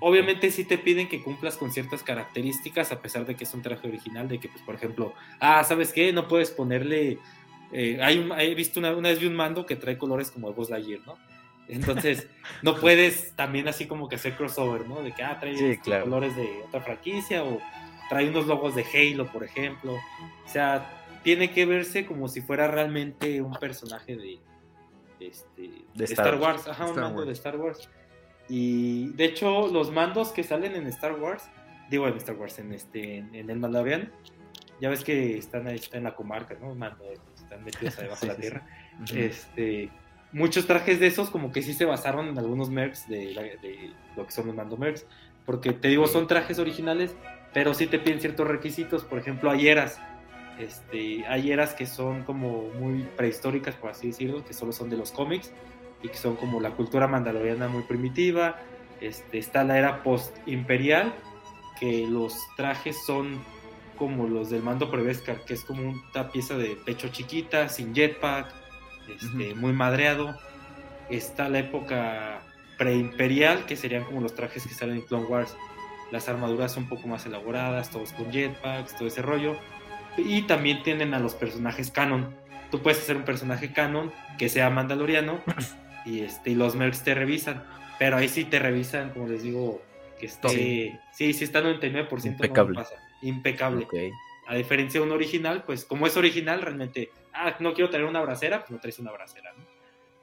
Obviamente 0.00 0.50
sí 0.50 0.64
te 0.64 0.76
piden 0.78 1.08
que 1.08 1.22
cumplas 1.22 1.56
con 1.56 1.70
ciertas 1.72 2.02
características, 2.02 2.92
a 2.92 3.00
pesar 3.00 3.24
de 3.26 3.34
que 3.34 3.44
es 3.44 3.54
un 3.54 3.62
traje 3.62 3.88
original, 3.88 4.28
de 4.28 4.38
que, 4.38 4.48
pues, 4.48 4.62
por 4.62 4.74
ejemplo, 4.74 5.14
ah, 5.40 5.64
¿sabes 5.64 5.92
qué? 5.92 6.12
No 6.12 6.28
puedes 6.28 6.50
ponerle... 6.50 7.18
eh, 7.72 7.98
hay 8.02 8.18
un- 8.18 8.32
he 8.38 8.54
visto 8.54 8.78
una, 8.80 8.94
una 8.94 9.08
vez 9.08 9.18
vi 9.18 9.26
un 9.26 9.34
mando 9.34 9.64
que 9.64 9.76
trae 9.76 9.96
colores 9.96 10.30
como 10.30 10.48
de 10.48 10.54
Buzz 10.54 10.68
Lightyear, 10.70 11.00
¿no? 11.06 11.16
Entonces, 11.68 12.28
no 12.62 12.76
puedes 12.76 13.34
también 13.34 13.66
así 13.68 13.86
como 13.86 14.08
que 14.08 14.16
hacer 14.16 14.34
crossover, 14.36 14.86
¿no? 14.86 15.00
De 15.02 15.12
que, 15.12 15.22
ah, 15.22 15.38
trae 15.40 15.56
Sí, 15.56 15.78
claro. 15.78 16.04
colores 16.04 16.36
de 16.36 16.62
otra 16.66 16.80
franquicia 16.82 17.42
o 17.44 17.58
trae 18.10 18.28
unos 18.28 18.46
logos 18.46 18.74
de 18.74 18.84
Halo, 18.84 19.32
por 19.32 19.42
ejemplo. 19.42 19.94
O 19.94 20.48
sea, 20.48 20.98
tiene 21.22 21.50
que 21.50 21.64
verse 21.64 22.04
como 22.04 22.28
si 22.28 22.42
fuera 22.42 22.68
realmente 22.68 23.40
un 23.40 23.54
personaje 23.54 24.16
de, 24.16 24.38
este, 25.20 25.62
De 25.94 26.04
Star, 26.04 26.26
Star 26.26 26.40
Wars, 26.40 26.68
ajá, 26.68 26.86
un 26.88 26.96
mando 26.96 27.18
Wars. 27.20 27.26
de 27.28 27.32
Star 27.32 27.56
Wars. 27.56 27.88
Y 28.48 29.08
de 29.12 29.24
hecho, 29.24 29.68
los 29.68 29.90
mandos 29.92 30.32
que 30.32 30.42
salen 30.42 30.74
en 30.74 30.86
Star 30.88 31.14
Wars, 31.20 31.44
digo 31.90 32.06
en 32.08 32.16
Star 32.16 32.36
Wars, 32.36 32.58
en 32.58 32.72
este, 32.72 33.18
en, 33.18 33.34
el 33.34 33.58
Mandalorian, 33.58 34.10
ya 34.80 34.90
ves 34.90 35.04
que 35.04 35.38
están 35.38 35.66
ahí, 35.66 35.76
está 35.76 35.98
en 35.98 36.04
la 36.04 36.14
comarca, 36.14 36.56
¿no? 36.60 36.74
Mando, 36.74 37.04
están 37.34 37.64
metidos 37.64 37.98
ahí 37.98 38.08
bajo 38.08 38.20
Sí, 38.20 38.26
la 38.26 38.34
sí, 38.34 38.40
tierra. 38.40 38.66
Ujú. 39.02 39.16
Este, 39.16 39.90
muchos 40.32 40.66
trajes 40.66 40.98
de 41.00 41.06
esos 41.06 41.30
como 41.30 41.52
que 41.52 41.62
sí 41.62 41.72
se 41.72 41.84
basaron 41.84 42.28
en 42.28 42.38
algunos 42.38 42.68
mercs 42.70 43.08
de, 43.08 43.32
la- 43.34 43.42
de 43.42 43.92
lo 44.16 44.26
que 44.26 44.32
son 44.32 44.46
los 44.46 44.56
mando 44.56 44.76
mercs. 44.76 45.06
Porque 45.46 45.72
te 45.72 45.88
digo, 45.88 46.06
son 46.06 46.26
trajes 46.26 46.58
originales, 46.58 47.16
pero 47.52 47.74
sí 47.74 47.86
te 47.86 47.98
piden 47.98 48.20
ciertos 48.20 48.46
requisitos. 48.46 49.04
Por 49.04 49.18
ejemplo, 49.18 49.50
hay 49.50 49.68
eras. 49.68 50.00
Este, 50.58 51.24
hay 51.26 51.50
eras 51.50 51.74
que 51.74 51.86
son 51.86 52.22
como 52.24 52.68
muy 52.78 53.02
prehistóricas, 53.16 53.74
por 53.74 53.90
así 53.90 54.08
decirlo, 54.08 54.44
que 54.44 54.52
solo 54.52 54.72
son 54.72 54.90
de 54.90 54.96
los 54.96 55.10
cómics 55.10 55.50
y 56.02 56.08
que 56.08 56.16
son 56.16 56.36
como 56.36 56.60
la 56.60 56.70
cultura 56.70 57.06
mandaloriana 57.06 57.68
muy 57.68 57.82
primitiva. 57.82 58.56
Este, 59.00 59.38
está 59.38 59.64
la 59.64 59.78
era 59.78 60.02
post-imperial, 60.02 61.12
que 61.78 62.06
los 62.06 62.36
trajes 62.56 62.96
son 63.04 63.42
como 63.96 64.26
los 64.26 64.50
del 64.50 64.62
mando 64.62 64.90
Prevescar, 64.90 65.44
que 65.44 65.54
es 65.54 65.64
como 65.64 65.82
una 65.82 66.30
pieza 66.30 66.56
de 66.56 66.76
pecho 66.84 67.08
chiquita, 67.08 67.68
sin 67.68 67.94
jetpack, 67.94 68.52
este, 69.08 69.52
Ujú. 69.52 69.60
muy 69.60 69.72
madreado. 69.72 70.36
Está 71.08 71.48
la 71.48 71.60
época 71.60 72.40
preimperial, 72.78 73.66
que 73.66 73.76
serían 73.76 74.04
como 74.04 74.20
los 74.20 74.34
trajes 74.34 74.66
que 74.66 74.74
salen 74.74 74.96
en 74.96 75.02
Clone 75.02 75.26
Wars. 75.26 75.54
Las 76.10 76.28
armaduras 76.28 76.76
un 76.76 76.88
poco 76.88 77.08
más 77.08 77.26
elaboradas, 77.26 77.90
todos 77.90 78.12
con 78.12 78.30
jetpacks, 78.30 78.96
todo 78.96 79.08
ese 79.08 79.22
rollo. 79.22 79.56
Y 80.16 80.42
también 80.42 80.82
tienen 80.82 81.14
a 81.14 81.18
los 81.18 81.34
personajes 81.34 81.90
canon. 81.90 82.34
Tú 82.70 82.82
puedes 82.82 82.98
hacer 83.00 83.16
un 83.16 83.24
personaje 83.24 83.72
canon 83.72 84.12
que 84.38 84.48
sea 84.48 84.70
mandaloriano 84.70 85.40
y, 86.04 86.20
este, 86.20 86.50
y 86.50 86.54
los 86.54 86.74
mercs 86.74 87.04
te 87.04 87.14
revisan. 87.14 87.62
Pero 87.98 88.16
ahí 88.16 88.28
sí 88.28 88.44
te 88.44 88.58
revisan, 88.58 89.10
como 89.10 89.28
les 89.28 89.42
digo, 89.42 89.82
que 90.18 90.26
esté... 90.26 90.48
Sí. 90.48 90.92
Sí, 91.12 91.32
sí, 91.34 91.44
está 91.44 91.62
99%. 91.62 92.08
no 92.10 92.30
Impecable. 92.30 92.74
pasa. 92.74 92.94
Impecable. 93.22 93.86
A 94.46 94.54
diferencia 94.56 95.00
de 95.00 95.06
un 95.06 95.12
original, 95.12 95.62
pues 95.64 95.84
como 95.84 96.06
es 96.06 96.16
original, 96.16 96.62
realmente, 96.62 97.10
ah, 97.32 97.54
no 97.60 97.74
quiero 97.74 97.90
traer 97.90 98.06
una 98.06 98.20
bracera, 98.20 98.60
pues 98.60 98.70
no 98.70 98.80
traes 98.80 98.98
una 98.98 99.12
bracera, 99.12 99.52
¿no? 99.56 99.64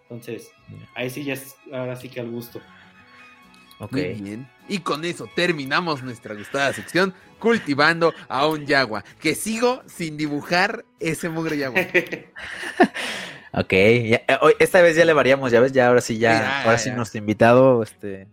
Entonces, 0.01 0.51
ahí 0.95 1.09
sí 1.09 1.23
ya 1.23 1.33
es, 1.33 1.55
ahora 1.71 1.95
sí 1.95 2.09
que 2.09 2.19
al 2.19 2.29
gusto. 2.29 2.59
Ok. 3.79 3.93
Muy 3.93 4.13
bien. 4.13 4.49
Y 4.67 4.79
con 4.79 5.05
eso 5.05 5.29
terminamos 5.35 6.03
nuestra 6.03 6.33
gustada 6.35 6.73
sección 6.73 7.13
cultivando 7.37 8.13
a 8.27 8.47
un 8.47 8.65
yagua. 8.65 9.03
Que 9.21 9.35
sigo 9.35 9.81
sin 9.85 10.17
dibujar 10.17 10.83
ese 10.99 11.29
mugre 11.29 11.57
yagua. 11.57 11.79
Ok, 13.51 13.71
ya- 13.71 14.21
eh, 14.27 14.37
hoy- 14.41 14.53
esta 14.59 14.81
vez 14.81 14.95
ya 14.95 15.05
le 15.05 15.13
variamos, 15.13 15.51
ya 15.51 15.59
ves, 15.59 15.71
ya 15.71 15.87
ahora 15.87 16.01
sí, 16.01 16.17
ya, 16.19 16.61
ahora 16.61 16.73
ya, 16.73 16.77
sí 16.77 16.89
ya. 16.89 16.95
nuestro 16.95 17.17
invitado, 17.17 17.81
este, 17.83 18.27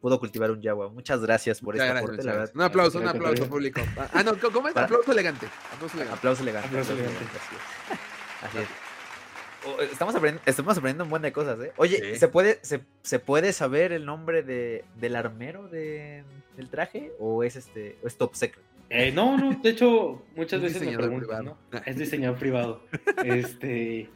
pudo 0.00 0.18
cultivar 0.18 0.50
un 0.50 0.60
yagua. 0.60 0.88
Muchas 0.88 1.20
gracias 1.20 1.60
por 1.60 1.76
este 1.76 1.88
aporte, 1.88 2.22
la 2.24 2.32
verdad. 2.32 2.50
Un 2.54 2.62
aplauso, 2.62 2.98
un 2.98 3.06
aplauso 3.08 3.48
público. 3.48 3.80
Ah, 4.12 4.22
no, 4.24 4.36
¿cómo 4.52 4.68
es? 4.68 4.74
Para- 4.74 4.86
Aplauso 4.86 5.12
elegante. 5.12 5.46
Aplauso 5.74 5.96
elegante. 5.96 6.18
Aplauso 6.18 6.42
elegante. 6.42 6.68
Aplauso 6.68 6.92
aplauso 6.92 7.12
elegante. 7.12 7.38
Así 7.38 7.54
es. 7.54 8.48
Así 8.48 8.58
es. 8.58 9.90
Estamos 9.90 10.14
aprendiendo, 10.14 10.42
estamos 10.48 10.78
aprendiendo 10.78 11.04
un 11.04 11.10
buen 11.10 11.22
de 11.22 11.32
cosas, 11.32 11.58
¿eh? 11.60 11.72
Oye, 11.76 11.96
Sí. 12.12 12.18
¿se, 12.20 12.28
puede, 12.28 12.60
se, 12.62 12.82
se 13.02 13.18
puede 13.18 13.52
saber 13.52 13.90
el 13.92 14.04
nombre 14.06 14.44
de, 14.44 14.84
del 14.96 15.16
armero 15.16 15.66
de, 15.66 16.22
del 16.56 16.68
traje? 16.70 17.10
¿O 17.18 17.42
es 17.42 17.56
este 17.56 17.98
o 18.04 18.06
es 18.06 18.16
top 18.16 18.34
secret? 18.36 18.64
Eh, 18.90 19.10
no, 19.10 19.36
no, 19.36 19.58
de 19.60 19.70
hecho, 19.70 20.22
muchas 20.36 20.62
Es 20.62 20.74
veces 20.74 20.82
me 20.88 20.96
preguntan, 20.96 21.18
privado. 21.18 21.56
¿no? 21.72 21.80
Es 21.84 21.96
diseñador 21.96 22.38
privado. 22.38 22.80
Este, 23.24 24.08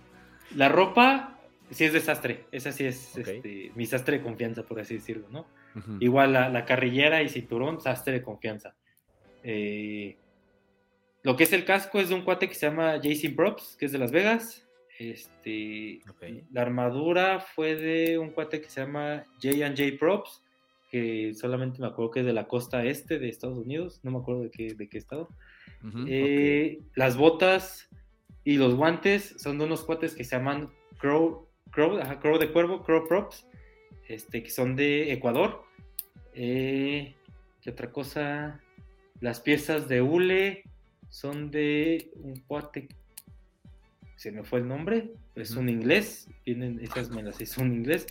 la 0.56 0.68
ropa 0.68 1.38
sí 1.70 1.84
es 1.84 1.92
de 1.92 2.00
sastre, 2.00 2.44
esa 2.52 2.72
sí 2.72 2.84
es 2.84 3.12
Ok. 3.16 3.28
este, 3.28 3.72
mi 3.74 3.86
sastre 3.86 4.18
de 4.18 4.24
confianza, 4.24 4.64
por 4.64 4.80
así 4.80 4.94
decirlo, 4.94 5.28
¿no? 5.30 5.46
Igual 6.00 6.32
la, 6.32 6.48
la 6.48 6.64
carrillera 6.64 7.22
y 7.22 7.28
cinturón, 7.28 7.80
sastre 7.80 8.12
de 8.14 8.22
confianza. 8.22 8.74
Eh, 9.44 10.16
lo 11.22 11.36
que 11.36 11.44
es 11.44 11.52
el 11.52 11.64
casco 11.64 12.00
es 12.00 12.08
de 12.08 12.14
un 12.16 12.22
cuate 12.22 12.48
que 12.48 12.54
se 12.54 12.66
llama 12.66 12.98
Jason 13.02 13.36
Props, 13.36 13.76
que 13.78 13.86
es 13.86 13.92
de 13.92 13.98
Las 13.98 14.10
Vegas. 14.10 14.66
Este. 14.98 16.00
La 16.52 16.62
armadura 16.62 17.40
fue 17.40 17.76
de 17.76 18.18
un 18.18 18.30
cuate 18.30 18.60
que 18.60 18.68
se 18.68 18.80
llama 18.80 19.24
J&J 19.42 19.96
Props, 19.98 20.42
que 20.90 21.32
solamente 21.34 21.80
me 21.80 21.86
acuerdo 21.86 22.10
que 22.10 22.20
es 22.20 22.26
de 22.26 22.32
la 22.32 22.48
costa 22.48 22.84
este 22.84 23.18
de 23.18 23.28
Estados 23.28 23.58
Unidos, 23.58 24.00
no 24.02 24.10
me 24.10 24.18
acuerdo 24.18 24.42
de 24.42 24.50
qué, 24.50 24.74
de 24.74 24.88
qué 24.88 24.98
estado. 24.98 25.28
Eh, 26.06 26.80
Las 26.96 27.16
botas 27.16 27.88
y 28.44 28.56
los 28.56 28.74
guantes 28.74 29.34
son 29.38 29.58
de 29.58 29.64
unos 29.64 29.84
cuates 29.84 30.14
que 30.14 30.24
se 30.24 30.36
llaman 30.36 30.70
Crow, 30.98 31.46
Crow, 31.70 31.98
ajá, 31.98 32.20
Crow 32.20 32.38
de 32.38 32.52
Cuervo, 32.52 32.82
Crow 32.82 33.06
Props, 33.06 33.46
este, 34.08 34.42
que 34.42 34.50
son 34.50 34.76
de 34.76 35.12
Ecuador. 35.12 35.64
Eh, 36.34 37.14
¿Qué 37.60 37.70
otra 37.70 37.90
cosa? 37.92 38.60
Las 39.20 39.40
piezas 39.40 39.88
de 39.88 40.00
hule 40.00 40.64
son 41.08 41.50
de 41.50 42.10
un 42.16 42.40
cuate, 42.40 42.88
se 44.16 44.32
me 44.32 44.44
fue 44.44 44.60
el 44.60 44.68
nombre, 44.68 45.12
es 45.34 45.52
un 45.52 45.68
inglés, 45.68 46.28
vienen, 46.44 46.78
esas 46.80 47.10
me 47.10 47.22
las 47.22 47.40
hizo 47.40 47.62
un 47.62 47.72
inglés. 47.72 48.06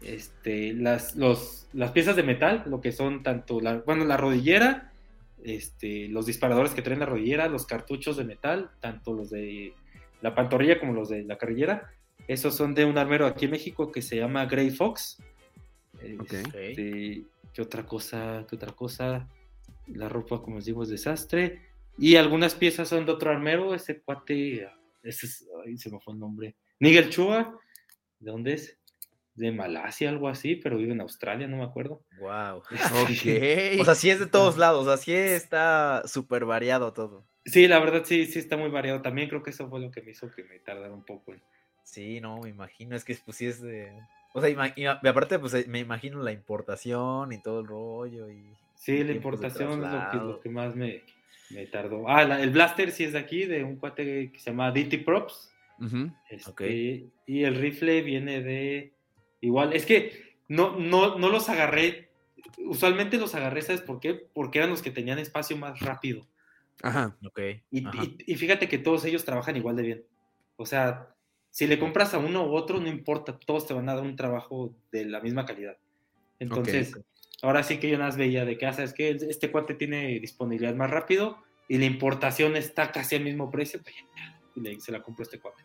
Este, 0.00 0.72
las, 0.72 1.14
los, 1.14 1.68
las 1.72 1.92
piezas 1.92 2.16
de 2.16 2.22
metal, 2.22 2.64
lo 2.66 2.80
que 2.80 2.90
son 2.90 3.22
tanto 3.22 3.60
la, 3.60 3.76
bueno, 3.80 4.04
la 4.04 4.16
rodillera, 4.16 4.91
este, 5.44 6.08
los 6.08 6.26
disparadores 6.26 6.72
que 6.72 6.82
traen 6.82 7.00
la 7.00 7.06
rodillera, 7.06 7.48
los 7.48 7.66
cartuchos 7.66 8.16
de 8.16 8.24
metal, 8.24 8.70
tanto 8.80 9.12
los 9.12 9.30
de 9.30 9.74
la 10.20 10.34
pantorrilla 10.34 10.78
como 10.78 10.92
los 10.92 11.08
de 11.08 11.24
la 11.24 11.38
carrillera, 11.38 11.90
esos 12.28 12.54
son 12.54 12.74
de 12.74 12.84
un 12.84 12.98
armero 12.98 13.26
aquí 13.26 13.46
en 13.46 13.52
México 13.52 13.90
que 13.90 14.02
se 14.02 14.16
llama 14.16 14.46
Grey 14.46 14.70
Fox. 14.70 15.18
Ok. 16.20 16.32
Este, 16.32 17.24
¿Qué 17.52 17.62
otra 17.62 17.84
cosa? 17.84 18.46
¿Qué 18.48 18.56
otra 18.56 18.72
cosa? 18.72 19.28
La 19.88 20.08
ropa, 20.08 20.40
como 20.40 20.56
les 20.56 20.66
digo, 20.66 20.82
es 20.82 20.88
desastre. 20.88 21.62
Y 21.98 22.16
algunas 22.16 22.54
piezas 22.54 22.88
son 22.88 23.04
de 23.04 23.12
otro 23.12 23.30
armero, 23.30 23.74
ese 23.74 24.00
cuate, 24.00 24.68
ese 25.02 25.26
es, 25.26 25.46
ay, 25.66 25.76
se 25.76 25.90
me 25.90 26.00
fue 26.00 26.14
el 26.14 26.20
nombre. 26.20 26.56
Nigel 26.80 27.10
Chua, 27.10 27.58
¿de 28.18 28.30
dónde 28.30 28.54
es? 28.54 28.78
De 29.34 29.50
Malasia, 29.50 30.10
algo 30.10 30.28
así, 30.28 30.56
pero 30.56 30.76
vive 30.76 30.92
en 30.92 31.00
Australia, 31.00 31.46
no 31.48 31.56
me 31.58 31.64
acuerdo. 31.64 32.02
Wow. 32.18 32.62
Ok. 33.02 33.80
O 33.80 33.84
sea, 33.84 33.94
sí 33.94 34.10
es 34.10 34.18
de 34.20 34.26
todos 34.26 34.58
lados, 34.58 34.88
así 34.88 35.12
está 35.14 36.02
súper 36.06 36.44
variado 36.44 36.92
todo. 36.92 37.24
Sí, 37.44 37.66
la 37.66 37.78
verdad 37.80 38.02
sí, 38.04 38.26
sí 38.26 38.38
está 38.38 38.56
muy 38.56 38.68
variado. 38.70 39.02
También 39.02 39.28
creo 39.28 39.42
que 39.42 39.50
eso 39.50 39.68
fue 39.68 39.80
lo 39.80 39.90
que 39.90 40.02
me 40.02 40.12
hizo 40.12 40.30
que 40.30 40.44
me 40.44 40.58
tardara 40.60 40.92
un 40.92 41.04
poco. 41.04 41.32
en- 41.32 41.42
Sí, 41.82 42.20
no, 42.20 42.38
me 42.40 42.48
imagino, 42.50 42.94
es 42.94 43.04
que 43.04 43.16
pues 43.24 43.36
sí 43.36 43.46
es 43.46 43.60
de... 43.60 43.90
O 44.34 44.40
sea, 44.40 44.48
y 44.76 44.84
aparte 44.86 45.38
pues 45.38 45.52
eh, 45.54 45.64
me 45.68 45.80
imagino 45.80 46.22
la 46.22 46.32
importación 46.32 47.32
y 47.32 47.42
todo 47.42 47.60
el 47.60 47.66
rollo 47.66 48.30
y... 48.30 48.44
Sí, 48.76 49.02
la 49.04 49.12
importación 49.12 49.70
es 49.72 49.76
lo 49.78 49.82
que, 49.84 49.88
traslado. 49.90 50.28
lo 50.32 50.40
que 50.40 50.48
más 50.48 50.74
me, 50.76 51.02
me 51.50 51.66
tardó. 51.66 52.08
Ah, 52.08 52.24
la- 52.24 52.40
el 52.42 52.50
blaster 52.50 52.92
sí 52.92 53.04
es 53.04 53.12
de 53.12 53.18
aquí, 53.18 53.44
de 53.46 53.64
un 53.64 53.76
cuate 53.76 54.30
que 54.32 54.38
se 54.38 54.50
llama 54.50 54.70
DT 54.70 54.98
Props. 55.04 55.50
Ujú. 55.80 56.10
Este, 56.30 56.50
Ok. 56.50 56.60
Y 57.26 57.44
el 57.44 57.56
rifle 57.56 58.02
viene 58.02 58.40
de. 58.42 58.92
Igual, 59.42 59.74
es 59.74 59.84
que 59.84 60.36
no, 60.48 60.78
no, 60.78 61.18
no 61.18 61.28
los 61.28 61.50
agarré. 61.50 62.08
Usualmente 62.64 63.18
los 63.18 63.34
agarré, 63.34 63.60
¿sabes 63.60 63.82
por 63.82 64.00
qué? 64.00 64.14
Porque 64.14 64.58
eran 64.58 64.70
los 64.70 64.80
que 64.80 64.90
tenían 64.90 65.18
espacio 65.18 65.56
más 65.58 65.80
rápido. 65.80 66.26
Ajá. 66.82 67.16
Ok. 67.24 67.40
Y, 67.70 67.86
ajá. 67.86 68.04
y- 68.04 68.16
y 68.32 68.36
fíjate 68.36 68.68
que 68.68 68.78
todos 68.78 69.04
ellos 69.04 69.24
trabajan 69.24 69.56
igual 69.56 69.76
de 69.76 69.82
bien. 69.82 70.04
O 70.56 70.64
sea, 70.64 71.14
si 71.50 71.66
le 71.66 71.78
compras 71.78 72.14
a 72.14 72.18
uno 72.18 72.46
u 72.46 72.54
otro, 72.54 72.80
no 72.80 72.88
importa, 72.88 73.38
todos 73.38 73.66
te 73.66 73.74
van 73.74 73.88
a 73.88 73.94
dar 73.94 74.04
un 74.04 74.16
trabajo 74.16 74.74
de 74.90 75.04
la 75.04 75.20
misma 75.20 75.44
calidad. 75.44 75.76
Entonces, 76.38 76.92
ahora 77.42 77.62
sí 77.62 77.78
que 77.78 77.88
yo 77.90 77.98
nada 77.98 78.08
más 78.08 78.16
veía 78.16 78.44
de 78.44 78.56
que, 78.56 78.66
ah, 78.66 78.72
¿sabes 78.72 78.94
qué? 78.94 79.10
Este 79.10 79.50
cuate 79.50 79.74
tiene 79.74 80.18
disponibilidad 80.20 80.74
más 80.74 80.90
rápido 80.90 81.38
y 81.68 81.78
la 81.78 81.84
importación 81.84 82.56
está 82.56 82.90
casi 82.92 83.16
al 83.16 83.24
mismo 83.24 83.50
precio, 83.50 83.80
pues 83.82 83.94
ya, 83.96 84.40
y 84.56 84.60
le, 84.60 84.80
se 84.80 84.92
la 84.92 85.02
compro 85.02 85.22
a 85.22 85.24
este 85.24 85.38
cuate. 85.40 85.62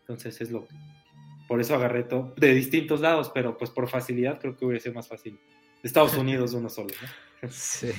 Entonces 0.00 0.40
es 0.40 0.50
lo 0.50 0.66
que... 0.66 0.74
Por 1.48 1.60
eso 1.60 1.74
agarré 1.74 2.04
todo 2.04 2.32
de 2.36 2.54
distintos 2.54 3.00
lados, 3.00 3.30
pero 3.34 3.56
pues 3.58 3.70
por 3.70 3.88
facilidad 3.88 4.40
creo 4.40 4.56
que 4.56 4.64
hubiera 4.64 4.80
sido 4.82 4.94
más 4.94 5.08
fácil. 5.08 5.38
De 5.82 5.86
Estados 5.88 6.14
Unidos 6.16 6.54
uno 6.54 6.68
solo, 6.68 6.88
¿no? 7.42 7.48
Sí. 7.50 7.92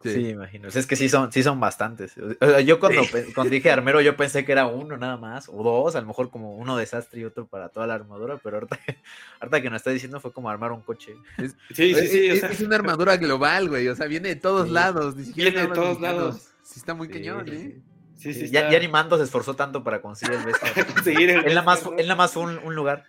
Sí. 0.00 0.12
Sí, 0.12 0.18
me 0.22 0.28
imagino. 0.28 0.68
O 0.68 0.70
sea, 0.70 0.78
es 0.78 0.86
que 0.86 0.94
sí 0.94 1.08
son, 1.08 1.32
sí 1.32 1.42
son 1.42 1.58
bastantes. 1.58 2.14
O 2.16 2.46
sea, 2.46 2.60
yo 2.60 2.78
cuando, 2.78 3.02
cuando 3.34 3.50
dije 3.50 3.68
armero, 3.72 4.00
yo 4.00 4.16
pensé 4.16 4.44
que 4.44 4.52
era 4.52 4.66
uno 4.68 4.96
nada 4.96 5.16
más, 5.16 5.48
o 5.48 5.60
dos, 5.64 5.96
a 5.96 6.00
lo 6.00 6.06
mejor 6.06 6.30
como 6.30 6.54
uno 6.54 6.76
desastre 6.76 7.20
y 7.20 7.24
otro 7.24 7.48
para 7.48 7.68
toda 7.70 7.88
la 7.88 7.94
armadura, 7.94 8.38
pero 8.40 8.58
ahorita, 8.58 8.78
ahorita 9.40 9.60
que 9.60 9.70
nos 9.70 9.78
está 9.78 9.90
diciendo 9.90 10.20
fue 10.20 10.32
como 10.32 10.48
armar 10.50 10.70
un 10.70 10.82
coche. 10.82 11.16
Sí, 11.74 11.94
sí, 11.96 12.06
sí. 12.06 12.30
o 12.30 12.34
es, 12.34 12.40
sea, 12.40 12.50
es 12.50 12.60
una 12.60 12.76
armadura 12.76 13.16
global, 13.16 13.68
güey. 13.70 13.88
O 13.88 13.96
sea, 13.96 14.06
viene 14.06 14.28
de 14.28 14.36
todos 14.36 14.68
Sí. 14.68 14.72
lados. 14.74 15.16
Ni 15.16 15.24
siquiera 15.24 15.50
Viene 15.50 15.66
de 15.66 15.74
todos 15.74 16.00
lados. 16.00 16.48
Sí, 16.62 16.74
está 16.78 16.94
muy 16.94 17.08
Sí, 17.08 17.14
cañón, 17.14 17.44
sí, 17.48 17.52
¿eh? 17.56 17.80
Sí, 18.18 18.34
sí, 18.34 18.50
ya, 18.50 18.60
está- 18.60 18.72
ya 18.72 18.78
ni 18.80 18.88
Mando 18.88 19.16
se 19.16 19.24
esforzó 19.24 19.54
tanto 19.54 19.82
para 19.82 20.00
conseguir 20.02 20.36
el 20.38 20.44
bestia. 20.44 20.68
seguir 21.04 21.30
el 21.30 21.38
él 21.46 21.54
nada 21.54 21.62
más, 21.62 21.82
él 21.96 22.06
nada 22.06 22.16
más 22.16 22.32
fue 22.32 22.42
un, 22.42 22.58
un 22.58 22.74
lugar. 22.74 23.04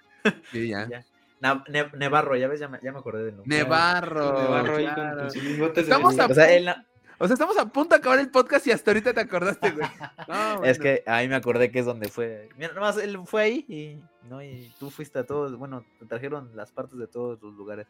Sí, 0.52 0.70
ya. 0.70 0.88
Ya. 1.42 1.64
Ne- 1.70 1.90
Nevarro, 1.98 2.36
ya 2.36 2.50
ves, 2.50 2.60
ya 2.60 2.68
me, 2.68 2.80
ya 2.84 2.92
me 2.92 3.00
acordé 3.00 3.24
del 3.24 3.38
nombre. 3.38 3.58
Nevarro. 3.58 4.42
Nevarro 4.42 4.76
claro. 4.76 5.28
Estamos 5.74 6.20
a- 6.20 6.26
O 6.26 6.34
sea, 6.34 6.52
él, 6.54 6.66
na- 6.66 6.86
O 7.18 7.28
sea, 7.28 7.34
estamos 7.36 7.58
a 7.58 7.66
punto 7.68 7.96
de 7.96 8.00
acabar 8.00 8.20
el 8.20 8.30
podcast 8.30 8.68
y 8.68 8.72
hasta 8.74 8.92
ahorita 8.92 9.14
te 9.14 9.22
acordaste, 9.22 9.72
güey. 9.72 9.88
No, 10.28 10.64
Es 10.66 10.78
que 10.80 11.02
ahí 11.06 11.28
me 11.30 11.36
acordé 11.36 11.72
que 11.72 11.80
es 11.80 11.86
donde 11.86 12.10
fue. 12.10 12.50
Mira, 12.58 12.74
nomás 12.74 12.98
él 12.98 13.18
fue 13.26 13.42
ahí 13.44 13.66
y, 13.70 14.02
no, 14.30 14.44
y 14.44 14.72
tú 14.80 14.90
fuiste 14.90 15.20
a 15.20 15.26
todos. 15.26 15.58
Bueno, 15.58 15.84
te 16.00 16.06
trajeron 16.06 16.52
las 16.56 16.72
partes 16.72 16.98
de 16.98 17.08
todos 17.08 17.42
los 17.42 17.54
lugares. 17.56 17.88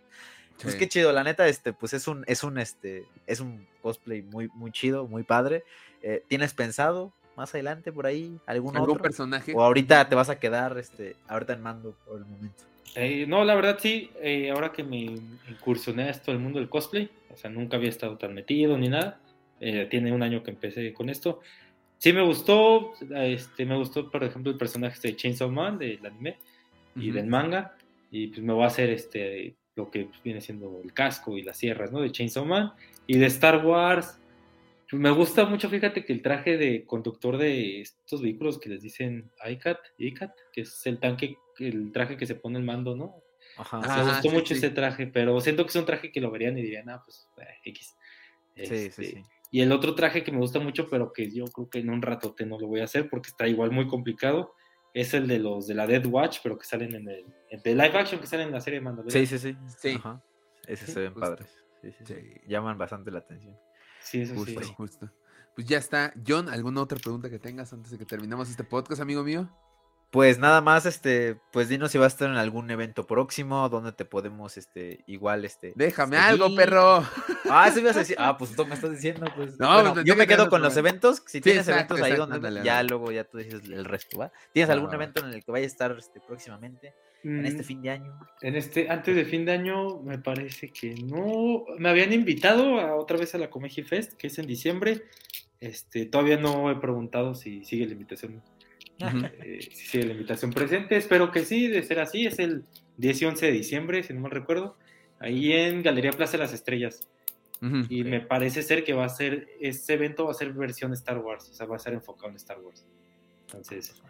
Pues 0.62 0.74
Sí. 0.74 0.80
qué 0.80 0.88
chido, 0.90 1.12
la 1.14 1.24
neta, 1.24 1.48
este, 1.48 1.72
pues 1.74 1.94
es 1.94 2.08
un, 2.08 2.24
es 2.28 2.44
un, 2.44 2.58
este, 2.58 3.06
es 3.28 3.40
un 3.40 3.66
cosplay 3.82 4.22
muy, 4.24 4.50
muy 4.54 4.72
chido, 4.72 5.08
muy 5.08 5.24
padre. 5.24 5.64
Eh, 6.02 6.24
¿Tienes 6.28 6.54
pensado 6.54 7.14
más 7.38 7.54
adelante 7.54 7.92
por 7.94 8.06
ahí 8.06 8.38
algún, 8.46 8.76
¿Algún 8.76 8.92
otro? 8.92 9.02
personaje? 9.04 9.54
O 9.56 9.64
ahorita 9.64 10.10
te 10.10 10.16
vas 10.16 10.30
a 10.30 10.40
quedar, 10.40 10.78
este, 10.78 11.16
ahorita 11.28 11.54
en 11.54 11.62
mando 11.62 11.96
por 12.06 12.18
el 12.20 12.26
momento. 12.26 12.64
Eh, 12.96 13.26
no, 13.28 13.46
la 13.46 13.56
verdad 13.56 13.78
sí, 13.80 14.12
eh, 14.20 14.50
ahora 14.50 14.72
que 14.72 14.84
me 14.84 14.98
incursioné 15.48 16.04
a 16.04 16.10
esto 16.10 16.32
del 16.32 16.40
mundo 16.42 16.60
del 16.60 16.68
cosplay, 16.70 17.10
o 17.32 17.38
sea, 17.38 17.50
nunca 17.50 17.78
había 17.78 17.90
estado 17.90 18.18
tan 18.18 18.34
metido 18.34 18.78
ni 18.78 18.90
nada, 18.90 19.22
eh, 19.62 19.88
tiene 19.90 20.12
un 20.12 20.24
año 20.24 20.44
que 20.44 20.52
empecé 20.52 20.92
con 20.94 21.10
esto. 21.10 21.40
Sí 22.00 22.14
me 22.14 22.24
gustó, 22.24 22.94
este, 23.14 23.66
me 23.66 23.76
gustó, 23.76 24.10
por 24.10 24.24
ejemplo, 24.24 24.52
el 24.52 24.58
personaje 24.58 24.98
de 25.02 25.16
Chainsaw 25.18 25.52
Man 25.52 25.78
del 25.78 26.04
anime 26.06 26.38
y 26.96 27.12
del 27.12 27.28
manga, 27.28 27.76
y 28.10 28.28
pues 28.28 28.42
me 28.42 28.54
voy 28.54 28.64
a 28.64 28.68
hacer 28.68 28.90
este, 28.90 29.56
lo 29.76 29.92
que 29.92 30.06
pues, 30.06 30.24
viene 30.24 30.40
siendo 30.40 30.82
el 30.82 30.94
casco 30.94 31.38
y 31.38 31.44
las 31.44 31.58
sierras, 31.58 31.92
¿no? 31.92 32.00
De 32.00 32.12
Chainsaw 32.12 32.46
Man. 32.46 32.72
Y 33.06 33.18
de 33.18 33.26
Star 33.26 33.66
Wars, 33.66 34.18
pues, 34.90 35.02
me 35.02 35.12
gusta 35.12 35.46
mucho, 35.46 35.70
fíjate 35.70 36.06
que 36.06 36.14
el 36.14 36.22
traje 36.22 36.58
de 36.58 36.86
conductor 36.86 37.38
de 37.38 37.82
estos 37.82 38.22
vehículos 38.22 38.60
que 38.60 38.70
les 38.70 38.82
dicen 38.82 39.30
ICAT, 39.46 39.80
ICAT, 39.98 40.32
que 40.54 40.62
es 40.62 40.86
el 40.88 41.00
tanque, 41.00 41.38
el 41.60 41.92
traje 41.92 42.16
que 42.16 42.26
se 42.26 42.36
pone 42.36 42.60
el 42.60 42.66
mando, 42.66 42.96
¿no? 42.96 43.22
Ajá. 43.58 43.82
Ah, 43.84 44.04
me 44.06 44.12
gustó 44.12 44.30
sí, 44.30 44.36
mucho 44.36 44.48
sí. 44.48 44.54
ese 44.54 44.70
traje, 44.70 45.08
pero 45.08 45.40
siento 45.42 45.66
que 45.66 45.70
es 45.70 45.76
un 45.76 45.86
traje 45.86 46.14
que 46.14 46.22
lo 46.22 46.32
verían 46.32 46.58
y 46.58 46.62
dirían, 46.62 46.90
ah, 46.90 47.04
pues, 47.04 47.28
eh, 47.42 47.56
X. 47.66 47.98
sí, 48.56 48.66
sí, 48.66 48.74
Este, 48.74 49.04
sí. 49.04 49.24
Y 49.52 49.62
el 49.62 49.72
otro 49.72 49.96
traje 49.96 50.24
que 50.24 50.32
me 50.32 50.38
gusta 50.38 50.60
mucho, 50.60 50.88
pero 50.90 51.12
que 51.12 51.32
yo 51.32 51.46
creo 51.46 51.70
que 51.70 51.80
en 51.80 51.90
un 51.90 52.02
ratote 52.02 52.46
no 52.46 52.60
lo 52.60 52.68
voy 52.68 52.82
a 52.82 52.84
hacer 52.84 53.10
porque 53.10 53.30
está 53.30 53.48
igual 53.48 53.72
muy 53.72 53.88
complicado, 53.88 54.54
es 54.94 55.14
el 55.14 55.28
de 55.28 55.40
los 55.40 55.68
de 55.68 55.74
la 55.76 55.88
Dead 55.88 56.06
Watch, 56.06 56.40
pero 56.44 56.58
que 56.58 56.66
salen 56.66 56.94
en 56.96 57.08
el 57.10 57.26
en 57.50 57.62
de 57.62 57.72
live 57.72 57.98
action 57.98 58.20
que 58.20 58.28
salen 58.28 58.48
en 58.48 58.54
la 58.54 58.62
serie 58.62 58.80
de 58.80 58.86
Mandalorian. 58.86 59.26
Sí, 59.26 59.38
sí, 59.38 59.54
sí. 59.54 59.58
Sí. 59.78 59.96
Ajá. 59.98 60.24
Ese 60.68 60.86
Sí, 60.86 60.92
se 60.92 61.00
ven 61.02 61.14
justo. 61.14 61.28
padres. 61.30 61.50
Sí, 61.82 61.92
sí, 61.92 62.06
sí. 62.06 62.14
Sí. 62.14 62.42
Llaman 62.48 62.78
bastante 62.78 63.10
la 63.12 63.20
atención. 63.20 63.58
Sí, 64.02 64.22
eso 64.22 64.34
sí. 64.46 64.56
Justo, 64.56 64.74
justo. 64.76 65.12
Pues 65.56 65.68
ya 65.68 65.78
está. 65.78 66.14
John, 66.26 66.48
¿alguna 66.50 66.82
otra 66.82 66.98
pregunta 67.00 67.30
que 67.30 67.40
tengas 67.40 67.74
antes 67.74 67.92
de 67.92 67.98
que 67.98 68.06
terminemos 68.06 68.50
este 68.50 68.64
podcast, 68.64 69.02
amigo 69.02 69.24
mío? 69.24 69.50
Pues 70.12 70.40
nada 70.40 70.62
más, 70.62 70.88
este, 70.88 71.38
pues 71.52 71.70
dinos 71.70 71.92
si 71.92 72.00
vas 72.00 72.14
a 72.14 72.16
estar 72.16 72.30
en 72.32 72.38
algún 72.38 72.72
evento 72.72 73.06
próximo, 73.06 73.70
donde 73.70 73.92
te 73.92 74.06
podemos, 74.06 74.58
este, 74.58 75.04
igual, 75.06 75.46
este. 75.46 75.72
Déjame 75.76 76.18
seguir. 76.18 76.30
algo, 76.32 76.56
perro. 76.56 77.04
Ah, 77.48 77.68
eso 77.68 77.80
ibas 77.80 77.96
a 77.96 78.00
decir. 78.00 78.16
Ah, 78.20 78.36
pues 78.38 78.56
tú 78.56 78.66
me 78.66 78.74
estás 78.74 78.90
diciendo, 78.92 79.28
pues. 79.36 79.60
No, 79.60 79.72
Bueno, 79.74 79.94
pues, 79.94 80.06
yo 80.06 80.16
me 80.16 80.26
que 80.26 80.34
quedo 80.36 80.50
con 80.50 80.64
los 80.64 80.76
evento. 80.78 81.10
eventos. 81.10 81.24
Si 81.28 81.38
Sí, 81.38 81.42
tienes 81.42 81.68
exacto, 81.68 81.94
eventos 81.94 82.12
ahí 82.12 82.18
donde 82.18 82.36
ándale, 82.38 82.64
ya 82.64 82.80
ándale. 82.80 82.90
luego 82.90 83.12
ya 83.12 83.24
tú 83.24 83.38
dices 83.38 83.62
el 83.66 83.86
resto, 83.86 84.18
¿va? 84.18 84.32
¿Tienes 84.52 84.72
algún 84.72 84.92
evento 84.94 85.24
en 85.24 85.32
el 85.32 85.46
que 85.46 85.52
vaya 85.52 85.66
a 85.66 85.68
estar 85.68 85.96
este, 85.98 86.20
próximamente? 86.22 86.96
En 87.24 87.46
este 87.46 87.62
Mm, 87.62 87.66
fin 87.66 87.82
de 87.84 87.90
año. 87.92 88.20
En 88.42 88.56
este, 88.56 88.90
antes 88.90 89.16
de 89.16 89.26
fin 89.26 89.46
de 89.46 89.52
año, 89.52 90.02
me 90.02 90.18
parece 90.18 90.70
que 90.72 90.96
no. 90.96 91.66
Me 91.78 91.90
habían 91.90 92.14
invitado 92.14 92.80
a, 92.80 92.96
otra 92.96 93.18
vez 93.18 93.36
a 93.36 93.38
la 93.38 93.50
Comeji 93.52 93.84
Fest, 93.84 94.14
que 94.14 94.28
es 94.28 94.40
en 94.40 94.48
diciembre. 94.48 95.04
Este, 95.60 96.06
todavía 96.06 96.38
no 96.38 96.72
he 96.72 96.78
preguntado 96.78 97.36
si 97.36 97.64
sigue 97.66 97.86
la 97.86 97.94
invitación. 97.94 98.42
Eh, 99.44 99.60
si 99.62 99.86
sigue 99.86 100.06
la 100.06 100.14
invitación 100.14 100.52
presente. 100.52 100.98
Espero 100.98 101.32
que 101.32 101.46
sí, 101.46 101.68
de 101.68 101.84
ser 101.84 102.00
así. 102.00 102.26
Es 102.26 102.40
el 102.40 102.66
10 102.98 103.22
y 103.22 103.26
11 103.26 103.46
de 103.46 103.52
diciembre, 103.52 104.04
si 104.04 104.14
no 104.14 104.22
mal 104.22 104.32
recuerdo. 104.32 104.78
Ahí 105.20 105.54
en 105.54 105.84
Galería 105.84 106.12
Plaza 106.12 106.34
de 106.34 106.40
las 106.40 106.54
Estrellas. 106.54 107.08
Y 107.90 108.06
me 108.06 108.22
parece 108.22 108.64
ser 108.64 108.86
que 108.86 108.94
va 108.94 109.06
a 109.06 109.10
ser. 109.10 109.48
Este 109.60 109.94
evento 109.94 110.26
va 110.26 110.32
a 110.32 110.34
ser 110.34 110.54
versión 110.54 110.94
Star 110.94 111.18
Wars. 111.18 111.50
O 111.50 111.54
sea, 111.54 111.66
va 111.66 111.76
a 111.76 111.80
ser 111.80 111.94
enfocado 111.94 112.30
en 112.30 112.36
Star 112.38 112.60
Wars. 112.60 112.86
Entonces, 113.48 114.02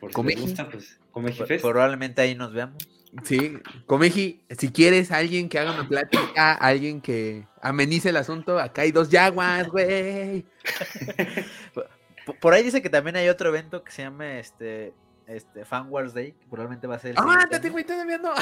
por 0.00 0.12
si 0.12 0.22
les 0.22 0.40
gusta, 0.40 0.68
pues 0.68 0.98
Fest. 1.46 1.62
Probablemente 1.62 2.22
ahí 2.22 2.34
nos 2.34 2.52
veamos. 2.52 2.88
Sí, 3.22 3.58
Comeji, 3.86 4.42
si 4.58 4.70
quieres 4.72 5.12
alguien 5.12 5.48
que 5.48 5.58
haga 5.58 5.72
una 5.72 5.88
plática, 5.88 6.54
alguien 6.54 7.00
que 7.00 7.46
amenice 7.62 8.10
el 8.10 8.16
asunto, 8.16 8.58
acá 8.58 8.82
hay 8.82 8.92
dos 8.92 9.08
yaguas, 9.08 9.68
güey. 9.68 10.44
Por 12.40 12.54
ahí 12.54 12.62
dice 12.62 12.82
que 12.82 12.90
también 12.90 13.16
hay 13.16 13.28
otro 13.28 13.48
evento 13.48 13.82
que 13.84 13.92
se 13.92 14.02
llama 14.02 14.38
este, 14.38 14.92
este 15.26 15.64
Fan 15.64 15.86
Wars 15.90 16.12
Day, 16.14 16.32
que 16.32 16.46
probablemente 16.46 16.86
va 16.86 16.96
a 16.96 16.98
ser 16.98 17.12
el 17.12 17.18
año, 17.18 17.70
güey, 17.72 17.84
todavía 17.84 18.18
no. 18.18 18.32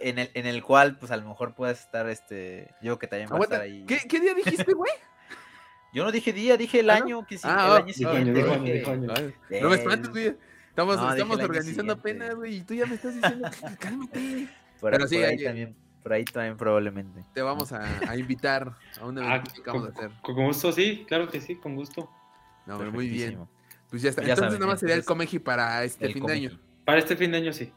en 0.00 0.18
el, 0.18 0.30
en 0.34 0.46
el 0.46 0.62
cual, 0.62 0.98
pues 0.98 1.12
a 1.12 1.16
lo 1.16 1.28
mejor 1.28 1.54
puedas 1.54 1.80
estar, 1.80 2.08
este, 2.08 2.74
yo 2.82 2.98
que 2.98 3.06
también 3.06 3.28
va 3.30 3.36
a 3.38 3.42
estar 3.42 3.60
ahí. 3.60 3.84
¿Qué, 3.86 3.98
qué 4.08 4.20
día 4.20 4.34
dijiste, 4.34 4.72
güey? 4.74 4.92
Yo 5.92 6.02
no 6.04 6.10
dije 6.10 6.32
día, 6.32 6.56
dije 6.56 6.80
el 6.80 6.90
¿Ah, 6.90 6.94
año 6.96 7.24
que 7.26 7.36
sí, 7.38 7.46
Ah, 7.46 7.66
el 7.66 7.70
oh, 7.70 7.74
año 7.84 7.92
siguiente. 7.92 8.40
año, 8.42 8.52
año, 8.52 8.62
dije- 8.64 8.78
dijo 8.78 8.90
año. 8.90 9.12
Ay, 9.16 9.60
No 9.62 9.68
me 9.68 9.76
espantes, 9.76 10.10
güey. 10.10 10.36
Estamos, 10.70 10.96
No, 10.96 11.12
estamos 11.12 11.38
organizando 11.40 11.94
siguiente. 11.94 12.00
apenas, 12.00 12.34
güey, 12.34 12.56
y 12.56 12.60
tú 12.62 12.74
ya 12.74 12.84
me 12.86 12.96
estás 12.96 13.14
diciendo, 13.14 13.48
que- 13.50 13.76
cálmate. 13.76 14.48
Por, 14.80 14.90
Pero 14.90 15.06
sí, 15.06 15.14
por 15.16 15.24
ahí 15.24 15.30
hay- 15.38 15.44
también, 15.44 15.76
por 16.02 16.12
ahí 16.12 16.24
también 16.24 16.56
probablemente. 16.56 17.24
Te 17.32 17.42
vamos 17.42 17.70
a, 17.72 17.84
a 18.10 18.16
invitar 18.16 18.72
a 19.00 19.06
un 19.06 19.18
Ah, 19.20 19.36
evento 19.36 19.52
que 19.62 19.70
vamos 19.70 19.88
a 19.88 19.92
con, 19.92 20.04
hacer. 20.06 20.20
con 20.20 20.34
gusto, 20.34 20.72
sí, 20.72 21.04
claro 21.06 21.28
que 21.28 21.40
sí, 21.40 21.54
con 21.56 21.76
gusto. 21.76 22.10
No, 22.66 22.78
pero 22.78 22.92
muy 22.92 23.08
bien. 23.08 23.38
Pues 23.90 24.02
ya 24.02 24.10
está. 24.10 24.22
Ya 24.22 24.30
Entonces 24.30 24.44
saben, 24.52 24.60
nada 24.60 24.72
más 24.72 24.80
sería 24.80 24.94
el 24.94 25.04
Comeji 25.04 25.38
para 25.38 25.84
este 25.84 26.08
fin 26.12 26.22
Comeji. 26.22 26.40
de 26.40 26.46
año. 26.48 26.60
Para 26.84 26.98
este 26.98 27.16
fin 27.16 27.30
de 27.30 27.38
año 27.38 27.52
sí. 27.52 27.72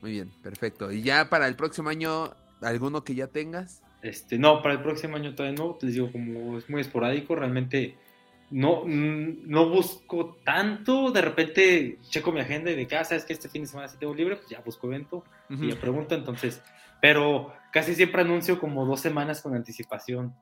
Muy 0.00 0.12
bien, 0.12 0.30
perfecto. 0.42 0.92
Y 0.92 1.02
ya 1.02 1.28
para 1.28 1.48
el 1.48 1.56
próximo 1.56 1.88
año, 1.88 2.32
¿alguno 2.60 3.02
que 3.04 3.14
ya 3.14 3.26
tengas? 3.26 3.82
Este, 4.02 4.38
no, 4.38 4.62
para 4.62 4.74
el 4.74 4.82
próximo 4.82 5.16
año 5.16 5.34
todavía 5.34 5.58
no, 5.58 5.78
les 5.80 5.94
digo, 5.94 6.12
como 6.12 6.58
es 6.58 6.70
muy 6.70 6.80
esporádico, 6.80 7.34
realmente 7.34 7.96
no, 8.50 8.84
mm, 8.84 9.48
no 9.48 9.68
busco 9.68 10.36
tanto, 10.44 11.10
de 11.10 11.22
repente 11.22 11.98
checo 12.08 12.30
mi 12.30 12.40
agenda 12.40 12.70
y 12.70 12.76
de 12.76 12.86
que, 12.86 12.96
ah, 12.96 13.04
sabes 13.04 13.24
que 13.24 13.32
este 13.32 13.48
fin 13.48 13.62
de 13.62 13.68
semana 13.68 13.88
sí 13.88 13.96
tengo 13.98 14.14
libre, 14.14 14.36
pues 14.36 14.48
ya 14.48 14.60
busco 14.60 14.86
evento 14.86 15.24
y 15.48 15.70
ya 15.70 15.80
pregunto, 15.80 16.14
entonces, 16.14 16.62
pero 17.00 17.52
casi 17.72 17.94
siempre 17.94 18.22
anuncio 18.22 18.60
como 18.60 18.84
dos 18.86 19.00
semanas 19.00 19.42
con 19.42 19.54
anticipación. 19.54 20.34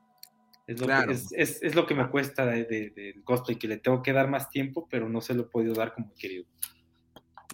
Es 0.67 0.79
lo, 0.79 0.87
Claro. 0.87 1.07
que, 1.07 1.13
es, 1.13 1.27
es- 1.33 1.61
es 1.63 1.75
lo 1.75 1.85
que 1.85 1.93
me 1.95 2.09
cuesta 2.09 2.45
de, 2.45 2.63
de- 2.65 2.89
del 2.89 3.23
cosplay, 3.23 3.57
que 3.57 3.67
le 3.67 3.77
tengo 3.77 4.01
que 4.01 4.13
dar 4.13 4.27
más 4.29 4.49
tiempo, 4.49 4.87
pero 4.89 5.07
no 5.09 5.21
se 5.21 5.33
lo 5.35 5.43
he 5.43 5.45
podido 5.45 5.73
dar 5.75 5.93
como 5.93 6.11
he 6.15 6.19
querido. 6.19 6.45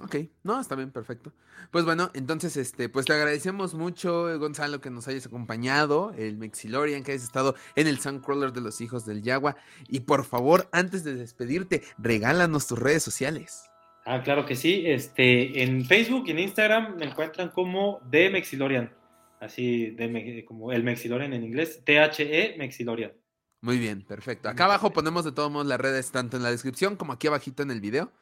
Ok, 0.01 0.15
no, 0.43 0.59
está 0.59 0.75
bien, 0.75 0.89
perfecto. 0.91 1.31
Pues 1.69 1.85
bueno, 1.85 2.09
entonces, 2.13 2.57
este, 2.57 2.89
pues 2.89 3.05
te 3.05 3.13
agradecemos 3.13 3.73
mucho, 3.75 4.27
Gonzalo, 4.39 4.81
que 4.81 4.89
nos 4.89 5.07
hayas 5.07 5.27
acompañado, 5.27 6.13
el 6.17 6.37
Mexilorian, 6.37 7.03
que 7.03 7.11
hayas 7.11 7.23
estado 7.23 7.55
en 7.75 7.87
el 7.87 7.99
Suncrawler 7.99 8.51
de 8.51 8.61
los 8.61 8.81
hijos 8.81 9.05
del 9.05 9.21
Yagua. 9.21 9.57
Y 9.87 10.01
por 10.01 10.23
favor, 10.25 10.67
antes 10.71 11.03
de 11.03 11.13
despedirte, 11.15 11.83
regálanos 11.97 12.65
tus 12.67 12.79
redes 12.79 13.03
sociales. 13.03 13.69
Ah, 14.05 14.23
claro 14.23 14.45
que 14.47 14.55
sí. 14.55 14.83
Este, 14.87 15.61
en 15.61 15.85
Facebook 15.85 16.23
y 16.27 16.31
en 16.31 16.39
Instagram 16.39 16.95
me 16.97 17.05
encuentran 17.05 17.49
como 17.49 17.99
The 18.09 18.31
Mexilorian. 18.31 18.91
Así 19.41 19.89
de 19.89 20.45
como 20.45 20.71
el 20.71 20.83
Mexilorian 20.83 21.33
en 21.33 21.43
inglés. 21.43 21.81
T-H-E 21.83 22.55
Mexilorian. 22.59 23.11
Muy 23.61 23.79
bien, 23.79 24.03
perfecto. 24.03 24.47
Acá 24.49 24.65
abajo 24.65 24.93
ponemos 24.93 25.25
de 25.25 25.31
todos 25.31 25.51
modos 25.51 25.65
las 25.65 25.81
redes, 25.81 26.11
tanto 26.11 26.37
en 26.37 26.43
la 26.43 26.51
descripción 26.51 26.95
como 26.95 27.11
aquí 27.13 27.25
abajito 27.25 27.63
en 27.63 27.71
el 27.71 27.81
video. 27.81 28.13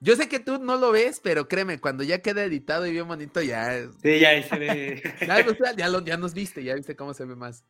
Yo 0.00 0.16
sé 0.16 0.28
que 0.28 0.40
tú 0.40 0.58
no 0.58 0.76
lo 0.76 0.90
ves, 0.90 1.20
pero 1.22 1.46
créeme, 1.46 1.80
cuando 1.80 2.02
ya 2.02 2.22
queda 2.22 2.42
editado 2.44 2.86
y 2.86 2.90
bien 2.92 3.06
bonito, 3.06 3.40
ya, 3.40 3.86
Sí, 4.02 4.18
ya 4.18 4.42
se 4.42 4.58
ve. 4.58 5.02
ya, 5.20 5.46
o 5.48 5.54
sea, 5.54 5.76
ya 5.76 5.88
lo- 5.88 6.04
ya 6.04 6.16
nos 6.16 6.34
viste, 6.34 6.64
ya 6.64 6.74
viste 6.74 6.96
cómo 6.96 7.14
se 7.14 7.24
ve 7.24 7.36
más, 7.36 7.64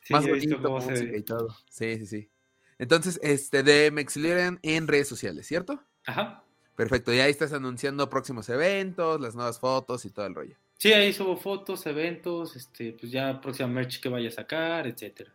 Sí, 0.00 0.14
más 0.14 0.26
bonito, 0.26 0.62
cómo 0.62 0.80
se 0.80 0.92
ve. 0.92 1.18
y 1.18 1.22
todo. 1.22 1.54
Sí, 1.68 1.98
sí, 1.98 2.06
sí. 2.06 2.30
Entonces, 2.78 3.20
este, 3.22 3.62
de 3.62 3.90
Mexilorian 3.90 4.58
en 4.62 4.88
redes 4.88 5.08
sociales, 5.08 5.46
¿cierto? 5.46 5.82
Ajá. 6.06 6.42
Perfecto, 6.74 7.12
y 7.12 7.20
ahí 7.20 7.30
estás 7.30 7.52
anunciando 7.52 8.08
próximos 8.08 8.48
eventos, 8.48 9.20
las 9.20 9.34
nuevas 9.34 9.60
fotos 9.60 10.06
y 10.06 10.10
todo 10.10 10.24
el 10.26 10.34
rollo. 10.34 10.56
Sí, 10.78 10.92
ahí 10.92 11.12
subo 11.12 11.36
fotos, 11.36 11.86
eventos, 11.86 12.54
este, 12.56 12.92
pues 12.92 13.10
ya 13.10 13.40
próxima 13.40 13.68
merch 13.68 14.00
que 14.00 14.08
vaya 14.08 14.28
a 14.28 14.32
sacar, 14.32 14.86
etcétera. 14.86 15.32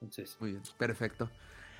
Entonces, 0.00 0.36
Muy 0.40 0.52
bien, 0.52 0.62
perfecto. 0.78 1.30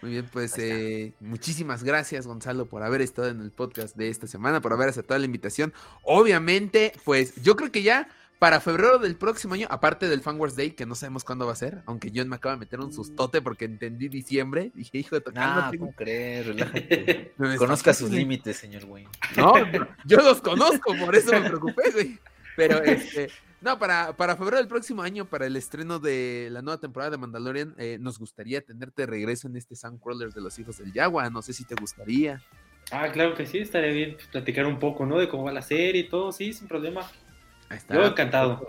Muy 0.03 0.13
bien, 0.13 0.29
pues 0.33 0.57
eh, 0.59 1.13
muchísimas 1.21 1.85
gracias 1.85 2.27
Gonzalo 2.27 2.65
por 2.67 2.83
haber 2.83 3.03
estado 3.03 3.29
en 3.29 3.41
el 3.43 3.51
podcast 3.51 3.95
de 3.97 4.09
esta 4.09 4.27
semana, 4.27 4.61
por 4.63 4.73
haber 4.73 4.89
aceptado 4.89 5.19
la 5.19 5.27
invitación. 5.27 5.75
Obviamente, 6.03 6.93
pues 7.05 7.35
yo 7.43 7.55
creo 7.55 7.71
que 7.71 7.83
ya 7.83 8.09
para 8.39 8.61
febrero 8.61 8.99
del 8.99 9.17
próximo 9.17 9.53
año, 9.53 9.67
aparte 9.71 10.09
del 10.09 10.23
Fan 10.23 10.41
Wars 10.41 10.57
Day, 10.57 10.71
que 10.71 10.87
no 10.87 10.95
sabemos 10.95 11.25
cuándo 11.25 11.45
va 11.45 11.53
a 11.53 11.57
ser, 11.57 11.83
aunque 11.85 12.11
John 12.15 12.31
me 12.31 12.37
acaba 12.37 12.55
de 12.55 12.61
meter 12.61 12.81
un 12.81 12.91
sustote 12.91 13.43
porque 13.43 13.67
entendí 13.67 14.09
diciembre, 14.09 14.73
dije, 14.75 14.97
hijo 14.97 15.17
de 15.17 15.23
Ah, 15.29 15.33
cálmate, 15.35 15.79
¿cómo 15.79 15.93
güey". 15.93 15.97
crees? 15.97 16.47
Relájate. 16.47 17.35
Conozca 17.59 17.93
sus 17.93 18.11
límites, 18.11 18.57
señor 18.57 18.87
Wayne. 18.87 19.11
No, 19.37 19.53
no, 19.67 19.87
yo 20.07 20.17
los 20.23 20.41
conozco, 20.41 20.97
por 20.97 21.15
eso 21.15 21.33
me 21.33 21.43
preocupé, 21.43 21.91
güey. 21.93 22.19
Pero 22.61 22.83
este, 22.85 23.31
no, 23.63 23.79
para, 23.79 24.15
para 24.17 24.37
febrero 24.37 24.59
del 24.59 24.69
próximo 24.69 25.01
año, 25.01 25.25
para 25.25 25.47
el 25.47 25.57
estreno 25.57 25.99
de 25.99 26.49
la 26.51 26.61
nueva 26.61 26.79
temporada 26.79 27.13
de 27.13 27.17
Mandalorian, 27.17 27.75
eh, 27.79 27.97
nos 27.99 28.19
gustaría 28.19 28.61
tenerte 28.61 29.03
de 29.03 29.07
regreso 29.07 29.49
en 29.49 29.57
este 29.57 29.77
Soundcrawler 29.77 30.31
de 30.33 30.43
los 30.43 30.59
hijos 30.59 30.77
del 30.77 30.93
Yagua. 30.93 31.31
No 31.31 31.41
sé 31.41 31.55
si 31.55 31.65
te 31.65 31.75
gustaría. 31.75 32.43
ah, 32.93 33.09
claro 33.13 33.35
que 33.35 33.47
sí, 33.47 33.59
estaría 33.59 33.93
bien 33.93 34.17
platicar 34.31 34.67
un 34.67 34.79
poco, 34.79 35.07
¿no? 35.07 35.19
De 35.19 35.29
cómo 35.29 35.45
va 35.45 35.53
la 35.53 35.63
serie 35.63 36.03
y 36.03 36.09
todo, 36.09 36.33
sí, 36.33 36.53
sin 36.53 36.69
problema. 36.69 37.01
Ahí 37.71 37.79
está. 37.79 37.95
Yo 37.95 38.05
encantado. 38.05 38.69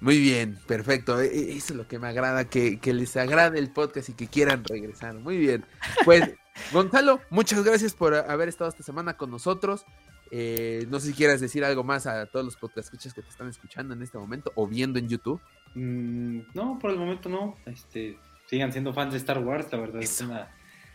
Muy 0.00 0.18
bien, 0.18 0.58
perfecto. 0.66 1.18
E, 1.18 1.26
e, 1.26 1.56
eso 1.56 1.72
es 1.72 1.76
lo 1.78 1.88
que 1.88 1.98
me 1.98 2.08
agrada, 2.08 2.44
que, 2.44 2.78
que 2.78 2.92
les 2.92 3.16
agrade 3.16 3.58
el 3.58 3.70
podcast 3.70 4.10
y 4.10 4.14
que 4.14 4.28
quieran 4.28 4.64
regresar. 4.64 5.14
Muy 5.14 5.38
bien. 5.38 5.64
Pues, 6.04 6.30
Gonzalo, 6.72 7.20
muchas 7.30 7.64
gracias 7.64 7.94
por 7.94 8.14
haber 8.14 8.50
estado 8.50 8.68
esta 8.68 8.82
semana 8.82 9.16
con 9.16 9.30
nosotros. 9.30 9.86
Eh, 10.30 10.86
no 10.88 11.00
sé 11.00 11.08
si 11.08 11.14
quieras 11.14 11.40
decir 11.40 11.64
algo 11.64 11.82
más 11.82 12.06
a 12.06 12.26
todos 12.26 12.44
los 12.44 12.56
podcast 12.56 12.86
escuchas 12.86 13.12
que 13.12 13.22
te 13.22 13.28
están 13.28 13.48
escuchando 13.48 13.94
en 13.94 14.02
este 14.02 14.16
momento 14.16 14.52
o 14.54 14.66
viendo 14.66 14.98
en 14.98 15.08
YouTube. 15.08 15.40
Mm, 15.74 16.40
no, 16.54 16.78
por 16.78 16.90
el 16.90 16.98
momento 16.98 17.28
no. 17.28 17.56
Este, 17.66 18.16
sigan 18.46 18.72
siendo 18.72 18.92
fans 18.92 19.12
de 19.12 19.18
Star 19.18 19.38
Wars, 19.38 19.66
la 19.72 19.78
verdad. 19.78 20.02
Es 20.02 20.20
una, 20.20 20.48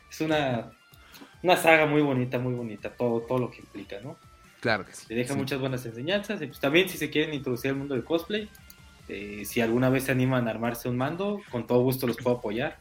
es 0.09 0.21
una, 0.21 0.71
una 1.43 1.57
saga 1.57 1.85
muy 1.85 2.01
bonita, 2.01 2.39
muy 2.39 2.53
bonita, 2.53 2.89
todo, 2.95 3.21
todo 3.21 3.39
lo 3.39 3.51
que 3.51 3.59
implica, 3.59 3.99
¿no? 4.01 4.17
Claro 4.61 4.85
que 4.85 4.93
sí. 4.93 5.07
Te 5.07 5.15
deja 5.15 5.33
sí. 5.33 5.39
muchas 5.39 5.59
buenas 5.59 5.85
enseñanzas. 5.85 6.41
Y 6.41 6.47
pues 6.47 6.59
también 6.59 6.87
si 6.87 6.97
se 6.97 7.09
quieren 7.09 7.33
introducir 7.33 7.71
al 7.71 7.77
mundo 7.77 7.93
del 7.93 8.03
cosplay, 8.03 8.49
eh, 9.07 9.43
si 9.45 9.61
alguna 9.61 9.89
vez 9.89 10.05
se 10.05 10.11
animan 10.11 10.47
a 10.47 10.51
armarse 10.51 10.89
un 10.89 10.97
mando, 10.97 11.41
con 11.51 11.67
todo 11.67 11.81
gusto 11.81 12.07
los 12.07 12.17
puedo 12.17 12.37
apoyar. 12.37 12.79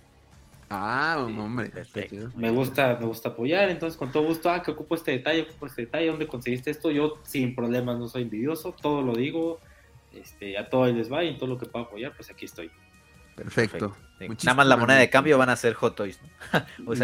Ah, 0.71 1.23
un 1.27 1.39
hombre. 1.39 1.69
perfecto. 1.71 2.31
Me 2.37 2.51
gusta, 2.51 2.97
me 3.01 3.07
gusta 3.07 3.31
apoyar, 3.31 3.69
entonces 3.69 3.97
con 3.99 4.11
todo 4.11 4.25
gusto, 4.25 4.51
ah, 4.51 4.63
que 4.63 4.71
ocupo 4.73 4.95
este 4.95 5.13
detalle, 5.13 5.43
ocupo 5.43 5.67
este 5.67 5.83
detalle, 5.83 6.09
¿dónde 6.09 6.27
conseguiste 6.27 6.71
esto? 6.71 6.91
Yo 6.91 7.19
sin 7.23 7.55
problemas, 7.55 7.99
no 7.99 8.09
soy 8.09 8.23
envidioso, 8.23 8.75
todo 8.81 9.03
lo 9.03 9.15
digo, 9.15 9.61
este, 10.13 10.57
a 10.59 10.69
todo 10.69 10.85
ahí 10.85 10.93
les 10.95 11.13
va 11.13 11.23
y 11.25 11.29
en 11.29 11.39
todo 11.39 11.49
lo 11.51 11.59
que 11.59 11.67
pueda 11.67 11.85
apoyar, 11.85 12.13
pues 12.17 12.31
aquí 12.31 12.45
estoy. 12.47 12.71
Perfecto. 13.37 13.97
Sí, 14.21 14.29
Nada 14.45 14.55
más 14.55 14.67
la 14.69 14.77
moneda 14.77 14.99
de 14.99 15.11
cambio 15.11 15.37
van 15.37 15.51
a 15.51 15.57
ser 15.57 15.75
Hot 15.75 15.97
Toys, 15.97 16.21
¿no? 16.23 16.59
o. 16.93 16.95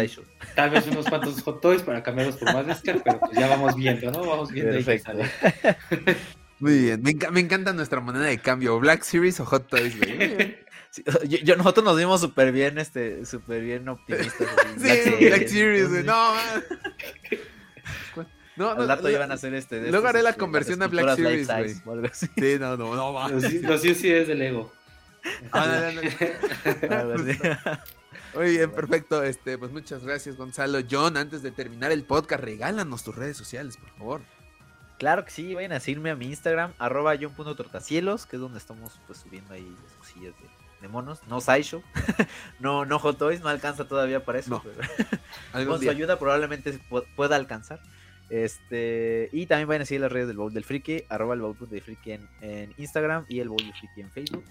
Tal 0.55 0.69
vez 0.69 0.87
unos 0.87 1.05
cuantos 1.09 1.41
hot 1.43 1.59
toys 1.61 1.81
para 1.81 2.01
cambiarlos 2.01 2.37
por 2.37 2.53
más 2.53 2.79
Scar, 2.79 3.01
pero 3.03 3.19
pues 3.19 3.37
ya 3.37 3.47
vamos 3.47 3.75
viendo, 3.75 4.09
¿no? 4.11 4.25
Vamos 4.25 4.49
viendo 4.49 4.71
Perfecto. 4.71 5.11
Muy 6.59 6.77
bien. 6.77 7.01
Me, 7.01 7.11
enca- 7.11 7.31
me 7.31 7.41
encanta 7.41 7.73
nuestra 7.73 7.99
moneda 7.99 8.25
de 8.25 8.37
cambio. 8.37 8.79
Black 8.79 9.03
Series 9.03 9.39
o 9.41 9.45
Hot 9.45 9.67
Toys, 9.67 9.97
güey. 9.97 10.57
Sí, 10.91 11.03
yo- 11.27 11.39
yo- 11.39 11.55
nosotros 11.55 11.83
nos 11.85 11.97
vimos 11.97 12.21
súper 12.21 12.51
bien, 12.51 12.77
este, 12.77 13.25
súper 13.25 13.61
bien 13.63 13.87
optimistas. 13.89 14.47
Sí, 14.77 15.25
Black 15.25 15.47
Series, 15.47 15.89
güey. 15.89 16.01
sí. 16.01 16.07
No, 16.07 16.33
man. 16.35 16.63
No, 18.57 18.75
no, 18.75 18.81
Al 18.81 18.87
rato 18.89 19.03
no, 19.03 19.09
iban 19.09 19.31
a 19.31 19.35
hacer 19.35 19.53
este. 19.55 19.79
de 19.79 19.89
luego 19.91 20.07
haré 20.07 20.21
la 20.21 20.33
conversión 20.33 20.83
a 20.83 20.87
Black 20.87 21.15
Series, 21.15 21.49
así. 21.49 21.73
Sí, 22.13 22.55
no, 22.59 22.75
no, 22.77 22.93
no, 22.95 23.13
va. 23.13 23.29
Los, 23.29 23.45
UC 23.45 24.03
es 24.03 24.27
de 24.27 24.35
Lego. 24.35 24.71
Ah, 25.53 25.91
no, 25.93 26.01
no, 26.01 27.15
no. 27.15 27.79
Muy 28.35 28.49
bien, 28.51 28.71
perfecto. 28.71 29.23
Este, 29.23 29.57
pues 29.57 29.71
muchas 29.71 30.03
gracias, 30.03 30.35
Gonzalo. 30.35 30.79
John, 30.89 31.15
antes 31.17 31.41
de 31.41 31.51
terminar 31.51 31.91
el 31.91 32.03
podcast, 32.03 32.43
regálanos 32.43 33.03
tus 33.03 33.15
redes 33.15 33.37
sociales, 33.37 33.77
por 33.77 33.89
favor. 33.91 34.21
Claro 34.99 35.25
que 35.25 35.31
sí, 35.31 35.55
vayan 35.55 35.71
a 35.71 35.79
seguirme 35.79 36.11
a 36.11 36.15
mi 36.15 36.27
Instagram, 36.27 36.73
arroba 36.77 37.15
john.tortacielos, 37.19 38.25
que 38.25 38.35
es 38.35 38.41
donde 38.41 38.59
estamos 38.59 38.99
pues 39.07 39.19
subiendo 39.19 39.53
ahí 39.53 39.75
las 39.83 39.93
cosillas 39.93 40.33
de 40.39 40.60
monos. 40.87 41.19
No 41.27 41.41
Sideshow, 41.41 41.83
no, 42.59 42.85
no 42.85 42.99
Hot 42.99 43.17
Toys, 43.17 43.41
no 43.41 43.49
alcanza 43.49 43.85
todavía 43.87 44.23
para 44.25 44.39
eso, 44.39 44.49
No. 44.51 44.63
pero 44.63 44.75
Algún 45.53 45.67
con 45.73 45.77
su 45.77 45.81
día. 45.83 45.91
ayuda 45.91 46.17
probablemente 46.19 46.79
pu- 46.89 47.05
pueda 47.15 47.35
alcanzar. 47.35 47.79
Este, 48.29 49.29
y 49.33 49.45
también 49.45 49.67
vayan 49.67 49.81
a 49.81 49.85
seguir 49.85 50.01
las 50.01 50.11
redes 50.11 50.27
del 50.27 50.37
Bowl 50.37 50.53
del 50.53 50.63
Friki, 50.63 51.03
arroba 51.09 51.33
el 51.33 51.41
Bowl 51.41 51.55
del 51.69 51.81
Friki 51.81 52.13
en, 52.13 52.27
en 52.41 52.73
Instagram 52.77 53.25
y 53.27 53.39
el 53.41 53.49
Bowl 53.49 53.61
del 53.61 53.73
Friki 53.73 54.01
en 54.01 54.09
Facebook. 54.11 54.45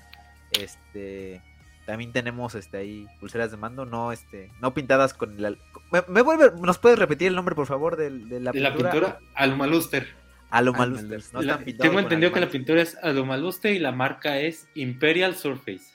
Este, 0.53 1.41
también 1.87 2.13
tenemos 2.13 2.55
este 2.55 2.77
ahí 2.77 3.07
pulseras 3.21 3.51
de 3.51 3.57
mando, 3.57 3.87
no 3.87 4.13
este, 4.13 4.51
no 4.61 4.75
pintadas 4.75 5.15
con 5.15 5.43
el 5.45 5.59
me, 5.91 6.03
me 6.09 6.23
vuelve, 6.23 6.53
¿nos 6.61 6.79
puedes 6.79 6.99
repetir 6.99 7.29
el 7.29 7.35
nombre 7.35 7.55
por 7.55 7.67
favor 7.67 7.97
del- 7.97 8.29
de, 8.29 8.41
la 8.41 8.53
De 8.53 8.61
la 8.61 8.75
pintura? 8.75 9.19
Alumaluster. 9.35 10.07
Alumaluster. 10.51 11.23
No 11.33 11.43
La- 11.43 11.59
tengo 11.59 12.01
entendido 12.01 12.33
que 12.33 12.41
la 12.41 12.49
pintura 12.51 12.83
es 12.83 12.97
Alumaluster 13.03 13.73
y 13.73 13.79
la 13.79 13.93
marca 13.93 14.39
es 14.41 14.69
Imperial 14.75 15.37
Surface. 15.37 15.90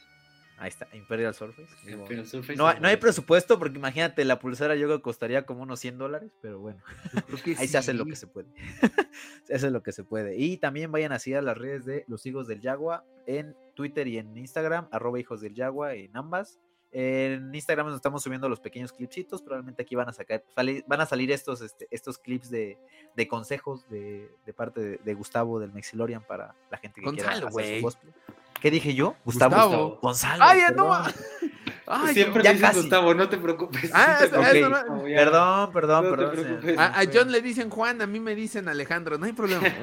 Ahí 0.58 0.70
está, 0.70 0.88
Imperial 0.94 1.34
Surface. 1.36 1.68
Imperial 1.92 2.26
Surface. 2.26 2.56
No, 2.56 2.68
hay- 2.68 2.80
no 2.80 2.88
hay 2.88 2.96
presupuesto 2.98 3.60
porque 3.60 3.78
imagínate, 3.78 4.24
la 4.24 4.40
pulsera 4.40 4.76
yo 4.76 4.88
creo 4.88 4.98
que 5.00 5.04
costaría 5.04 5.46
como 5.46 5.64
unos 5.64 5.80
100 5.82 5.98
dólares, 5.98 6.32
pero 6.42 6.60
bueno, 6.60 6.82
Creo 7.28 7.44
que 7.44 7.56
ahí 7.60 7.68
se 7.68 7.78
hace 7.78 7.94
lo 7.94 8.06
que 8.06 8.16
se 8.16 8.28
puede. 8.28 8.48
se 9.44 9.56
hace 9.56 9.70
lo 9.72 9.84
que 9.84 9.92
se 9.92 10.04
puede. 10.04 10.38
Y 10.38 10.58
también 10.58 10.92
vayan 10.92 11.12
así 11.12 11.34
a 11.34 11.42
las 11.42 11.58
redes 11.58 11.86
de 11.86 12.06
los 12.08 12.26
hijos 12.26 12.48
del 12.48 12.62
Yagua 12.62 13.04
en 13.26 13.56
Twitter 13.74 14.08
y 14.08 14.18
en 14.18 14.36
Instagram, 14.38 14.88
arroba 14.92 15.20
hijos 15.20 15.42
del 15.42 15.54
Yagua 15.56 15.94
en 15.94 16.16
ambas. 16.16 16.60
En 16.98 17.54
Instagram 17.54 17.88
nos 17.88 17.96
estamos 17.98 18.24
subiendo 18.24 18.48
los 18.48 18.62
pequeños 18.62 18.94
clipsitos, 18.94 19.42
probablemente 19.42 19.82
aquí 19.82 19.96
van 19.96 20.08
a 20.08 20.14
sacar, 20.14 20.46
van 20.56 21.02
a 21.02 21.06
salir 21.06 21.30
estos, 21.30 21.60
este, 21.60 21.90
estos 21.92 22.18
clips 22.18 22.50
de, 22.50 22.78
de 23.18 23.28
consejos 23.28 23.86
de, 23.90 24.32
de 24.46 24.54
parte 24.54 24.80
de, 24.80 24.98
de 25.04 25.14
Gustavo 25.14 25.60
del 25.60 25.74
Mexilorian 25.74 26.24
para 26.26 26.56
la 26.72 26.78
gente 26.78 27.02
que 27.02 27.10
quiera 27.12 27.32
Gonzalo, 27.42 27.48
hacer 27.50 27.76
su 27.80 27.82
cosplay. 27.84 28.14
¿Qué 28.66 28.72
dije 28.72 28.96
yo? 28.96 29.16
Gustavo. 29.24 29.54
Gustavo. 29.56 30.00
Gonzalo. 30.02 30.44
¡Ay, 30.44 30.60
ya 30.62 30.72
no! 30.72 30.92
Ay, 31.86 32.16
Siempre 32.16 32.42
ya 32.42 32.52
dicen 32.52 32.68
casi. 32.68 32.80
Gustavo, 32.80 33.14
no 33.14 33.30
te 33.30 33.38
preocupes. 33.38 33.92
Ah, 33.94 34.18
Sí 34.24 34.30
te 34.32 34.60
no-. 34.62 35.04
Perdón, 35.04 35.72
perdón, 35.72 36.04
te 36.10 36.18
perdón. 36.36 36.80
A, 36.80 37.00
a 37.00 37.04
John 37.14 37.32
le 37.32 37.42
dicen 37.44 37.70
Juan, 37.70 38.02
a 38.02 38.08
mí 38.08 38.20
me 38.20 38.34
dicen 38.34 38.68
Alejandro, 38.68 39.20
no 39.20 39.28
hay 39.28 39.34
problema. 39.34 39.62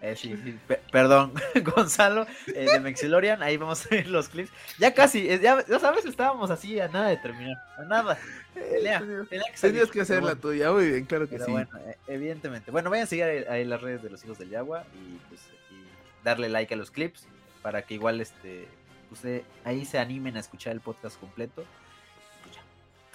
Eh, 0.00 0.16
sí, 0.16 0.36
sí, 0.44 0.58
pe- 0.68 0.80
perdón, 0.92 1.32
Gonzalo, 1.74 2.26
eh, 2.48 2.66
de 2.70 2.78
Mexilorian, 2.80 3.42
ahí 3.42 3.56
vamos 3.56 3.86
a 3.86 3.88
ver 3.90 4.06
los 4.08 4.28
clips. 4.28 4.50
Ya 4.78 4.92
casi, 4.92 5.26
eh, 5.30 5.40
ya, 5.42 5.64
ya 5.66 5.78
sabes, 5.78 6.04
estábamos 6.04 6.50
así 6.50 6.78
a 6.78 6.88
nada 6.88 7.08
de 7.08 7.16
terminar, 7.16 7.56
a 7.78 7.84
nada. 7.84 8.18
Pelea, 8.52 9.00
Tenías- 9.00 9.26
pelea 9.28 9.44
que 9.50 9.56
salir, 9.56 9.74
Tenías 9.76 9.90
que 9.90 10.00
hacer 10.02 10.16
la 10.16 10.22
bueno, 10.34 10.40
tuya, 10.42 10.70
muy 10.72 10.88
bien, 10.90 11.04
claro 11.06 11.24
que 11.26 11.32
Pero 11.36 11.46
sí. 11.46 11.52
bueno, 11.52 11.70
evidentemente. 12.06 12.70
Bueno, 12.70 12.90
vayan 12.90 13.04
a 13.04 13.06
seguir 13.08 13.24
ahí, 13.24 13.44
ahí 13.48 13.64
las 13.64 13.80
redes 13.80 14.02
de 14.02 14.10
los 14.10 14.22
hijos 14.22 14.36
del 14.38 14.50
Yagua 14.50 14.84
y 14.94 15.16
pues 15.30 15.40
y 15.70 15.76
darle 16.22 16.50
like 16.50 16.74
a 16.74 16.76
los 16.76 16.90
clips 16.90 17.26
para 17.64 17.86
que 17.86 17.94
igual 17.94 18.20
este 18.20 18.68
pues, 19.08 19.24
eh, 19.24 19.42
ahí 19.64 19.86
se 19.86 19.98
animen 19.98 20.36
a 20.36 20.40
escuchar 20.40 20.74
el 20.74 20.82
podcast 20.82 21.18
completo. 21.18 21.64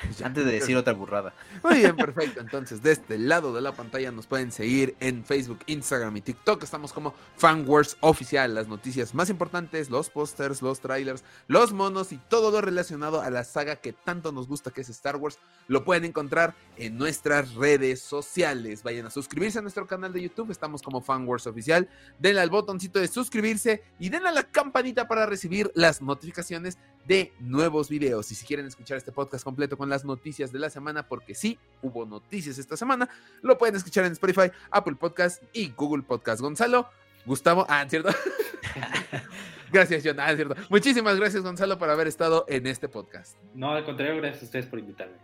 Pues. 0.02 0.22
Antes 0.22 0.46
de 0.46 0.52
decir 0.52 0.78
otra 0.78 0.94
burrada. 0.94 1.34
Muy 1.64 1.76
bien, 1.76 1.96
perfecto. 1.96 2.40
Entonces, 2.40 2.82
de 2.82 2.92
este 2.92 3.18
lado 3.18 3.54
de 3.54 3.62
la 3.62 3.74
pantalla 3.74 4.12
nos 4.12 4.28
pueden 4.28 4.52
seguir 4.52 4.96
en 5.00 5.26
Facebook, 5.26 5.60
Instagram 5.66 6.16
y 6.18 6.22
TikTok. 6.22 6.64
Estamos 6.64 6.94
como 6.94 7.14
FanWars 7.38 7.98
Oficial. 8.02 8.56
Las 8.56 8.68
noticias 8.68 9.14
más 9.14 9.30
importantes, 9.30 9.90
los 9.90 10.10
pósters, 10.10 10.62
los 10.62 10.80
trailers, 10.80 11.24
los 11.48 11.74
monos 11.74 12.12
y 12.12 12.18
todo 12.30 12.52
lo 12.52 12.62
relacionado 12.62 13.22
a 13.22 13.30
la 13.30 13.44
saga 13.44 13.76
que 13.78 13.94
tanto 13.94 14.32
nos 14.32 14.48
gusta 14.48 14.72
que 14.72 14.82
es 14.82 14.90
Star 14.90 15.18
Wars, 15.18 15.40
lo 15.68 15.84
pueden 15.84 16.06
encontrar 16.06 16.56
en 16.78 16.98
nuestras 16.98 17.54
redes 17.56 18.02
sociales. 18.02 18.84
Vayan 18.84 19.06
a 19.06 19.12
suscribirse 19.12 19.60
a 19.60 19.62
nuestro 19.62 19.86
canal 19.86 20.14
de 20.14 20.22
YouTube. 20.22 20.52
Estamos 20.52 20.82
como 20.82 21.02
FanWars 21.02 21.48
Oficial. 21.48 21.90
Denle 22.20 22.42
al 22.42 22.50
botoncito 22.50 23.00
de 23.00 23.08
suscribirse 23.08 23.84
y 24.00 24.10
denle 24.10 24.30
a 24.30 24.34
la 24.34 24.44
campanita 24.44 25.08
para 25.08 25.26
recibir 25.26 25.72
las 25.76 26.02
notificaciones 26.02 26.78
de 27.06 27.34
nuevos 27.40 27.90
videos. 27.90 28.32
Y 28.32 28.36
si 28.36 28.46
quieren 28.46 28.66
escuchar 28.66 28.98
este 28.98 29.12
podcast 29.12 29.44
completo 29.44 29.78
con 29.78 29.90
las 29.90 30.06
noticias 30.06 30.52
de 30.52 30.60
la 30.60 30.70
semana, 30.70 31.08
porque 31.08 31.36
sí, 31.36 31.58
hubo 31.82 32.06
noticias 32.06 32.58
esta 32.58 32.78
semana, 32.78 33.10
lo 33.42 33.58
pueden 33.58 33.76
escuchar 33.76 34.06
en 34.06 34.14
Spotify, 34.14 34.52
Apple 34.72 34.96
Podcast 34.96 35.44
y 35.54 35.72
Google 35.72 36.04
Podcast. 36.04 36.42
Gonzalo, 36.42 36.90
Gustavo, 37.26 37.66
ah, 37.70 37.86
¿cierto? 37.90 38.10
gracias, 39.72 40.04
John, 40.06 40.20
ah, 40.20 40.36
¿cierto? 40.36 40.56
Muchísimas 40.70 41.18
gracias, 41.20 41.44
Gonzalo, 41.44 41.78
por 41.78 41.90
haber 41.90 42.08
estado 42.08 42.46
en 42.48 42.68
este 42.68 42.90
podcast. 42.90 43.38
No, 43.54 43.72
al 43.72 43.86
contrario, 43.86 44.18
gracias 44.18 44.44
a 44.44 44.46
ustedes 44.46 44.66
por 44.68 44.80
invitarme. 44.80 45.18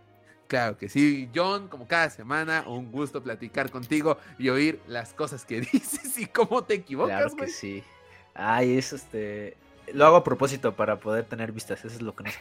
Claro 0.46 0.78
que 0.78 0.88
sí, 0.88 1.28
John, 1.34 1.68
como 1.68 1.88
cada 1.88 2.08
semana, 2.10 2.64
un 2.66 2.92
gusto 2.92 3.22
platicar 3.22 3.70
contigo 3.70 4.18
y 4.38 4.48
oír 4.48 4.80
las 4.86 5.12
cosas 5.12 5.44
que 5.44 5.60
dices 5.72 6.18
y 6.18 6.26
cómo 6.26 6.62
te 6.64 6.74
equivocas, 6.74 7.32
Claro 7.32 7.36
que 7.36 7.48
sí. 7.48 7.82
Ay, 8.34 8.76
es 8.76 8.92
este. 8.92 9.56
Lo 9.92 10.06
hago 10.06 10.16
a 10.16 10.24
propósito 10.24 10.74
para 10.74 10.98
poder 10.98 11.24
tener 11.24 11.52
vistas. 11.52 11.84
Eso 11.84 11.94
es 11.94 12.02
lo 12.02 12.14
que 12.14 12.24
no 12.24 12.30
sé. 12.30 12.38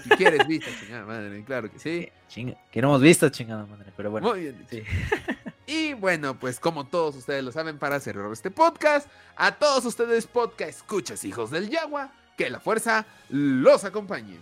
Si 0.02 0.08
quieres, 0.10 0.46
viste, 0.46 0.70
chingada 0.80 1.04
madre, 1.04 1.44
claro 1.44 1.70
que 1.70 1.78
sí. 1.78 2.10
Chinga, 2.28 2.56
queremos 2.70 3.00
vistas, 3.00 3.30
chingada 3.32 3.66
madre. 3.66 3.92
Pero 3.96 4.10
bueno. 4.10 4.28
Muy 4.28 4.40
bien 4.40 4.66
sí. 4.68 4.82
Y 5.66 5.94
bueno, 5.94 6.36
pues 6.36 6.58
como 6.58 6.88
todos 6.88 7.14
ustedes 7.14 7.44
lo 7.44 7.52
saben, 7.52 7.78
para 7.78 8.00
cerrar 8.00 8.30
este 8.32 8.50
podcast, 8.50 9.08
a 9.36 9.52
todos 9.52 9.84
ustedes 9.84 10.26
podcast 10.26 10.70
escuchas 10.70 11.24
hijos 11.24 11.52
del 11.52 11.70
Yagua, 11.70 12.10
que 12.36 12.50
la 12.50 12.58
fuerza 12.58 13.06
los 13.28 13.84
acompañe. 13.84 14.40